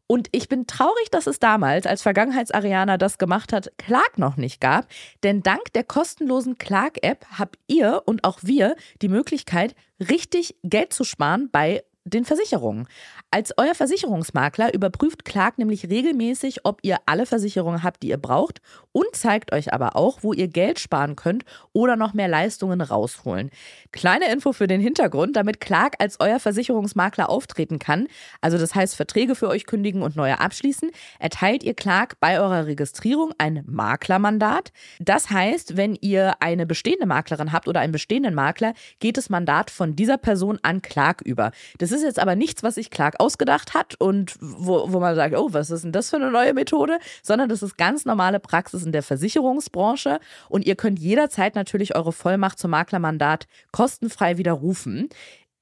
Und 0.08 0.28
ich 0.32 0.48
bin 0.48 0.66
traurig, 0.66 1.10
dass 1.10 1.26
es 1.26 1.38
damals, 1.38 1.86
als 1.86 2.00
Vergangenheitsarianer 2.00 2.96
das 2.96 3.18
gemacht 3.18 3.52
hat, 3.52 3.70
Clark 3.76 4.16
noch 4.16 4.38
nicht 4.38 4.58
gab. 4.58 4.88
Denn 5.22 5.42
dank 5.42 5.72
der 5.74 5.84
kostenlosen 5.84 6.56
Clark-App 6.56 7.26
habt 7.38 7.58
ihr 7.66 8.02
und 8.06 8.24
auch 8.24 8.38
wir 8.42 8.74
die 9.02 9.08
Möglichkeit, 9.08 9.76
richtig 10.00 10.56
Geld 10.62 10.94
zu 10.94 11.04
sparen 11.04 11.50
bei 11.52 11.84
den 12.04 12.24
Versicherungen. 12.24 12.88
Als 13.30 13.52
euer 13.58 13.74
Versicherungsmakler 13.74 14.72
überprüft 14.72 15.26
Clark 15.26 15.58
nämlich 15.58 15.90
regelmäßig, 15.90 16.64
ob 16.64 16.80
ihr 16.82 16.96
alle 17.04 17.26
Versicherungen 17.26 17.82
habt, 17.82 18.02
die 18.02 18.08
ihr 18.08 18.16
braucht 18.16 18.62
und 18.90 19.04
zeigt 19.12 19.52
euch 19.52 19.74
aber 19.74 19.96
auch, 19.96 20.22
wo 20.22 20.32
ihr 20.32 20.48
Geld 20.48 20.78
sparen 20.78 21.14
könnt 21.14 21.44
oder 21.74 21.94
noch 21.96 22.14
mehr 22.14 22.28
Leistungen 22.28 22.80
rausholen. 22.80 23.50
Kleine 23.92 24.32
Info 24.32 24.54
für 24.54 24.66
den 24.66 24.80
Hintergrund, 24.80 25.36
damit 25.36 25.60
Clark 25.60 25.96
als 25.98 26.20
euer 26.20 26.40
Versicherungsmakler 26.40 27.28
auftreten 27.28 27.78
kann, 27.78 28.08
also 28.40 28.56
das 28.56 28.74
heißt 28.74 28.96
Verträge 28.96 29.34
für 29.34 29.48
euch 29.48 29.66
kündigen 29.66 30.00
und 30.00 30.16
neue 30.16 30.40
abschließen, 30.40 30.90
erteilt 31.18 31.62
ihr 31.62 31.74
Clark 31.74 32.18
bei 32.20 32.40
eurer 32.40 32.64
Registrierung 32.64 33.34
ein 33.36 33.62
Maklermandat. 33.66 34.72
Das 35.00 35.28
heißt, 35.28 35.76
wenn 35.76 35.96
ihr 36.00 36.40
eine 36.40 36.64
bestehende 36.64 37.04
Maklerin 37.04 37.52
habt 37.52 37.68
oder 37.68 37.80
einen 37.80 37.92
bestehenden 37.92 38.34
Makler, 38.34 38.72
geht 39.00 39.18
das 39.18 39.28
Mandat 39.28 39.70
von 39.70 39.96
dieser 39.96 40.16
Person 40.16 40.58
an 40.62 40.80
Clark 40.80 41.20
über. 41.20 41.52
Das 41.76 41.92
ist 41.92 42.02
jetzt 42.02 42.18
aber 42.18 42.34
nichts, 42.34 42.62
was 42.62 42.76
sich 42.76 42.88
Clark 42.88 43.17
ausgedacht 43.20 43.74
hat 43.74 43.94
und 43.98 44.36
wo, 44.40 44.92
wo 44.92 45.00
man 45.00 45.14
sagt, 45.14 45.36
oh, 45.36 45.48
was 45.52 45.70
ist 45.70 45.84
denn 45.84 45.92
das 45.92 46.10
für 46.10 46.16
eine 46.16 46.30
neue 46.30 46.54
Methode, 46.54 46.98
sondern 47.22 47.48
das 47.48 47.62
ist 47.62 47.76
ganz 47.76 48.04
normale 48.04 48.40
Praxis 48.40 48.84
in 48.84 48.92
der 48.92 49.02
Versicherungsbranche 49.02 50.20
und 50.48 50.66
ihr 50.66 50.76
könnt 50.76 50.98
jederzeit 50.98 51.54
natürlich 51.54 51.96
eure 51.96 52.12
Vollmacht 52.12 52.58
zum 52.58 52.70
Maklermandat 52.70 53.46
kostenfrei 53.72 54.38
widerrufen. 54.38 55.08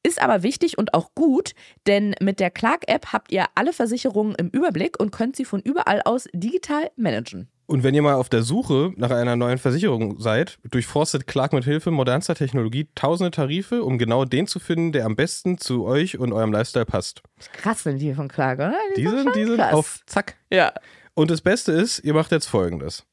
Ist 0.03 0.23
aber 0.23 0.45
wichtig 0.45 0.79
und 0.79 0.95
auch 0.95 1.15
gut, 1.17 1.53
denn 1.89 2.15
mit 2.21 2.39
der 2.39 2.53
Clark-App 2.53 3.13
habt 3.13 3.33
ihr 3.33 3.47
alle 3.57 3.73
Versicherungen 3.73 4.37
im 4.37 4.51
Überblick 4.51 5.01
und 5.01 5.11
könnt 5.11 5.35
sie 5.35 5.45
von 5.45 5.61
überall 5.61 6.01
aus 6.05 6.29
digital 6.33 6.91
managen. 6.95 7.49
Und 7.67 7.83
wenn 7.83 7.95
ihr 7.95 8.03
mal 8.03 8.15
auf 8.15 8.29
der 8.29 8.43
Suche 8.43 8.93
nach 8.97 9.11
einer 9.11 9.35
neuen 9.35 9.59
Versicherung 9.59 10.21
seid, 10.21 10.59
durchforstet 10.71 11.27
Clark 11.27 11.53
mit 11.53 11.65
Hilfe 11.65 11.91
modernster 11.91 12.37
Technologie 12.37 12.89
tausende 12.95 13.33
Tarife, 13.33 13.83
um 13.83 13.99
genau 13.99 14.25
den 14.25 14.47
zu 14.47 14.61
finden, 14.61 14.93
der 14.93 15.05
am 15.05 15.17
besten 15.17 15.59
zu 15.59 15.85
euch 15.85 16.17
und 16.19 16.33
eurem 16.33 16.53
Lifestyle 16.53 16.87
passt. 16.87 17.23
Krass 17.53 17.83
sind 17.83 17.99
die 17.99 18.15
von 18.15 18.29
Clark, 18.29 18.61
oder? 18.61 18.75
Die 18.97 19.07
sind 19.07 19.27
sind, 19.27 19.37
die 19.37 19.45
sind 19.45 19.57
krass. 19.57 19.73
auf 19.73 20.01
Zack. 20.07 20.37
Ja. 20.51 20.73
Und 21.15 21.31
das 21.31 21.41
Beste 21.41 21.73
ist, 21.73 21.99
ihr 22.05 22.15
macht 22.15 22.31
jetzt 22.31 22.47
folgendes. 22.47 23.05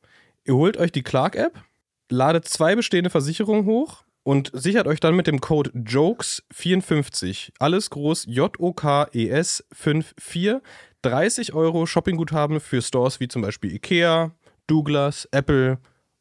Ihr 0.46 0.56
holt 0.56 0.78
euch 0.78 0.92
die 0.92 1.04
Clark-App, 1.04 1.64
ladet 2.10 2.48
zwei 2.48 2.76
bestehende 2.76 3.10
Versicherungen 3.10 3.66
hoch 3.66 4.04
und 4.24 4.52
sichert 4.54 4.88
euch 4.88 5.00
dann 5.00 5.16
mit 5.16 5.26
dem 5.26 5.42
Code 5.42 5.72
JOKES54, 5.72 7.54
alles 7.60 7.90
groß 7.90 8.26
J-O-K-E-S 8.28 9.66
54, 9.72 10.62
30 11.02 11.54
Euro 11.54 11.86
Shoppingguthaben 11.86 12.60
für 12.60 12.82
Stores 12.82 13.20
wie 13.20 13.28
zum 13.28 13.42
Beispiel 13.42 13.74
Ikea, 13.74 14.32
Douglas, 14.68 15.28
Apple 15.32 15.78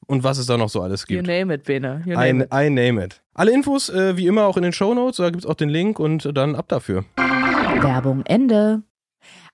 und 0.07 0.24
was 0.24 0.38
es 0.38 0.47
da 0.47 0.57
noch 0.57 0.68
so 0.68 0.82
alles 0.82 1.03
You 1.09 1.16
gibt. 1.16 1.26
name 1.28 1.55
it, 1.55 1.64
Bene. 1.64 2.03
You 2.05 2.12
I, 2.12 2.32
name 2.32 2.45
it. 2.45 2.49
I 2.53 2.70
name 2.70 3.05
it. 3.05 3.22
Alle 3.34 3.53
Infos 3.53 3.88
äh, 3.88 4.16
wie 4.16 4.26
immer 4.26 4.45
auch 4.47 4.57
in 4.57 4.62
den 4.62 4.72
Shownotes, 4.72 5.16
da 5.16 5.30
gibt 5.30 5.45
es 5.45 5.49
auch 5.51 5.55
den 5.55 5.68
Link 5.68 5.99
und 5.99 6.28
dann 6.36 6.55
ab 6.55 6.68
dafür. 6.68 7.05
Werbung 7.16 8.22
Ende. 8.26 8.82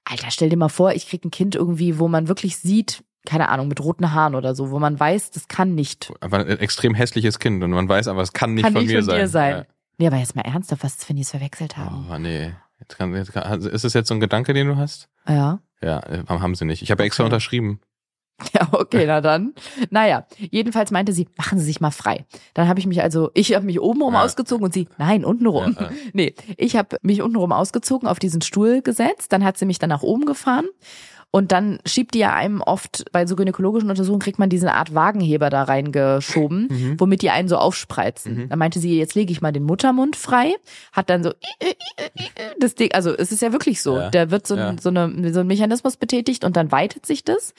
Alter, 0.05 0.31
stell 0.31 0.49
dir 0.49 0.57
mal 0.57 0.69
vor, 0.69 0.93
ich 0.93 1.09
krieg 1.09 1.25
ein 1.25 1.31
Kind 1.31 1.55
irgendwie, 1.55 1.99
wo 1.99 2.09
man 2.09 2.29
wirklich 2.29 2.57
sieht, 2.57 3.05
keine 3.27 3.49
Ahnung, 3.51 3.69
mit 3.69 3.81
roten 3.83 4.13
Haaren 4.13 4.35
oder 4.35 4.55
so, 4.55 4.71
wo 4.71 4.79
man 4.79 4.99
weiß, 4.99 5.31
das 5.33 5.49
kann 5.49 5.75
nicht. 5.75 6.11
Einfach 6.21 6.39
ein 6.41 6.59
extrem 6.59 6.95
hässliches 6.95 7.39
Kind 7.39 7.63
und 7.63 7.71
man 7.71 7.89
weiß 7.89 8.09
aber, 8.09 8.23
es 8.23 8.33
kann 8.33 8.55
nicht 8.55 8.65
kann 8.65 8.73
von 8.73 8.83
nicht 8.83 8.93
mir 8.93 8.99
von 9.01 9.05
sein. 9.07 9.21
dir 9.21 9.29
sein. 9.29 9.65
Nee, 9.99 10.07
aber 10.07 10.17
jetzt 10.17 10.35
mal 10.35 10.43
ernsthaft, 10.43 10.83
was 10.85 10.95
ist, 10.97 11.09
wenn 11.09 11.17
die 11.17 11.23
es 11.23 11.31
verwechselt 11.31 11.75
Ja. 11.77 11.85
haben? 11.85 12.07
Oh, 12.11 12.19
nee. 12.19 12.53
Jetzt 12.81 12.97
kann, 12.97 13.15
jetzt 13.15 13.33
kann, 13.33 13.61
ist 13.61 13.85
es 13.85 13.93
jetzt 13.93 14.09
so 14.09 14.15
ein 14.15 14.21
Gedanke, 14.21 14.55
den 14.55 14.69
du 14.69 14.77
hast? 14.77 15.09
Ja. 15.29 15.61
Ja, 15.83 15.99
äh, 16.07 16.23
haben 16.29 16.55
sie 16.55 16.65
nicht. 16.65 16.83
Ich 16.83 16.91
habe 16.91 17.03
extra 17.03 17.25
Okay. 17.25 17.29
unterschrieben. 17.33 17.81
Ja, 18.55 18.69
okay, 18.73 19.05
na 19.07 19.21
dann. 19.21 19.53
Naja, 19.91 20.27
jedenfalls 20.39 20.91
meinte 20.91 21.13
sie, 21.13 21.29
machen 21.37 21.59
Sie 21.59 21.65
sich 21.65 21.81
mal 21.81 21.91
frei. 21.91 22.25
Dann 22.55 22.69
habe 22.69 22.79
ich 22.79 22.87
mich 22.87 23.03
also, 23.03 23.31
ich 23.35 23.55
habe 23.55 23.67
mich 23.67 23.81
obenrum 23.81 24.15
Ja. 24.15 24.23
ausgezogen 24.23 24.65
und 24.65 24.73
sie, 24.73 24.89
nein, 24.97 25.25
untenrum. 25.25 25.75
Ja, 25.79 25.83
ja. 25.87 25.91
Nee, 26.13 26.35
ich 26.57 26.77
habe 26.77 26.97
mich 27.03 27.21
untenrum 27.23 27.51
ausgezogen, 27.53 28.09
auf 28.09 28.19
diesen 28.21 28.41
Stuhl 28.43 28.81
gesetzt, 28.83 29.33
dann 29.33 29.45
hat 29.45 29.59
sie 29.59 29.67
mich 29.67 29.79
dann 29.81 29.91
nach 29.91 30.03
oben 30.03 30.25
gefahren 30.25 30.67
und 31.31 31.53
dann 31.53 31.79
schiebt 31.85 32.15
die 32.15 32.21
ja 32.21 32.33
einem 32.33 32.63
oft, 32.63 33.05
bei 33.13 33.27
so 33.27 33.37
gynäkologischen 33.37 33.91
Untersuchungen 33.91 34.21
kriegt 34.21 34.39
man 34.39 34.49
diese 34.49 34.73
Art 34.73 34.95
Wagenheber 34.95 35.51
da 35.51 35.65
reingeschoben, 35.65 36.69
Mhm. 36.71 36.95
womit 37.01 37.21
die 37.23 37.31
einen 37.31 37.49
so 37.49 37.57
aufspreizen. 37.59 38.35
Mhm. 38.45 38.49
Dann 38.49 38.59
meinte 38.59 38.79
sie, 38.79 38.97
jetzt 38.97 39.15
lege 39.15 39.31
ich 39.33 39.41
mal 39.43 39.53
den 39.53 39.65
Muttermund 39.65 40.17
frei, 40.17 40.55
hat 40.93 41.11
dann 41.11 41.23
so 41.25 41.33
das 42.61 42.75
Ding, 42.77 42.93
also 42.93 43.15
es 43.15 43.33
ist 43.33 43.43
ja 43.43 43.53
wirklich 43.53 43.83
so, 43.83 43.97
Ja. 43.99 44.11
da 44.11 44.31
wird 44.31 44.47
so 44.47 44.55
ein, 44.55 44.79
so, 44.79 44.89
eine, 44.89 45.33
so 45.35 45.41
ein 45.41 45.47
Mechanismus 45.47 45.97
betätigt 45.97 46.45
und 46.45 46.57
dann 46.57 46.73
weitet 46.73 47.05
sich 47.05 47.25
das 47.25 47.53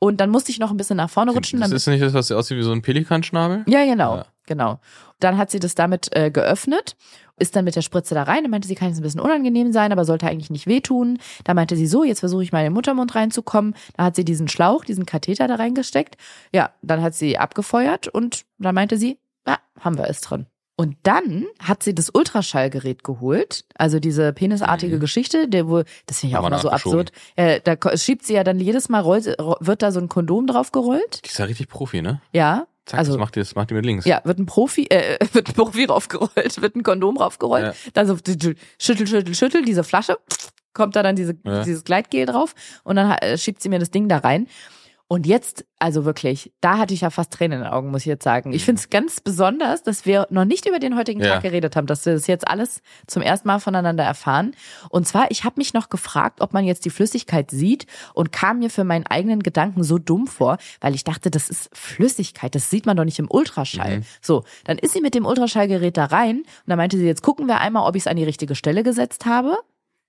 und 0.00 0.20
dann 0.20 0.30
musste 0.30 0.50
ich 0.50 0.58
noch 0.58 0.72
ein 0.72 0.76
bisschen 0.76 0.96
nach 0.96 1.08
vorne 1.10 1.30
rutschen. 1.30 1.60
Das 1.60 1.70
ist 1.70 1.86
nicht 1.86 2.02
das, 2.02 2.12
was 2.14 2.32
aussieht 2.32 2.58
wie 2.58 2.62
so 2.62 2.72
ein 2.72 2.82
Pelikanschnabel? 2.82 3.62
ja, 3.68 3.84
genau, 3.84 4.16
Ja. 4.16 4.26
genau. 4.46 4.80
Dann 5.20 5.36
hat 5.38 5.50
sie 5.52 5.60
das 5.60 5.74
damit 5.76 6.08
äh, 6.16 6.30
geöffnet, 6.30 6.96
ist 7.36 7.54
dann 7.54 7.64
mit 7.66 7.76
der 7.76 7.82
Spritze 7.82 8.14
da 8.14 8.22
rein 8.22 8.44
und 8.44 8.50
meinte, 8.50 8.66
sie 8.68 8.74
kann 8.74 8.88
jetzt 8.88 8.98
ein 8.98 9.02
bisschen 9.02 9.20
unangenehm 9.20 9.70
sein, 9.72 9.92
aber 9.92 10.04
sollte 10.06 10.26
eigentlich 10.26 10.50
nicht 10.50 10.66
wehtun. 10.66 11.18
Da 11.44 11.52
meinte 11.54 11.76
sie 11.76 11.86
so, 11.86 12.04
jetzt 12.04 12.20
versuche 12.20 12.42
ich 12.42 12.50
mal 12.52 12.60
in 12.60 12.64
den 12.66 12.72
Muttermund 12.72 13.14
reinzukommen. 13.14 13.74
Da 13.96 14.04
hat 14.04 14.16
sie 14.16 14.24
diesen 14.24 14.48
Schlauch, 14.48 14.84
diesen 14.84 15.04
Katheter 15.06 15.46
da 15.46 15.54
reingesteckt. 15.56 16.16
Ja, 16.52 16.70
dann 16.82 17.02
hat 17.02 17.14
sie 17.14 17.38
abgefeuert 17.38 18.08
und 18.08 18.44
dann 18.58 18.74
meinte 18.74 18.96
sie, 18.96 19.18
ja, 19.46 19.58
haben 19.78 19.96
wir 19.98 20.08
es 20.08 20.20
drin. 20.22 20.46
Und 20.80 20.96
dann 21.02 21.46
hat 21.58 21.82
sie 21.82 21.94
das 21.94 22.10
Ultraschallgerät 22.12 23.04
geholt, 23.04 23.64
also 23.76 24.00
diese 24.00 24.32
penisartige 24.32 24.96
Mhm. 24.96 25.00
Geschichte, 25.00 25.48
der 25.48 25.68
wohl, 25.68 25.84
das 26.06 26.20
finde 26.20 26.32
ich 26.32 26.36
auch 26.36 26.38
Aber 26.44 26.48
immer 26.48 26.58
so 26.58 26.70
absurd. 26.70 27.12
Äh, 27.36 27.60
da 27.62 27.76
schiebt 27.96 28.24
sie 28.24 28.34
ja 28.34 28.44
dann 28.44 28.58
jedes 28.60 28.88
Mal, 28.88 29.00
rollt, 29.00 29.26
wird 29.26 29.82
da 29.82 29.92
so 29.92 30.00
ein 30.00 30.08
Kondom 30.08 30.46
drauf 30.46 30.72
gerollt. 30.72 31.20
Die 31.24 31.28
ist 31.28 31.38
ja 31.38 31.44
richtig 31.44 31.68
Profi, 31.68 32.02
ne? 32.02 32.20
Ja. 32.32 32.66
Zack, 32.86 32.98
also, 33.00 33.12
das 33.12 33.20
macht 33.20 33.36
die, 33.36 33.40
das 33.40 33.54
macht 33.54 33.70
die 33.70 33.74
mit 33.74 33.84
links. 33.84 34.04
ja, 34.06 34.20
wird 34.24 34.38
ein 34.38 34.46
Profi, 34.46 34.86
äh, 34.90 35.18
wird 35.32 35.48
ein 35.48 35.54
Profi 35.54 35.84
raufgerollt, 35.84 36.60
wird 36.62 36.74
ein 36.76 36.82
Kondom 36.82 37.18
raufgerollt, 37.18 37.64
Ja. 37.66 37.72
dann 37.92 38.06
so 38.06 38.16
schüttel, 38.16 38.56
schüttel, 39.06 39.34
schüttel, 39.34 39.64
diese 39.64 39.84
Flasche, 39.84 40.18
kommt 40.72 40.96
da 40.96 41.02
dann 41.02 41.14
diese, 41.14 41.36
Ja. 41.44 41.62
dieses 41.62 41.84
Gleitgel 41.84 42.26
drauf 42.26 42.54
und 42.84 42.96
dann 42.96 43.10
äh, 43.18 43.36
schiebt 43.38 43.60
sie 43.62 43.68
mir 43.68 43.78
das 43.78 43.90
Ding 43.90 44.08
da 44.08 44.18
rein. 44.18 44.46
Und 45.12 45.26
jetzt, 45.26 45.64
also 45.80 46.04
wirklich, 46.04 46.52
da 46.60 46.78
hatte 46.78 46.94
ich 46.94 47.00
ja 47.00 47.10
fast 47.10 47.32
Tränen 47.32 47.58
in 47.58 47.64
den 47.64 47.72
Augen, 47.72 47.90
muss 47.90 48.02
ich 48.02 48.06
jetzt 48.06 48.22
sagen. 48.22 48.52
Ich 48.52 48.64
finde 48.64 48.78
es 48.78 48.90
ganz 48.90 49.20
besonders, 49.20 49.82
dass 49.82 50.06
wir 50.06 50.28
noch 50.30 50.44
nicht 50.44 50.66
über 50.68 50.78
den 50.78 50.96
heutigen 50.96 51.18
Mhm. 51.18 51.24
Ja. 51.26 51.32
Tag 51.34 51.42
geredet 51.42 51.74
haben, 51.74 51.88
dass 51.88 52.06
wir 52.06 52.12
das 52.12 52.28
jetzt 52.28 52.46
alles 52.46 52.80
zum 53.08 53.20
ersten 53.20 53.48
Mal 53.48 53.58
voneinander 53.58 54.04
erfahren. 54.04 54.54
Und 54.88 55.08
zwar, 55.08 55.28
ich 55.32 55.42
habe 55.42 55.54
mich 55.56 55.74
noch 55.74 55.88
gefragt, 55.88 56.40
ob 56.40 56.52
man 56.52 56.64
jetzt 56.64 56.84
die 56.84 56.90
Flüssigkeit 56.90 57.50
sieht 57.50 57.86
und 58.14 58.30
kam 58.30 58.60
mir 58.60 58.70
für 58.70 58.84
meinen 58.84 59.04
eigenen 59.04 59.42
Gedanken 59.42 59.82
so 59.82 59.98
dumm 59.98 60.28
vor, 60.28 60.58
weil 60.80 60.94
ich 60.94 61.02
dachte, 61.02 61.28
das 61.28 61.50
ist 61.50 61.70
Flüssigkeit, 61.76 62.54
das 62.54 62.70
sieht 62.70 62.86
man 62.86 62.96
doch 62.96 63.04
nicht 63.04 63.18
im 63.18 63.28
Ultraschall. 63.28 63.98
Mhm. 63.98 64.04
So, 64.22 64.44
dann 64.62 64.78
ist 64.78 64.92
sie 64.92 65.00
mit 65.00 65.16
dem 65.16 65.26
Ultraschallgerät 65.26 65.96
da 65.96 66.04
rein 66.04 66.36
und 66.36 66.46
dann 66.68 66.76
meinte 66.78 66.96
sie, 66.96 67.04
jetzt 67.06 67.22
gucken 67.22 67.48
wir 67.48 67.58
einmal, 67.58 67.84
ob 67.88 67.96
ich 67.96 68.04
es 68.04 68.06
an 68.06 68.14
die 68.16 68.22
richtige 68.22 68.54
Stelle 68.54 68.84
gesetzt 68.84 69.26
habe. 69.26 69.58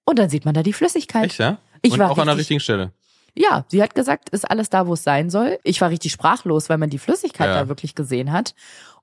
Und 0.06 0.20
dann 0.20 0.30
sieht 0.30 0.46
man 0.46 0.54
da 0.54 0.62
die 0.62 0.74
Flüssigkeit. 0.74 1.26
Echt, 1.26 1.40
ja? 1.40 1.58
Ich 1.82 1.94
und 1.94 2.00
war 2.00 2.12
auch 2.12 2.18
an 2.20 2.28
der 2.28 2.36
richtig- 2.36 2.40
richtigen 2.42 2.60
Stelle. 2.60 2.92
Ja, 3.36 3.66
sie 3.70 3.82
hat 3.82 3.96
gesagt, 3.96 4.30
ist 4.30 4.50
alles 4.50 4.70
da, 4.70 4.88
wo 4.88 4.94
es 4.94 5.04
sein 5.04 5.30
soll. 5.30 5.58
Ich 5.64 5.80
war 5.82 5.90
richtig 5.90 6.12
sprachlos, 6.12 6.70
weil 6.70 6.78
man 6.78 6.90
die 6.90 6.98
Flüssigkeit 7.00 7.48
Ja. 7.48 7.62
da 7.62 7.68
wirklich 7.70 7.96
gesehen 7.96 8.32
hat. 8.32 8.54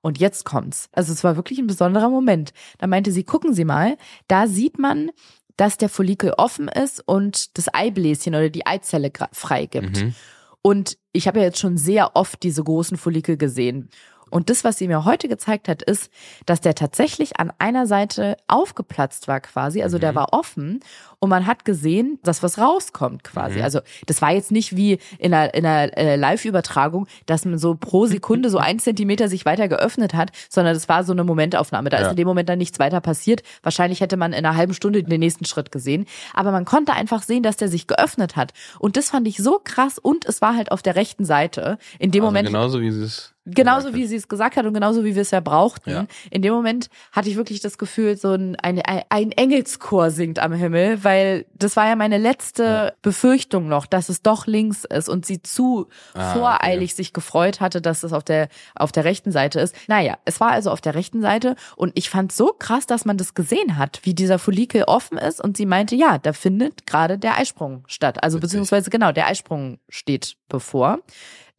Und 0.01 0.19
jetzt 0.19 0.45
kommt's. 0.45 0.89
Also 0.93 1.13
es 1.13 1.25
war 1.25 1.37
wirklich 1.37 1.59
ein 1.59 1.67
besonderer 1.67 2.09
Moment. 2.11 2.53
Da 2.79 2.87
meinte 2.87 3.11
sie, 3.11 3.25
gucken 3.25 3.53
Sie 3.55 3.65
mal, 3.65 3.97
da 4.29 4.47
sieht 4.47 4.79
man, 4.79 5.11
dass 5.57 5.77
der 5.77 5.89
Follikel 5.89 6.33
offen 6.37 6.69
ist 6.69 7.03
und 7.07 7.57
das 7.59 7.73
Eibläschen 7.75 8.35
oder 8.35 8.49
die 8.51 8.65
Eizelle 8.67 9.11
freigibt. 9.33 10.03
Mhm. 10.03 10.15
Und 10.63 10.99
ich 11.13 11.27
habe 11.27 11.39
ja 11.41 11.47
jetzt 11.47 11.59
schon 11.59 11.77
sehr 11.77 12.15
oft 12.15 12.43
diese 12.43 12.63
großen 12.63 12.97
Follikel 12.97 13.37
gesehen. 13.37 13.89
Und 14.31 14.51
das, 14.51 14.63
was 14.63 14.77
sie 14.77 14.89
mir 14.89 15.05
heute 15.07 15.27
gezeigt 15.27 15.69
hat, 15.69 15.83
ist, 15.83 16.11
dass 16.45 16.61
der 16.61 16.75
tatsächlich 16.75 17.41
an 17.41 17.51
einer 17.59 17.87
Seite 17.87 18.37
aufgeplatzt 18.47 19.27
war 19.27 19.41
quasi. 19.41 19.83
Also 19.83 19.99
der 19.99 20.13
Mhm. 20.13 20.17
war 20.17 20.33
offen 20.33 20.81
und 21.21 21.31
man 21.31 21.47
hat 21.47 21.65
gesehen, 21.65 22.19
dass 22.23 22.43
was 22.43 22.59
rauskommt 22.59 23.25
quasi. 23.25 23.59
Mhm. 23.59 23.65
Also 23.65 23.81
das 24.07 24.23
war 24.23 24.33
jetzt 24.33 24.53
nicht 24.53 24.77
wie 24.77 24.99
in 25.19 25.35
einer, 25.35 25.53
in 25.55 25.67
einer 25.67 25.97
äh, 25.97 26.17
Live-Übertragung, 26.17 27.07
dass 27.27 27.45
man 27.45 27.59
so 27.59 27.75
pro 27.75 28.07
Sekunde 28.07 28.51
so 28.51 28.59
ein 28.59 28.79
Zentimeter 28.79 29.29
sich 29.29 29.45
weiter 29.45 29.67
geöffnet 29.69 30.15
hat, 30.15 30.31
sondern 30.49 30.75
das 30.75 30.89
war 30.89 31.03
so 31.05 31.13
eine 31.13 31.25
Momentaufnahme. 31.25 31.91
Da 31.91 31.99
Ja. 31.99 32.05
ist 32.07 32.11
in 32.11 32.17
dem 32.17 32.29
Moment 32.29 32.49
dann 32.49 32.59
nichts 32.59 32.79
weiter 32.79 33.01
passiert. 33.01 33.43
Wahrscheinlich 33.63 34.01
hätte 34.01 34.17
man 34.17 34.33
in 34.33 34.45
einer 34.47 34.57
halben 34.57 34.75
Stunde 34.75 35.03
den 35.03 35.21
nächsten 35.21 35.45
Schritt 35.45 35.73
gesehen. 35.73 36.07
Aber 36.35 36.53
man 36.53 36.65
konnte 36.65 36.93
einfach 36.93 37.23
sehen, 37.23 37.43
dass 37.43 37.57
der 37.57 37.69
sich 37.69 37.87
geöffnet 37.87 38.37
hat. 38.37 38.53
Und 38.79 38.97
das 38.97 39.11
fand 39.11 39.27
ich 39.27 39.39
so 39.39 39.61
krass. 39.63 39.99
Und 39.99 40.25
es 40.27 40.41
war 40.41 40.55
halt 40.57 40.71
auf 40.71 40.83
der 40.83 40.95
rechten 40.97 41.25
Seite. 41.25 41.79
In 41.99 42.11
dem 42.13 42.23
Also 42.23 42.27
Moment 42.31 42.47
genauso 42.49 42.81
wie 42.81 42.91
sie 42.93 43.03
es. 43.03 43.35
Genauso 43.51 43.95
wie 43.95 44.07
sie 44.07 44.17
es 44.17 44.29
gesagt 44.29 44.57
hat 44.59 44.67
und 44.67 44.75
genauso 44.75 45.05
wie 45.05 45.15
wir 45.15 45.23
es 45.23 45.31
ja 45.31 45.41
brauchten. 45.41 45.89
Ja. 45.91 46.07
In 46.31 46.43
dem 46.43 46.53
Moment 46.53 46.91
hatte 47.13 47.31
ich 47.31 47.37
wirklich 47.37 47.61
das 47.61 47.79
Gefühl, 47.79 48.15
so 48.19 48.33
ein, 48.35 48.57
ein, 48.57 48.83
ein 49.09 49.33
Engelschor 49.33 50.11
singt 50.11 50.39
am 50.39 50.53
Himmel, 50.53 51.03
weil 51.09 51.47
das 51.55 51.75
war 51.75 51.89
ja 51.89 51.97
meine 51.97 52.19
letzte 52.19 52.95
Befürchtung 53.01 53.67
noch, 53.67 53.87
dass 53.87 54.11
es 54.11 54.21
doch 54.21 54.47
links 54.47 54.85
ist 54.85 55.09
und 55.09 55.25
sie 55.25 55.41
zu 55.41 55.89
Ah, 56.13 56.35
voreilig 56.35 56.95
sich 56.95 57.15
gefreut 57.15 57.63
hatte, 57.63 57.81
dass 57.81 58.03
es 58.03 58.13
auf 58.13 58.25
der, 58.25 58.49
auf 58.75 58.93
der 58.93 59.05
rechten 59.05 59.33
Seite 59.33 59.59
ist. 59.59 59.75
Naja, 59.87 60.19
es 60.27 60.39
war 60.39 60.51
also 60.51 60.71
auf 60.71 60.83
der 60.83 60.95
rechten 60.95 61.23
Seite 61.23 61.57
und 61.77 61.93
ich 61.95 62.11
fand 62.11 62.31
so 62.31 62.49
krass, 62.59 62.85
dass 62.85 63.07
man 63.07 63.17
das 63.17 63.33
gesehen 63.33 63.79
hat, 63.79 64.01
wie 64.03 64.13
dieser 64.13 64.39
Follikel 64.39 64.85
offen 64.85 65.17
ist 65.17 65.43
und 65.43 65.57
sie 65.57 65.65
meinte, 65.65 65.97
ja, 65.97 66.19
da 66.19 66.35
findet 66.35 66.87
gerade 66.87 67.19
der 67.19 67.39
Eisprung 67.39 67.85
statt. 67.87 68.23
Also 68.23 68.37
Witzig. 68.37 68.51
beziehungsweise 68.51 68.91
genau, 68.91 69.11
der 69.11 69.29
Eisprung 69.29 69.79
steht 69.89 70.37
bevor. 70.51 70.99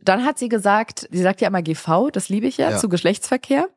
Dann 0.04 0.26
hat 0.26 0.38
sie 0.40 0.50
gesagt, 0.50 1.08
sie 1.12 1.22
sagt 1.22 1.42
ja 1.42 1.48
immer 1.48 1.62
GV, 1.62 2.10
das 2.12 2.30
liebe 2.30 2.48
ich 2.48 2.58
ja, 2.58 2.72
Ja. 2.72 2.78
zu 2.78 2.90
Geschlechtsverkehr. 2.90 3.68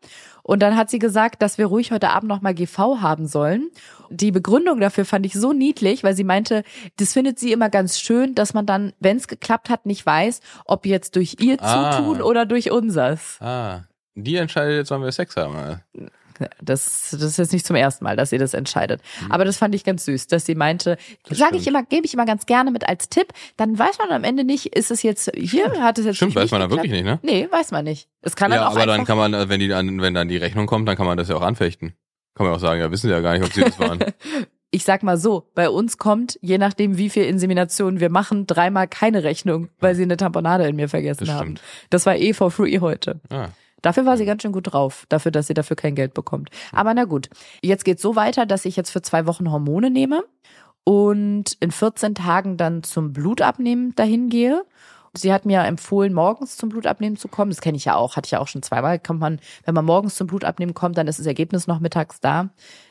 Und 0.45 0.61
dann 0.61 0.77
hat 0.77 0.91
sie 0.91 0.99
gesagt, 0.99 1.41
dass 1.41 1.57
wir 1.59 1.67
ruhig 1.67 1.93
heute 1.93 2.11
Abend 2.11 2.29
nochmal 2.29 2.53
GV 2.55 3.01
haben 3.01 3.27
sollen. 3.29 3.71
Die 4.11 4.33
Begründung 4.33 4.81
dafür 4.81 5.05
fand 5.05 5.25
ich 5.25 5.35
so 5.35 5.53
niedlich, 5.53 6.03
weil 6.03 6.15
sie 6.17 6.25
meinte, 6.25 6.65
das 6.97 7.13
findet 7.13 7.39
sie 7.39 7.53
immer 7.53 7.69
ganz 7.69 8.01
schön, 8.01 8.35
dass 8.35 8.53
man 8.53 8.67
dann, 8.67 8.93
wenn 8.99 9.17
es 9.19 9.29
geklappt 9.29 9.71
hat, 9.71 9.87
nicht 9.87 10.05
weiß, 10.05 10.41
ob 10.65 10.85
jetzt 10.87 11.15
durch 11.17 11.37
ihr 11.41 11.57
Ah. 11.61 11.93
Zutun 11.97 12.21
oder 12.23 12.45
durch 12.45 12.73
unsers. 12.73 13.37
Ah, 13.41 13.83
die 14.17 14.35
entscheidet 14.37 14.75
jetzt, 14.77 14.91
wann 14.91 15.03
wir 15.03 15.13
Sex 15.13 15.37
haben. 15.37 15.81
Das, 16.63 17.11
das 17.13 17.23
ist 17.23 17.37
jetzt 17.39 17.53
nicht 17.53 17.67
zum 17.67 17.77
ersten 17.77 18.05
Mal, 18.05 18.17
dass 18.17 18.31
sie 18.31 18.39
das 18.39 18.55
entscheidet. 18.55 19.01
Mhm. 19.25 19.33
Aber 19.33 19.45
das 19.45 19.57
fand 19.57 19.75
ich 19.75 19.85
ganz 19.85 20.05
süß, 20.05 20.27
dass 20.29 20.47
sie 20.47 20.55
meinte, 20.55 20.97
sage 21.31 21.57
ich 21.57 21.63
stimmt. 21.63 21.67
immer, 21.77 21.83
gebe 21.85 22.07
ich 22.07 22.15
immer 22.15 22.27
ganz 22.27 22.47
gerne 22.47 22.71
mit 22.71 22.89
als 22.89 23.09
Tipp, 23.09 23.33
dann 23.57 23.79
weiß 23.79 23.99
man 23.99 24.11
am 24.11 24.25
Ende 24.25 24.45
nicht, 24.45 24.67
ist 24.75 24.91
es 24.91 25.03
jetzt 25.03 25.31
hier, 25.37 25.71
hat 25.83 25.99
es 25.99 26.05
jetzt 26.07 26.17
Stimmt, 26.17 26.35
weiß 26.35 26.51
man 26.51 26.61
da 26.61 26.71
wirklich 26.71 26.93
nicht, 26.93 27.05
ne? 27.05 27.19
Nee, 27.23 27.49
weiß 27.51 27.71
man 27.71 27.85
nicht. 27.85 28.09
Es 28.23 28.37
kann 28.37 28.51
dann 28.51 28.61
Ja, 28.61 28.69
auch 28.69 28.77
aber 28.77 28.87
dann 28.87 29.05
kann 29.05 29.19
man, 29.19 29.35
äh, 29.35 29.49
wenn 29.49 29.61
die 29.61 29.69
dann, 29.69 30.01
wenn 30.01 30.15
dann 30.15 30.29
die 30.29 30.37
Rechnung 30.37 30.67
kommt, 30.67 30.89
dann 30.89 30.97
kann 30.97 31.07
man 31.07 31.17
das 31.19 31.29
ja 31.29 31.37
auch 31.37 31.43
anfechten. 31.43 31.95
Kann 32.35 32.47
man 32.47 32.55
auch 32.57 32.61
sagen, 32.61 32.81
ja, 32.81 32.91
wissen 32.91 33.09
sie 33.09 33.13
ja 33.13 33.21
gar 33.21 33.33
nicht, 33.35 33.45
ob 33.45 33.53
sie 33.53 33.61
das 33.63 33.79
waren. 33.79 33.99
ich 34.71 34.85
sag 34.85 35.03
mal 35.03 35.19
so, 35.19 35.51
bei 35.55 35.69
uns 35.69 35.99
kommt, 35.99 36.39
je 36.41 36.57
nachdem 36.57 36.97
wie 36.97 37.11
viel 37.11 37.25
Inseminationen 37.25 38.01
wir 38.01 38.09
machen, 38.09 38.47
dreimal 38.47 38.89
keine 38.89 39.23
Rechnung, 39.23 39.69
weil 39.81 39.95
sie 39.95 40.03
eine 40.03 40.17
Tamponade 40.17 40.67
in 40.67 40.77
mir 40.77 40.89
vergessen 40.89 41.27
Das 41.27 41.35
haben. 41.35 41.43
stimmt. 41.57 41.61
Das 41.91 42.07
war 42.07 42.17
eh 42.17 42.33
for 42.33 42.51
free 42.51 42.79
heute. 42.81 43.21
Ah. 43.29 43.49
Dafür 43.83 44.07
war 44.07 44.17
sie 44.17 44.25
ganz 44.25 44.43
schön 44.43 44.53
gut 44.53 44.73
drauf, 44.73 45.05
dafür, 45.09 45.33
dass 45.33 45.49
sie 45.49 45.55
dafür 45.55 45.77
kein 45.77 45.95
Geld 45.95 46.15
bekommt. 46.15 46.51
Aber 46.73 46.95
na 46.95 47.05
gut, 47.05 47.29
jetzt 47.63 47.85
geht's 47.85 48.03
so 48.03 48.17
weiter, 48.17 48.47
dass 48.47 48.65
ich 48.65 48.77
jetzt 48.77 48.91
für 48.91 49.03
zwei 49.03 49.27
Wochen 49.27 49.51
Hormone 49.51 49.91
nehme 49.91 50.25
und 50.85 51.57
in 51.61 51.71
14 51.71 52.15
Tagen 52.15 52.57
dann 52.57 52.83
zum 52.83 53.13
Blutabnehmen 53.13 53.95
dahin 53.95 54.29
gehe. 54.29 54.65
Sie 55.15 55.31
hat 55.31 55.45
mir 55.45 55.61
empfohlen, 55.61 56.15
morgens 56.15 56.57
zum 56.57 56.71
Blutabnehmen 56.71 57.19
zu 57.19 57.29
kommen. 57.29 57.51
Das 57.51 57.61
kenne 57.61 57.77
ich 57.77 57.85
ja 57.85 57.97
auch, 57.97 58.17
hatte 58.17 58.27
ich 58.27 58.31
ja 58.31 58.39
auch 58.41 58.49
schon 58.49 58.63
zweimal. 58.63 58.99
Kommt 58.99 59.21
man, 59.21 59.41
wenn 59.65 59.75
man 59.75 59.85
morgens 59.85 60.15
zum 60.15 60.27
Blutabnehmen 60.27 60.75
kommt, 60.75 60.97
dann 60.97 61.07
ist 61.07 61.19
das 61.19 61.27
Ergebnis 61.27 61.67
noch 61.67 61.81
mittags 61.81 62.21
da. 62.21 62.49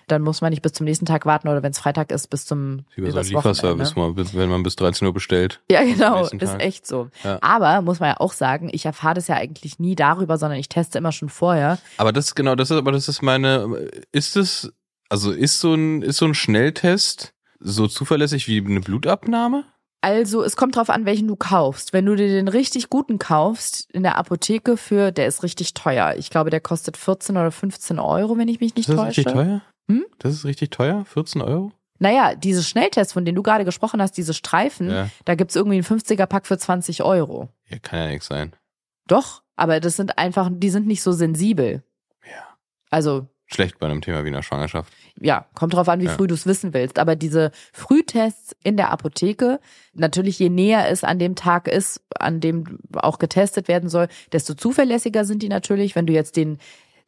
Dann 0.07 0.21
muss 0.21 0.41
man 0.41 0.51
nicht 0.51 0.61
bis 0.61 0.73
zum 0.73 0.85
nächsten 0.85 1.07
Tag 1.07 1.25
warten 1.25 1.47
oder 1.47 1.63
wenn 1.63 1.71
es 1.71 1.79
Freitag 1.79 2.11
ist, 2.11 2.29
bis 2.29 2.45
zum 2.45 2.85
Wie 2.95 3.01
bei 3.01 3.09
so 3.09 3.15
Wochenende. 3.15 3.83
Lieferservice, 3.83 4.35
wenn 4.35 4.49
man 4.49 4.61
bis 4.61 4.75
13 4.75 5.07
Uhr 5.07 5.13
bestellt. 5.13 5.61
Ja, 5.71 5.83
genau, 5.83 6.25
ist 6.25 6.59
echt 6.59 6.85
so. 6.85 7.09
Ja. 7.23 7.39
Aber 7.41 7.81
muss 7.81 7.99
man 7.99 8.09
ja 8.09 8.19
auch 8.19 8.33
sagen, 8.33 8.69
ich 8.71 8.85
erfahre 8.85 9.15
das 9.15 9.27
ja 9.27 9.35
eigentlich 9.35 9.79
nie 9.79 9.95
darüber, 9.95 10.37
sondern 10.37 10.59
ich 10.59 10.69
teste 10.69 10.99
immer 10.99 11.11
schon 11.11 11.29
vorher. 11.29 11.79
Aber 11.97 12.11
das 12.11 12.35
genau, 12.35 12.53
das 12.53 12.69
ist 12.69 12.77
aber 12.77 12.91
das 12.91 13.07
ist 13.07 13.23
meine 13.23 13.89
ist 14.11 14.37
es 14.37 14.71
also 15.09 15.31
ist 15.31 15.59
so 15.59 15.73
ein 15.73 16.03
ist 16.03 16.17
so 16.17 16.25
ein 16.25 16.35
Schnelltest 16.35 17.33
so 17.59 17.87
zuverlässig 17.87 18.47
wie 18.47 18.59
eine 18.59 18.81
Blutabnahme? 18.81 19.65
Also, 20.03 20.43
es 20.43 20.55
kommt 20.55 20.75
drauf 20.75 20.89
an, 20.89 21.05
welchen 21.05 21.27
du 21.27 21.35
kaufst. 21.35 21.93
Wenn 21.93 22.07
du 22.07 22.15
dir 22.15 22.27
den 22.27 22.47
richtig 22.47 22.89
guten 22.89 23.19
kaufst 23.19 23.89
in 23.91 24.01
der 24.01 24.17
Apotheke 24.17 24.75
für, 24.75 25.11
der 25.11 25.27
ist 25.27 25.43
richtig 25.43 25.75
teuer. 25.75 26.15
Ich 26.17 26.31
glaube, 26.31 26.49
der 26.49 26.59
kostet 26.59 26.97
14 26.97 27.37
oder 27.37 27.51
15 27.51 27.99
Euro, 27.99 28.35
wenn 28.37 28.47
ich 28.47 28.59
mich 28.59 28.75
nicht 28.75 28.89
Das 28.89 28.95
ist 28.95 28.99
täusche. 29.01 29.07
richtig 29.21 29.33
teuer? 29.33 29.61
Hm? 29.89 30.05
Das 30.17 30.33
ist 30.33 30.45
richtig 30.45 30.71
teuer? 30.71 31.05
14 31.05 31.41
Euro? 31.41 31.71
Naja, 31.99 32.33
diese 32.33 32.63
Schnelltests, 32.63 33.13
von 33.13 33.25
denen 33.25 33.35
du 33.35 33.43
gerade 33.43 33.63
gesprochen 33.63 34.01
hast, 34.01 34.13
diese 34.17 34.33
Streifen, 34.33 34.89
Ja. 34.89 35.09
da 35.25 35.35
gibt's 35.35 35.55
irgendwie 35.55 35.75
einen 35.75 35.83
50er-Pack 35.83 36.47
für 36.47 36.57
20 36.57 37.03
Euro. 37.03 37.49
Ja, 37.69 37.77
kann 37.77 37.99
ja 37.99 38.07
nichts 38.07 38.25
sein. 38.25 38.53
Doch, 39.07 39.43
aber 39.55 39.79
das 39.79 39.97
sind 39.97 40.17
einfach, 40.17 40.49
die 40.51 40.71
sind 40.71 40.87
nicht 40.87 41.03
so 41.03 41.11
sensibel. 41.11 41.83
Ja. 42.25 42.57
Also, 42.89 43.27
Schlecht 43.53 43.79
bei 43.79 43.87
einem 43.87 44.01
Thema 44.01 44.23
wie 44.23 44.29
einer 44.29 44.43
Schwangerschaft. 44.43 44.91
ja, 45.19 45.45
kommt 45.55 45.73
drauf 45.73 45.89
an, 45.89 45.99
wie 45.99 46.05
Ja. 46.05 46.11
früh 46.11 46.27
du 46.27 46.33
es 46.33 46.45
wissen 46.45 46.73
willst. 46.73 46.97
Aber 46.97 47.15
diese 47.15 47.51
Frühtests 47.73 48.55
in 48.63 48.77
der 48.77 48.91
Apotheke, 48.91 49.59
natürlich 49.93 50.39
je 50.39 50.49
näher 50.49 50.89
es 50.89 51.03
an 51.03 51.19
dem 51.19 51.35
Tag 51.35 51.67
ist, 51.67 52.01
an 52.17 52.39
dem 52.39 52.79
auch 52.93 53.19
getestet 53.19 53.67
werden 53.67 53.89
soll, 53.89 54.07
desto 54.31 54.53
zuverlässiger 54.53 55.25
sind 55.25 55.43
die 55.43 55.49
natürlich. 55.49 55.95
Wenn 55.95 56.05
du 56.05 56.13
jetzt 56.13 56.37
den 56.37 56.57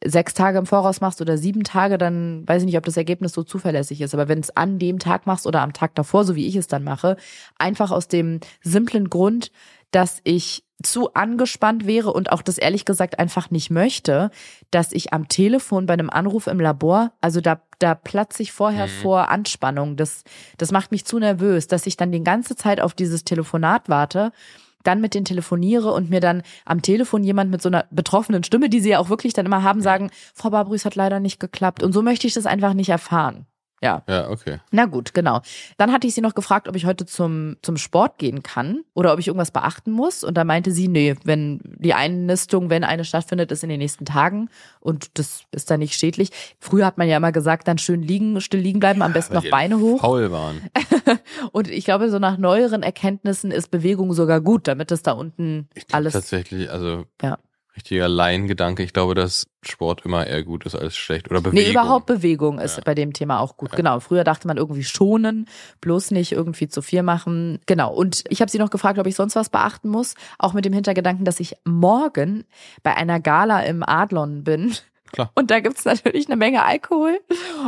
sechs 0.04 0.34
Tage 0.34 0.58
im 0.58 0.66
Voraus 0.66 1.00
machst 1.00 1.22
oder 1.22 1.38
sieben 1.38 1.64
Tage, 1.64 1.96
dann 1.96 2.46
weiß 2.46 2.60
ich 2.62 2.66
nicht, 2.66 2.76
ob 2.76 2.84
das 2.84 2.98
Ergebnis 2.98 3.32
so 3.32 3.42
zuverlässig 3.42 4.02
ist. 4.02 4.12
Aber 4.12 4.28
wenn 4.28 4.40
es 4.40 4.54
an 4.54 4.78
dem 4.78 4.98
Tag 4.98 5.26
machst 5.26 5.46
oder 5.46 5.62
am 5.62 5.72
Tag 5.72 5.94
davor, 5.94 6.24
so 6.24 6.36
wie 6.36 6.46
ich 6.46 6.56
es 6.56 6.66
dann 6.66 6.84
mache, 6.84 7.16
einfach 7.58 7.90
aus 7.90 8.06
dem 8.06 8.40
simplen 8.60 9.08
Grund, 9.08 9.50
dass 9.92 10.20
ich 10.24 10.62
zu 10.84 11.14
angespannt 11.14 11.86
wäre 11.86 12.12
und 12.12 12.30
auch 12.32 12.42
das 12.42 12.58
ehrlich 12.58 12.84
gesagt 12.84 13.18
einfach 13.18 13.50
nicht 13.50 13.70
möchte, 13.70 14.30
dass 14.70 14.92
ich 14.92 15.12
am 15.12 15.28
Telefon 15.28 15.86
bei 15.86 15.94
einem 15.94 16.10
Anruf 16.10 16.46
im 16.46 16.60
Labor, 16.60 17.12
also 17.20 17.40
da, 17.40 17.60
da 17.78 17.94
platze 17.94 18.42
ich 18.42 18.52
vorher 18.52 18.86
Mhm. 18.86 18.90
vor 19.02 19.28
Anspannung. 19.30 19.96
Das, 19.96 20.24
das 20.58 20.70
macht 20.72 20.90
mich 20.90 21.04
zu 21.04 21.18
nervös, 21.18 21.66
dass 21.66 21.86
ich 21.86 21.96
dann 21.96 22.12
die 22.12 22.22
ganze 22.22 22.56
Zeit 22.56 22.80
auf 22.80 22.94
dieses 22.94 23.24
Telefonat 23.24 23.88
warte, 23.88 24.32
dann 24.82 25.00
mit 25.00 25.14
denen 25.14 25.24
telefoniere 25.24 25.92
und 25.92 26.10
mir 26.10 26.20
dann 26.20 26.42
am 26.66 26.82
Telefon 26.82 27.24
jemand 27.24 27.50
mit 27.50 27.62
so 27.62 27.70
einer 27.70 27.86
betroffenen 27.90 28.44
Stimme, 28.44 28.68
die 28.68 28.80
sie 28.80 28.90
ja 28.90 28.98
auch 28.98 29.08
wirklich 29.08 29.32
dann 29.32 29.46
immer 29.46 29.62
haben, 29.62 29.80
sagen, 29.80 30.10
Frau 30.34 30.50
Barbrüß 30.50 30.84
hat 30.84 30.94
leider 30.94 31.20
nicht 31.20 31.40
geklappt. 31.40 31.82
Und 31.82 31.92
so 31.94 32.02
möchte 32.02 32.26
ich 32.26 32.34
das 32.34 32.44
einfach 32.44 32.74
nicht 32.74 32.90
erfahren. 32.90 33.46
Ja. 33.84 34.02
Ja, 34.08 34.30
okay. 34.30 34.60
Na 34.70 34.86
gut, 34.86 35.12
genau. 35.14 35.40
Dann 35.76 35.92
hatte 35.92 36.06
ich 36.06 36.14
sie 36.14 36.20
noch 36.22 36.34
gefragt, 36.34 36.68
ob 36.68 36.74
ich 36.74 36.86
heute 36.86 37.04
zum, 37.06 37.56
zum 37.62 37.76
Sport 37.76 38.18
gehen 38.18 38.42
kann 38.42 38.82
oder 38.94 39.12
ob 39.12 39.18
ich 39.18 39.28
irgendwas 39.28 39.50
beachten 39.50 39.92
muss. 39.92 40.24
Und 40.24 40.34
da 40.36 40.44
meinte 40.44 40.72
sie, 40.72 40.88
nee, 40.88 41.14
wenn 41.24 41.60
die 41.62 41.94
Einnistung, 41.94 42.70
wenn 42.70 42.82
eine 42.82 43.04
stattfindet, 43.04 43.52
ist 43.52 43.62
in 43.62 43.68
den 43.68 43.78
nächsten 43.78 44.06
Tagen 44.06 44.48
und 44.80 45.18
das 45.18 45.42
ist 45.52 45.70
dann 45.70 45.80
nicht 45.80 45.94
schädlich. 45.98 46.30
Früher 46.58 46.86
hat 46.86 46.98
man 46.98 47.08
ja 47.08 47.18
immer 47.18 47.32
gesagt, 47.32 47.68
dann 47.68 47.78
schön 47.78 48.02
liegen, 48.02 48.40
still 48.40 48.60
liegen 48.60 48.80
bleiben, 48.80 49.02
am 49.02 49.12
besten 49.12 49.34
noch 49.34 49.48
Beine 49.50 49.78
hoch. 49.78 50.00
Faul 50.00 50.30
waren. 50.32 50.62
Und 51.52 51.68
ich 51.68 51.84
glaube, 51.84 52.10
so 52.10 52.18
nach 52.18 52.38
neueren 52.38 52.82
Erkenntnissen 52.82 53.50
ist 53.50 53.70
Bewegung 53.70 54.12
sogar 54.14 54.40
gut, 54.40 54.66
damit 54.66 54.90
es 54.90 55.02
da 55.02 55.12
unten 55.12 55.68
Ich 55.74 55.84
alles. 55.92 56.14
tatsächlich, 56.14 56.70
also 56.70 57.04
Ja. 57.22 57.38
Richtiger 57.76 58.08
Laiengedanke. 58.08 58.82
Ich 58.82 58.92
glaube, 58.92 59.14
dass 59.14 59.46
Sport 59.62 60.04
immer 60.04 60.26
eher 60.26 60.42
gut 60.42 60.64
ist 60.66 60.74
als 60.74 60.96
schlecht. 60.96 61.30
Oder 61.30 61.40
Bewegung. 61.40 61.64
Nee, 61.64 61.70
überhaupt 61.70 62.06
Bewegung 62.06 62.58
ist 62.58 62.76
Ja. 62.76 62.82
bei 62.84 62.94
dem 62.94 63.12
Thema 63.12 63.40
auch 63.40 63.56
gut. 63.56 63.70
Ja. 63.72 63.76
Genau. 63.76 64.00
Früher 64.00 64.24
dachte 64.24 64.46
man 64.46 64.56
irgendwie 64.56 64.84
schonen, 64.84 65.46
bloß 65.80 66.10
nicht 66.12 66.32
irgendwie 66.32 66.68
zu 66.68 66.82
viel 66.82 67.02
machen. 67.02 67.58
Genau. 67.66 67.92
Und 67.92 68.24
ich 68.28 68.40
habe 68.40 68.50
sie 68.50 68.58
noch 68.58 68.70
gefragt, 68.70 68.98
ob 68.98 69.06
ich 69.06 69.16
sonst 69.16 69.36
was 69.36 69.48
beachten 69.48 69.88
muss. 69.88 70.14
Auch 70.38 70.52
mit 70.52 70.64
dem 70.64 70.72
Hintergedanken, 70.72 71.24
dass 71.24 71.40
ich 71.40 71.56
morgen 71.64 72.44
bei 72.82 72.94
einer 72.94 73.20
Gala 73.20 73.60
im 73.60 73.82
Adlon 73.82 74.44
bin. 74.44 74.74
Klar. 75.14 75.30
Und 75.36 75.52
da 75.52 75.60
gibt's 75.60 75.84
natürlich 75.84 76.26
eine 76.26 76.34
Menge 76.34 76.64
Alkohol. 76.64 77.20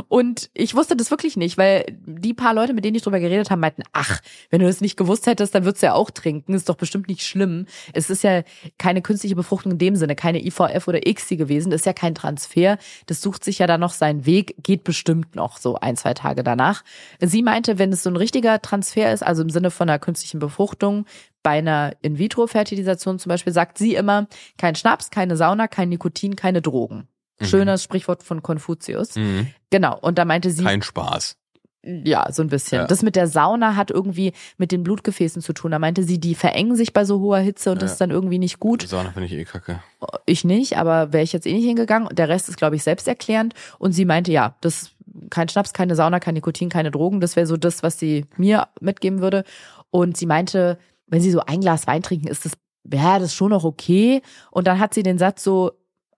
Und 0.08 0.50
ich 0.52 0.74
wusste 0.74 0.96
das 0.96 1.12
wirklich 1.12 1.36
nicht, 1.36 1.56
weil 1.56 1.84
die 2.04 2.34
paar 2.34 2.54
Leute, 2.54 2.74
mit 2.74 2.84
denen 2.84 2.96
ich 2.96 3.02
drüber 3.02 3.20
geredet 3.20 3.50
habe, 3.50 3.60
meinten, 3.60 3.82
ach, 3.92 4.20
wenn 4.50 4.60
du 4.60 4.66
das 4.66 4.80
nicht 4.80 4.96
gewusst 4.96 5.26
hättest, 5.26 5.54
dann 5.54 5.64
würdest 5.64 5.82
du 5.82 5.86
ja 5.86 5.94
auch 5.94 6.10
trinken. 6.10 6.54
Ist 6.54 6.68
doch 6.68 6.74
bestimmt 6.74 7.08
nicht 7.08 7.22
schlimm. 7.22 7.66
Es 7.92 8.10
ist 8.10 8.24
ja 8.24 8.42
keine 8.78 9.00
künstliche 9.00 9.36
Befruchtung 9.36 9.72
in 9.72 9.78
dem 9.78 9.94
Sinne, 9.94 10.16
keine 10.16 10.44
IVF 10.44 10.88
oder 10.88 11.06
ICSI 11.06 11.36
gewesen. 11.36 11.70
Das 11.70 11.82
ist 11.82 11.86
ja 11.86 11.92
kein 11.92 12.16
Transfer. 12.16 12.78
Das 13.06 13.22
sucht 13.22 13.44
sich 13.44 13.60
ja 13.60 13.68
dann 13.68 13.80
noch 13.80 13.92
seinen 13.92 14.26
Weg, 14.26 14.56
geht 14.64 14.82
bestimmt 14.82 15.36
noch 15.36 15.58
so 15.58 15.76
ein, 15.76 15.96
zwei 15.96 16.14
Tage 16.14 16.42
danach. 16.42 16.82
Sie 17.20 17.42
meinte, 17.42 17.78
wenn 17.78 17.92
es 17.92 18.02
so 18.02 18.10
ein 18.10 18.16
richtiger 18.16 18.60
Transfer 18.60 19.12
ist, 19.12 19.22
also 19.22 19.42
im 19.42 19.50
Sinne 19.50 19.70
von 19.70 19.88
einer 19.88 20.00
künstlichen 20.00 20.40
Befruchtung, 20.40 21.06
bei 21.46 21.58
einer 21.58 21.92
In-vitro-Fertilisation 22.02 23.20
zum 23.20 23.30
Beispiel, 23.30 23.52
sagt 23.52 23.78
sie 23.78 23.94
immer, 23.94 24.26
kein 24.58 24.74
Schnaps, 24.74 25.10
keine 25.10 25.36
Sauna, 25.36 25.68
kein 25.68 25.90
Nikotin, 25.90 26.34
keine 26.34 26.60
Drogen. 26.60 27.06
Schönes 27.40 27.82
Sprichwort 27.82 28.22
von 28.22 28.42
Konfuzius. 28.42 29.16
Mhm. 29.16 29.48
Genau. 29.70 29.98
Und 30.00 30.18
da 30.18 30.24
meinte 30.24 30.50
sie, 30.50 30.64
Kein 30.64 30.82
Spaß. 30.82 31.36
ja, 31.82 32.26
so 32.32 32.42
ein 32.42 32.48
bisschen. 32.48 32.80
Ja. 32.80 32.86
Das 32.86 33.02
mit 33.02 33.14
der 33.16 33.26
Sauna 33.28 33.76
hat 33.76 33.90
irgendwie 33.90 34.32
mit 34.56 34.72
den 34.72 34.82
Blutgefäßen 34.82 35.42
zu 35.42 35.52
tun. 35.52 35.70
Da 35.70 35.78
meinte 35.78 36.02
sie, 36.02 36.18
die 36.18 36.34
verengen 36.34 36.76
sich 36.76 36.92
bei 36.92 37.04
so 37.04 37.20
hoher 37.20 37.38
Hitze 37.38 37.70
und 37.72 37.82
das 37.82 37.90
Ja. 37.90 37.92
ist 37.94 38.00
dann 38.00 38.10
irgendwie 38.10 38.38
nicht 38.38 38.58
gut. 38.58 38.82
Die 38.82 38.86
Sauna 38.86 39.10
finde 39.12 39.26
ich 39.26 39.32
eh 39.32 39.44
kacke. 39.44 39.82
Ich 40.24 40.44
nicht, 40.44 40.78
aber 40.78 41.12
wäre 41.12 41.22
ich 41.24 41.32
jetzt 41.32 41.46
eh 41.46 41.52
nicht 41.52 41.66
hingegangen. 41.66 42.08
Der 42.14 42.28
Rest 42.28 42.48
ist, 42.48 42.56
glaube 42.56 42.76
ich, 42.76 42.82
selbsterklärend. 42.82 43.54
Und 43.78 43.92
sie 43.92 44.04
meinte, 44.04 44.32
ja, 44.32 44.56
das 44.60 44.90
kein 45.30 45.48
Schnaps, 45.48 45.72
keine 45.72 45.94
Sauna, 45.94 46.20
kein 46.20 46.34
Nikotin, 46.34 46.68
keine 46.68 46.90
Drogen. 46.90 47.20
Das 47.20 47.36
wäre 47.36 47.46
so 47.46 47.56
das, 47.56 47.82
was 47.82 47.98
sie 47.98 48.26
mir 48.36 48.68
mitgeben 48.80 49.20
würde. 49.20 49.44
Und 49.90 50.16
sie 50.16 50.26
meinte, 50.26 50.78
wenn 51.06 51.20
sie 51.20 51.30
so 51.30 51.40
ein 51.40 51.60
Glas 51.60 51.86
Wein 51.86 52.02
trinken, 52.02 52.26
ist 52.28 52.44
das, 52.44 52.52
ja, 52.92 53.18
das 53.18 53.28
ist 53.28 53.34
schon 53.34 53.50
noch 53.50 53.64
okay. 53.64 54.20
Und 54.50 54.66
dann 54.66 54.78
hat 54.78 54.92
sie 54.92 55.02
den 55.02 55.18
Satz 55.18 55.42
so 55.44 55.72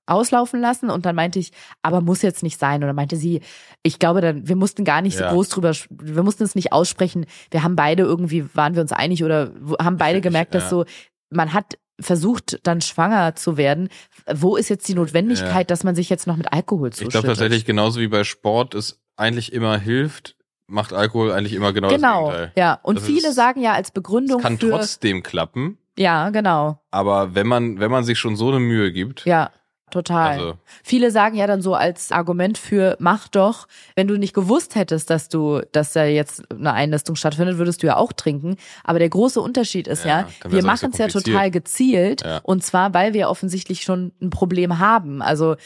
auslaufen 0.09 0.61
lassen 0.61 0.91
und 0.91 1.07
dann 1.07 1.15
meinte 1.15 1.39
ich, 1.39 1.53
aber 1.83 2.01
muss 2.01 2.23
jetzt 2.23 2.43
nicht 2.43 2.59
sein. 2.59 2.83
Und 2.83 2.87
dann 2.89 2.97
meinte 2.97 3.17
sie, 3.17 3.41
ich 3.83 3.99
glaube, 3.99 4.21
dann, 4.21 4.49
wir 4.49 4.57
mussten 4.57 4.85
gar 4.85 5.03
nicht 5.03 5.19
Ja. 5.19 5.29
so 5.29 5.35
groß 5.35 5.49
drüber, 5.51 5.73
wir 5.91 6.23
mussten 6.23 6.45
es 6.45 6.55
nicht 6.55 6.73
aussprechen. 6.73 7.27
Wir 7.51 7.63
haben 7.63 7.77
beide 7.77 8.03
irgendwie, 8.03 8.45
waren 8.55 8.75
wir 8.75 8.83
uns 8.83 8.93
einig 8.93 9.23
oder 9.25 9.53
haben 9.81 9.97
beide 9.97 10.19
Ich- 10.19 10.23
gemerkt, 10.23 10.55
dass 10.55 10.65
ja. 10.65 10.69
so, 10.71 10.85
man 11.31 11.53
hat 11.53 11.79
versucht, 12.01 12.61
dann 12.63 12.81
schwanger 12.81 13.35
zu 13.35 13.57
werden. 13.57 13.89
Wo 14.33 14.57
ist 14.57 14.69
jetzt 14.69 14.87
die 14.89 14.95
Notwendigkeit, 14.95 15.53
Ja. 15.57 15.65
dass 15.65 15.83
man 15.85 15.95
sich 15.97 16.09
jetzt 16.09 16.27
noch 16.29 16.37
mit 16.37 16.53
Alkohol 16.53 16.89
Ich 16.91 16.95
zuschüttet? 16.95 17.13
glaube 17.13 17.27
tatsächlich, 17.29 17.65
genauso 17.65 17.99
wie 18.01 18.07
bei 18.09 18.23
Sport 18.25 18.75
es 18.75 19.01
eigentlich 19.17 19.53
immer 19.53 19.79
hilft, 19.79 20.37
macht 20.69 20.93
Alkohol 20.93 21.33
eigentlich 21.33 21.55
immer 21.55 21.73
genau, 21.73 21.89
Genau, 21.89 22.27
das 22.31 22.37
Gegenteil. 22.37 22.53
ja. 22.57 22.79
Und 22.83 22.99
Das 22.99 23.05
viele 23.07 23.29
ist- 23.31 23.35
sagen 23.35 23.61
ja 23.63 23.73
als 23.73 23.91
Begründung 23.91 24.39
Es 24.39 24.43
kann 24.45 24.59
für, 24.59 24.71
trotzdem 24.71 25.23
klappen, 25.25 25.79
ja, 25.99 26.31
genau, 26.31 26.81
aber 26.93 27.35
wenn 27.35 27.49
man, 27.49 27.81
wenn 27.81 27.91
man 27.91 28.05
sich 28.05 28.19
schon 28.19 28.37
so 28.37 28.49
eine 28.51 28.61
Mühe 28.61 28.93
gibt, 28.93 29.25
ja. 29.25 29.51
Total. 29.91 30.33
Also- 30.39 30.55
Viele 30.83 31.11
sagen 31.11 31.37
ja 31.37 31.47
dann 31.47 31.63
so 31.63 31.75
als 31.75 32.13
Argument 32.13 32.59
für 32.59 32.97
mach 33.01 33.29
doch, 33.29 33.67
wenn 33.97 34.07
du 34.09 34.19
nicht 34.19 34.35
gewusst 34.35 34.75
hättest, 34.75 35.11
dass 35.11 35.29
du, 35.29 35.61
dass 35.73 35.93
da 35.93 36.05
jetzt 36.05 36.43
eine 36.53 36.73
Einlistung 36.73 37.17
stattfindet, 37.17 37.59
würdest 37.59 37.83
du 37.83 37.87
ja 37.87 37.97
auch 37.97 38.13
trinken. 38.13 38.57
Aber 38.85 38.99
der 38.99 39.09
große 39.09 39.41
Unterschied 39.41 39.89
ist 39.89 40.05
Ja, 40.05 40.29
ja, 40.45 40.51
wir 40.53 40.65
machen 40.65 40.91
es 40.93 40.99
ja 40.99 41.09
total 41.09 41.51
gezielt 41.51 42.23
Ja. 42.25 42.41
und 42.43 42.63
zwar, 42.65 42.95
weil 42.95 43.15
wir 43.15 43.29
offensichtlich 43.31 43.83
schon 43.83 44.13
ein 44.21 44.31
Problem 44.31 44.79
haben. 44.79 45.23
Also 45.23 45.57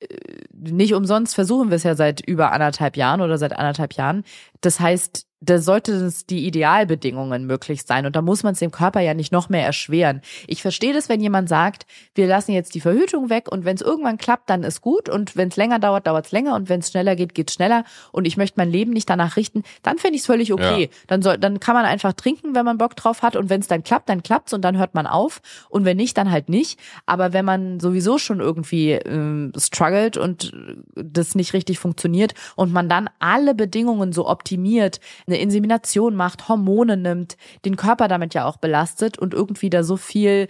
äh, 0.00 0.06
nicht 0.52 0.94
umsonst 0.94 1.34
versuchen 1.34 1.70
wir 1.70 1.76
es 1.76 1.82
ja 1.82 1.94
seit 1.94 2.20
über 2.26 2.52
anderthalb 2.52 2.96
Jahren 2.96 3.20
oder 3.20 3.38
seit 3.38 3.52
anderthalb 3.56 3.94
Jahren. 3.94 4.24
Das 4.62 4.80
heißt, 4.80 5.26
da 5.42 5.58
sollte 5.58 5.92
es 5.92 6.24
die 6.24 6.46
Idealbedingungen 6.46 7.46
möglich 7.46 7.82
sein 7.82 8.06
und 8.06 8.14
da 8.14 8.22
muss 8.22 8.44
man 8.44 8.52
es 8.52 8.60
dem 8.60 8.70
Körper 8.70 9.00
ja 9.00 9.12
nicht 9.12 9.32
noch 9.32 9.48
mehr 9.48 9.66
erschweren. 9.66 10.22
Ich 10.46 10.62
verstehe 10.62 10.94
das, 10.94 11.08
wenn 11.08 11.20
jemand 11.20 11.48
sagt, 11.48 11.84
wir 12.14 12.28
lassen 12.28 12.52
jetzt 12.52 12.76
die 12.76 12.80
Verhütung 12.80 13.28
weg 13.28 13.50
und 13.50 13.64
wenn 13.64 13.74
es 13.74 13.82
irgendwann 13.82 14.18
klappt, 14.18 14.48
dann 14.48 14.62
ist 14.62 14.80
gut 14.80 15.08
und 15.08 15.36
wenn 15.36 15.48
es 15.48 15.56
länger 15.56 15.80
dauert, 15.80 16.06
dauert 16.06 16.26
es 16.26 16.32
länger 16.32 16.54
und 16.54 16.68
wenn 16.68 16.78
es 16.78 16.90
schneller 16.90 17.16
geht, 17.16 17.34
geht 17.34 17.50
schneller 17.50 17.84
und 18.12 18.24
ich 18.24 18.36
möchte 18.36 18.60
mein 18.60 18.70
Leben 18.70 18.92
nicht 18.92 19.10
danach 19.10 19.36
richten, 19.36 19.64
dann 19.82 19.98
finde 19.98 20.14
ich 20.14 20.22
es 20.22 20.26
völlig 20.26 20.52
okay. 20.52 20.82
Ja. 20.82 20.88
Dann 21.08 21.22
soll, 21.22 21.38
dann 21.38 21.58
kann 21.58 21.74
man 21.74 21.86
einfach 21.86 22.12
trinken, 22.12 22.54
wenn 22.54 22.64
man 22.64 22.78
Bock 22.78 22.94
drauf 22.94 23.22
hat 23.22 23.34
und 23.34 23.50
wenn 23.50 23.60
es 23.60 23.66
dann 23.66 23.82
klappt, 23.82 24.08
dann 24.08 24.22
klappt's 24.22 24.52
und 24.52 24.62
dann 24.62 24.78
hört 24.78 24.94
man 24.94 25.08
auf 25.08 25.40
und 25.68 25.84
wenn 25.84 25.96
nicht, 25.96 26.16
dann 26.16 26.30
halt 26.30 26.48
nicht. 26.48 26.78
Aber 27.04 27.32
wenn 27.32 27.44
man 27.44 27.80
sowieso 27.80 28.18
schon 28.18 28.38
irgendwie 28.38 28.92
ähm, 28.92 29.52
struggelt 29.58 30.16
und 30.16 30.52
das 30.94 31.34
nicht 31.34 31.52
richtig 31.52 31.80
funktioniert 31.80 32.34
und 32.54 32.72
man 32.72 32.88
dann 32.88 33.10
alle 33.18 33.56
Bedingungen 33.56 34.12
so 34.12 34.28
optimiert, 34.28 34.51
eine 34.56 35.38
Insemination 35.38 36.14
macht, 36.14 36.48
Hormone 36.48 36.96
nimmt, 36.96 37.36
den 37.64 37.76
Körper 37.76 38.08
damit 38.08 38.34
ja 38.34 38.46
auch 38.46 38.56
belastet 38.56 39.18
und 39.18 39.34
irgendwie 39.34 39.70
da 39.70 39.82
so 39.82 39.96
viel 39.96 40.48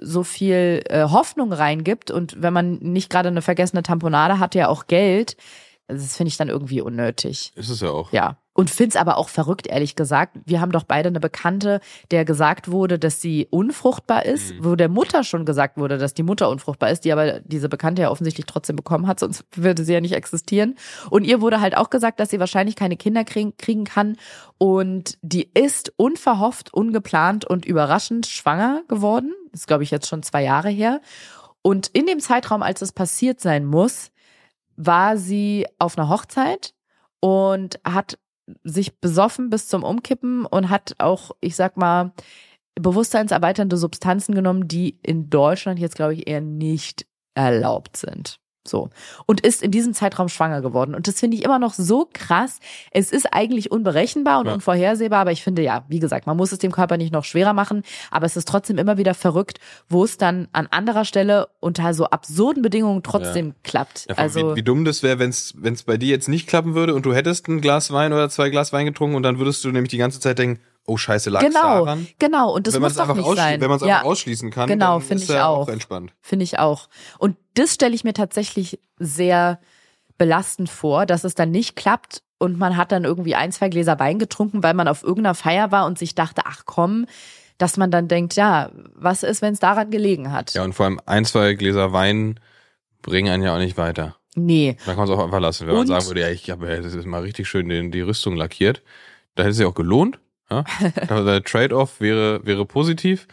so 0.00 0.22
viel 0.22 0.82
äh, 0.88 1.08
Hoffnung 1.08 1.52
reingibt 1.52 2.12
und 2.12 2.40
wenn 2.40 2.52
man 2.52 2.78
nicht 2.78 3.10
gerade 3.10 3.28
eine 3.28 3.42
vergessene 3.42 3.82
Tamponade 3.82 4.38
hat, 4.38 4.54
ja 4.54 4.68
auch 4.68 4.86
Geld, 4.86 5.36
das 5.88 6.16
finde 6.16 6.28
ich 6.28 6.36
dann 6.36 6.48
irgendwie 6.48 6.80
unnötig. 6.80 7.52
Ist 7.56 7.70
es 7.70 7.80
ja 7.80 7.90
auch. 7.90 8.12
Ja. 8.12 8.39
Und 8.52 8.68
find's 8.68 8.96
aber 8.96 9.16
auch 9.16 9.28
verrückt, 9.28 9.68
ehrlich 9.68 9.94
gesagt. 9.94 10.36
Wir 10.44 10.60
haben 10.60 10.72
doch 10.72 10.82
beide 10.82 11.08
eine 11.08 11.20
Bekannte, 11.20 11.80
der 12.10 12.24
gesagt 12.24 12.70
wurde, 12.70 12.98
dass 12.98 13.20
sie 13.20 13.46
unfruchtbar 13.50 14.26
ist, 14.26 14.54
Mhm. 14.54 14.64
wo 14.64 14.74
der 14.74 14.88
Mutter 14.88 15.22
schon 15.22 15.46
gesagt 15.46 15.78
wurde, 15.78 15.98
dass 15.98 16.14
die 16.14 16.24
Mutter 16.24 16.48
unfruchtbar 16.50 16.90
ist, 16.90 17.04
die 17.04 17.12
aber 17.12 17.40
diese 17.40 17.68
Bekannte 17.68 18.02
ja 18.02 18.10
offensichtlich 18.10 18.46
trotzdem 18.46 18.74
bekommen 18.76 19.06
hat, 19.06 19.20
sonst 19.20 19.44
würde 19.54 19.84
sie 19.84 19.92
ja 19.92 20.00
nicht 20.00 20.14
existieren. 20.14 20.74
Und 21.10 21.24
ihr 21.24 21.40
wurde 21.40 21.60
halt 21.60 21.76
auch 21.76 21.90
gesagt, 21.90 22.18
dass 22.18 22.30
sie 22.30 22.40
wahrscheinlich 22.40 22.74
keine 22.76 22.96
Kinder 22.96 23.24
kriegen, 23.24 23.56
kriegen 23.56 23.84
kann. 23.84 24.16
Und 24.58 25.16
die 25.22 25.48
ist 25.54 25.92
unverhofft, 25.96 26.74
ungeplant 26.74 27.44
und 27.44 27.64
überraschend 27.64 28.26
schwanger 28.26 28.82
geworden. 28.88 29.32
Das 29.52 29.60
ist, 29.60 29.66
glaube 29.68 29.84
ich, 29.84 29.90
jetzt 29.92 30.08
schon 30.08 30.22
zwei 30.24 30.42
Jahre 30.42 30.70
her. 30.70 31.00
Und 31.62 31.86
in 31.88 32.06
dem 32.06 32.20
Zeitraum, 32.20 32.62
als 32.62 32.82
es 32.82 32.92
passiert 32.92 33.40
sein 33.40 33.64
muss, 33.64 34.10
war 34.76 35.16
sie 35.16 35.66
auf 35.78 35.96
einer 35.96 36.08
Hochzeit 36.08 36.74
und 37.20 37.78
hat 37.84 38.18
sich 38.64 38.98
besoffen 39.00 39.50
bis 39.50 39.68
zum 39.68 39.82
Umkippen 39.82 40.46
und 40.46 40.70
hat 40.70 40.94
auch, 40.98 41.32
ich 41.40 41.56
sag 41.56 41.76
mal, 41.76 42.12
bewusstseinserweiternde 42.74 43.76
Substanzen 43.76 44.34
genommen, 44.34 44.68
die 44.68 44.98
in 45.02 45.30
Deutschland 45.30 45.78
jetzt, 45.78 45.96
glaube 45.96 46.14
ich, 46.14 46.28
eher 46.28 46.40
nicht 46.40 47.06
erlaubt 47.34 47.96
sind. 47.96 48.39
So. 48.68 48.90
Und 49.26 49.40
ist 49.40 49.62
in 49.62 49.70
diesem 49.70 49.94
Zeitraum 49.94 50.28
schwanger 50.28 50.60
geworden. 50.60 50.94
Und 50.94 51.08
das 51.08 51.18
finde 51.18 51.36
ich 51.36 51.44
immer 51.44 51.58
noch 51.58 51.72
so 51.72 52.08
krass. 52.12 52.58
Es 52.90 53.10
ist 53.10 53.32
eigentlich 53.32 53.70
unberechenbar 53.70 54.40
und 54.40 54.46
Ja. 54.46 54.52
unvorhersehbar, 54.54 55.20
aber 55.20 55.32
ich 55.32 55.42
finde 55.42 55.62
ja, 55.62 55.84
wie 55.88 55.98
gesagt, 55.98 56.26
man 56.26 56.36
muss 56.36 56.52
es 56.52 56.58
dem 56.58 56.70
Körper 56.70 56.98
nicht 56.98 57.12
noch 57.12 57.24
schwerer 57.24 57.54
machen, 57.54 57.82
aber 58.10 58.26
es 58.26 58.36
ist 58.36 58.46
trotzdem 58.46 58.76
immer 58.76 58.98
wieder 58.98 59.14
verrückt, 59.14 59.60
wo 59.88 60.04
es 60.04 60.18
dann 60.18 60.48
an 60.52 60.68
anderer 60.70 61.06
Stelle 61.06 61.48
unter 61.60 61.94
so 61.94 62.04
absurden 62.06 62.62
Bedingungen 62.62 63.02
trotzdem 63.02 63.54
klappt. 63.62 64.06
Ja, 64.08 64.14
vor 64.14 64.18
allem, 64.22 64.28
also 64.30 64.52
wie, 64.52 64.56
wie 64.56 64.62
dumm 64.62 64.84
das 64.84 65.02
wäre, 65.02 65.18
wenn 65.18 65.30
es 65.30 65.82
bei 65.86 65.96
dir 65.96 66.10
jetzt 66.10 66.28
nicht 66.28 66.46
klappen 66.46 66.74
würde 66.74 66.94
und 66.94 67.06
du 67.06 67.14
hättest 67.14 67.48
ein 67.48 67.62
Glas 67.62 67.92
Wein 67.92 68.12
oder 68.12 68.28
zwei 68.28 68.50
Glas 68.50 68.72
Wein 68.74 68.84
getrunken 68.84 69.16
und 69.16 69.22
dann 69.22 69.38
würdest 69.38 69.64
du 69.64 69.70
nämlich 69.70 69.90
die 69.90 69.98
ganze 69.98 70.20
Zeit 70.20 70.38
denken, 70.38 70.60
oh 70.86 70.96
scheiße, 70.96 71.30
lag 71.30 71.40
genau, 71.42 71.84
daran. 71.84 72.06
genau. 72.18 72.52
Und 72.54 72.66
das 72.66 72.74
wenn 72.74 72.82
man 72.82 72.90
muss 72.90 72.96
doch 72.96 73.08
einfach, 73.08 73.16
nicht 73.16 73.36
sein. 73.36 73.60
wenn 73.60 73.68
man 73.68 73.76
es 73.78 73.86
ja. 73.86 73.96
einfach 73.98 74.08
ausschließen 74.08 74.50
kann, 74.50 74.68
Genau, 74.68 74.98
dann 75.00 75.16
ist 75.18 75.24
ich 75.24 75.30
er 75.30 75.48
auch. 75.48 75.68
entspannt. 75.68 76.12
Finde 76.20 76.44
ich 76.44 76.58
auch. 76.58 76.88
Und 77.18 77.36
das 77.54 77.74
stelle 77.74 77.94
ich 77.94 78.04
mir 78.04 78.12
tatsächlich 78.14 78.80
sehr 78.98 79.60
belastend 80.18 80.68
vor, 80.68 81.06
dass 81.06 81.24
es 81.24 81.34
dann 81.34 81.50
nicht 81.50 81.76
klappt 81.76 82.22
und 82.38 82.58
man 82.58 82.76
hat 82.76 82.92
dann 82.92 83.04
irgendwie 83.04 83.34
ein, 83.34 83.52
zwei 83.52 83.68
Gläser 83.68 83.98
Wein 83.98 84.18
getrunken, 84.18 84.62
weil 84.62 84.74
man 84.74 84.88
auf 84.88 85.02
irgendeiner 85.02 85.34
Feier 85.34 85.72
war 85.72 85.86
und 85.86 85.98
sich 85.98 86.14
dachte, 86.14 86.42
ach 86.44 86.62
komm, 86.66 87.06
dass 87.58 87.76
man 87.76 87.90
dann 87.90 88.08
denkt, 88.08 88.36
ja, 88.36 88.70
was 88.94 89.22
ist, 89.22 89.42
wenn 89.42 89.52
es 89.52 89.60
daran 89.60 89.90
gelegen 89.90 90.32
hat? 90.32 90.54
Ja, 90.54 90.64
und 90.64 90.72
vor 90.74 90.86
allem 90.86 91.00
ein, 91.06 91.24
zwei 91.24 91.54
Gläser 91.54 91.92
Wein 91.92 92.40
bringen 93.02 93.30
einen 93.32 93.42
ja 93.42 93.54
auch 93.54 93.58
nicht 93.58 93.76
weiter. 93.78 94.16
Nee. 94.34 94.76
Da 94.86 94.92
kann 94.94 94.96
man 94.96 95.08
es 95.08 95.14
auch 95.14 95.24
einfach 95.24 95.40
lassen. 95.40 95.66
Wenn 95.66 95.74
man 95.74 95.80
Und- 95.82 95.86
sagen 95.88 96.06
würde, 96.06 96.20
ja, 96.22 96.28
ich 96.28 96.50
habe 96.50 96.68
ja, 96.70 96.80
das 96.80 96.94
ist 96.94 97.06
mal 97.06 97.20
richtig 97.22 97.48
schön 97.48 97.68
den, 97.68 97.90
die 97.90 98.00
Rüstung 98.00 98.36
lackiert, 98.36 98.82
da 99.34 99.42
hätte 99.42 99.50
es 99.50 99.56
sich 99.56 99.66
auch 99.66 99.74
gelohnt. 99.74 100.18
Ja? 100.50 100.64
Also 101.08 101.24
der 101.24 101.42
Trade-off 101.42 102.00
wäre, 102.00 102.44
wäre 102.44 102.64
positiv. 102.66 103.26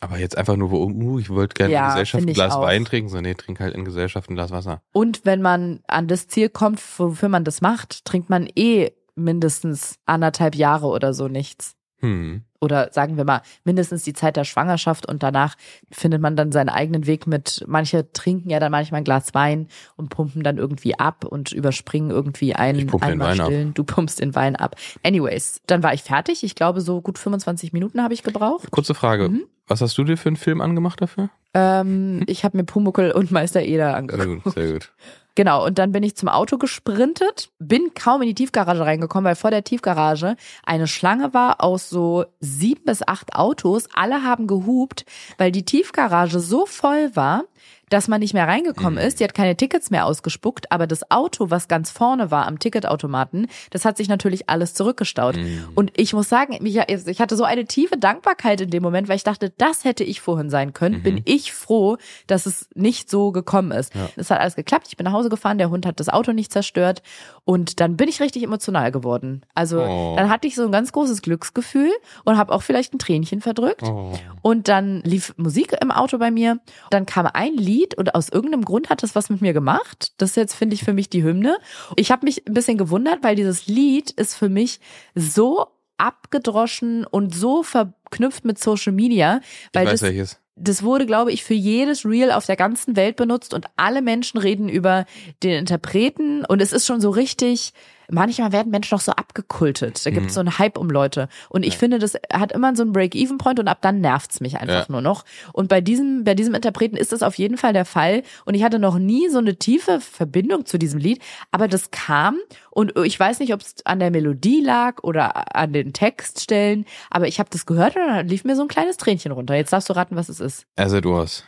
Aber 0.00 0.18
jetzt 0.18 0.36
einfach 0.36 0.56
nur, 0.56 0.70
wo, 0.70 0.84
uh, 0.84 1.18
ich 1.18 1.30
wollte 1.30 1.54
gerne 1.54 1.72
Ja, 1.72 1.84
in 1.84 1.90
Gesellschaft 1.92 2.26
ein 2.26 2.34
Glas 2.34 2.54
auch. 2.54 2.62
Wein 2.62 2.84
trinken. 2.84 3.08
So, 3.08 3.20
nee, 3.20 3.34
trink 3.34 3.60
halt 3.60 3.74
in 3.74 3.84
Gesellschaft 3.84 4.28
ein 4.28 4.34
Glas 4.34 4.50
Wasser. 4.50 4.82
Und 4.92 5.24
wenn 5.24 5.40
man 5.40 5.80
an 5.86 6.08
das 6.08 6.28
Ziel 6.28 6.50
kommt, 6.50 6.80
wofür 6.98 7.30
man 7.30 7.44
das 7.44 7.62
macht, 7.62 8.04
trinkt 8.04 8.28
man 8.28 8.46
eh 8.54 8.90
mindestens 9.14 9.98
anderthalb 10.04 10.56
Jahre 10.56 10.88
oder 10.88 11.14
so 11.14 11.28
nichts. 11.28 11.76
Hm. 12.04 12.42
oder 12.60 12.90
sagen 12.92 13.16
wir 13.16 13.24
mal 13.24 13.40
mindestens 13.64 14.02
die 14.02 14.12
Zeit 14.12 14.36
der 14.36 14.44
Schwangerschaft 14.44 15.06
und 15.06 15.22
danach 15.22 15.54
findet 15.90 16.20
man 16.20 16.36
dann 16.36 16.52
seinen 16.52 16.68
eigenen 16.68 17.06
Weg 17.06 17.26
mit, 17.26 17.64
manche 17.66 18.12
trinken 18.12 18.50
ja 18.50 18.60
dann 18.60 18.70
manchmal 18.72 19.00
ein 19.00 19.04
Glas 19.04 19.32
Wein 19.34 19.68
und 19.96 20.10
pumpen 20.10 20.42
dann 20.42 20.58
irgendwie 20.58 20.98
ab 20.98 21.24
und 21.24 21.52
überspringen 21.52 22.10
irgendwie 22.10 22.54
ein, 22.54 22.76
Ich 22.78 22.86
pumpe 22.86 23.06
den 23.06 23.12
einmal 23.12 23.30
Wein 23.32 23.40
ab. 23.40 23.46
stillen. 23.46 23.74
Du 23.74 23.84
pumpst 23.84 24.20
den 24.20 24.34
Wein 24.34 24.56
ab. 24.56 24.76
Anyways, 25.02 25.60
dann 25.66 25.82
war 25.82 25.94
ich 25.94 26.02
fertig. 26.02 26.44
Ich 26.44 26.54
glaube, 26.54 26.80
so 26.82 27.00
gut 27.00 27.18
25 27.18 27.72
Minuten 27.72 28.02
habe 28.02 28.12
ich 28.14 28.22
gebraucht. 28.22 28.70
Kurze 28.70 28.94
Frage. 28.94 29.28
Mhm. 29.30 29.44
Was 29.66 29.80
hast 29.80 29.96
du 29.96 30.04
dir 30.04 30.16
für 30.16 30.28
einen 30.28 30.36
Film 30.36 30.60
angemacht 30.60 31.00
dafür? 31.00 31.30
Ähm, 31.54 32.22
ich 32.26 32.44
habe 32.44 32.56
mir 32.56 32.64
Pumuckel 32.64 33.12
und 33.12 33.30
Meister 33.30 33.62
Eder 33.62 33.88
Sehr 33.90 33.96
angeguckt. 33.96 34.44
gut, 34.44 34.54
sehr 34.54 34.72
gut. 34.72 34.92
Genau, 35.36 35.64
und 35.66 35.78
dann 35.78 35.90
bin 35.90 36.04
ich 36.04 36.14
zum 36.14 36.28
Auto 36.28 36.58
gesprintet, 36.58 37.50
bin 37.58 37.92
kaum 37.94 38.22
in 38.22 38.28
die 38.28 38.34
Tiefgarage 38.34 38.84
reingekommen, 38.84 39.24
weil 39.24 39.34
vor 39.34 39.50
der 39.50 39.64
Tiefgarage 39.64 40.36
eine 40.64 40.86
Schlange 40.86 41.34
war 41.34 41.60
aus 41.60 41.88
so 41.90 42.24
sieben 42.38 42.84
bis 42.84 43.02
acht 43.06 43.34
Autos. 43.34 43.88
Alle 43.94 44.22
haben 44.22 44.46
gehupt, 44.46 45.04
weil 45.38 45.50
die 45.50 45.64
Tiefgarage 45.64 46.38
so 46.38 46.66
voll 46.66 47.10
war, 47.16 47.44
dass 47.90 48.08
man 48.08 48.20
nicht 48.20 48.34
mehr 48.34 48.48
reingekommen 48.48 48.98
ist. 48.98 49.20
Die 49.20 49.24
hat 49.24 49.34
keine 49.34 49.56
Tickets 49.56 49.90
mehr 49.90 50.06
ausgespuckt, 50.06 50.70
aber 50.72 50.86
das 50.86 51.10
Auto, 51.10 51.50
was 51.50 51.68
ganz 51.68 51.90
vorne 51.90 52.30
war 52.30 52.46
am 52.46 52.58
Ticketautomaten, 52.58 53.48
das 53.70 53.84
hat 53.84 53.96
sich 53.96 54.08
natürlich 54.08 54.48
alles 54.48 54.74
zurückgestaut. 54.74 55.36
Mhm. 55.36 55.68
Und 55.74 55.92
ich 55.96 56.12
muss 56.14 56.28
sagen, 56.28 56.58
mich, 56.62 56.76
ich 56.88 57.20
hatte 57.20 57.36
so 57.36 57.44
eine 57.44 57.66
tiefe 57.66 57.96
Dankbarkeit 57.96 58.60
in 58.60 58.70
dem 58.70 58.82
Moment, 58.82 59.08
weil 59.08 59.16
ich 59.16 59.24
dachte, 59.24 59.52
das 59.58 59.84
hätte 59.84 60.04
ich 60.04 60.20
vorhin 60.20 60.50
sein 60.50 60.72
können. 60.72 61.02
Bin 61.02 61.20
ich 61.24 61.52
froh, 61.52 61.96
dass 62.26 62.46
es 62.46 62.68
nicht 62.74 63.10
so 63.10 63.32
gekommen 63.32 63.70
ist. 63.72 63.94
Ja. 63.94 64.08
Es 64.16 64.30
hat 64.30 64.40
alles 64.40 64.56
geklappt. 64.56 64.86
Ich 64.88 64.96
bin 64.96 65.04
nach 65.04 65.12
Hause 65.12 65.28
gefahren, 65.28 65.58
der 65.58 65.70
Hund 65.70 65.86
hat 65.86 66.00
das 66.00 66.08
Auto 66.08 66.32
nicht 66.32 66.52
zerstört 66.52 67.02
und 67.44 67.80
dann 67.80 67.96
bin 67.96 68.08
ich 68.08 68.20
richtig 68.20 68.42
emotional 68.42 68.90
geworden. 68.92 69.42
Also 69.54 69.82
Oh. 69.82 70.14
dann 70.16 70.30
hatte 70.30 70.46
ich 70.48 70.54
so 70.54 70.64
ein 70.64 70.72
ganz 70.72 70.92
großes 70.92 71.20
Glücksgefühl 71.22 71.90
und 72.24 72.38
habe 72.38 72.52
auch 72.52 72.62
vielleicht 72.62 72.94
ein 72.94 72.98
Tränchen 72.98 73.40
verdrückt. 73.40 73.82
Oh. 73.82 74.12
Und 74.40 74.68
dann 74.68 75.00
lief 75.02 75.34
Musik 75.36 75.76
im 75.82 75.90
Auto 75.90 76.18
bei 76.18 76.30
mir. 76.30 76.60
Dann 76.90 77.06
kam 77.06 77.26
ein 77.32 77.54
Lied 77.54 77.73
und 77.96 78.14
aus 78.14 78.28
irgendeinem 78.28 78.64
Grund 78.64 78.90
hat 78.90 79.02
das 79.02 79.14
was 79.14 79.30
mit 79.30 79.40
mir 79.40 79.52
gemacht. 79.52 80.12
Das 80.18 80.30
ist 80.30 80.36
jetzt, 80.36 80.54
finde 80.54 80.74
ich, 80.74 80.84
für 80.84 80.92
mich 80.92 81.08
die 81.10 81.24
Hymne. 81.24 81.58
Ich 81.96 82.10
habe 82.10 82.24
mich 82.24 82.46
ein 82.46 82.54
bisschen 82.54 82.78
gewundert, 82.78 83.22
weil 83.22 83.36
dieses 83.36 83.66
Lied 83.66 84.10
ist 84.12 84.34
für 84.34 84.48
mich 84.48 84.80
so 85.14 85.66
abgedroschen 85.96 87.06
und 87.06 87.34
so 87.34 87.62
verknüpft 87.62 88.44
mit 88.44 88.58
Social 88.58 88.92
Media, 88.92 89.40
weil 89.72 89.86
weiß 89.86 89.92
das, 89.92 90.02
welches. 90.02 90.40
das 90.56 90.82
wurde, 90.82 91.06
glaube 91.06 91.32
ich, 91.32 91.44
für 91.44 91.54
jedes 91.54 92.04
Reel 92.04 92.32
auf 92.32 92.46
der 92.46 92.56
ganzen 92.56 92.96
Welt 92.96 93.16
benutzt 93.16 93.54
und 93.54 93.66
alle 93.76 94.02
Menschen 94.02 94.38
reden 94.38 94.68
über 94.68 95.06
den 95.42 95.52
Interpreten 95.52 96.44
und 96.44 96.60
es 96.60 96.72
ist 96.72 96.86
schon 96.86 97.00
so 97.00 97.10
richtig, 97.10 97.72
manchmal 98.10 98.52
werden 98.52 98.70
Menschen 98.70 98.94
noch 98.94 99.00
so 99.00 99.12
abgekultet. 99.12 100.04
Da 100.04 100.10
gibt 100.10 100.22
Mhm. 100.22 100.28
es 100.28 100.34
so 100.34 100.40
einen 100.40 100.58
Hype 100.58 100.78
um 100.78 100.90
Leute. 100.90 101.28
Und 101.48 101.64
ich 101.64 101.78
finde, 101.78 101.98
das 101.98 102.14
hat 102.32 102.52
immer 102.52 102.74
so 102.76 102.82
einen 102.82 102.92
Break-Even-Point 102.92 103.60
und 103.60 103.68
ab 103.68 103.78
dann 103.82 104.00
nervt's 104.00 104.40
mich 104.40 104.58
einfach 104.58 104.86
Ja. 104.86 104.92
nur 104.92 105.00
noch. 105.00 105.24
Und 105.52 105.68
bei 105.68 105.80
diesem, 105.80 106.24
bei 106.24 106.34
diesem 106.34 106.54
Interpreten 106.54 106.96
ist 106.96 107.12
das 107.12 107.22
auf 107.22 107.36
jeden 107.36 107.56
Fall 107.56 107.72
der 107.72 107.84
Fall. 107.84 108.22
Und 108.44 108.54
ich 108.54 108.62
hatte 108.64 108.78
noch 108.78 108.98
nie 108.98 109.28
so 109.28 109.38
eine 109.38 109.56
tiefe 109.56 110.00
Verbindung 110.00 110.66
zu 110.66 110.78
diesem 110.78 111.00
Lied, 111.00 111.22
aber 111.50 111.68
das 111.68 111.90
kam 111.90 112.38
und 112.70 112.96
ich 112.98 113.18
weiß 113.18 113.38
nicht, 113.40 113.52
ob 113.54 113.60
es 113.60 113.74
an 113.84 113.98
der 114.00 114.10
Melodie 114.10 114.60
lag 114.60 115.02
oder 115.02 115.54
an 115.56 115.72
den 115.72 115.92
Textstellen, 115.92 116.86
aber 117.10 117.28
ich 117.28 117.38
habe 117.38 117.50
das 117.50 117.66
gehört 117.66 117.96
und 117.96 118.06
dann 118.06 118.28
lief 118.28 118.44
mir 118.44 118.56
so 118.56 118.62
ein 118.62 118.68
kleines 118.68 118.96
Tränchen 118.96 119.32
runter. 119.32 119.54
Jetzt 119.54 119.72
darfst 119.72 119.88
du 119.88 119.92
raten, 119.94 120.16
was 120.16 120.28
es 120.28 120.40
ist. 120.40 120.66
As 120.76 120.92
it 120.92 121.04
was. 121.04 121.44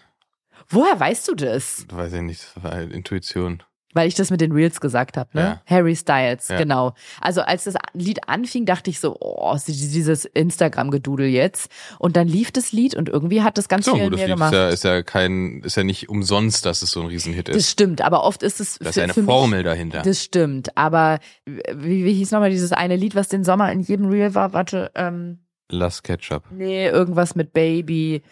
Woher 0.69 0.99
weißt 0.99 1.29
du 1.29 1.35
das? 1.35 1.87
Weiß 1.91 2.13
ich 2.13 2.23
nicht, 2.23 2.43
das 2.55 2.65
war 2.65 2.73
halt 2.73 2.93
Intuition. 2.93 3.63
Weil 3.97 4.07
ich 4.09 4.15
das 4.15 4.31
mit 4.31 4.41
den 4.41 4.53
Reels 4.53 4.81
gesagt 4.81 5.17
habe, 5.17 5.31
ne? 5.33 5.41
Ja. 5.41 5.63
Harry 5.77 5.97
Styles, 5.97 6.49
Ja. 6.49 6.59
genau. 6.59 6.95
Also 7.21 7.41
als 7.41 7.65
das 7.65 7.75
Lied 7.95 8.29
anfing, 8.29 8.65
dachte 8.67 8.91
ich 8.91 9.01
so, 9.01 9.17
oh, 9.19 9.57
dieses 9.67 10.25
Instagram-Gedudel 10.27 11.27
jetzt. 11.27 11.71
Und 11.99 12.17
dann 12.17 12.29
lief 12.29 12.53
das 12.53 12.73
Lied 12.73 12.95
und 12.95 13.09
irgendwie 13.09 13.43
hat 13.43 13.59
das 13.59 13.69
ganz 13.69 13.87
So, 13.87 13.95
viel 13.97 14.11
Lied 14.15 14.27
gemacht. 14.27 14.53
ist 14.53 14.59
ja, 14.59 14.69
ist 14.69 14.85
ja 14.85 15.03
kein, 15.03 15.63
ist 15.65 15.77
ja 15.77 15.83
nicht 15.85 16.09
umsonst, 16.09 16.65
dass 16.67 16.83
es 16.83 16.91
so 16.93 17.01
ein 17.01 17.07
Riesenhit 17.07 17.49
das 17.49 17.57
ist. 17.57 17.71
stimmt, 17.71 18.03
aber 18.03 18.23
oft 18.25 18.43
ist 18.43 18.61
es 18.61 18.79
Da 18.79 18.91
ist 18.91 18.99
eine 18.99 19.15
Formel 19.15 19.63
dahinter. 19.63 19.99
Mich, 19.99 20.05
das 20.07 20.23
stimmt, 20.23 20.77
aber 20.77 21.19
wie, 21.47 22.05
wie 22.05 22.13
hieß 22.13 22.31
nochmal 22.33 22.51
dieses 22.51 22.73
eine 22.73 22.97
Lied, 22.97 23.15
was 23.15 23.29
den 23.29 23.43
Sommer 23.45 23.73
in 23.73 23.81
jedem 23.81 24.11
Reel 24.11 24.35
war? 24.35 24.53
Warte, 24.53 24.91
ähm, 24.95 25.39
Lass 25.71 26.03
Ketchup. 26.03 26.45
nee, 26.51 26.87
irgendwas 26.89 27.35
mit 27.35 27.53
Baby. 27.53 28.23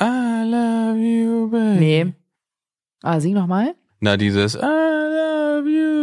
I 0.00 0.42
love 0.44 0.98
you, 0.98 1.48
baby. 1.50 1.78
Nee. 1.78 2.12
Ah, 3.02 3.20
sing 3.20 3.32
nochmal. 3.34 3.74
Na, 4.00 4.16
dieses 4.16 4.54
I 4.56 4.83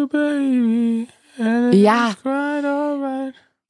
you, 0.02 0.08
baby. 0.08 1.08
and 1.40 1.74
Ja. 1.74 2.14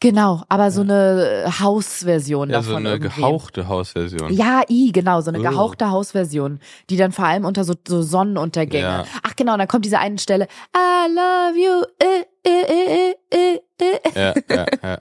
Genau, 0.03 0.41
aber 0.49 0.71
so 0.71 0.82
eine 0.82 1.45
Hausversion 1.59 2.49
Ja, 2.49 2.57
davon. 2.57 2.71
so 2.71 2.75
eine 2.77 2.89
irgendwie. 2.93 3.21
gehauchte 3.21 3.67
Hausversion. 3.67 4.34
Ja, 4.34 4.63
i, 4.67 4.91
genau, 4.91 5.21
so 5.21 5.29
eine 5.29 5.38
Oh. 5.39 5.43
gehauchte 5.43 5.91
Hausversion, 5.91 6.59
die 6.89 6.97
dann 6.97 7.11
vor 7.11 7.25
allem 7.25 7.45
unter 7.45 7.63
so, 7.63 7.75
so 7.88 8.01
Sonnenuntergänge. 8.01 8.84
Ja. 8.84 9.05
Ach 9.21 9.36
genau, 9.36 9.53
und 9.53 9.59
dann 9.59 9.67
kommt 9.67 9.86
diese 9.86 9.99
eine 9.99 10.17
Stelle, 10.17 10.47
I 10.75 11.07
love 11.13 11.55
you, 11.55 11.84
äh, 11.99 12.25
äh, 12.43 13.11
äh, 13.11 13.15
äh, 13.29 13.59
äh. 13.79 13.99
Ja, 14.15 14.34
ja, 14.49 14.65
ja. 14.82 14.97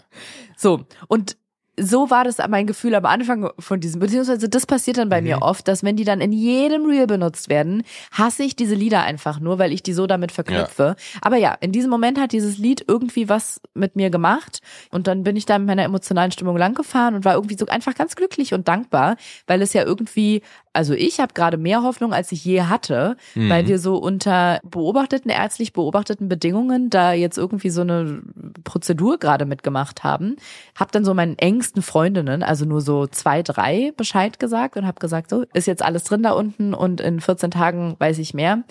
So, 0.58 0.80
und 1.08 1.38
so 1.80 2.10
war 2.10 2.24
das 2.24 2.38
mein 2.48 2.66
Gefühl 2.66 2.94
am 2.94 3.06
Anfang 3.06 3.50
von 3.58 3.80
diesem, 3.80 4.00
beziehungsweise 4.00 4.48
das 4.48 4.66
passiert 4.66 4.98
dann 4.98 5.08
bei 5.08 5.20
Mhm. 5.20 5.26
mir 5.26 5.42
oft, 5.42 5.66
dass 5.66 5.82
wenn 5.82 5.96
die 5.96 6.04
dann 6.04 6.20
in 6.20 6.32
jedem 6.32 6.84
Reel 6.86 7.06
benutzt 7.06 7.48
werden, 7.48 7.82
hasse 8.12 8.42
ich 8.42 8.54
diese 8.56 8.74
Lieder 8.74 9.02
einfach 9.02 9.40
nur, 9.40 9.58
weil 9.58 9.72
ich 9.72 9.82
die 9.82 9.92
so 9.92 10.06
damit 10.06 10.30
verknüpfe. 10.32 10.96
Aber 11.22 11.36
ja, 11.36 11.56
in 11.60 11.72
diesem 11.72 11.90
Moment 11.90 12.18
hat 12.20 12.32
dieses 12.32 12.58
Lied 12.58 12.84
irgendwie 12.86 13.28
was 13.28 13.60
mit 13.74 13.96
mir 13.96 14.10
gemacht 14.10 14.60
und 14.90 15.06
dann 15.06 15.22
bin 15.24 15.36
ich 15.36 15.46
da 15.46 15.58
mit 15.58 15.66
meiner 15.68 15.84
emotionalen 15.84 16.32
Stimmung 16.32 16.56
langgefahren 16.56 17.14
und 17.14 17.24
war 17.24 17.34
irgendwie 17.34 17.56
so 17.58 17.66
einfach 17.66 17.94
ganz 17.94 18.14
glücklich 18.16 18.52
und 18.54 18.68
dankbar, 18.68 19.16
weil 19.46 19.62
es 19.62 19.72
ja 19.72 19.84
irgendwie 19.84 20.42
also 20.72 20.94
ich 20.94 21.18
habe 21.20 21.34
gerade 21.34 21.56
mehr 21.56 21.82
Hoffnung, 21.82 22.12
als 22.12 22.30
ich 22.32 22.44
je 22.44 22.62
hatte, 22.62 23.16
Mhm. 23.34 23.48
weil 23.50 23.66
wir 23.66 23.78
so 23.78 23.96
unter 23.96 24.60
beobachteten, 24.62 25.30
ärztlich 25.30 25.72
beobachteten 25.72 26.28
Bedingungen 26.28 26.90
da 26.90 27.12
jetzt 27.12 27.38
irgendwie 27.38 27.70
so 27.70 27.80
eine 27.80 28.22
Prozedur 28.64 29.18
gerade 29.18 29.46
mitgemacht 29.46 30.04
haben. 30.04 30.36
Hab 30.78 30.92
dann 30.92 31.04
so 31.04 31.12
meinen 31.14 31.36
engsten 31.38 31.82
Freundinnen, 31.82 32.42
also 32.42 32.64
nur 32.66 32.80
so 32.80 33.06
zwei, 33.06 33.42
drei 33.42 33.92
Bescheid 33.96 34.38
gesagt 34.38 34.76
und 34.76 34.86
habe 34.86 35.00
gesagt, 35.00 35.30
so 35.30 35.44
ist 35.54 35.66
jetzt 35.66 35.82
alles 35.82 36.04
drin 36.04 36.22
da 36.22 36.32
unten 36.32 36.72
und 36.74 37.00
in 37.00 37.20
14 37.20 37.50
Tagen 37.50 37.96
weiß 37.98 38.18
ich 38.18 38.34
mehr. 38.34 38.62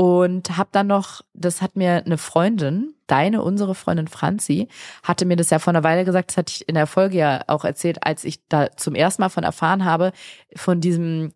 Und 0.00 0.56
hab 0.56 0.70
dann 0.70 0.86
noch, 0.86 1.22
das 1.34 1.60
hat 1.60 1.74
mir 1.74 2.04
eine 2.06 2.18
Freundin, 2.18 2.94
deine, 3.08 3.42
unsere 3.42 3.74
Freundin 3.74 4.06
Franzi, 4.06 4.68
hatte 5.02 5.24
mir 5.24 5.34
das 5.34 5.50
ja 5.50 5.58
vor 5.58 5.72
einer 5.72 5.82
Weile 5.82 6.04
gesagt, 6.04 6.30
das 6.30 6.36
hatte 6.36 6.52
ich 6.54 6.68
in 6.68 6.76
der 6.76 6.86
Folge 6.86 7.18
ja 7.18 7.42
auch 7.48 7.64
erzählt, 7.64 8.06
als 8.06 8.22
ich 8.22 8.46
da 8.48 8.70
zum 8.76 8.94
ersten 8.94 9.22
Mal 9.22 9.28
von 9.28 9.42
erfahren 9.42 9.84
habe, 9.84 10.12
von 10.54 10.80
diesem 10.80 11.32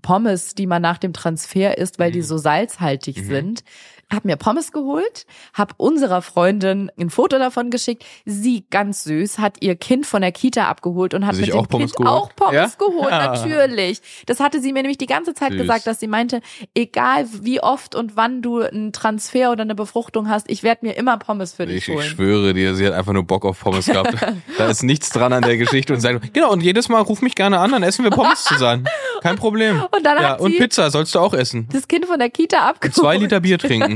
Pommes, 0.00 0.54
die 0.54 0.66
man 0.66 0.80
nach 0.80 0.96
dem 0.96 1.12
Transfer 1.12 1.76
isst, 1.76 1.98
weil 1.98 2.10
die 2.10 2.22
so 2.22 2.38
salzhaltig 2.38 3.22
sind. 3.22 3.64
Hab 4.12 4.24
mir 4.24 4.36
Pommes 4.36 4.70
geholt, 4.70 5.26
hab 5.52 5.74
unserer 5.78 6.22
Freundin 6.22 6.92
ein 6.96 7.10
Foto 7.10 7.38
davon 7.38 7.70
geschickt. 7.70 8.04
Sie, 8.24 8.64
ganz 8.70 9.02
süß, 9.02 9.40
hat 9.40 9.56
ihr 9.62 9.74
Kind 9.74 10.06
von 10.06 10.22
der 10.22 10.30
Kita 10.30 10.68
abgeholt 10.68 11.12
und 11.12 11.26
hat 11.26 11.34
Sich 11.34 11.46
mit 11.46 11.54
dem 11.54 11.58
auch 11.60 11.68
Pommes 11.68 11.92
Kind 11.94 12.06
geholt? 12.06 12.22
auch 12.22 12.36
Pommes 12.36 12.54
Ja? 12.54 12.86
geholt, 12.86 13.10
Ja. 13.10 13.26
natürlich. 13.32 14.00
Das 14.26 14.38
hatte 14.38 14.60
sie 14.60 14.72
mir 14.72 14.82
nämlich 14.82 14.98
die 14.98 15.06
ganze 15.06 15.34
Zeit 15.34 15.50
Süß. 15.52 15.60
gesagt, 15.60 15.86
dass 15.88 15.98
sie 15.98 16.06
meinte, 16.06 16.40
egal 16.74 17.26
wie 17.42 17.60
oft 17.60 17.96
und 17.96 18.16
wann 18.16 18.42
du 18.42 18.60
einen 18.60 18.92
Transfer 18.92 19.50
oder 19.50 19.62
eine 19.62 19.74
Befruchtung 19.74 20.28
hast, 20.28 20.48
ich 20.48 20.62
werde 20.62 20.86
mir 20.86 20.92
immer 20.96 21.16
Pommes 21.16 21.54
für 21.54 21.66
dich 21.66 21.78
Ich, 21.78 21.88
ich 21.88 21.94
holen. 21.96 22.06
schwöre 22.08 22.54
dir, 22.54 22.76
sie 22.76 22.86
hat 22.86 22.92
einfach 22.94 23.12
nur 23.12 23.24
Bock 23.24 23.44
auf 23.44 23.58
Pommes 23.58 23.86
gehabt. 23.86 24.14
da 24.58 24.68
ist 24.68 24.84
nichts 24.84 25.10
dran 25.10 25.32
an 25.32 25.42
der 25.42 25.56
Geschichte 25.56 25.92
und 25.92 26.00
sagt, 26.00 26.32
genau, 26.32 26.52
und 26.52 26.62
jedes 26.62 26.88
Mal 26.88 27.00
ruf 27.02 27.22
mich 27.22 27.34
gerne 27.34 27.58
an, 27.58 27.72
dann 27.72 27.82
essen 27.82 28.04
wir 28.04 28.12
Pommes 28.12 28.44
zusammen. 28.44 28.86
Kein 29.22 29.34
Problem. 29.36 29.82
Und 29.90 30.06
dann 30.06 30.16
ja, 30.22 30.28
hat 30.30 30.40
und 30.40 30.52
sie 30.52 30.58
Pizza 30.58 30.90
sollst 30.92 31.14
du 31.16 31.18
auch 31.18 31.34
essen. 31.34 31.68
das 31.72 31.88
Kind 31.88 32.06
von 32.06 32.20
der 32.20 32.30
Kita 32.30 32.58
abgeholt. 32.68 32.94
Zwei 32.94 33.16
Liter 33.16 33.40
Bier 33.40 33.58
trinken. 33.58 33.95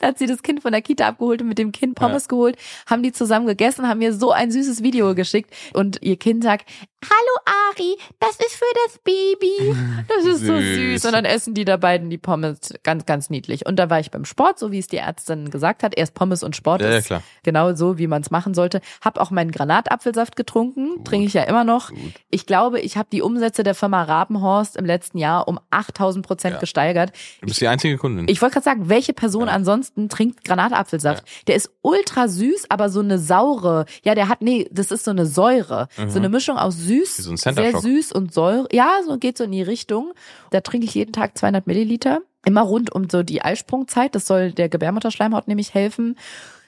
Da 0.00 0.08
hat 0.08 0.18
sie 0.18 0.26
das 0.26 0.42
Kind 0.42 0.62
von 0.62 0.72
der 0.72 0.82
Kita 0.82 1.06
abgeholt 1.06 1.42
und 1.42 1.48
mit 1.48 1.58
dem 1.58 1.72
Kind 1.72 1.94
Pommes 1.94 2.28
geholt, 2.28 2.56
haben 2.86 3.02
die 3.02 3.12
zusammen 3.12 3.46
gegessen, 3.46 3.88
haben 3.88 3.98
mir 3.98 4.12
so 4.12 4.30
ein 4.32 4.50
süßes 4.50 4.82
Video 4.82 5.14
geschickt 5.14 5.52
und 5.74 5.98
ihr 6.02 6.16
Kind 6.16 6.42
sagt, 6.42 6.68
Hallo 7.04 7.56
Ari, 7.72 7.96
das 8.20 8.30
ist 8.36 8.54
für 8.54 8.64
das 8.86 8.98
Baby. 9.00 9.74
Das 10.08 10.24
ist 10.24 10.40
so 10.46 10.56
Süß. 10.58 10.76
süß. 11.02 11.04
Und 11.06 11.12
dann 11.12 11.24
essen 11.24 11.54
die 11.54 11.64
da 11.64 11.76
beiden 11.76 12.10
die 12.10 12.18
Pommes 12.18 12.74
ganz, 12.84 13.06
ganz 13.06 13.28
niedlich. 13.30 13.66
Und 13.66 13.76
da 13.76 13.88
war 13.90 13.98
ich 13.98 14.10
beim 14.10 14.24
Sport, 14.24 14.58
so 14.58 14.70
wie 14.70 14.78
es 14.78 14.86
die 14.86 14.98
Ärztin 14.98 15.50
gesagt 15.50 15.82
hat. 15.82 15.96
Erst 15.96 16.14
Pommes 16.14 16.42
und 16.44 16.54
Sport 16.54 16.80
Ja, 16.82 16.90
ja, 16.90 16.96
ist 16.98 17.06
klar. 17.06 17.22
genau 17.42 17.74
so, 17.74 17.98
wie 17.98 18.06
man 18.06 18.22
es 18.22 18.30
machen 18.30 18.54
sollte. 18.54 18.80
Hab 19.00 19.18
auch 19.18 19.30
meinen 19.30 19.50
Granatapfelsaft 19.50 20.36
getrunken, 20.36 21.02
trinke 21.04 21.26
ich 21.26 21.34
ja 21.34 21.42
immer 21.44 21.64
noch. 21.64 21.90
Ich 22.30 22.46
glaube, 22.46 22.80
ich 22.80 22.96
habe 22.96 23.08
die 23.10 23.22
Umsätze 23.22 23.62
der 23.64 23.74
Firma 23.74 24.02
Rabenhorst 24.02 24.76
im 24.76 24.84
letzten 24.84 25.18
Jahr 25.18 25.48
um 25.48 25.58
8000 25.70 26.24
Prozent 26.24 26.54
Ja. 26.54 26.60
gesteigert. 26.60 27.12
Du 27.40 27.46
bist 27.46 27.60
die 27.60 27.68
einzige 27.68 27.96
Kundin. 27.96 28.26
Ich 28.28 28.40
wollte 28.42 28.54
gerade 28.54 28.64
sagen, 28.64 28.88
welche 28.88 29.12
Person 29.12 29.48
ansonsten 29.48 29.71
trinkt 30.08 30.44
Granatapfelsaft? 30.44 31.24
Der 31.46 31.56
ist 31.56 31.70
ultra 31.82 32.28
süß, 32.28 32.66
aber 32.68 32.88
so 32.90 33.00
eine 33.00 33.18
saure. 33.18 33.86
Ja, 34.02 34.14
der 34.14 34.28
hat, 34.28 34.42
nee, 34.42 34.68
das 34.70 34.90
ist 34.90 35.04
so 35.04 35.10
eine 35.10 35.26
Säure. 35.26 35.88
So 36.08 36.18
eine 36.18 36.28
Mischung 36.28 36.58
aus 36.58 36.76
süß, 36.76 37.18
Mhm. 37.18 37.36
So 37.36 37.48
ein 37.48 37.54
sehr 37.54 37.78
süß 37.78 38.12
und 38.12 38.32
Säure. 38.32 38.68
Ja, 38.72 39.00
so 39.06 39.18
geht 39.18 39.38
so 39.38 39.44
in 39.44 39.52
die 39.52 39.62
Richtung. 39.62 40.12
Da 40.50 40.60
trinke 40.60 40.86
ich 40.86 40.94
jeden 40.94 41.12
Tag 41.12 41.36
200 41.38 41.66
Milliliter. 41.66 42.20
Immer 42.44 42.62
rund 42.62 42.92
um 42.92 43.08
so 43.08 43.22
die 43.22 43.42
Eisprungzeit. 43.42 44.14
Das 44.14 44.26
soll 44.26 44.52
der 44.52 44.68
Gebärmutterschleimhaut 44.68 45.48
nämlich 45.48 45.74
helfen. 45.74 46.16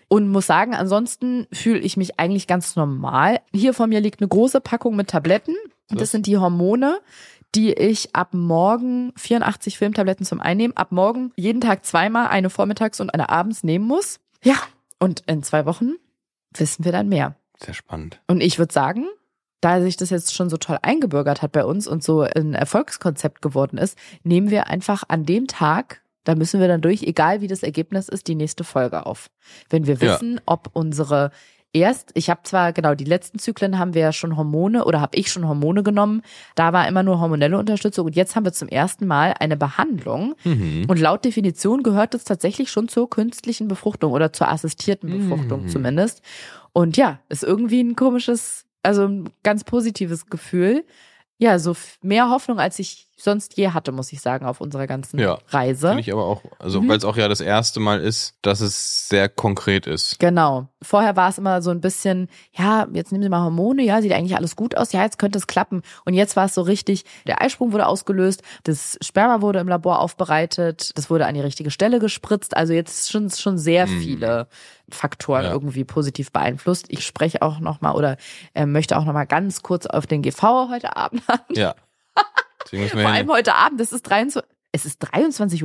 Und 0.08 0.28
muss 0.28 0.46
sagen, 0.46 0.74
ansonsten 0.74 1.46
fühle 1.52 1.80
ich 1.80 1.96
mich 1.96 2.20
eigentlich 2.20 2.46
ganz 2.46 2.76
normal. 2.76 3.40
Hier 3.52 3.74
vor 3.74 3.86
mir 3.86 4.00
liegt 4.00 4.20
eine 4.20 4.28
große 4.28 4.60
Packung 4.60 4.96
mit 4.96 5.08
Tabletten. 5.08 5.56
Das 5.88 6.10
sind 6.10 6.26
die 6.26 6.38
Hormone, 6.38 6.98
die 7.54 7.72
ich 7.72 8.14
ab 8.14 8.34
morgen 8.34 9.12
84 9.16 9.78
Filmtabletten 9.78 10.26
zum 10.26 10.40
Einnehmen, 10.40 10.76
ab 10.76 10.92
morgen 10.92 11.32
jeden 11.36 11.60
Tag 11.60 11.84
zweimal, 11.84 12.28
eine 12.28 12.50
vormittags 12.50 13.00
und 13.00 13.12
eine 13.14 13.28
abends 13.28 13.62
nehmen 13.64 13.86
muss. 13.86 14.18
Ja, 14.42 14.56
und 14.98 15.22
in 15.26 15.42
zwei 15.42 15.66
Wochen 15.66 15.92
wissen 16.56 16.84
wir 16.84 16.92
dann 16.92 17.08
mehr. 17.08 17.36
Sehr 17.58 17.74
spannend. 17.74 18.20
Und 18.26 18.40
ich 18.42 18.58
würde 18.58 18.72
sagen, 18.72 19.06
da 19.60 19.80
sich 19.80 19.96
das 19.96 20.10
jetzt 20.10 20.34
schon 20.34 20.50
so 20.50 20.56
toll 20.56 20.78
eingebürgert 20.82 21.40
hat 21.42 21.52
bei 21.52 21.64
uns 21.64 21.86
und 21.86 22.02
so 22.02 22.20
ein 22.22 22.54
Erfolgskonzept 22.54 23.40
geworden 23.40 23.78
ist, 23.78 23.96
nehmen 24.22 24.50
wir 24.50 24.66
einfach 24.68 25.04
an 25.08 25.24
dem 25.24 25.46
Tag, 25.46 26.02
da 26.24 26.34
müssen 26.34 26.60
wir 26.60 26.68
dann 26.68 26.80
durch, 26.80 27.02
egal 27.02 27.40
wie 27.40 27.46
das 27.48 27.62
Ergebnis 27.62 28.08
ist, 28.08 28.28
die 28.28 28.34
nächste 28.34 28.64
Folge 28.64 29.06
auf. 29.06 29.30
Wenn 29.70 29.86
wir 29.86 29.94
Ja. 29.94 30.00
wissen, 30.00 30.40
ob 30.46 30.70
unsere 30.72 31.30
erst, 31.74 32.10
ich 32.14 32.30
habe 32.30 32.40
zwar 32.44 32.72
genau 32.72 32.94
die 32.94 33.04
letzten 33.04 33.38
Zyklen 33.38 33.78
haben 33.78 33.92
wir 33.92 34.00
ja 34.00 34.12
schon 34.12 34.36
Hormone 34.36 34.84
oder 34.86 35.00
habe 35.00 35.16
ich 35.18 35.30
schon 35.30 35.46
Hormone 35.46 35.82
genommen, 35.82 36.22
da 36.54 36.72
war 36.72 36.88
immer 36.88 37.02
nur 37.02 37.20
hormonelle 37.20 37.58
Unterstützung 37.58 38.06
und 38.06 38.16
jetzt 38.16 38.34
haben 38.36 38.44
wir 38.44 38.52
zum 38.52 38.68
ersten 38.68 39.06
Mal 39.06 39.34
eine 39.38 39.56
Behandlung 39.56 40.34
Mhm. 40.44 40.86
und 40.88 40.98
laut 41.00 41.24
Definition 41.24 41.82
gehört 41.82 42.14
es 42.14 42.24
tatsächlich 42.24 42.70
schon 42.70 42.88
zur 42.88 43.10
künstlichen 43.10 43.68
Befruchtung 43.68 44.12
oder 44.12 44.32
zur 44.32 44.48
assistierten 44.48 45.10
Befruchtung 45.10 45.64
Mhm. 45.64 45.68
zumindest. 45.68 46.22
Und 46.72 46.96
ja, 46.96 47.18
ist 47.28 47.44
irgendwie 47.44 47.82
ein 47.82 47.96
komisches, 47.96 48.64
also 48.82 49.06
ein 49.06 49.28
ganz 49.42 49.64
positives 49.64 50.26
Gefühl. 50.26 50.84
Ja, 51.38 51.58
so 51.58 51.74
mehr 52.02 52.30
Hoffnung, 52.30 52.60
als 52.60 52.78
ich 52.78 53.08
sonst 53.16 53.56
je 53.56 53.68
hatte, 53.70 53.92
muss 53.92 54.12
ich 54.12 54.20
sagen, 54.20 54.44
auf 54.46 54.60
unserer 54.60 54.86
ganzen 54.86 55.18
Ja, 55.20 55.38
Reise. 55.48 55.88
Finde 55.88 56.00
ich 56.00 56.12
aber 56.12 56.24
auch, 56.26 56.42
also 56.58 56.80
Mhm. 56.82 56.88
weil 56.88 56.96
es 56.98 57.04
auch 57.04 57.16
ja 57.16 57.28
das 57.28 57.40
erste 57.40 57.78
Mal 57.80 58.00
ist, 58.00 58.34
dass 58.42 58.60
es 58.60 59.08
sehr 59.08 59.28
konkret 59.28 59.86
ist. 59.86 60.18
Genau. 60.18 60.68
Vorher 60.82 61.14
war 61.16 61.28
es 61.30 61.38
immer 61.38 61.62
so 61.62 61.70
ein 61.70 61.80
bisschen, 61.80 62.28
ja, 62.52 62.86
jetzt 62.92 63.12
nehmen 63.12 63.22
Sie 63.22 63.28
mal 63.30 63.42
Hormone, 63.42 63.82
ja, 63.82 64.02
sieht 64.02 64.12
eigentlich 64.12 64.36
alles 64.36 64.56
gut 64.56 64.76
aus, 64.76 64.92
ja, 64.92 65.02
jetzt 65.02 65.18
könnte 65.18 65.38
es 65.38 65.46
klappen. 65.46 65.82
Und 66.04 66.14
jetzt 66.14 66.36
war 66.36 66.46
es 66.46 66.54
so 66.54 66.62
richtig, 66.62 67.04
der 67.26 67.40
Eisprung 67.40 67.72
wurde 67.72 67.86
ausgelöst, 67.86 68.42
das 68.64 68.98
Sperma 69.00 69.40
wurde 69.40 69.60
im 69.60 69.68
Labor 69.68 70.00
aufbereitet, 70.00 70.90
das 70.98 71.08
wurde 71.08 71.26
an 71.26 71.34
die 71.34 71.40
richtige 71.40 71.70
Stelle 71.70 72.00
gespritzt. 72.00 72.56
Also 72.56 72.72
jetzt 72.72 73.10
schon 73.10 73.30
schon 73.30 73.58
sehr 73.58 73.86
Mhm. 73.86 74.00
viele 74.00 74.48
Faktoren 74.90 75.44
Ja. 75.44 75.52
irgendwie 75.52 75.84
positiv 75.84 76.30
beeinflusst. 76.32 76.86
Ich 76.88 77.06
spreche 77.06 77.40
auch 77.42 77.58
noch 77.60 77.80
mal 77.80 77.92
oder 77.92 78.16
äh, 78.54 78.66
möchte 78.66 78.98
auch 78.98 79.04
noch 79.04 79.12
mal 79.14 79.24
ganz 79.24 79.62
kurz 79.62 79.86
auf 79.86 80.06
den 80.06 80.20
GV 80.22 80.68
heute 80.70 80.96
Abend 80.96 81.22
an. 81.28 81.38
Ja. 81.52 81.74
Vor 82.70 83.00
allem 83.06 83.30
heute 83.30 83.54
Abend, 83.54 83.80
es 83.80 83.92
ist 83.92 84.02
23 84.02 84.50
es 84.76 84.84
ist 84.84 85.04
23.30 85.14 85.62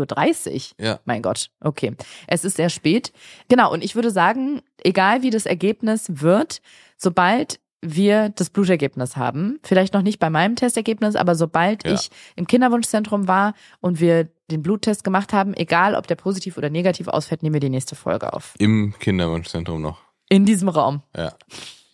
Uhr. 0.79 0.85
Ja. 0.85 0.99
Mein 1.05 1.23
Gott, 1.23 1.49
okay. 1.61 1.95
Es 2.27 2.45
ist 2.45 2.57
sehr 2.57 2.69
spät. 2.69 3.11
Genau, 3.47 3.73
und 3.73 3.83
ich 3.83 3.95
würde 3.95 4.11
sagen, 4.11 4.61
egal 4.83 5.23
wie 5.23 5.31
das 5.31 5.47
Ergebnis 5.47 6.05
wird, 6.21 6.61
sobald 6.95 7.59
wir 7.81 8.29
das 8.29 8.51
Blutergebnis 8.51 9.17
haben, 9.17 9.59
vielleicht 9.63 9.95
noch 9.95 10.03
nicht 10.03 10.19
bei 10.19 10.29
meinem 10.29 10.55
Testergebnis, 10.55 11.15
aber 11.15 11.33
sobald 11.33 11.87
Ja. 11.87 11.93
ich 11.95 12.11
im 12.35 12.45
Kinderwunschzentrum 12.45 13.27
war 13.27 13.55
und 13.81 13.99
wir 13.99 14.27
den 14.51 14.61
Bluttest 14.61 15.03
gemacht 15.03 15.33
haben, 15.33 15.55
egal 15.55 15.95
ob 15.95 16.05
der 16.05 16.15
positiv 16.15 16.57
oder 16.59 16.69
negativ 16.69 17.07
ausfällt, 17.07 17.41
nehmen 17.41 17.53
wir 17.53 17.61
die 17.61 17.69
nächste 17.69 17.95
Folge 17.95 18.31
auf. 18.33 18.53
Im 18.59 18.93
Kinderwunschzentrum 18.99 19.81
noch. 19.81 20.01
In 20.29 20.45
diesem 20.45 20.69
Raum. 20.69 21.01
Ja. 21.17 21.33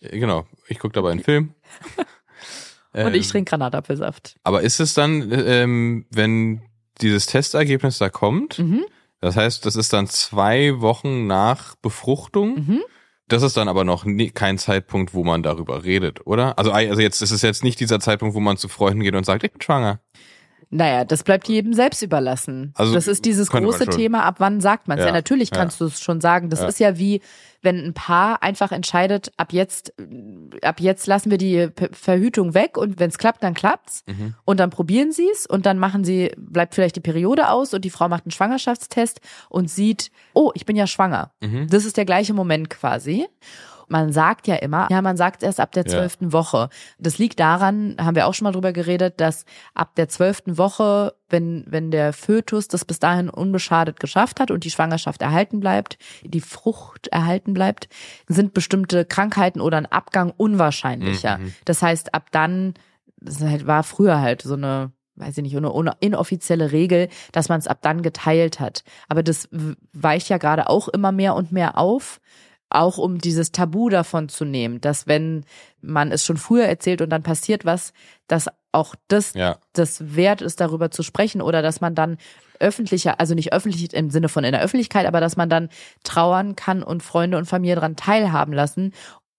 Genau. 0.02 0.44
Ich 0.68 0.78
gucke 0.78 0.92
dabei 0.92 1.12
einen 1.12 1.20
Film. 1.20 1.54
Und 2.96 3.14
ich 3.14 3.26
Ähm, 3.26 3.30
trinke 3.30 3.50
Granatapfelsaft. 3.50 4.36
Aber 4.42 4.62
ist 4.62 4.80
es 4.80 4.94
dann, 4.94 5.30
ähm, 5.32 6.06
wenn 6.10 6.62
dieses 7.00 7.26
Testergebnis 7.26 7.98
da 7.98 8.08
kommt, 8.08 8.58
Mhm. 8.58 8.84
das 9.20 9.36
heißt, 9.36 9.66
das 9.66 9.76
ist 9.76 9.92
dann 9.92 10.06
zwei 10.06 10.80
Wochen 10.80 11.26
nach 11.26 11.74
Befruchtung? 11.76 12.54
Mhm. 12.66 12.80
Das 13.28 13.42
ist 13.42 13.56
dann 13.56 13.68
aber 13.68 13.82
noch 13.84 14.04
nie, 14.04 14.30
kein 14.30 14.56
Zeitpunkt, 14.56 15.12
wo 15.12 15.24
man 15.24 15.42
darüber 15.42 15.84
redet, 15.84 16.26
oder? 16.26 16.58
Also, 16.58 16.70
also 16.70 17.00
jetzt 17.02 17.20
ist 17.22 17.32
es 17.32 17.42
jetzt 17.42 17.64
nicht 17.64 17.80
dieser 17.80 17.98
Zeitpunkt, 18.00 18.34
wo 18.36 18.40
man 18.40 18.56
zu 18.56 18.68
Freunden 18.68 19.00
geht 19.02 19.14
und 19.16 19.26
sagt, 19.26 19.42
ich 19.44 19.50
bin 19.52 19.60
schwanger. 19.60 20.00
Naja, 20.76 21.04
das 21.04 21.22
bleibt 21.22 21.48
jedem 21.48 21.72
selbst 21.72 22.02
überlassen. 22.02 22.72
Also, 22.74 22.92
das 22.92 23.08
ist 23.08 23.24
dieses 23.24 23.50
große. 23.50 23.86
Thema, 23.86 24.24
ab 24.24 24.36
wann 24.38 24.60
sagt 24.60 24.88
man 24.88 24.98
es? 24.98 25.02
Ja. 25.04 25.08
Ja, 25.08 25.14
natürlich 25.14 25.50
ja. 25.50 25.56
kannst 25.56 25.80
du 25.80 25.86
es 25.86 26.00
schon 26.00 26.20
sagen. 26.20 26.50
Das 26.50 26.60
Ja. 26.60 26.66
ist 26.68 26.78
ja 26.80 26.98
wie, 26.98 27.22
wenn 27.62 27.82
ein 27.82 27.94
Paar 27.94 28.42
einfach 28.42 28.72
entscheidet, 28.72 29.32
ab 29.38 29.52
jetzt, 29.52 29.94
ab 30.62 30.80
jetzt 30.80 31.06
lassen 31.06 31.30
wir 31.30 31.38
die 31.38 31.68
Verhütung 31.92 32.52
weg 32.52 32.76
und 32.76 33.00
wenn 33.00 33.08
es 33.08 33.16
klappt, 33.16 33.42
dann 33.42 33.54
klappt's. 33.54 34.04
Mhm. 34.06 34.34
Und 34.44 34.60
dann 34.60 34.68
probieren 34.70 35.12
sie 35.12 35.28
es 35.32 35.46
und 35.46 35.64
dann 35.64 35.78
machen 35.78 36.04
sie, 36.04 36.30
bleibt 36.36 36.74
vielleicht 36.74 36.96
die 36.96 37.00
Periode 37.00 37.48
aus 37.48 37.72
und 37.72 37.84
die 37.84 37.90
Frau 37.90 38.08
macht 38.08 38.24
einen 38.26 38.32
Schwangerschaftstest 38.32 39.20
und 39.48 39.70
sieht, 39.70 40.10
oh, 40.34 40.50
ich 40.54 40.66
bin 40.66 40.76
ja 40.76 40.86
schwanger. 40.86 41.32
Mhm. 41.40 41.68
Das 41.70 41.84
ist 41.86 41.96
der 41.96 42.04
gleiche 42.04 42.34
Moment 42.34 42.68
quasi. 42.68 43.26
Man 43.88 44.12
sagt 44.12 44.46
ja 44.46 44.56
immer, 44.56 44.88
ja, 44.90 45.00
man 45.02 45.16
sagt 45.16 45.42
erst 45.42 45.60
ab 45.60 45.72
der 45.72 45.84
Ja. 45.84 45.90
zwölften 45.90 46.32
Woche. 46.32 46.68
Das 46.98 47.18
liegt 47.18 47.38
daran, 47.38 47.96
haben 48.00 48.16
wir 48.16 48.26
auch 48.26 48.34
schon 48.34 48.44
mal 48.44 48.52
drüber 48.52 48.72
geredet, 48.72 49.20
dass 49.20 49.44
ab 49.74 49.94
der 49.94 50.08
zwölften 50.08 50.58
Woche, 50.58 51.14
wenn, 51.28 51.64
wenn 51.68 51.90
der 51.90 52.12
Fötus 52.12 52.68
das 52.68 52.84
bis 52.84 52.98
dahin 52.98 53.28
unbeschadet 53.28 54.00
geschafft 54.00 54.40
hat 54.40 54.50
und 54.50 54.64
die 54.64 54.70
Schwangerschaft 54.70 55.22
erhalten 55.22 55.60
bleibt, 55.60 55.98
die 56.24 56.40
Frucht 56.40 57.08
erhalten 57.08 57.54
bleibt, 57.54 57.88
sind 58.28 58.54
bestimmte 58.54 59.04
Krankheiten 59.04 59.60
oder 59.60 59.76
ein 59.76 59.86
Abgang 59.86 60.32
unwahrscheinlicher. 60.36 61.38
Mhm. 61.38 61.54
Das 61.64 61.82
heißt, 61.82 62.14
ab 62.14 62.28
dann, 62.32 62.74
das 63.20 63.40
halt 63.40 63.66
war 63.66 63.82
früher 63.82 64.20
halt 64.20 64.42
so 64.42 64.54
eine 64.54 64.92
weiß 65.16 65.38
ich 65.38 65.42
nicht, 65.42 65.56
eine 65.56 65.94
inoffizielle 66.00 66.72
Regel, 66.72 67.08
dass 67.32 67.48
man 67.48 67.58
es 67.58 67.66
ab 67.66 67.78
dann 67.80 68.02
geteilt 68.02 68.60
hat. 68.60 68.84
Aber 69.08 69.22
das 69.22 69.48
weicht 69.94 70.28
ja 70.28 70.36
gerade 70.36 70.68
auch 70.68 70.88
immer 70.88 71.10
mehr 71.10 71.34
und 71.34 71.52
mehr 71.52 71.78
auf, 71.78 72.20
auch 72.76 72.98
um 72.98 73.18
dieses 73.18 73.52
Tabu 73.52 73.88
davon 73.88 74.28
zu 74.28 74.44
nehmen, 74.44 74.80
dass 74.80 75.06
wenn 75.06 75.44
man 75.80 76.12
es 76.12 76.24
schon 76.24 76.36
früher 76.36 76.64
erzählt 76.66 77.00
und 77.02 77.10
dann 77.10 77.22
passiert 77.22 77.64
was, 77.64 77.92
dass 78.28 78.48
auch 78.72 78.94
das 79.08 79.34
Ja. 79.34 79.58
das 79.72 80.14
wert 80.16 80.42
ist, 80.42 80.60
darüber 80.60 80.90
zu 80.90 81.02
sprechen 81.02 81.40
oder 81.40 81.62
dass 81.62 81.80
man 81.80 81.94
dann 81.94 82.18
öffentlicher, 82.60 83.20
also 83.20 83.34
nicht 83.34 83.52
öffentlich 83.52 83.92
im 83.94 84.10
Sinne 84.10 84.28
von 84.28 84.44
in 84.44 84.52
der 84.52 84.62
Öffentlichkeit, 84.62 85.06
aber 85.06 85.20
dass 85.20 85.36
man 85.36 85.48
dann 85.48 85.68
trauern 86.04 86.56
kann 86.56 86.82
und 86.82 87.02
Freunde 87.02 87.36
und 87.38 87.46
Familie 87.46 87.74
daran 87.76 87.96
teilhaben 87.96 88.52
lassen, 88.52 88.92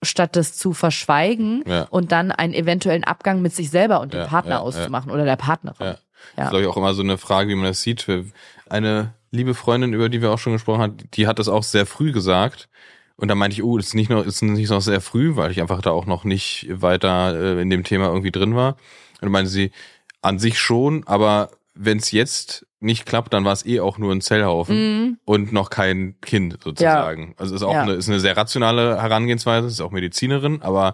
statt 0.04 0.36
das 0.36 0.56
zu 0.56 0.74
verschweigen 0.74 1.64
Ja. 1.68 1.84
und 1.90 2.12
dann 2.12 2.32
einen 2.32 2.54
eventuellen 2.54 3.04
Abgang 3.04 3.42
mit 3.42 3.54
sich 3.54 3.70
selber 3.72 4.02
und 4.02 4.14
dem 4.14 4.22
Ja, 4.22 4.28
Partner 4.28 4.62
auszumachen 4.62 5.12
oder 5.12 5.26
der 5.26 5.36
Partnerin. 5.38 5.88
Ja. 5.88 5.98
Ja. 6.36 6.44
ist, 6.46 6.50
glaube 6.50 6.62
ich, 6.64 6.68
auch 6.68 6.78
immer 6.78 6.94
so 6.94 7.02
eine 7.04 7.18
Frage, 7.18 7.50
wie 7.50 7.56
man 7.56 7.66
das 7.66 7.82
sieht. 7.82 8.08
Eine 8.70 9.14
liebe 9.32 9.54
Freundin, 9.54 9.94
über 9.94 10.10
die 10.10 10.22
wir 10.22 10.32
auch 10.32 10.40
schon 10.40 10.54
gesprochen 10.54 10.82
haben, 10.82 10.98
die 11.14 11.28
hat 11.28 11.40
das 11.40 11.48
auch 11.48 11.64
sehr 11.64 11.86
früh 11.86 12.12
gesagt. 12.12 12.70
Und 13.19 13.30
da 13.30 13.35
meinte 13.35 13.56
ich, 13.56 13.64
oh, 13.64 13.77
das 13.77 13.88
ist 13.88 13.94
nicht 13.95 14.10
noch, 14.10 14.23
ist 14.26 14.41
nicht 14.44 14.69
noch 14.69 14.81
sehr 14.81 15.02
früh, 15.02 15.35
weil 15.35 15.52
ich 15.52 15.60
einfach 15.60 15.81
da 15.81 15.89
auch 15.91 16.06
noch 16.06 16.23
nicht 16.23 16.68
weiter 16.69 17.35
äh, 17.57 17.61
in 17.61 17.69
dem 17.69 17.84
Thema 17.84 18.06
irgendwie 18.07 18.31
drin 18.31 18.56
war. 18.56 18.73
Und 18.73 19.23
dann 19.23 19.31
meinte 19.31 19.49
sie, 19.49 19.72
an 20.22 20.38
sich 20.39 20.60
schon, 20.60 21.03
aber 21.07 21.49
wenn 21.73 21.98
es 21.98 22.11
jetzt 22.11 22.65
nicht 22.80 23.06
klappt, 23.07 23.34
dann 23.34 23.44
war 23.44 23.53
es 23.53 23.65
eh 23.65 23.80
auch 23.80 23.98
nur 23.98 24.11
ein 24.11 24.22
Zellhaufen 24.22 24.76
Mhm. 24.76 25.18
und 25.26 25.52
noch 25.52 25.69
kein 25.72 26.15
Kind 26.22 26.60
sozusagen. 26.64 27.34
Also 27.38 27.56
ist 27.56 27.64
auch 27.64 27.73
Ja. 27.73 27.81
eine, 27.81 27.94
ist 27.94 28.07
eine 28.07 28.19
sehr 28.19 28.38
rationale 28.38 29.02
Herangehensweise, 29.02 29.68
ist 29.68 29.81
auch 29.81 29.91
Medizinerin, 29.91 30.61
aber 30.61 30.94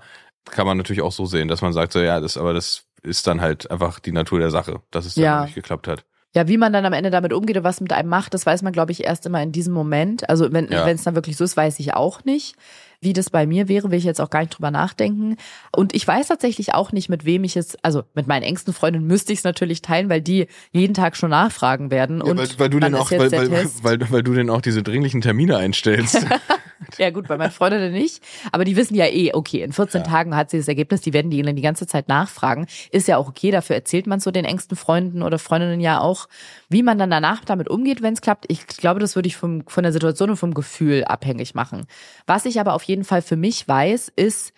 kann 0.50 0.66
man 0.66 0.78
natürlich 0.78 1.02
auch 1.02 1.12
so 1.12 1.26
sehen, 1.26 1.48
dass 1.50 1.62
man 1.62 1.74
sagt, 1.74 1.92
so 1.94 2.00
ja, 2.00 2.20
das, 2.22 2.38
aber 2.38 2.54
das 2.54 2.86
ist 3.02 3.28
dann 3.28 3.42
halt 3.42 3.70
einfach 3.70 4.00
die 4.00 4.12
Natur 4.14 4.40
der 4.40 4.52
Sache, 4.52 4.82
dass 4.92 5.06
es 5.06 5.16
dann 5.16 5.24
Ja. 5.24 5.44
nicht 5.46 5.56
geklappt 5.56 5.88
hat. 5.90 6.06
Ja, 6.36 6.48
wie 6.48 6.58
man 6.58 6.74
dann 6.74 6.86
am 6.86 6.94
Ende 6.94 7.12
damit 7.12 7.32
umgeht 7.32 7.58
und 7.58 7.64
was 7.64 7.80
mit 7.80 7.94
einem 7.94 8.10
macht, 8.10 8.34
das 8.34 8.46
weiß 8.46 8.64
man, 8.64 8.74
glaube 8.74 8.92
ich, 8.92 9.04
erst 9.04 9.26
immer 9.26 9.42
in 9.42 9.52
diesem 9.52 9.74
Moment. 9.74 10.28
Also 10.30 10.52
wenn 10.52 10.72
Ja. 10.72 10.86
wenn 10.86 10.96
es 10.96 11.04
dann 11.04 11.16
wirklich 11.16 11.38
so 11.38 11.44
ist, 11.44 11.56
weiß 11.56 11.80
ich 11.80 11.94
auch 11.94 12.24
nicht. 12.24 12.56
Wie 13.04 13.14
das 13.14 13.30
bei 13.30 13.46
mir 13.46 13.68
wäre, 13.68 13.92
will 13.92 13.98
ich 13.98 14.04
jetzt 14.04 14.22
auch 14.22 14.30
gar 14.30 14.40
nicht 14.40 14.58
drüber 14.58 14.72
nachdenken. 14.72 15.38
Und 15.72 15.96
ich 15.96 16.08
weiß 16.08 16.28
tatsächlich 16.28 16.74
auch 16.74 16.92
nicht, 16.92 17.10
mit 17.10 17.26
wem 17.26 17.44
ich 17.44 17.56
es, 17.56 17.78
also 17.84 18.04
mit 18.14 18.28
meinen 18.28 18.44
engsten 18.44 18.74
Freundinnen 18.74 19.08
müsste 19.08 19.34
ich 19.34 19.40
es 19.40 19.44
natürlich 19.44 19.82
teilen, 19.82 20.10
weil 20.10 20.22
die 20.22 20.48
jeden 20.72 20.94
Tag 20.94 21.16
schon 21.16 21.30
nachfragen 21.30 21.92
werden. 21.92 22.22
und 22.22 22.38
weil, 22.38 22.50
weil 22.58 22.70
du 22.70 22.80
denn 22.80 22.96
auch, 22.96 23.12
weil, 23.12 23.32
weil, 23.32 23.52
weil, 23.82 24.12
weil 24.12 24.24
du 24.24 24.34
denn 24.34 24.50
auch 24.50 24.62
diese 24.62 24.84
dringlichen 24.84 25.22
Termine 25.22 25.58
einstellst. 25.58 26.26
Ja 26.98 27.10
gut, 27.10 27.28
bei 27.28 27.38
meinen 27.38 27.52
Freundinnen 27.52 27.94
nicht. 27.94 28.24
Aber 28.52 28.66
die 28.66 28.76
wissen 28.76 28.96
ja 28.96 29.06
eh, 29.06 29.32
okay, 29.34 29.64
in 29.64 29.74
14 29.74 30.04
Tagen 30.04 30.36
hat 30.36 30.50
sie 30.50 30.58
das 30.58 30.68
Ergebnis, 30.68 31.02
die 31.02 31.14
werden 31.14 31.32
die 31.32 31.42
dann 31.42 31.56
die 31.56 31.62
ganze 31.62 31.88
Zeit 31.88 32.08
nachfragen. 32.08 32.68
Ist 32.92 33.08
ja 33.08 33.18
auch 33.18 33.28
okay, 33.28 33.52
dafür 33.52 33.76
erzählt 33.76 34.08
man 34.08 34.20
so 34.20 34.32
den 34.32 34.46
engsten 34.46 34.78
Freunden 34.78 35.22
oder 35.22 35.40
Freundinnen 35.40 35.80
ja 35.80 36.02
auch, 36.02 36.28
wie 36.74 36.84
man 36.84 36.98
dann 36.98 37.12
danach 37.12 37.46
damit 37.46 37.70
umgeht, 37.70 38.02
wenn 38.02 38.14
es 38.16 38.22
klappt. 38.22 38.46
Ich 38.50 38.68
glaube, 38.68 39.00
das 39.00 39.16
würde 39.16 39.28
ich 39.28 39.38
vom, 39.38 39.64
von 39.68 39.84
der 39.84 39.94
Situation 39.94 40.32
und 40.32 40.38
vom 40.38 40.54
Gefühl 40.54 41.06
abhängig 41.06 41.56
machen. 41.56 41.86
Was 42.28 42.46
ich 42.46 42.60
aber 42.60 42.74
auf 42.74 42.84
jeden 42.84 43.04
Fall 43.06 43.22
für 43.22 43.38
mich 43.38 43.66
weiß, 43.68 44.12
ist, 44.16 44.54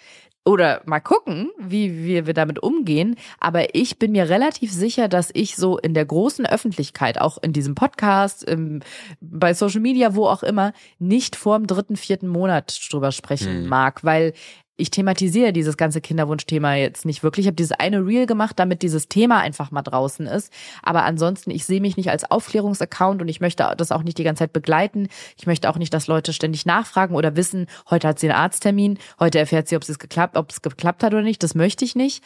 oder 0.47 0.81
mal 0.85 0.99
gucken, 0.99 1.49
wie 1.57 2.05
wie 2.05 2.27
wir 2.27 2.33
damit 2.35 2.61
umgehen. 2.61 3.15
Aber 3.39 3.73
ich 3.75 3.97
bin 3.97 4.11
mir 4.11 4.29
relativ 4.29 4.71
sicher, 4.71 5.07
dass 5.07 5.31
ich 5.33 5.55
so 5.55 5.77
in 5.77 5.93
der 5.95 6.05
großen 6.05 6.45
Öffentlichkeit, 6.45 7.19
auch 7.19 7.39
in 7.41 7.51
diesem 7.51 7.73
Podcast, 7.73 8.43
im, 8.43 8.81
bei 9.19 9.53
Social 9.55 9.81
Media, 9.81 10.15
wo 10.15 10.27
auch 10.27 10.43
immer, 10.43 10.71
nicht 10.99 11.35
vor 11.35 11.57
dem 11.57 11.65
dritten, 11.67 11.95
vierten 11.97 12.27
Monat 12.27 12.79
drüber 12.91 13.11
sprechen 13.11 13.63
Hm. 13.63 13.67
mag, 13.67 14.03
weil 14.03 14.33
ich 14.77 14.91
thematisiere 14.91 15.53
dieses 15.53 15.77
ganze 15.77 16.01
Kinderwunschthema 16.01 16.75
jetzt 16.75 17.05
nicht 17.05 17.23
wirklich. 17.23 17.45
Ich 17.45 17.47
habe 17.47 17.55
dieses 17.55 17.71
eine 17.71 18.05
Reel 18.05 18.25
gemacht, 18.25 18.59
damit 18.59 18.81
dieses 18.81 19.07
Thema 19.07 19.39
einfach 19.39 19.71
mal 19.71 19.81
draußen 19.81 20.27
ist. 20.27 20.51
Aber 20.83 21.03
ansonsten, 21.03 21.51
ich 21.51 21.65
sehe 21.65 21.79
mich 21.79 21.95
nicht 21.95 22.09
als 22.09 22.29
Aufklärungsaccount 22.29 23.21
und 23.21 23.27
ich 23.29 23.39
möchte 23.39 23.73
das 23.77 23.91
auch 23.91 24.03
nicht 24.03 24.17
die 24.17 24.23
ganze 24.23 24.39
Zeit 24.39 24.53
begleiten. 24.53 25.07
Ich 25.37 25.47
möchte 25.47 25.69
auch 25.69 25.77
nicht, 25.77 25.93
dass 25.93 26.07
Leute 26.07 26.33
ständig 26.33 26.65
nachfragen 26.65 27.15
oder 27.15 27.35
wissen, 27.35 27.67
heute 27.89 28.07
hat 28.07 28.19
sie 28.19 28.29
einen 28.29 28.39
Arzttermin, 28.39 28.97
heute 29.19 29.39
erfährt 29.39 29.69
sie, 29.69 29.77
ob 29.77 29.83
es 29.83 29.99
geklappt, 29.99 30.35
ob 30.35 30.51
es 30.51 30.61
geklappt 30.61 31.03
hat 31.03 31.13
oder 31.13 31.23
nicht. 31.23 31.41
Das 31.43 31.55
möchte 31.55 31.85
ich 31.85 31.95
nicht. 31.95 32.23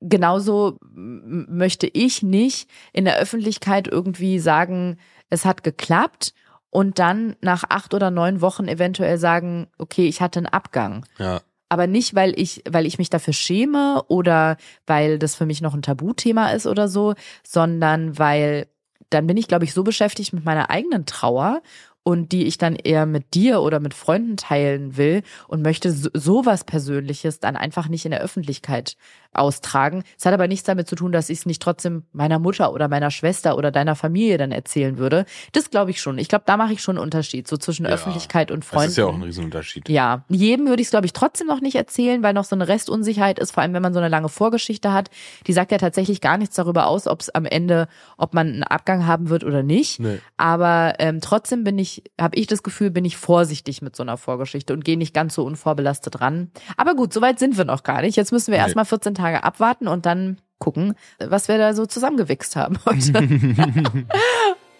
Genauso 0.00 0.78
möchte 0.82 1.86
ich 1.86 2.24
nicht 2.24 2.68
in 2.92 3.04
der 3.04 3.18
Öffentlichkeit 3.18 3.86
irgendwie 3.86 4.40
sagen, 4.40 4.98
es 5.30 5.44
hat 5.44 5.62
geklappt 5.62 6.34
und 6.70 6.98
dann 6.98 7.36
nach 7.40 7.62
acht 7.68 7.94
oder 7.94 8.10
neun 8.10 8.40
Wochen 8.40 8.66
eventuell 8.66 9.18
sagen, 9.18 9.68
okay, 9.78 10.08
ich 10.08 10.20
hatte 10.20 10.40
einen 10.40 10.46
Abgang 10.46 11.06
ja. 11.18 11.40
Aber 11.72 11.86
nicht, 11.86 12.14
weil 12.14 12.38
ich, 12.38 12.62
weil 12.68 12.84
ich 12.84 12.98
mich 12.98 13.08
dafür 13.08 13.32
schäme 13.32 14.02
oder 14.08 14.58
weil 14.86 15.18
das 15.18 15.34
für 15.34 15.46
mich 15.46 15.62
noch 15.62 15.72
ein 15.72 15.80
Tabuthema 15.80 16.50
ist 16.50 16.66
oder 16.66 16.86
so, 16.86 17.14
sondern 17.42 18.18
weil 18.18 18.66
dann 19.08 19.26
bin 19.26 19.38
ich, 19.38 19.48
glaube 19.48 19.64
ich, 19.64 19.72
so 19.72 19.82
beschäftigt 19.82 20.34
mit 20.34 20.44
meiner 20.44 20.68
eigenen 20.68 21.06
Trauer 21.06 21.62
und 22.04 22.32
die 22.32 22.46
ich 22.46 22.58
dann 22.58 22.74
eher 22.76 23.06
mit 23.06 23.34
dir 23.34 23.60
oder 23.60 23.78
mit 23.80 23.94
Freunden 23.94 24.36
teilen 24.36 24.96
will 24.96 25.22
und 25.46 25.62
möchte 25.62 25.92
so, 25.92 26.10
sowas 26.14 26.64
Persönliches 26.64 27.38
dann 27.40 27.56
einfach 27.56 27.88
nicht 27.88 28.04
in 28.04 28.10
der 28.10 28.20
Öffentlichkeit 28.20 28.96
austragen. 29.34 30.02
Es 30.18 30.26
hat 30.26 30.34
aber 30.34 30.46
nichts 30.46 30.64
damit 30.64 30.88
zu 30.88 30.94
tun, 30.94 31.12
dass 31.12 31.30
ich 31.30 31.38
es 31.38 31.46
nicht 31.46 31.62
trotzdem 31.62 32.04
meiner 32.12 32.38
Mutter 32.38 32.72
oder 32.72 32.88
meiner 32.88 33.10
Schwester 33.10 33.56
oder 33.56 33.70
deiner 33.70 33.96
Familie 33.96 34.36
dann 34.36 34.52
erzählen 34.52 34.98
würde. 34.98 35.24
Das 35.52 35.70
glaube 35.70 35.90
ich 35.90 36.00
schon. 36.00 36.18
Ich 36.18 36.28
glaube, 36.28 36.44
da 36.46 36.56
mache 36.56 36.72
ich 36.74 36.82
schon 36.82 36.96
einen 36.96 37.04
Unterschied, 37.04 37.48
so 37.48 37.56
zwischen 37.56 37.86
Ja. 37.86 37.92
Öffentlichkeit 37.92 38.50
und 38.50 38.64
Freunden. 38.64 38.84
Das 38.84 38.90
ist 38.92 38.98
ja 38.98 39.06
auch 39.06 39.14
ein 39.14 39.22
Riesenunterschied. 39.22 39.88
Ja, 39.88 40.24
jedem 40.28 40.66
würde 40.66 40.82
ich 40.82 40.86
es, 40.88 40.90
glaube 40.90 41.06
ich, 41.06 41.12
trotzdem 41.12 41.46
noch 41.46 41.60
nicht 41.60 41.76
erzählen, 41.76 42.22
weil 42.22 42.34
noch 42.34 42.44
so 42.44 42.54
eine 42.54 42.68
Restunsicherheit 42.68 43.38
ist, 43.38 43.52
vor 43.52 43.62
allem 43.62 43.72
wenn 43.72 43.82
man 43.82 43.94
so 43.94 44.00
eine 44.00 44.08
lange 44.08 44.28
Vorgeschichte 44.28 44.92
hat. 44.92 45.08
Die 45.46 45.52
sagt 45.52 45.72
ja 45.72 45.78
tatsächlich 45.78 46.20
gar 46.20 46.36
nichts 46.36 46.56
darüber 46.56 46.86
aus, 46.86 47.06
ob 47.06 47.20
es 47.20 47.30
am 47.30 47.46
Ende, 47.46 47.88
ob 48.18 48.34
man 48.34 48.48
einen 48.48 48.62
Abgang 48.64 49.06
haben 49.06 49.30
wird 49.30 49.44
oder 49.44 49.62
nicht. 49.62 49.98
Nee. 50.00 50.18
Aber 50.36 50.94
ähm, 50.98 51.20
trotzdem 51.22 51.64
bin 51.64 51.78
ich, 51.78 51.91
habe 52.20 52.36
ich 52.36 52.46
das 52.46 52.62
Gefühl, 52.62 52.90
bin 52.90 53.04
ich 53.04 53.16
vorsichtig 53.16 53.82
mit 53.82 53.94
so 53.96 54.02
einer 54.02 54.16
Vorgeschichte 54.16 54.72
und 54.72 54.84
gehe 54.84 54.96
nicht 54.96 55.14
ganz 55.14 55.34
so 55.34 55.44
unvorbelastet 55.44 56.20
ran. 56.20 56.50
Aber 56.76 56.94
gut, 56.94 57.12
soweit 57.12 57.38
sind 57.38 57.56
wir 57.58 57.64
noch 57.64 57.82
gar 57.82 58.02
nicht. 58.02 58.16
Jetzt 58.16 58.32
müssen 58.32 58.52
wir 58.52 58.58
Nee. 58.58 58.64
erstmal 58.64 58.84
14 58.84 59.14
Tage 59.14 59.42
abwarten 59.44 59.88
und 59.88 60.06
dann 60.06 60.38
gucken, 60.58 60.94
was 61.18 61.48
wir 61.48 61.58
da 61.58 61.74
so 61.74 61.86
zusammengewichst 61.86 62.54
haben 62.56 62.78
heute. 62.86 63.12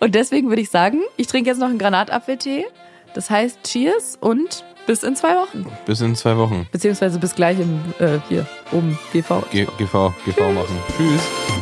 und 0.00 0.14
deswegen 0.14 0.48
würde 0.48 0.62
ich 0.62 0.70
sagen, 0.70 1.00
ich 1.16 1.26
trinke 1.26 1.50
jetzt 1.50 1.58
noch 1.58 1.68
einen 1.68 1.78
Granatapfeltee. 1.78 2.64
Das 3.14 3.28
heißt, 3.30 3.62
Cheers 3.64 4.16
und 4.20 4.64
bis 4.86 5.02
in 5.02 5.14
zwei 5.16 5.36
Wochen. 5.36 5.66
Bis 5.86 6.00
in 6.00 6.16
zwei 6.16 6.36
Wochen. 6.36 6.66
Beziehungsweise 6.72 7.18
bis 7.18 7.34
gleich 7.34 7.58
im, 7.60 7.80
äh, 7.98 8.18
hier, 8.28 8.46
oben, 8.72 8.98
GV. 9.12 9.42
G 9.50 9.66
GV, 9.78 10.12
GV 10.24 10.52
machen. 10.52 10.76
Tschüss. 10.96 11.61